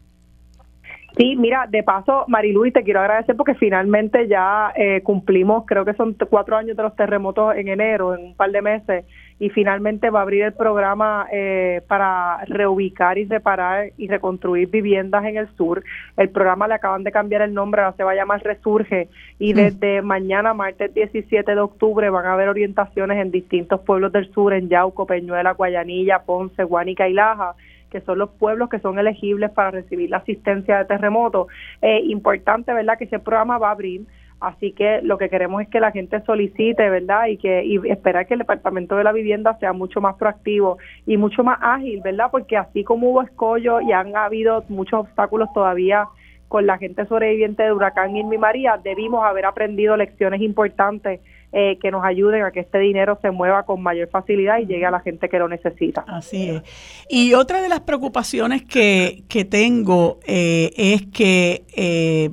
Sí, 1.15 1.35
mira, 1.35 1.68
de 1.69 1.84
paso, 1.84 2.26
Marilu, 2.27 2.65
y 2.65 2.72
te 2.72 2.81
quiero 2.81 2.99
agradecer 2.99 3.35
porque 3.35 3.53
finalmente 3.53 4.27
ya 4.27 4.73
eh, 4.76 5.02
cumplimos, 5.03 5.64
creo 5.68 5.85
que 5.85 5.94
son 5.94 6.15
cuatro 6.27 6.57
años 6.57 6.76
de 6.76 6.81
los 6.81 6.95
terremotos 6.95 7.56
en 7.56 7.68
enero, 7.68 8.15
en 8.15 8.26
un 8.26 8.35
par 8.35 8.49
de 8.49 8.64
meses, 8.64 9.06
y 9.38 9.49
finalmente 9.49 10.10
va 10.10 10.19
a 10.19 10.22
abrir 10.23 10.41
el 10.41 10.53
programa 10.53 11.27
eh, 11.31 11.81
para 11.88 12.44
reubicar 12.45 13.19
y 13.19 13.26
reparar 13.26 13.91
y 13.95 14.07
reconstruir 14.07 14.69
viviendas 14.69 15.23
en 15.26 15.38
el 15.38 15.48
sur. 15.56 15.84
El 16.18 16.30
programa 16.30 16.68
le 16.68 16.76
acaban 16.76 17.03
de 17.03 17.11
cambiar 17.11 17.44
el 17.44 17.53
nombre, 17.53 17.81
ahora 17.81 17.95
se 17.95 18.03
va 18.03 18.14
a 18.14 18.15
llamar 18.15 18.41
Resurge, 18.41 19.07
y 19.38 19.53
mm. 19.53 19.56
desde 19.56 20.02
mañana, 20.02 20.56
martes 20.56 20.95
17 20.95 21.53
de 21.53 21.61
octubre, 21.61 22.10
van 22.10 22.26
a 22.26 22.34
haber 22.34 22.49
orientaciones 22.49 23.19
en 23.19 23.30
distintos 23.30 23.81
pueblos 23.81 24.11
del 24.14 24.31
sur, 24.34 24.52
en 24.52 24.68
Yauco, 24.68 25.06
Peñuela, 25.06 25.52
Guayanilla, 25.52 26.23
Ponce, 26.23 26.64
Guánica 26.64 27.07
y 27.07 27.14
Laja 27.14 27.53
que 27.94 28.02
son 28.02 28.20
los 28.20 28.32
pueblos 28.32 28.68
que 28.68 28.80
son 28.80 28.99
elegibles 28.99 29.52
para 29.52 29.72
recibir 29.72 30.10
la 30.10 30.18
asistencia 30.18 30.80
de 30.80 30.86
terremoto. 30.86 31.48
Eh, 31.82 32.02
importante, 32.07 32.74
¿verdad?, 32.74 32.98
que 32.98 33.06
ese 33.06 33.20
programa 33.20 33.57
va 33.57 33.70
a 33.70 33.72
abrir. 33.72 34.02
Así 34.41 34.74
que 34.74 35.02
lo 35.03 35.18
que 35.18 35.30
queremos 35.30 35.61
es 35.61 35.70
que 35.70 35.80
la 35.80 35.91
gente 35.91 36.22
solicite, 36.26 36.90
¿verdad? 36.90 37.28
Y 37.28 37.38
que 37.38 37.64
y 37.64 37.78
esperar 37.90 38.28
que 38.28 38.34
el 38.34 38.40
Departamento 38.40 38.98
de 38.98 39.06
la 39.06 39.14
Vivienda 39.14 39.57
sea 39.60 39.72
mucho 39.72 40.02
más 40.02 40.15
proactivo 40.15 40.80
y 41.06 41.15
mucho 41.15 41.45
más 41.45 41.60
ágil, 41.61 42.02
¿verdad? 42.03 42.28
Porque 42.30 42.57
así 42.57 42.84
como 42.84 43.10
hubo 43.10 43.22
escollo 43.22 43.80
y 43.80 43.94
han 43.94 44.18
habido 44.18 44.65
muchos 44.68 44.99
obstáculos 44.99 45.48
todavía 45.53 46.10
con 46.49 46.65
la 46.68 46.78
gente 46.78 47.06
sobreviviente 47.06 47.64
de 47.64 47.72
huracán 47.72 48.18
Irma 48.18 48.36
y 48.36 48.38
María, 48.38 48.78
debimos 48.84 49.24
haber 49.24 49.45
aprendido 49.45 49.95
lecciones 49.95 50.41
importantes 50.41 51.22
eh, 51.55 51.77
que 51.80 51.91
nos 51.91 52.03
ayuden 52.03 52.41
a 52.41 52.49
que 52.49 52.61
este 52.61 52.80
dinero 52.80 53.19
se 53.21 53.30
mueva 53.30 53.61
con 53.61 53.80
mayor 53.80 54.09
facilidad 54.09 54.57
y 54.57 54.65
llegue 54.65 54.88
a 54.88 54.89
la 54.89 55.01
gente 55.01 55.30
que 55.30 55.38
lo 55.38 55.47
necesita. 55.47 56.03
Así 56.07 56.49
es. 56.49 56.63
Y 57.07 57.35
otra 57.35 57.61
de 57.61 57.69
las 57.69 57.81
preocupaciones 57.81 58.63
que, 58.63 59.23
que 59.27 59.45
tengo 59.45 60.19
eh, 60.25 60.71
es 60.75 61.05
que 61.13 61.63
eh, 61.75 62.31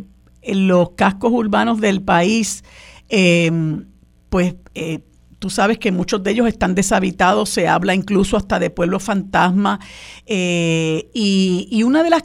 los 0.54 0.92
cascos 0.92 1.32
urbanos 1.32 1.82
del 1.82 2.00
país, 2.00 2.64
em, 3.10 3.84
pues 4.30 4.54
tú 5.38 5.50
sabes 5.50 5.78
que 5.78 5.92
muchos 5.92 6.22
de 6.22 6.30
ellos 6.30 6.48
están 6.48 6.74
deshabitados, 6.74 7.50
se 7.50 7.68
habla 7.68 7.94
incluso 7.94 8.38
hasta 8.38 8.58
de 8.58 8.70
pueblos 8.70 9.02
fantasma. 9.02 9.80
y, 10.26 11.68
y, 11.70 11.82
una 11.82 12.02
de 12.02 12.08
las, 12.08 12.24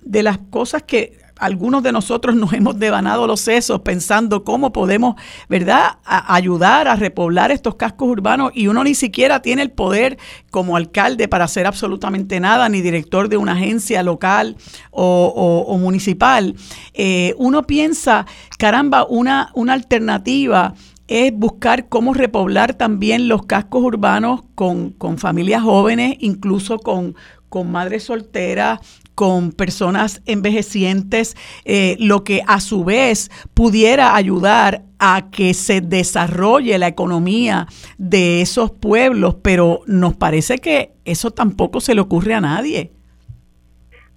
de 0.00 0.24
las 0.24 0.38
cosas 0.38 0.82
que 0.82 1.21
algunos 1.42 1.82
de 1.82 1.90
nosotros 1.90 2.36
nos 2.36 2.52
hemos 2.52 2.78
devanado 2.78 3.26
los 3.26 3.40
sesos 3.40 3.80
pensando 3.80 4.44
cómo 4.44 4.72
podemos, 4.72 5.16
¿verdad?, 5.48 5.98
ayudar 6.04 6.86
a 6.86 6.94
repoblar 6.94 7.50
estos 7.50 7.74
cascos 7.74 8.08
urbanos 8.08 8.52
y 8.54 8.68
uno 8.68 8.84
ni 8.84 8.94
siquiera 8.94 9.42
tiene 9.42 9.62
el 9.62 9.72
poder 9.72 10.18
como 10.52 10.76
alcalde 10.76 11.26
para 11.26 11.44
hacer 11.44 11.66
absolutamente 11.66 12.38
nada, 12.38 12.68
ni 12.68 12.80
director 12.80 13.28
de 13.28 13.38
una 13.38 13.52
agencia 13.52 14.04
local 14.04 14.56
o, 14.92 15.76
municipal. 15.80 16.54
Eh, 16.94 17.34
uno 17.38 17.64
piensa, 17.64 18.24
caramba, 18.56 19.04
una, 19.04 19.50
una 19.54 19.72
alternativa 19.72 20.74
es 21.08 21.32
buscar 21.34 21.88
cómo 21.88 22.14
repoblar 22.14 22.74
también 22.74 23.26
los 23.26 23.46
cascos 23.46 23.82
urbanos 23.82 24.42
con, 24.54 24.90
con 24.90 25.18
familias 25.18 25.62
jóvenes, 25.62 26.16
incluso 26.20 26.78
con, 26.78 27.16
con 27.48 27.70
madres 27.70 28.04
solteras, 28.04 28.80
con 29.14 29.52
personas 29.52 30.22
envejecientes, 30.26 31.36
eh, 31.64 31.96
lo 31.98 32.24
que 32.24 32.42
a 32.46 32.60
su 32.60 32.84
vez 32.84 33.30
pudiera 33.54 34.14
ayudar 34.14 34.82
a 34.98 35.30
que 35.30 35.54
se 35.54 35.80
desarrolle 35.80 36.78
la 36.78 36.88
economía 36.88 37.66
de 37.98 38.40
esos 38.40 38.70
pueblos, 38.70 39.36
pero 39.42 39.80
nos 39.86 40.14
parece 40.14 40.58
que 40.58 40.92
eso 41.04 41.30
tampoco 41.30 41.80
se 41.80 41.94
le 41.94 42.00
ocurre 42.00 42.34
a 42.34 42.40
nadie. 42.40 42.92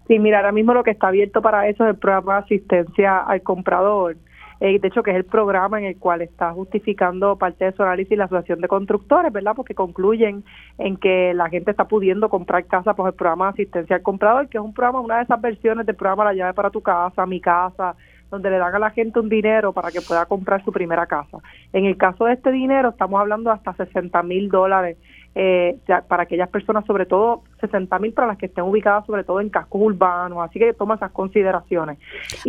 Sí, 0.07 0.19
mira, 0.19 0.37
ahora 0.37 0.51
mismo 0.51 0.73
lo 0.73 0.83
que 0.83 0.91
está 0.91 1.07
abierto 1.07 1.41
para 1.41 1.67
eso 1.67 1.83
es 1.83 1.89
el 1.91 1.97
programa 1.97 2.35
de 2.35 2.39
asistencia 2.41 3.17
al 3.17 3.41
comprador 3.41 4.17
eh, 4.59 4.79
de 4.79 4.87
hecho 4.87 5.03
que 5.03 5.11
es 5.11 5.17
el 5.17 5.25
programa 5.25 5.79
en 5.79 5.85
el 5.85 5.97
cual 5.97 6.21
está 6.21 6.53
justificando 6.53 7.37
parte 7.37 7.65
de 7.65 7.71
su 7.73 7.83
análisis 7.83 8.17
la 8.17 8.25
Asociación 8.25 8.61
de 8.61 8.67
Constructores, 8.67 9.31
¿verdad? 9.31 9.53
Porque 9.55 9.75
concluyen 9.75 10.43
en 10.77 10.97
que 10.97 11.33
la 11.33 11.49
gente 11.49 11.71
está 11.71 11.87
pudiendo 11.87 12.29
comprar 12.29 12.65
casa 12.65 12.93
por 12.93 13.07
el 13.07 13.13
programa 13.13 13.45
de 13.45 13.51
asistencia 13.51 13.97
al 13.97 14.01
comprador, 14.01 14.47
que 14.47 14.57
es 14.57 14.63
un 14.63 14.73
programa, 14.73 15.01
una 15.01 15.17
de 15.17 15.23
esas 15.23 15.41
versiones 15.41 15.85
del 15.85 15.95
programa 15.95 16.25
La 16.25 16.33
llave 16.33 16.53
para 16.53 16.69
tu 16.69 16.81
casa, 16.81 17.25
mi 17.25 17.41
casa, 17.41 17.95
donde 18.31 18.49
le 18.49 18.57
dan 18.57 18.73
a 18.75 18.79
la 18.79 18.89
gente 18.91 19.19
un 19.19 19.29
dinero 19.29 19.73
para 19.73 19.91
que 19.91 20.01
pueda 20.01 20.25
comprar 20.25 20.63
su 20.63 20.71
primera 20.71 21.05
casa. 21.05 21.39
En 21.73 21.85
el 21.85 21.97
caso 21.97 22.25
de 22.25 22.33
este 22.33 22.51
dinero, 22.51 22.89
estamos 22.89 23.19
hablando 23.19 23.51
hasta 23.51 23.73
60 23.73 24.23
mil 24.23 24.49
dólares 24.49 24.97
eh, 25.35 25.77
para 26.07 26.23
aquellas 26.23 26.49
personas, 26.49 26.85
sobre 26.85 27.05
todo 27.05 27.43
60 27.65 27.99
mil 27.99 28.13
para 28.13 28.27
las 28.27 28.37
que 28.37 28.47
estén 28.47 28.63
ubicadas 28.63 29.05
sobre 29.05 29.23
todo 29.23 29.41
en 29.41 29.49
cascos 29.49 29.81
urbanos, 29.81 30.39
así 30.41 30.59
que 30.59 30.73
toma 30.73 30.95
esas 30.95 31.11
consideraciones. 31.11 31.97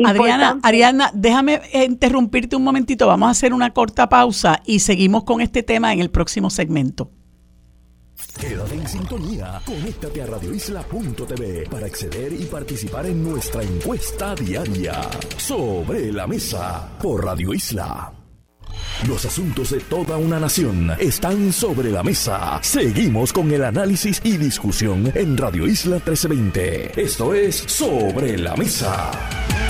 Adriana, 0.04 0.58
Ariana, 0.62 1.10
déjame 1.14 1.60
interrumpirte 1.72 2.56
un 2.56 2.64
momentito, 2.64 3.06
vamos 3.06 3.28
a 3.28 3.30
hacer 3.30 3.52
una 3.52 3.72
corta 3.72 4.08
pausa 4.08 4.60
y 4.64 4.80
seguimos 4.80 5.24
con 5.24 5.40
este 5.40 5.62
tema 5.62 5.92
en 5.92 6.00
el 6.00 6.10
próximo 6.10 6.50
segmento. 6.50 7.10
Quédate 8.40 8.74
en 8.74 8.88
sintonía, 8.88 9.60
conéctate 9.64 10.22
a 10.22 10.26
radioisla.tv 10.26 11.68
para 11.70 11.86
acceder 11.86 12.32
y 12.32 12.44
participar 12.44 13.06
en 13.06 13.22
nuestra 13.22 13.62
encuesta 13.62 14.34
diaria 14.34 15.00
sobre 15.36 16.12
la 16.12 16.26
mesa 16.26 16.96
por 17.00 17.24
Radio 17.24 17.54
Isla. 17.54 18.25
Los 19.08 19.24
asuntos 19.24 19.70
de 19.70 19.80
toda 19.80 20.16
una 20.16 20.40
nación 20.40 20.90
están 20.98 21.52
sobre 21.52 21.90
la 21.90 22.02
mesa. 22.02 22.58
Seguimos 22.62 23.32
con 23.32 23.50
el 23.52 23.64
análisis 23.64 24.20
y 24.24 24.36
discusión 24.36 25.12
en 25.14 25.36
Radio 25.36 25.66
Isla 25.66 25.96
1320. 25.96 27.00
Esto 27.00 27.34
es 27.34 27.56
Sobre 27.56 28.38
la 28.38 28.56
Mesa. 28.56 29.10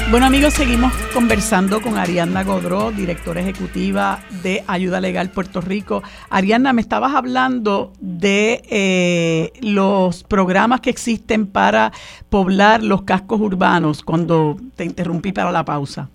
Bueno 0.08 0.26
amigos, 0.26 0.54
seguimos 0.54 0.92
conversando 1.12 1.82
con 1.82 1.98
Arianna 1.98 2.44
Godró, 2.44 2.92
directora 2.92 3.40
ejecutiva 3.40 4.20
de 4.42 4.62
Ayuda 4.68 5.00
Legal 5.00 5.30
Puerto 5.30 5.60
Rico. 5.60 6.02
Arianna, 6.30 6.72
me 6.72 6.80
estabas 6.80 7.12
hablando 7.14 7.92
de 7.98 8.62
eh, 8.70 9.52
los 9.60 10.22
programas 10.22 10.80
que 10.80 10.90
existen 10.90 11.48
para 11.48 11.92
poblar 12.30 12.84
los 12.84 13.02
cascos 13.02 13.40
urbanos 13.40 14.02
cuando 14.02 14.56
te 14.76 14.84
interrumpí 14.84 15.32
para 15.32 15.50
la 15.50 15.64
pausa. 15.64 16.08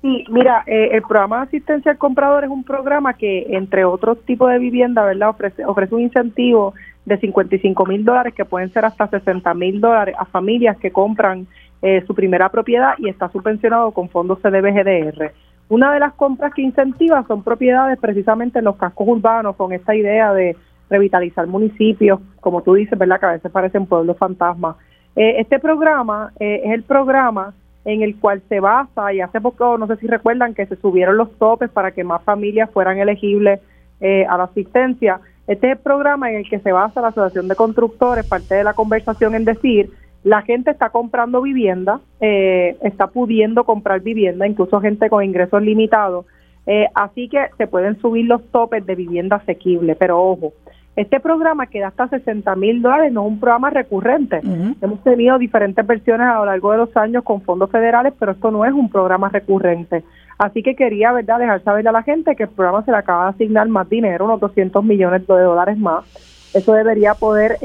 Sí, 0.00 0.24
mira, 0.30 0.62
eh, 0.66 0.90
el 0.92 1.02
programa 1.02 1.38
de 1.38 1.42
asistencia 1.44 1.90
al 1.90 1.98
comprador 1.98 2.44
es 2.44 2.50
un 2.50 2.62
programa 2.62 3.14
que, 3.14 3.46
entre 3.50 3.84
otros 3.84 4.24
tipos 4.24 4.48
de 4.50 4.58
vivienda, 4.58 5.04
¿verdad? 5.04 5.30
Ofrece, 5.30 5.64
ofrece 5.64 5.94
un 5.94 6.02
incentivo 6.02 6.74
de 7.04 7.18
55 7.18 7.84
mil 7.84 8.04
dólares, 8.04 8.32
que 8.34 8.44
pueden 8.44 8.72
ser 8.72 8.84
hasta 8.84 9.08
60 9.08 9.52
mil 9.54 9.80
dólares, 9.80 10.14
a 10.16 10.24
familias 10.26 10.76
que 10.76 10.92
compran 10.92 11.48
eh, 11.82 12.04
su 12.06 12.14
primera 12.14 12.48
propiedad 12.48 12.94
y 12.98 13.08
está 13.08 13.28
subvencionado 13.30 13.90
con 13.90 14.08
fondos 14.08 14.38
CDBGDR. 14.40 15.32
Una 15.68 15.92
de 15.92 16.00
las 16.00 16.14
compras 16.14 16.54
que 16.54 16.62
incentiva 16.62 17.24
son 17.26 17.42
propiedades 17.42 17.98
precisamente 17.98 18.60
en 18.60 18.66
los 18.66 18.76
cascos 18.76 19.08
urbanos, 19.08 19.56
con 19.56 19.72
esta 19.72 19.96
idea 19.96 20.32
de 20.32 20.56
revitalizar 20.88 21.46
municipios, 21.48 22.20
como 22.40 22.62
tú 22.62 22.74
dices, 22.74 22.96
¿verdad? 22.96 23.18
Que 23.18 23.26
a 23.26 23.32
veces 23.32 23.50
parecen 23.50 23.86
pueblos 23.86 24.16
fantasmas. 24.16 24.76
Eh, 25.16 25.40
este 25.40 25.58
programa 25.58 26.32
es 26.38 26.70
el 26.72 26.84
programa 26.84 27.52
en 27.88 28.02
el 28.02 28.16
cual 28.16 28.42
se 28.50 28.60
basa, 28.60 29.14
y 29.14 29.22
hace 29.22 29.40
poco, 29.40 29.78
no 29.78 29.86
sé 29.86 29.96
si 29.96 30.06
recuerdan, 30.06 30.52
que 30.52 30.66
se 30.66 30.76
subieron 30.76 31.16
los 31.16 31.32
topes 31.38 31.70
para 31.70 31.92
que 31.92 32.04
más 32.04 32.22
familias 32.22 32.70
fueran 32.70 32.98
elegibles 32.98 33.60
eh, 34.00 34.26
a 34.28 34.36
la 34.36 34.44
asistencia. 34.44 35.20
Este 35.46 35.68
es 35.68 35.78
el 35.78 35.82
programa 35.82 36.30
en 36.30 36.36
el 36.36 36.50
que 36.50 36.58
se 36.58 36.70
basa 36.70 37.00
la 37.00 37.08
Asociación 37.08 37.48
de 37.48 37.56
Constructores, 37.56 38.26
parte 38.26 38.56
de 38.56 38.64
la 38.64 38.74
conversación 38.74 39.34
en 39.34 39.46
decir, 39.46 39.90
la 40.22 40.42
gente 40.42 40.70
está 40.70 40.90
comprando 40.90 41.40
vivienda, 41.40 42.00
eh, 42.20 42.76
está 42.82 43.06
pudiendo 43.06 43.64
comprar 43.64 44.02
vivienda, 44.02 44.46
incluso 44.46 44.82
gente 44.82 45.08
con 45.08 45.24
ingresos 45.24 45.62
limitados, 45.62 46.26
eh, 46.66 46.88
así 46.94 47.30
que 47.30 47.38
se 47.56 47.66
pueden 47.66 47.98
subir 48.02 48.26
los 48.26 48.44
topes 48.50 48.84
de 48.84 48.96
vivienda 48.96 49.36
asequible, 49.36 49.96
pero 49.96 50.20
ojo, 50.20 50.52
este 50.98 51.20
programa 51.20 51.66
que 51.66 51.78
da 51.78 51.88
hasta 51.88 52.08
60 52.08 52.56
mil 52.56 52.82
dólares 52.82 53.12
no 53.12 53.22
es 53.22 53.28
un 53.28 53.38
programa 53.38 53.70
recurrente. 53.70 54.40
Hemos 54.82 55.00
tenido 55.04 55.38
diferentes 55.38 55.86
versiones 55.86 56.26
a 56.26 56.38
lo 56.38 56.46
largo 56.46 56.72
de 56.72 56.78
los 56.78 56.96
años 56.96 57.22
con 57.22 57.40
fondos 57.42 57.70
federales, 57.70 58.14
pero 58.18 58.32
esto 58.32 58.50
no 58.50 58.64
es 58.64 58.72
un 58.72 58.90
programa 58.90 59.28
recurrente. 59.28 60.02
Así 60.38 60.60
que 60.60 60.74
quería, 60.74 61.12
¿verdad?, 61.12 61.38
dejar 61.38 61.62
saber 61.62 61.86
a 61.86 61.92
la 61.92 62.02
gente 62.02 62.34
que 62.34 62.42
el 62.44 62.48
programa 62.48 62.84
se 62.84 62.90
le 62.90 62.96
acaba 62.96 63.26
de 63.26 63.30
asignar 63.30 63.68
más 63.68 63.88
dinero, 63.88 64.24
unos 64.24 64.40
200 64.40 64.82
millones 64.82 65.24
de 65.24 65.40
dólares 65.40 65.78
más, 65.78 66.04
eso 66.52 66.72
debería 66.72 67.14
poder 67.14 67.58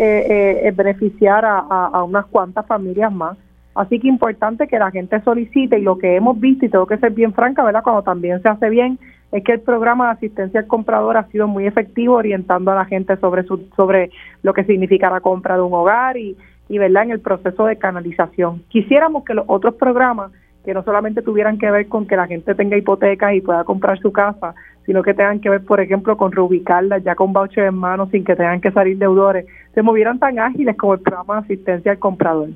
beneficiar 0.76 1.44
a, 1.44 1.58
a 1.58 2.04
unas 2.04 2.28
cuantas 2.28 2.68
familias 2.68 3.12
más. 3.12 3.36
Así 3.74 4.00
que 4.00 4.08
importante 4.08 4.68
que 4.68 4.78
la 4.78 4.92
gente 4.92 5.20
solicite 5.22 5.80
y 5.80 5.82
lo 5.82 5.98
que 5.98 6.16
hemos 6.16 6.40
visto, 6.40 6.68
y 6.68 6.70
tengo 6.70 6.86
que 6.86 6.98
ser 6.98 7.12
bien 7.12 7.34
franca, 7.34 7.64
¿verdad? 7.64 7.82
Cuando 7.84 8.04
también 8.04 8.40
se 8.44 8.50
hace 8.50 8.70
bien, 8.70 9.00
es 9.34 9.44
que 9.44 9.54
el 9.54 9.62
programa 9.62 10.06
de 10.06 10.12
asistencia 10.12 10.60
al 10.60 10.68
comprador 10.68 11.18
ha 11.18 11.28
sido 11.30 11.48
muy 11.48 11.66
efectivo 11.66 12.16
orientando 12.16 12.72
a 12.72 12.76
la 12.76 12.86
gente 12.86 13.18
sobre 13.18 13.44
su, 13.44 13.68
sobre 13.76 14.12
lo 14.44 14.54
que 14.54 14.64
significa 14.64 15.10
la 15.10 15.22
compra 15.22 15.56
de 15.56 15.64
un 15.64 15.74
hogar 15.74 16.18
y, 16.18 16.38
y 16.70 16.78
verdad 16.78 17.04
en 17.04 17.12
el 17.12 17.20
proceso 17.20 17.66
de 17.66 17.78
canalización. 17.78 18.64
Quisiéramos 18.70 19.26
que 19.26 19.34
los 19.34 19.46
otros 19.48 19.74
programas 19.74 20.32
que 20.64 20.74
no 20.74 20.84
solamente 20.84 21.24
tuvieran 21.24 21.58
que 21.58 21.70
ver 21.70 21.88
con 21.88 22.08
que 22.08 22.16
la 22.16 22.28
gente 22.28 22.56
tenga 22.56 22.78
hipotecas 22.78 23.34
y 23.34 23.42
pueda 23.42 23.64
comprar 23.64 24.00
su 24.00 24.12
casa, 24.12 24.54
sino 24.86 25.02
que 25.02 25.14
tengan 25.14 25.40
que 25.40 25.50
ver, 25.50 25.66
por 25.66 25.82
ejemplo, 25.82 26.16
con 26.16 26.32
reubicarla 26.32 27.00
ya 27.00 27.16
con 27.16 27.34
voucher 27.34 27.66
en 27.66 27.76
mano 27.76 28.08
sin 28.12 28.24
que 28.24 28.36
tengan 28.36 28.62
que 28.62 28.72
salir 28.72 28.98
deudores, 28.98 29.46
se 29.74 29.82
movieran 29.82 30.20
tan 30.20 30.40
ágiles 30.40 30.78
como 30.78 30.94
el 30.94 31.02
programa 31.02 31.36
de 31.36 31.42
asistencia 31.42 31.92
al 31.92 32.00
comprador. 32.00 32.50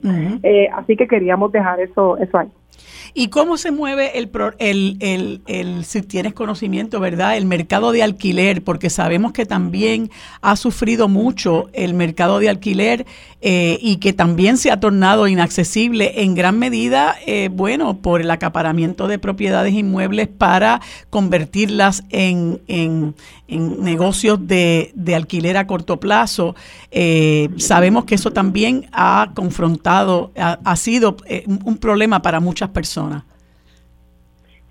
Eh, 0.44 0.70
así 0.74 0.96
que 0.96 1.08
queríamos 1.08 1.52
dejar 1.52 1.80
eso, 1.80 2.18
eso 2.18 2.38
ahí. 2.38 2.50
¿Y 3.14 3.30
cómo 3.30 3.58
se 3.58 3.72
mueve 3.72 4.18
el, 4.18 4.30
el, 4.60 5.42
el, 5.48 5.86
si 5.86 6.02
tienes 6.02 6.34
conocimiento, 6.34 7.00
verdad, 7.00 7.36
el 7.38 7.46
mercado 7.46 7.92
de 7.92 8.04
alquiler? 8.04 8.64
Porque 8.64 8.90
sabemos 8.90 9.32
que 9.32 9.46
también 9.46 10.12
ha 10.42 10.56
sufrido 10.56 11.08
mucho 11.08 11.70
el 11.74 11.94
mercado 11.94 12.40
de 12.40 12.50
alquiler 12.50 13.06
eh, 13.42 13.78
y 13.82 13.98
que 13.98 14.14
también 14.14 14.58
se 14.58 14.72
ha 14.72 14.80
tornado 14.80 15.28
inaccesible 15.28 16.24
en 16.24 16.34
gran 16.34 16.58
medida, 16.58 17.16
eh, 17.28 17.50
bueno, 17.52 17.98
por 17.98 18.20
el 18.20 18.32
acaparamiento 18.32 19.08
de 19.08 19.20
propiedades 19.20 19.74
inmuebles 19.74 20.28
para 20.28 20.82
convertirlas 21.12 22.04
en, 22.10 22.62
en, 22.68 23.16
negocios 23.48 24.46
de, 24.46 24.92
de, 24.96 25.16
alquiler 25.16 25.56
a 25.56 25.68
corto 25.68 26.00
plazo. 26.00 26.56
Eh, 26.92 27.50
sabemos 27.58 28.06
que 28.06 28.16
eso 28.16 28.34
también 28.34 28.90
ha 28.92 29.32
confrontado, 29.36 30.32
ha 30.36 30.76
sido 30.76 31.16
un 31.46 31.78
problema 31.78 32.22
para 32.22 32.40
muchas 32.40 32.67
personas. 32.70 33.24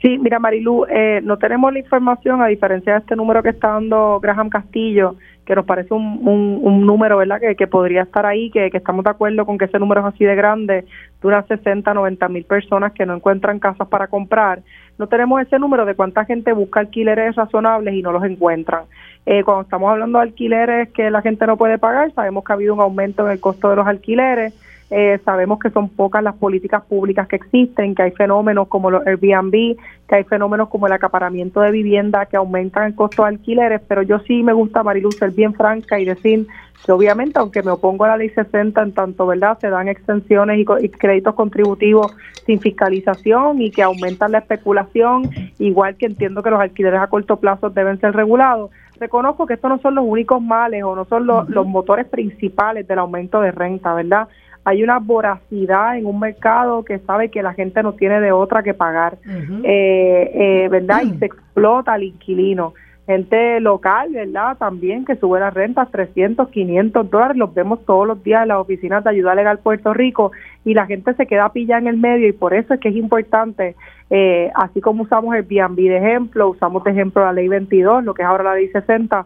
Sí, 0.03 0.19
mira 0.19 0.39
Marilu, 0.39 0.85
eh, 0.91 1.21
no 1.23 1.39
tenemos 1.39 1.73
la 1.73 1.79
información 1.79 2.43
a 2.43 2.49
diferencia 2.49 2.93
de 2.93 2.99
este 2.99 3.17
número 3.17 3.43
que 3.43 3.49
está 3.49 3.69
dando 3.69 4.21
Graham 4.21 4.51
Castillo, 4.51 5.17
que 5.47 5.55
nos 5.55 5.65
parece 5.65 5.95
un, 5.95 6.21
un, 6.63 6.87
número, 6.87 7.17
¿verdad? 7.17 7.41
Que, 7.41 7.57
que 7.57 7.67
podría 7.67 8.03
estar 8.03 8.27
ahí, 8.27 8.51
que, 8.51 8.71
que, 8.71 8.77
estamos 8.77 9.05
de 9.05 9.11
acuerdo 9.11 9.47
con 9.47 9.57
que 9.57 9.65
ese 9.65 9.79
número 9.79 10.03
es 10.03 10.07
así 10.15 10.25
de 10.25 10.35
grande, 10.35 10.85
de 11.23 11.27
unas 11.27 11.47
60, 11.47 11.95
90 11.95 12.29
mil 12.29 12.45
personas 12.45 12.93
que 12.93 13.07
no 13.07 13.15
encuentran 13.15 13.59
casas 13.59 13.89
para 13.89 14.09
comprar. 14.09 14.61
No 14.99 15.07
tenemos 15.07 15.41
ese 15.41 15.59
número 15.59 15.87
de 15.87 15.95
cuánta 15.95 16.25
gente 16.25 16.53
busca 16.53 16.81
alquileres 16.81 17.35
razonables 17.35 17.95
y 17.95 18.03
no 18.03 18.13
los 18.13 18.25
encuentran. 18.25 18.85
Eh, 19.25 19.45
cuando 19.45 19.63
estamos 19.63 19.91
hablando 19.91 20.19
de 20.19 20.25
alquileres 20.25 20.91
que 20.91 21.11
la 21.11 21.23
gente 21.23 21.47
no 21.47 21.57
puede 21.57 21.79
pagar, 21.79 22.13
sabemos 22.13 22.45
que 22.45 22.53
ha 22.53 22.55
habido 22.55 22.75
un 22.75 22.81
aumento 22.81 23.25
en 23.25 23.33
el 23.33 23.41
costo 23.41 23.71
de 23.71 23.77
los 23.77 23.87
alquileres 23.87 24.53
eh, 24.91 25.19
sabemos 25.25 25.59
que 25.59 25.71
son 25.71 25.89
pocas 25.89 26.23
las 26.23 26.37
políticas 26.37 26.85
públicas 26.85 27.27
que 27.27 27.37
existen, 27.37 27.95
que 27.95 28.03
hay 28.03 28.11
fenómenos 28.13 28.69
como 28.69 28.91
los 28.91 29.05
Airbnb, 29.07 29.77
que 30.09 30.15
hay 30.15 30.25
fenómenos 30.25 30.69
como 30.69 30.87
el 30.87 30.93
acaparamiento 30.93 31.61
de 31.61 31.73
vivienda 31.73 32.27
que 32.27 32.37
aumentan 32.37 32.85
el 32.85 32.95
costo 32.95 33.23
de 33.23 33.31
alquileres, 33.31 33.81
pero 33.89 34.03
yo 34.03 34.21
sí 34.21 34.45
me 34.45 34.53
gusta, 34.53 34.85
Marilu, 34.85 35.11
ser 35.11 35.33
bien 35.33 35.55
franca 35.55 35.99
y 35.99 36.05
decir 36.05 36.47
que 36.85 36.93
obviamente, 36.93 37.39
aunque 37.41 37.65
me 37.65 37.73
opongo 37.73 38.05
a 38.05 38.09
la 38.09 38.17
ley 38.17 38.29
60, 38.31 38.81
en 38.81 38.93
tanto, 38.93 39.27
¿verdad?, 39.27 39.59
se 39.61 39.71
dan 39.71 39.89
extensiones 39.89 40.61
y, 40.61 40.89
créditos 40.89 41.35
contributivos 41.35 42.15
sin 42.45 42.61
fiscalización 42.61 43.61
y 43.61 43.73
que 43.73 43.83
aumentan 43.83 44.31
la 44.31 44.39
especulación, 44.39 45.29
igual 45.59 45.97
que 45.97 46.07
entiendo 46.07 46.45
que 46.45 46.51
los 46.51 46.61
alquileres 46.61 47.01
a 47.01 47.09
corto 47.09 47.39
plazo 47.39 47.71
deben 47.71 47.99
ser 47.99 48.15
regulados. 48.15 48.71
Reconozco 49.01 49.47
que 49.47 49.55
estos 49.55 49.69
no 49.69 49.79
son 49.79 49.97
los 49.97 50.05
únicos 50.07 50.41
males 50.41 50.85
o 50.85 50.95
no 50.95 51.05
son 51.07 51.27
los, 51.27 51.49
los 51.49 51.67
motores 51.67 52.07
principales 52.07 52.87
del 52.87 53.01
aumento 53.01 53.41
de 53.41 53.51
renta, 53.51 53.93
¿verdad? 53.93 54.29
Hay 54.67 54.83
una 54.83 54.99
voracidad 54.99 55.97
en 55.97 56.07
un 56.07 56.19
mercado 56.19 56.85
que 56.85 56.99
sabe 56.99 57.31
que 57.31 57.41
la 57.41 57.55
gente 57.55 57.85
no 57.85 57.93
tiene 57.93 58.21
de 58.21 58.33
otra 58.33 58.65
que 58.65 58.75
pagar, 58.75 59.17
eh, 59.63 60.31
eh, 60.35 60.69
¿verdad? 60.69 61.03
Y 61.03 61.17
se 61.19 61.27
explota 61.27 61.93
al 61.93 62.03
inquilino. 62.03 62.75
Gente 63.07 63.61
local, 63.61 64.11
¿verdad? 64.13 64.59
También 64.59 65.05
que 65.05 65.15
sube 65.15 65.39
las 65.39 65.55
rentas 65.55 65.89
300, 65.93 66.49
500 66.49 67.09
dólares, 67.09 67.37
los 67.37 67.55
vemos 67.55 67.85
todos 67.87 68.09
los 68.09 68.21
días 68.25 68.43
en 68.43 68.49
las 68.49 68.59
oficinas 68.59 69.05
de 69.05 69.11
ayuda 69.11 69.37
legal 69.37 69.61
Puerto 69.61 69.95
Rico 69.95 70.33
y 70.65 70.75
la 70.75 70.87
gente 70.87 71.15
se 71.15 71.29
queda 71.29 71.53
pillada 71.53 71.83
en 71.83 71.87
el 71.87 71.97
medio 71.97 72.27
y 72.27 72.33
por 72.33 72.53
eso 72.53 72.75
es 72.75 72.81
que 72.81 72.89
es 72.89 72.97
importante, 72.97 73.77
eh, 74.11 74.51
así 74.57 74.81
como 74.81 75.05
usamos 75.05 75.33
el 75.37 75.47
Airbnb 75.49 75.77
de 75.77 75.99
ejemplo, 75.99 76.49
usamos 76.49 76.83
de 76.83 76.91
ejemplo 76.91 77.25
la 77.25 77.33
ley 77.33 77.47
22, 77.47 78.03
lo 78.03 78.15
que 78.15 78.23
es 78.23 78.29
ahora 78.29 78.43
la 78.43 78.57
ley 78.57 78.67
60, 78.67 79.25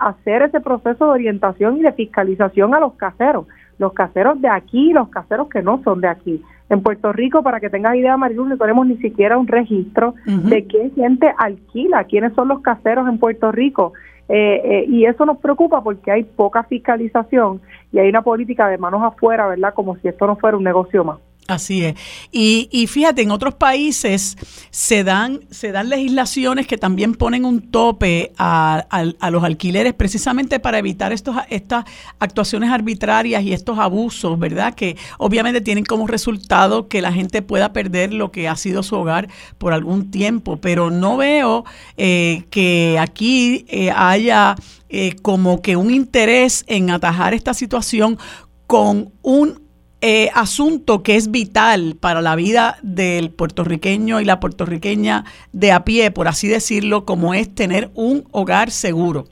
hacer 0.00 0.42
ese 0.42 0.60
proceso 0.60 1.04
de 1.04 1.10
orientación 1.12 1.76
y 1.76 1.82
de 1.82 1.92
fiscalización 1.92 2.74
a 2.74 2.80
los 2.80 2.94
caseros 2.94 3.46
los 3.78 3.92
caseros 3.92 4.40
de 4.40 4.48
aquí 4.48 4.90
y 4.90 4.92
los 4.92 5.08
caseros 5.08 5.48
que 5.48 5.62
no 5.62 5.82
son 5.82 6.00
de 6.00 6.08
aquí. 6.08 6.42
En 6.68 6.82
Puerto 6.82 7.12
Rico, 7.12 7.42
para 7.42 7.60
que 7.60 7.70
tengas 7.70 7.94
idea, 7.94 8.16
Marilu, 8.16 8.46
no 8.46 8.56
tenemos 8.56 8.86
ni 8.86 8.96
siquiera 8.96 9.38
un 9.38 9.46
registro 9.46 10.14
de 10.26 10.66
qué 10.66 10.90
gente 10.96 11.32
alquila, 11.38 12.04
quiénes 12.04 12.34
son 12.34 12.48
los 12.48 12.60
caseros 12.60 13.08
en 13.08 13.18
Puerto 13.18 13.52
Rico. 13.52 13.92
Eh, 14.28 14.60
eh, 14.64 14.84
y 14.88 15.04
eso 15.04 15.24
nos 15.24 15.38
preocupa 15.38 15.82
porque 15.84 16.10
hay 16.10 16.24
poca 16.24 16.64
fiscalización 16.64 17.60
y 17.92 18.00
hay 18.00 18.08
una 18.08 18.22
política 18.22 18.66
de 18.68 18.78
manos 18.78 19.02
afuera, 19.04 19.46
¿verdad? 19.46 19.72
Como 19.74 19.96
si 19.98 20.08
esto 20.08 20.26
no 20.26 20.34
fuera 20.36 20.56
un 20.56 20.64
negocio 20.64 21.04
más. 21.04 21.18
Así 21.48 21.84
es. 21.84 21.94
Y, 22.32 22.68
y, 22.72 22.88
fíjate, 22.88 23.22
en 23.22 23.30
otros 23.30 23.54
países 23.54 24.36
se 24.70 25.04
dan, 25.04 25.40
se 25.50 25.70
dan 25.70 25.88
legislaciones 25.88 26.66
que 26.66 26.76
también 26.76 27.14
ponen 27.14 27.44
un 27.44 27.70
tope 27.70 28.32
a, 28.36 28.84
a, 28.90 29.30
los 29.30 29.44
alquileres 29.44 29.94
precisamente 29.94 30.58
para 30.58 30.78
evitar 30.78 31.12
estos, 31.12 31.36
estas 31.48 31.84
actuaciones 32.18 32.70
arbitrarias 32.70 33.44
y 33.44 33.52
estos 33.52 33.78
abusos, 33.78 34.36
¿verdad? 34.40 34.74
Que 34.74 34.96
obviamente 35.18 35.60
tienen 35.60 35.84
como 35.84 36.08
resultado 36.08 36.88
que 36.88 37.00
la 37.00 37.12
gente 37.12 37.42
pueda 37.42 37.72
perder 37.72 38.12
lo 38.12 38.32
que 38.32 38.48
ha 38.48 38.56
sido 38.56 38.82
su 38.82 38.96
hogar 38.96 39.28
por 39.58 39.72
algún 39.72 40.10
tiempo. 40.10 40.56
Pero 40.56 40.90
no 40.90 41.16
veo 41.16 41.64
eh, 41.96 42.44
que 42.50 42.98
aquí 42.98 43.66
eh, 43.68 43.92
haya 43.94 44.56
eh, 44.88 45.14
como 45.22 45.62
que 45.62 45.76
un 45.76 45.92
interés 45.92 46.64
en 46.66 46.90
atajar 46.90 47.34
esta 47.34 47.54
situación 47.54 48.18
con 48.66 49.12
un 49.22 49.65
eh, 50.08 50.30
asunto 50.36 51.02
que 51.02 51.16
es 51.16 51.32
vital 51.32 51.96
para 52.00 52.20
la 52.20 52.36
vida 52.36 52.76
del 52.84 53.32
puertorriqueño 53.32 54.20
y 54.20 54.24
la 54.24 54.38
puertorriqueña 54.38 55.24
de 55.52 55.72
a 55.72 55.80
pie, 55.80 56.12
por 56.12 56.28
así 56.28 56.46
decirlo, 56.46 57.04
como 57.04 57.34
es 57.34 57.52
tener 57.52 57.88
un 57.94 58.22
hogar 58.30 58.70
seguro. 58.70 59.24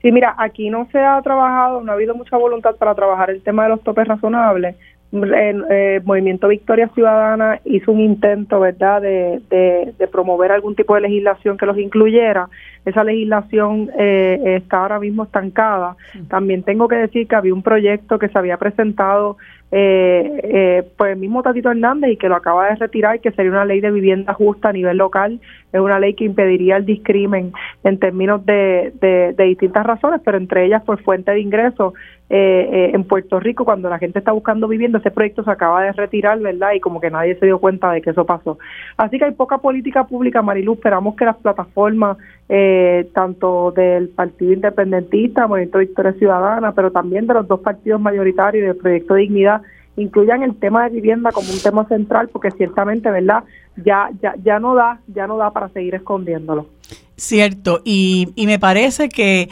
Sí, 0.00 0.10
mira, 0.10 0.34
aquí 0.36 0.68
no 0.68 0.88
se 0.90 0.98
ha 0.98 1.22
trabajado, 1.22 1.80
no 1.80 1.92
ha 1.92 1.94
habido 1.94 2.16
mucha 2.16 2.36
voluntad 2.36 2.74
para 2.74 2.96
trabajar 2.96 3.30
el 3.30 3.40
tema 3.40 3.62
de 3.62 3.68
los 3.68 3.82
topes 3.84 4.08
razonables. 4.08 4.74
El, 5.12 5.64
eh, 5.70 6.00
Movimiento 6.04 6.48
Victoria 6.48 6.90
Ciudadana 6.92 7.60
hizo 7.64 7.92
un 7.92 8.00
intento, 8.00 8.58
¿verdad?, 8.58 9.00
de, 9.00 9.42
de, 9.48 10.08
promover 10.08 10.50
algún 10.50 10.74
tipo 10.74 10.96
de 10.96 11.02
legislación 11.02 11.56
que 11.56 11.66
los 11.66 11.78
incluyera. 11.78 12.48
Esa 12.84 13.04
legislación 13.04 13.90
eh, 13.96 14.56
está 14.58 14.78
ahora 14.78 14.98
mismo 14.98 15.24
estancada. 15.24 15.96
También 16.28 16.62
tengo 16.62 16.88
que 16.88 16.96
decir 16.96 17.28
que 17.28 17.36
había 17.36 17.54
un 17.54 17.62
proyecto 17.62 18.18
que 18.18 18.28
se 18.28 18.38
había 18.38 18.56
presentado 18.56 19.36
eh, 19.74 20.40
eh, 20.42 20.88
pues 20.98 21.12
el 21.12 21.18
mismo 21.18 21.42
Tatito 21.42 21.70
Hernández 21.70 22.12
y 22.12 22.16
que 22.18 22.28
lo 22.28 22.36
acaba 22.36 22.68
de 22.68 22.76
retirar, 22.76 23.20
que 23.20 23.32
sería 23.32 23.50
una 23.50 23.64
ley 23.64 23.80
de 23.80 23.90
vivienda 23.90 24.34
justa 24.34 24.68
a 24.68 24.72
nivel 24.72 24.98
local, 24.98 25.40
es 25.72 25.80
una 25.80 25.98
ley 25.98 26.14
que 26.14 26.24
impediría 26.24 26.76
el 26.76 26.84
discrimen 26.84 27.52
en 27.82 27.98
términos 27.98 28.44
de, 28.44 28.92
de, 29.00 29.44
distintas 29.44 29.84
razones, 29.86 30.20
pero 30.24 30.36
entre 30.36 30.66
ellas 30.66 30.82
por 30.82 31.02
fuente 31.02 31.32
de 31.32 31.40
ingresos 31.40 31.94
eh, 32.28 32.68
eh, 32.72 32.90
en 32.94 33.04
Puerto 33.04 33.40
Rico 33.40 33.64
cuando 33.64 33.90
la 33.90 33.98
gente 33.98 34.18
está 34.18 34.32
buscando 34.32 34.68
vivienda, 34.68 34.98
ese 34.98 35.10
proyecto 35.10 35.44
se 35.44 35.50
acaba 35.50 35.82
de 35.82 35.92
retirar, 35.92 36.38
¿verdad? 36.38 36.72
Y 36.74 36.80
como 36.80 37.00
que 37.00 37.10
nadie 37.10 37.36
se 37.36 37.46
dio 37.46 37.58
cuenta 37.58 37.90
de 37.90 38.00
que 38.00 38.10
eso 38.10 38.24
pasó. 38.24 38.58
Así 38.96 39.18
que 39.18 39.24
hay 39.26 39.32
poca 39.32 39.58
política 39.58 40.04
pública, 40.04 40.42
Marilu, 40.42 40.74
esperamos 40.74 41.16
que 41.16 41.24
las 41.24 41.36
plataformas, 41.36 42.16
eh, 42.48 43.08
tanto 43.14 43.72
del 43.72 44.08
Partido 44.08 44.52
Independentista, 44.52 45.46
Movimiento 45.46 45.78
Victoria 45.78 46.12
Ciudadana, 46.14 46.72
pero 46.72 46.90
también 46.90 47.26
de 47.26 47.34
los 47.34 47.48
dos 47.48 47.60
partidos 47.60 48.00
mayoritarios 48.00 48.66
del 48.66 48.76
Proyecto 48.76 49.14
Dignidad, 49.14 49.62
incluyan 49.96 50.42
el 50.42 50.56
tema 50.56 50.84
de 50.84 50.90
vivienda 50.90 51.30
como 51.32 51.50
un 51.50 51.60
tema 51.60 51.86
central 51.86 52.28
porque 52.28 52.50
ciertamente 52.50 53.10
verdad 53.10 53.44
ya 53.76 54.10
ya 54.20 54.34
ya 54.42 54.58
no 54.58 54.74
da 54.74 55.00
ya 55.06 55.26
no 55.26 55.36
da 55.36 55.50
para 55.50 55.68
seguir 55.68 55.94
escondiéndolo 55.94 56.66
cierto 57.16 57.82
y, 57.84 58.28
y 58.36 58.46
me 58.46 58.58
parece 58.58 59.08
que 59.08 59.48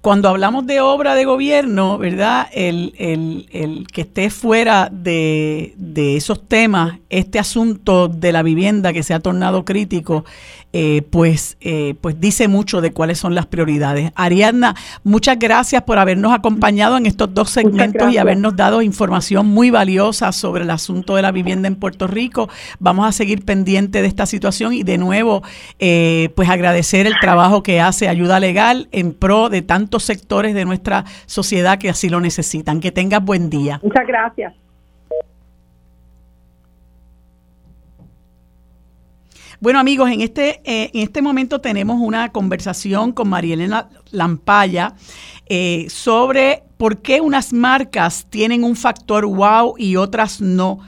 cuando 0.00 0.30
hablamos 0.30 0.66
de 0.66 0.80
obra 0.80 1.14
de 1.14 1.26
gobierno, 1.26 1.98
¿verdad? 1.98 2.48
El, 2.52 2.94
el, 2.96 3.46
el 3.52 3.86
que 3.86 4.02
esté 4.02 4.30
fuera 4.30 4.88
de, 4.90 5.74
de, 5.76 6.16
esos 6.16 6.48
temas, 6.48 6.98
este 7.10 7.38
asunto 7.38 8.08
de 8.08 8.32
la 8.32 8.42
vivienda 8.42 8.94
que 8.94 9.02
se 9.02 9.12
ha 9.12 9.20
tornado 9.20 9.66
crítico, 9.66 10.24
eh, 10.72 11.02
pues, 11.10 11.56
eh, 11.60 11.96
pues 12.00 12.20
dice 12.20 12.46
mucho 12.46 12.80
de 12.80 12.92
cuáles 12.92 13.18
son 13.18 13.34
las 13.34 13.46
prioridades. 13.46 14.12
Ariadna, 14.14 14.76
muchas 15.02 15.36
gracias 15.36 15.82
por 15.82 15.98
habernos 15.98 16.32
acompañado 16.32 16.96
en 16.96 17.06
estos 17.06 17.34
dos 17.34 17.50
segmentos 17.50 18.12
y 18.12 18.18
habernos 18.18 18.54
dado 18.54 18.80
información 18.80 19.48
muy 19.48 19.70
valiosa 19.70 20.30
sobre 20.30 20.62
el 20.62 20.70
asunto 20.70 21.16
de 21.16 21.22
la 21.22 21.32
vivienda 21.32 21.66
en 21.66 21.74
Puerto 21.74 22.06
Rico. 22.06 22.48
Vamos 22.78 23.06
a 23.06 23.12
seguir 23.12 23.44
pendiente 23.44 24.00
de 24.00 24.06
esta 24.06 24.26
situación 24.26 24.72
y 24.72 24.84
de 24.84 24.96
nuevo, 24.96 25.42
eh, 25.80 26.30
pues 26.36 26.48
agradecer 26.48 26.99
el 27.06 27.18
trabajo 27.20 27.62
que 27.62 27.80
hace 27.80 28.08
Ayuda 28.08 28.40
Legal 28.40 28.88
en 28.92 29.12
pro 29.12 29.48
de 29.48 29.62
tantos 29.62 30.04
sectores 30.04 30.54
de 30.54 30.64
nuestra 30.64 31.04
sociedad 31.26 31.78
que 31.78 31.90
así 31.90 32.08
lo 32.08 32.20
necesitan. 32.20 32.80
Que 32.80 32.92
tengas 32.92 33.24
buen 33.24 33.50
día. 33.50 33.80
Muchas 33.82 34.06
gracias. 34.06 34.54
Bueno 39.60 39.78
amigos, 39.78 40.10
en 40.10 40.22
este, 40.22 40.62
eh, 40.64 40.90
en 40.94 41.02
este 41.02 41.20
momento 41.20 41.60
tenemos 41.60 42.00
una 42.00 42.30
conversación 42.30 43.12
con 43.12 43.28
Marielena 43.28 43.90
Lampaya 44.10 44.94
eh, 45.44 45.84
sobre 45.90 46.62
por 46.78 47.02
qué 47.02 47.20
unas 47.20 47.52
marcas 47.52 48.26
tienen 48.30 48.64
un 48.64 48.74
factor 48.74 49.26
wow 49.26 49.74
y 49.76 49.96
otras 49.96 50.40
no. 50.40 50.78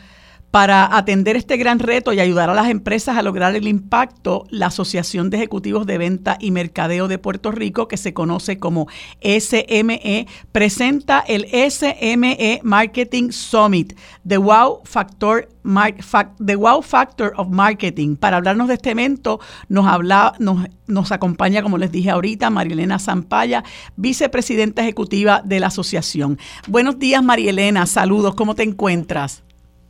Para 0.53 0.99
atender 0.99 1.35
este 1.37 1.57
gran 1.57 1.79
reto 1.79 2.13
y 2.13 2.21
ayudar 2.21 2.51
a 2.51 2.55
las 2.55 2.69
empresas 2.69 3.17
a 3.17 3.23
lograr 3.23 3.57
el 3.57 3.67
impacto, 3.67 4.45
la 4.51 4.67
Asociación 4.67 5.31
de 5.31 5.39
Ejecutivos 5.39 5.87
de 5.87 5.97
Venta 5.97 6.37
y 6.39 6.51
Mercadeo 6.51 7.09
de 7.09 7.17
Puerto 7.17 7.53
Rico, 7.53 7.89
que 7.89 7.97
se 7.97 8.13
conoce 8.13 8.59
como 8.59 8.87
SME, 9.23 10.27
presenta 10.53 11.21
el 11.21 11.47
SME 11.47 12.61
Marketing 12.65 13.31
Summit, 13.31 13.99
The 14.29 14.37
Wow 14.37 14.83
Factor, 14.85 15.49
of 15.65 17.49
Marketing. 17.49 18.17
Para 18.17 18.37
hablarnos 18.37 18.69
de 18.69 18.75
este 18.75 18.91
evento, 18.91 19.41
nos, 19.71 19.87
habla, 19.87 20.35
nos, 20.39 20.67
nos 20.87 21.13
acompaña, 21.13 21.63
como 21.63 21.79
les 21.79 21.91
dije 21.91 22.11
ahorita, 22.11 22.51
Marielena 22.51 22.99
Zampaya, 22.99 23.65
vicepresidenta 23.97 24.83
ejecutiva 24.83 25.41
de 25.43 25.61
la 25.61 25.69
asociación. 25.69 26.39
Buenos 26.69 26.99
días, 26.99 27.25
Marielena. 27.25 27.87
Saludos. 27.87 28.35
¿Cómo 28.35 28.55
te 28.55 28.65
encuentras? 28.65 29.43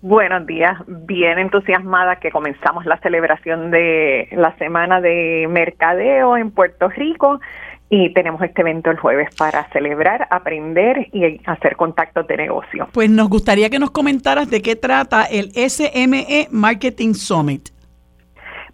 Buenos 0.03 0.45
días, 0.49 0.77
bien 0.89 1.39
entusiasmada 1.39 2.17
que 2.17 2.33
comenzamos 2.33 2.85
la 2.87 2.99
celebración 2.99 3.71
de 3.71 4.27
la 4.33 4.53
Semana 4.57 5.01
de 5.01 5.47
Mercadeo 5.49 6.37
en 6.37 6.51
Puerto 6.51 6.89
Rico 6.89 7.41
y 7.89 8.13
tenemos 8.13 8.43
este 8.43 8.63
evento 8.63 8.91
el 8.91 8.99
jueves 8.99 9.33
para 9.37 9.71
celebrar, 9.71 10.27
aprender 10.33 11.07
y 11.13 11.41
hacer 11.47 11.77
contactos 11.77 12.27
de 12.27 12.37
negocio. 12.37 12.89
Pues 12.93 13.11
nos 13.11 13.29
gustaría 13.29 13.71
que 13.71 13.79
nos 13.79 13.93
comentaras 13.93 14.51
de 14.51 14.61
qué 14.61 14.75
trata 14.75 15.23
el 15.23 15.53
SME 15.53 16.49
Marketing 16.51 17.15
Summit. 17.15 17.72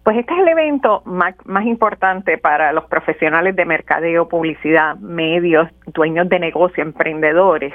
Pues 0.03 0.17
este 0.17 0.33
es 0.33 0.39
el 0.39 0.47
evento 0.47 1.01
más, 1.05 1.35
más, 1.45 1.65
importante 1.65 2.37
para 2.37 2.71
los 2.73 2.85
profesionales 2.85 3.55
de 3.55 3.65
mercadeo, 3.65 4.29
publicidad, 4.29 4.95
medios, 4.97 5.67
dueños 5.87 6.29
de 6.29 6.39
negocio, 6.39 6.81
emprendedores, 6.81 7.73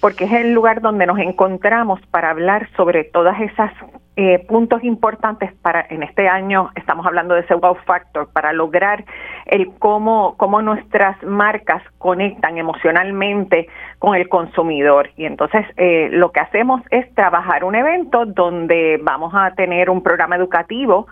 porque 0.00 0.24
es 0.24 0.32
el 0.32 0.52
lugar 0.52 0.80
donde 0.80 1.06
nos 1.06 1.18
encontramos 1.18 2.00
para 2.10 2.30
hablar 2.30 2.68
sobre 2.76 3.04
todas 3.04 3.40
esas 3.40 3.72
eh, 4.18 4.38
puntos 4.48 4.82
importantes 4.82 5.52
para 5.60 5.86
en 5.90 6.02
este 6.02 6.26
año 6.26 6.70
estamos 6.74 7.04
hablando 7.04 7.34
de 7.34 7.42
ese 7.42 7.52
wow 7.52 7.74
factor 7.84 8.30
para 8.32 8.54
lograr 8.54 9.04
el 9.44 9.74
cómo 9.78 10.36
cómo 10.38 10.62
nuestras 10.62 11.22
marcas 11.22 11.82
conectan 11.98 12.56
emocionalmente 12.56 13.68
con 13.98 14.14
el 14.14 14.26
consumidor. 14.30 15.10
Y 15.16 15.26
entonces 15.26 15.66
eh, 15.76 16.08
lo 16.12 16.32
que 16.32 16.40
hacemos 16.40 16.80
es 16.90 17.12
trabajar 17.14 17.62
un 17.62 17.74
evento 17.74 18.24
donde 18.24 18.98
vamos 19.02 19.34
a 19.34 19.50
tener 19.50 19.90
un 19.90 20.02
programa 20.02 20.36
educativo 20.36 21.06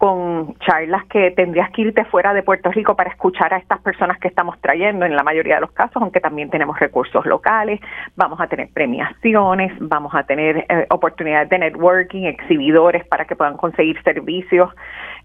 con 0.00 0.54
charlas 0.60 1.04
que 1.10 1.30
tendrías 1.32 1.70
que 1.72 1.82
irte 1.82 2.06
fuera 2.06 2.32
de 2.32 2.42
Puerto 2.42 2.72
Rico 2.72 2.96
para 2.96 3.10
escuchar 3.10 3.52
a 3.52 3.58
estas 3.58 3.82
personas 3.82 4.18
que 4.18 4.28
estamos 4.28 4.58
trayendo 4.62 5.04
en 5.04 5.14
la 5.14 5.22
mayoría 5.22 5.56
de 5.56 5.60
los 5.60 5.72
casos, 5.72 6.00
aunque 6.00 6.20
también 6.20 6.48
tenemos 6.48 6.80
recursos 6.80 7.26
locales, 7.26 7.80
vamos 8.16 8.40
a 8.40 8.46
tener 8.46 8.70
premiaciones, 8.72 9.74
vamos 9.78 10.14
a 10.14 10.22
tener 10.22 10.64
eh, 10.70 10.86
oportunidades 10.88 11.50
de 11.50 11.58
networking, 11.58 12.22
exhibidores 12.22 13.06
para 13.08 13.26
que 13.26 13.36
puedan 13.36 13.58
conseguir 13.58 14.02
servicios 14.02 14.70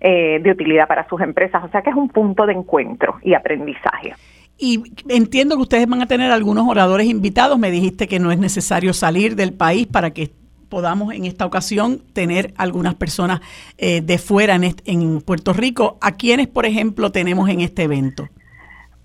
eh, 0.02 0.42
de 0.44 0.52
utilidad 0.52 0.90
para 0.90 1.08
sus 1.08 1.22
empresas, 1.22 1.64
o 1.64 1.70
sea 1.70 1.82
que 1.82 1.92
es 1.92 1.96
un 1.96 2.10
punto 2.10 2.46
de 2.46 2.52
encuentro 2.52 3.16
y 3.22 3.34
aprendizaje. 3.34 4.14
Y 4.58 4.84
entiendo 5.08 5.56
que 5.56 5.62
ustedes 5.62 5.88
van 5.88 6.02
a 6.02 6.06
tener 6.06 6.34
algunos 6.34 6.68
oradores 6.68 7.08
invitados. 7.08 7.58
Me 7.58 7.72
dijiste 7.72 8.10
que 8.10 8.20
no 8.20 8.30
es 8.30 8.40
necesario 8.40 8.92
salir 8.92 9.38
del 9.38 9.54
país 9.54 9.88
para 9.88 10.12
que 10.12 10.32
podamos 10.70 11.14
en 11.14 11.26
esta 11.26 11.46
ocasión 11.46 12.02
tener 12.14 12.54
algunas 12.58 12.96
personas 12.96 13.42
eh, 13.78 14.02
de 14.02 14.18
fuera 14.18 14.56
en, 14.56 14.76
en 14.86 15.22
Puerto 15.22 15.54
Rico. 15.54 15.98
¿A 16.02 16.14
quiénes, 16.14 16.48
por 16.48 16.66
ejemplo, 16.66 17.12
tenemos 17.12 17.50
en 17.50 17.62
este 17.62 17.84
evento? 17.84 18.30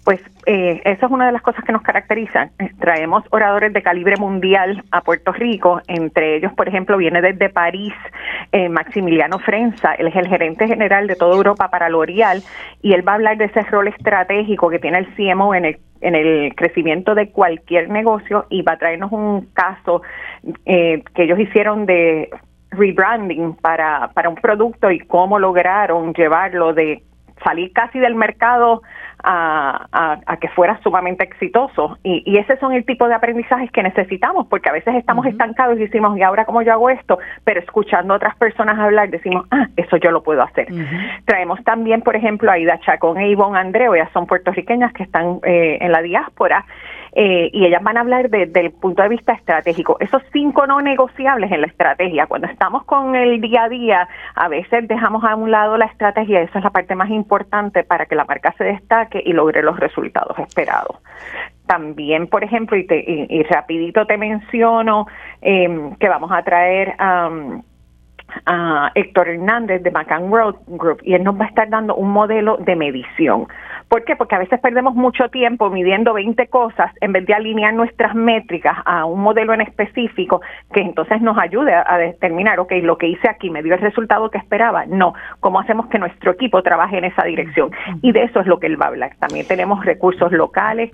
Pues 0.05 0.21
eh, 0.47 0.81
esa 0.85 1.07
es 1.07 1.13
una 1.13 1.27
de 1.27 1.33
las 1.33 1.43
cosas 1.43 1.63
que 1.65 1.73
nos 1.73 1.83
caracterizan. 1.83 2.51
Traemos 2.79 3.23
oradores 3.31 3.73
de 3.73 3.83
calibre 3.83 4.17
mundial 4.17 4.83
a 4.91 5.03
Puerto 5.03 5.31
Rico, 5.31 5.83
entre 5.89 6.37
ellos, 6.37 6.53
por 6.55 6.69
ejemplo, 6.69 6.97
viene 6.97 7.21
desde 7.21 7.51
París 7.51 7.93
eh, 8.53 8.69
Maximiliano 8.71 9.39
Frenza, 9.39 9.95
él 9.95 10.09
es 10.09 10.17
el 10.17 10.27
gerente 10.27 10.67
general 10.67 11.07
de 11.07 11.17
toda 11.17 11.37
Europa 11.37 11.71
para 11.71 11.89
L'Oreal 11.89 12.43
y 12.81 12.95
él 12.95 13.07
va 13.07 13.13
a 13.13 13.15
hablar 13.17 13.37
de 13.37 13.45
ese 13.45 13.63
rol 13.63 13.89
estratégico 13.89 14.71
que 14.71 14.79
tiene 14.79 14.99
el 14.99 15.15
CMO 15.15 15.55
en 15.55 15.67
el 15.67 15.79
en 16.01 16.15
el 16.15 16.55
crecimiento 16.55 17.15
de 17.15 17.31
cualquier 17.31 17.89
negocio 17.91 18.47
y 18.49 18.63
va 18.63 18.73
a 18.73 18.79
traernos 18.79 19.13
un 19.13 19.47
caso 19.53 20.03
eh, 20.65 21.03
que 21.15 21.25
ellos 21.25 21.39
hicieron 21.39 21.87
de 21.87 22.31
rebranding 22.71 23.55
para, 23.55 24.11
para 24.15 24.29
un 24.29 24.37
producto 24.37 24.91
y 24.91 25.01
cómo 25.01 25.39
lograron 25.39 26.15
llevarlo 26.15 26.73
de 26.73 27.03
salir 27.45 27.73
casi 27.73 27.99
del 27.99 28.15
mercado 28.15 28.83
a, 29.23 30.19
a, 30.27 30.37
que 30.37 30.49
fuera 30.49 30.81
sumamente 30.83 31.25
exitoso. 31.25 31.99
Y, 32.03 32.23
y, 32.27 32.39
ese 32.39 32.57
son 32.59 32.73
el 32.73 32.85
tipo 32.85 33.09
de 33.09 33.15
aprendizajes 33.15 33.71
que 33.71 33.83
necesitamos, 33.83 34.47
porque 34.49 34.69
a 34.69 34.73
veces 34.73 34.95
estamos 34.95 35.27
estancados 35.27 35.77
y 35.77 35.81
decimos, 35.81 36.17
¿y 36.19 36.23
ahora 36.23 36.45
cómo 36.45 36.63
yo 36.63 36.73
hago 36.73 36.91
esto? 36.91 37.19
Pero 37.45 37.61
escuchando 37.61 38.15
a 38.15 38.17
otras 38.17 38.37
personas 38.37 38.79
hablar, 38.79 39.11
decimos, 39.11 39.47
ah, 39.51 39.69
eso 39.77 39.97
yo 39.97 40.11
lo 40.11 40.23
puedo 40.23 40.43
hacer. 40.43 40.69
Traemos 41.25 41.63
también, 41.65 42.03
por 42.03 42.17
ejemplo, 42.17 42.51
a 42.51 42.59
Ida 42.59 42.79
Chacón 42.81 43.19
e 43.19 43.29
Ivonne 43.29 43.59
Andreo, 43.59 43.95
ellas 43.95 44.11
son 44.13 44.27
puertorriqueñas 44.27 44.93
que 44.93 45.03
están 45.03 45.41
eh, 45.45 45.79
en 45.81 45.93
la 45.93 46.03
diáspora 46.03 46.65
eh, 47.13 47.51
y 47.53 47.67
ellas 47.67 47.83
van 47.83 47.97
a 47.97 48.01
hablar 48.01 48.31
desde 48.31 48.61
el 48.61 48.71
punto 48.73 49.03
de 49.03 49.09
vista 49.09 49.33
estratégico. 49.33 49.97
Esos 50.01 50.23
cinco 50.33 50.67
no 50.67 50.81
negociables 50.81 51.51
en 51.51 51.63
la 51.63 51.67
estrategia. 51.67 52.27
Cuando 52.27 52.47
estamos 52.47 52.85
con 52.85 53.15
el 53.15 53.41
día 53.41 53.65
a 53.65 53.69
día, 53.69 54.09
a 54.35 54.49
veces 54.49 54.87
dejamos 54.87 55.25
a 55.25 55.35
un 55.35 55.51
lado 55.51 55.77
la 55.77 55.87
estrategia, 55.87 56.43
esa 56.43 56.59
es 56.59 56.65
la 56.65 56.71
parte 56.71 56.95
más 56.95 57.11
importante 57.11 57.85
para 57.85 58.07
que 58.07 58.15
la 58.15 58.25
marca 58.25 58.55
se 58.57 58.65
destaque 58.65 59.23
y 59.25 59.33
logre 59.33 59.63
los 59.63 59.79
resultados 59.79 60.39
esperados. 60.39 60.99
También, 61.67 62.27
por 62.27 62.43
ejemplo, 62.43 62.77
y, 62.77 62.87
y, 62.89 63.43
rapidito 63.45 64.05
te 64.05 64.17
menciono 64.17 65.07
em, 65.41 65.95
que 65.97 66.09
vamos 66.09 66.33
a 66.33 66.43
traer 66.43 66.95
a 68.47 68.91
Héctor 68.95 69.29
Hernández 69.29 69.83
de 69.83 69.91
McCann 69.91 70.31
World 70.31 70.57
Group 70.67 71.01
y 71.03 71.15
él 71.15 71.25
nos 71.25 71.39
va 71.39 71.45
a 71.45 71.49
estar 71.49 71.69
dando 71.69 71.95
un 71.95 72.11
modelo 72.11 72.57
de 72.59 72.77
medición. 72.77 73.47
¿Por 73.89 74.05
qué? 74.05 74.15
Porque 74.15 74.37
a 74.37 74.39
veces 74.39 74.61
perdemos 74.61 74.95
mucho 74.95 75.29
tiempo 75.31 75.69
midiendo 75.69 76.15
20 76.15 76.47
cosas 76.47 76.93
en 77.01 77.13
vez 77.13 77.27
de 77.27 77.35
alinear 77.35 77.75
nuestras 77.75 78.15
métricas 78.15 78.77
a 78.85 79.05
un 79.05 79.21
modelo 79.21 79.53
en 79.53 79.63
específico 79.63 80.41
que 80.73 80.81
entonces 80.81 81.21
nos 81.21 81.37
ayude 81.39 81.75
a, 81.75 81.99
determinar, 81.99 82.61
ok, 82.61 82.73
lo 82.83 82.99
que 82.99 83.09
hice 83.09 83.29
aquí 83.29 83.51
me 83.51 83.63
dio 83.63 83.75
el 83.75 83.81
resultado 83.81 84.31
que 84.31 84.39
esperaba. 84.39 84.87
No, 84.87 85.15
¿cómo 85.41 85.59
hacemos 85.59 85.87
que 85.87 85.99
nuestro 85.99 86.31
equipo 86.33 86.63
trabaje 86.63 86.99
en 86.99 87.05
esa 87.05 87.25
dirección? 87.25 87.71
Y 88.01 88.13
de 88.13 88.23
eso 88.23 88.41
es 88.41 88.47
lo 88.47 88.61
que 88.61 88.69
él 88.69 88.81
va 88.81 88.87
a 88.87 88.89
hablar. 88.91 89.13
También 89.19 89.47
tenemos 89.47 89.85
recursos 89.85 90.31
locales. 90.31 90.91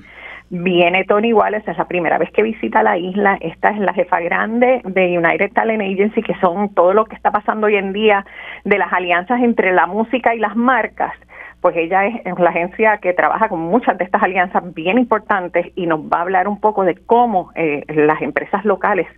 Viene 0.48 1.05
Tony 1.05 1.32
Wallace, 1.32 1.70
es 1.70 1.77
la 1.77 1.89
primera 1.89 2.18
vez 2.18 2.31
que 2.31 2.43
visita 2.43 2.82
la 2.82 2.97
isla. 2.97 3.36
Esta 3.40 3.70
es 3.70 3.78
la 3.78 3.93
jefa 3.93 4.20
grande 4.20 4.81
de 4.85 5.18
United 5.18 5.52
Talent 5.52 5.82
Agency, 5.82 6.23
que 6.23 6.35
son 6.40 6.73
todo 6.74 6.93
lo 6.93 7.05
que 7.05 7.16
está 7.16 7.32
pasando 7.32 7.66
hoy 7.66 7.77
en 7.77 7.93
día 7.93 8.24
de 8.64 8.78
las 8.78 8.93
alianzas 8.93 9.40
entre 9.43 9.73
la 9.73 9.86
música 9.86 10.35
y 10.35 10.39
las 10.39 10.56
marcas 10.56 11.12
pues 11.60 11.74
ella 11.78 12.06
es, 12.06 12.39
la 12.39 12.51
agencia 12.51 12.98
que 12.98 13.12
trabaja 13.12 13.48
con 13.48 13.59
muchas 13.59 13.98
de 13.98 14.05
estas 14.05 14.23
alianzas 14.23 14.62
bien 14.74 14.98
importantes 14.98 15.66
y 15.74 15.86
nos 15.86 16.01
va 16.01 16.18
a 16.18 16.23
hablar 16.23 16.47
un 16.47 16.60
poco 16.60 16.85
de 16.85 16.94
cómo 16.94 17.51
eh, 17.56 17.82
las 17.89 18.23
empresas 18.23 18.64
locales 18.64 19.09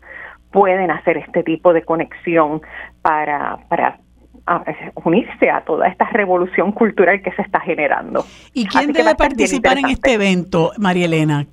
pueden 0.51 0.91
hacer 0.91 1.19
este 1.19 1.43
tipo 1.43 1.75
de 1.75 1.83
conexión 1.83 2.63
para, 3.03 3.59
para 3.69 3.99
unirse 5.05 5.51
a 5.51 5.61
toda 5.62 5.89
esta 5.89 6.07
revolución 6.11 6.73
cultural 6.73 7.23
que 7.23 7.33
se 7.33 7.43
está 7.43 7.61
generando. 7.61 8.25
¿Y 8.53 8.66
quién 8.66 8.93
debe 8.93 9.15
participar 9.15 9.79
en 9.79 9.87
este 9.87 10.15
evento, 10.15 10.73
María 10.79 11.07
Elena? 11.07 11.47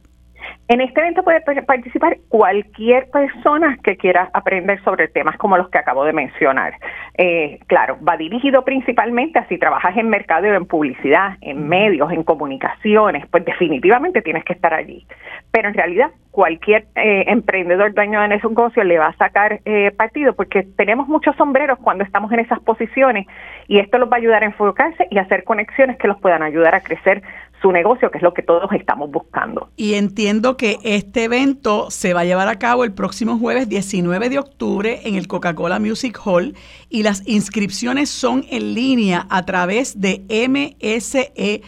En 0.67 0.81
este 0.81 0.99
evento 0.99 1.21
puede 1.21 1.41
participar 1.41 2.17
cualquier 2.27 3.07
persona 3.11 3.77
que 3.83 3.97
quiera 3.97 4.31
aprender 4.33 4.83
sobre 4.83 5.07
temas 5.07 5.37
como 5.37 5.57
los 5.57 5.69
que 5.69 5.77
acabo 5.77 6.03
de 6.05 6.13
mencionar. 6.13 6.73
Eh, 7.17 7.59
claro, 7.67 7.99
va 8.03 8.17
dirigido 8.17 8.65
principalmente 8.65 9.37
a 9.37 9.47
si 9.47 9.59
trabajas 9.59 9.95
en 9.95 10.09
mercado, 10.09 10.47
en 10.47 10.65
publicidad, 10.65 11.37
en 11.41 11.69
medios, 11.69 12.11
en 12.11 12.23
comunicaciones, 12.23 13.27
pues 13.27 13.45
definitivamente 13.45 14.23
tienes 14.23 14.43
que 14.43 14.53
estar 14.53 14.73
allí. 14.73 15.05
Pero 15.51 15.67
en 15.69 15.75
realidad 15.75 16.09
cualquier 16.31 16.87
eh, 16.95 17.23
emprendedor 17.27 17.93
dueño 17.93 18.19
de 18.19 18.27
negocio 18.27 18.83
le 18.83 18.97
va 18.97 19.07
a 19.07 19.17
sacar 19.17 19.61
eh, 19.63 19.91
partido 19.91 20.33
porque 20.33 20.63
tenemos 20.75 21.07
muchos 21.07 21.33
sombreros 21.37 21.79
cuando 21.79 22.03
estamos 22.03 22.29
en 22.33 22.39
esas 22.39 22.59
posiciones 22.59 23.25
y 23.67 23.79
esto 23.79 23.97
los 23.97 24.09
va 24.09 24.15
a 24.15 24.19
ayudar 24.19 24.43
a 24.43 24.47
enfocarse 24.47 25.07
y 25.09 25.17
hacer 25.17 25.45
conexiones 25.45 25.97
que 25.97 26.09
los 26.09 26.19
puedan 26.19 26.43
ayudar 26.43 26.75
a 26.75 26.81
crecer 26.81 27.21
su 27.61 27.71
negocio, 27.71 28.11
que 28.11 28.17
es 28.17 28.23
lo 28.23 28.33
que 28.33 28.41
todos 28.41 28.71
estamos 28.73 29.11
buscando. 29.11 29.69
Y 29.75 29.95
entiendo 29.95 30.57
que 30.57 30.77
este 30.83 31.23
evento 31.25 31.89
se 31.89 32.13
va 32.13 32.21
a 32.21 32.25
llevar 32.25 32.47
a 32.47 32.59
cabo 32.59 32.83
el 32.83 32.93
próximo 32.93 33.37
jueves 33.37 33.69
19 33.69 34.29
de 34.29 34.39
octubre 34.39 35.01
en 35.03 35.15
el 35.15 35.27
Coca-Cola 35.27 35.79
Music 35.79 36.19
Hall 36.23 36.55
y 36.89 37.03
las 37.03 37.27
inscripciones 37.27 38.09
son 38.09 38.45
en 38.49 38.73
línea 38.73 39.25
a 39.29 39.45
través 39.45 39.99
de 39.99 40.23
msepr.org, 40.29 41.63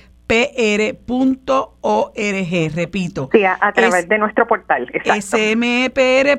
repito. 2.75 3.29
Sí, 3.31 3.43
a, 3.43 3.71
través 3.73 4.07
de 4.07 4.17
nuestro 4.17 4.47
portal. 4.47 4.91
smepr.org. 5.21 6.37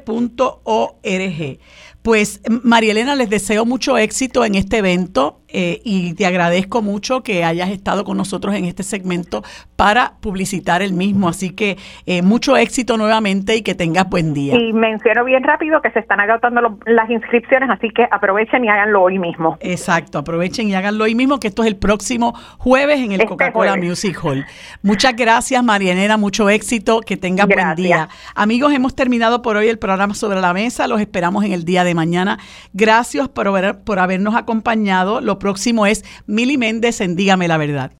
Pues 2.03 2.41
María 2.62 2.93
Elena, 2.93 3.16
les 3.16 3.29
deseo 3.29 3.66
mucho 3.66 3.99
éxito 3.99 4.45
en 4.45 4.55
este 4.55 4.79
evento 4.79 5.41
eh, 5.49 5.81
y 5.85 6.15
te 6.15 6.27
agradezco 6.27 6.83
mucho 6.83 7.23
que 7.23 7.45
hayas 7.45 7.70
estado 7.70 8.05
con 8.05 8.16
nosotros 8.16 8.55
en 8.55 8.66
este 8.66 8.83
segmento 8.83 9.43
para 9.77 10.15
publicitar 10.20 10.83
el 10.83 10.93
mismo. 10.93 11.29
Así 11.29 11.51
que 11.51 11.77
eh, 12.07 12.23
mucho 12.23 12.57
éxito 12.57 12.97
nuevamente 12.97 13.57
y 13.57 13.62
que 13.62 13.75
tengas 13.75 14.09
buen 14.09 14.35
día. 14.35 14.55
Y 14.57 14.73
menciono 14.73 15.25
bien 15.25 15.43
rápido 15.43 15.81
que 15.81 15.91
se 15.91 16.01
están 16.01 16.20
agotando 16.20 16.79
las 16.87 17.11
inscripciones, 17.11 17.70
así 17.70 17.91
que 17.91 18.07
aprovechen 18.11 18.65
y 18.65 18.69
háganlo 18.69 19.03
hoy 19.03 19.19
mismo. 19.19 19.57
Exacto, 19.61 20.19
aprovechen 20.19 20.69
y 20.69 20.75
háganlo 20.75 21.05
hoy 21.05 21.15
mismo, 21.15 21.41
que 21.41 21.49
esto 21.49 21.62
es 21.62 21.69
el 21.69 21.77
próximo 21.77 22.35
jueves 22.59 22.99
en 22.99 23.12
el 23.12 23.20
este 23.20 23.29
Coca-Cola 23.29 23.77
Music 23.77 24.19
Hall. 24.23 24.45
Muchas 24.83 25.16
gracias, 25.16 25.62
María 25.65 25.93
Elena, 25.93 26.16
mucho 26.16 26.51
éxito, 26.51 27.01
que 27.01 27.16
tengas 27.16 27.47
buen 27.47 27.75
día. 27.75 28.09
Amigos, 28.35 28.73
hemos 28.75 28.95
terminado 28.95 29.43
por 29.43 29.57
hoy 29.57 29.69
el 29.69 29.79
programa 29.79 30.15
sobre 30.15 30.41
la 30.41 30.53
mesa, 30.53 30.87
los 30.89 31.01
esperamos 31.01 31.45
en 31.45 31.53
el 31.53 31.65
día 31.65 31.85
de 31.85 31.95
mañana. 31.95 32.39
Gracias 32.73 33.29
por, 33.29 33.79
por 33.85 33.99
habernos 33.99 34.35
acompañado. 34.35 35.20
Próximo 35.39 35.86
es 35.86 36.05
Mili 36.27 36.56
Méndez 36.56 37.01
en 37.01 37.16
Dígame 37.16 37.48
la 37.48 37.56
Verdad. 37.56 37.93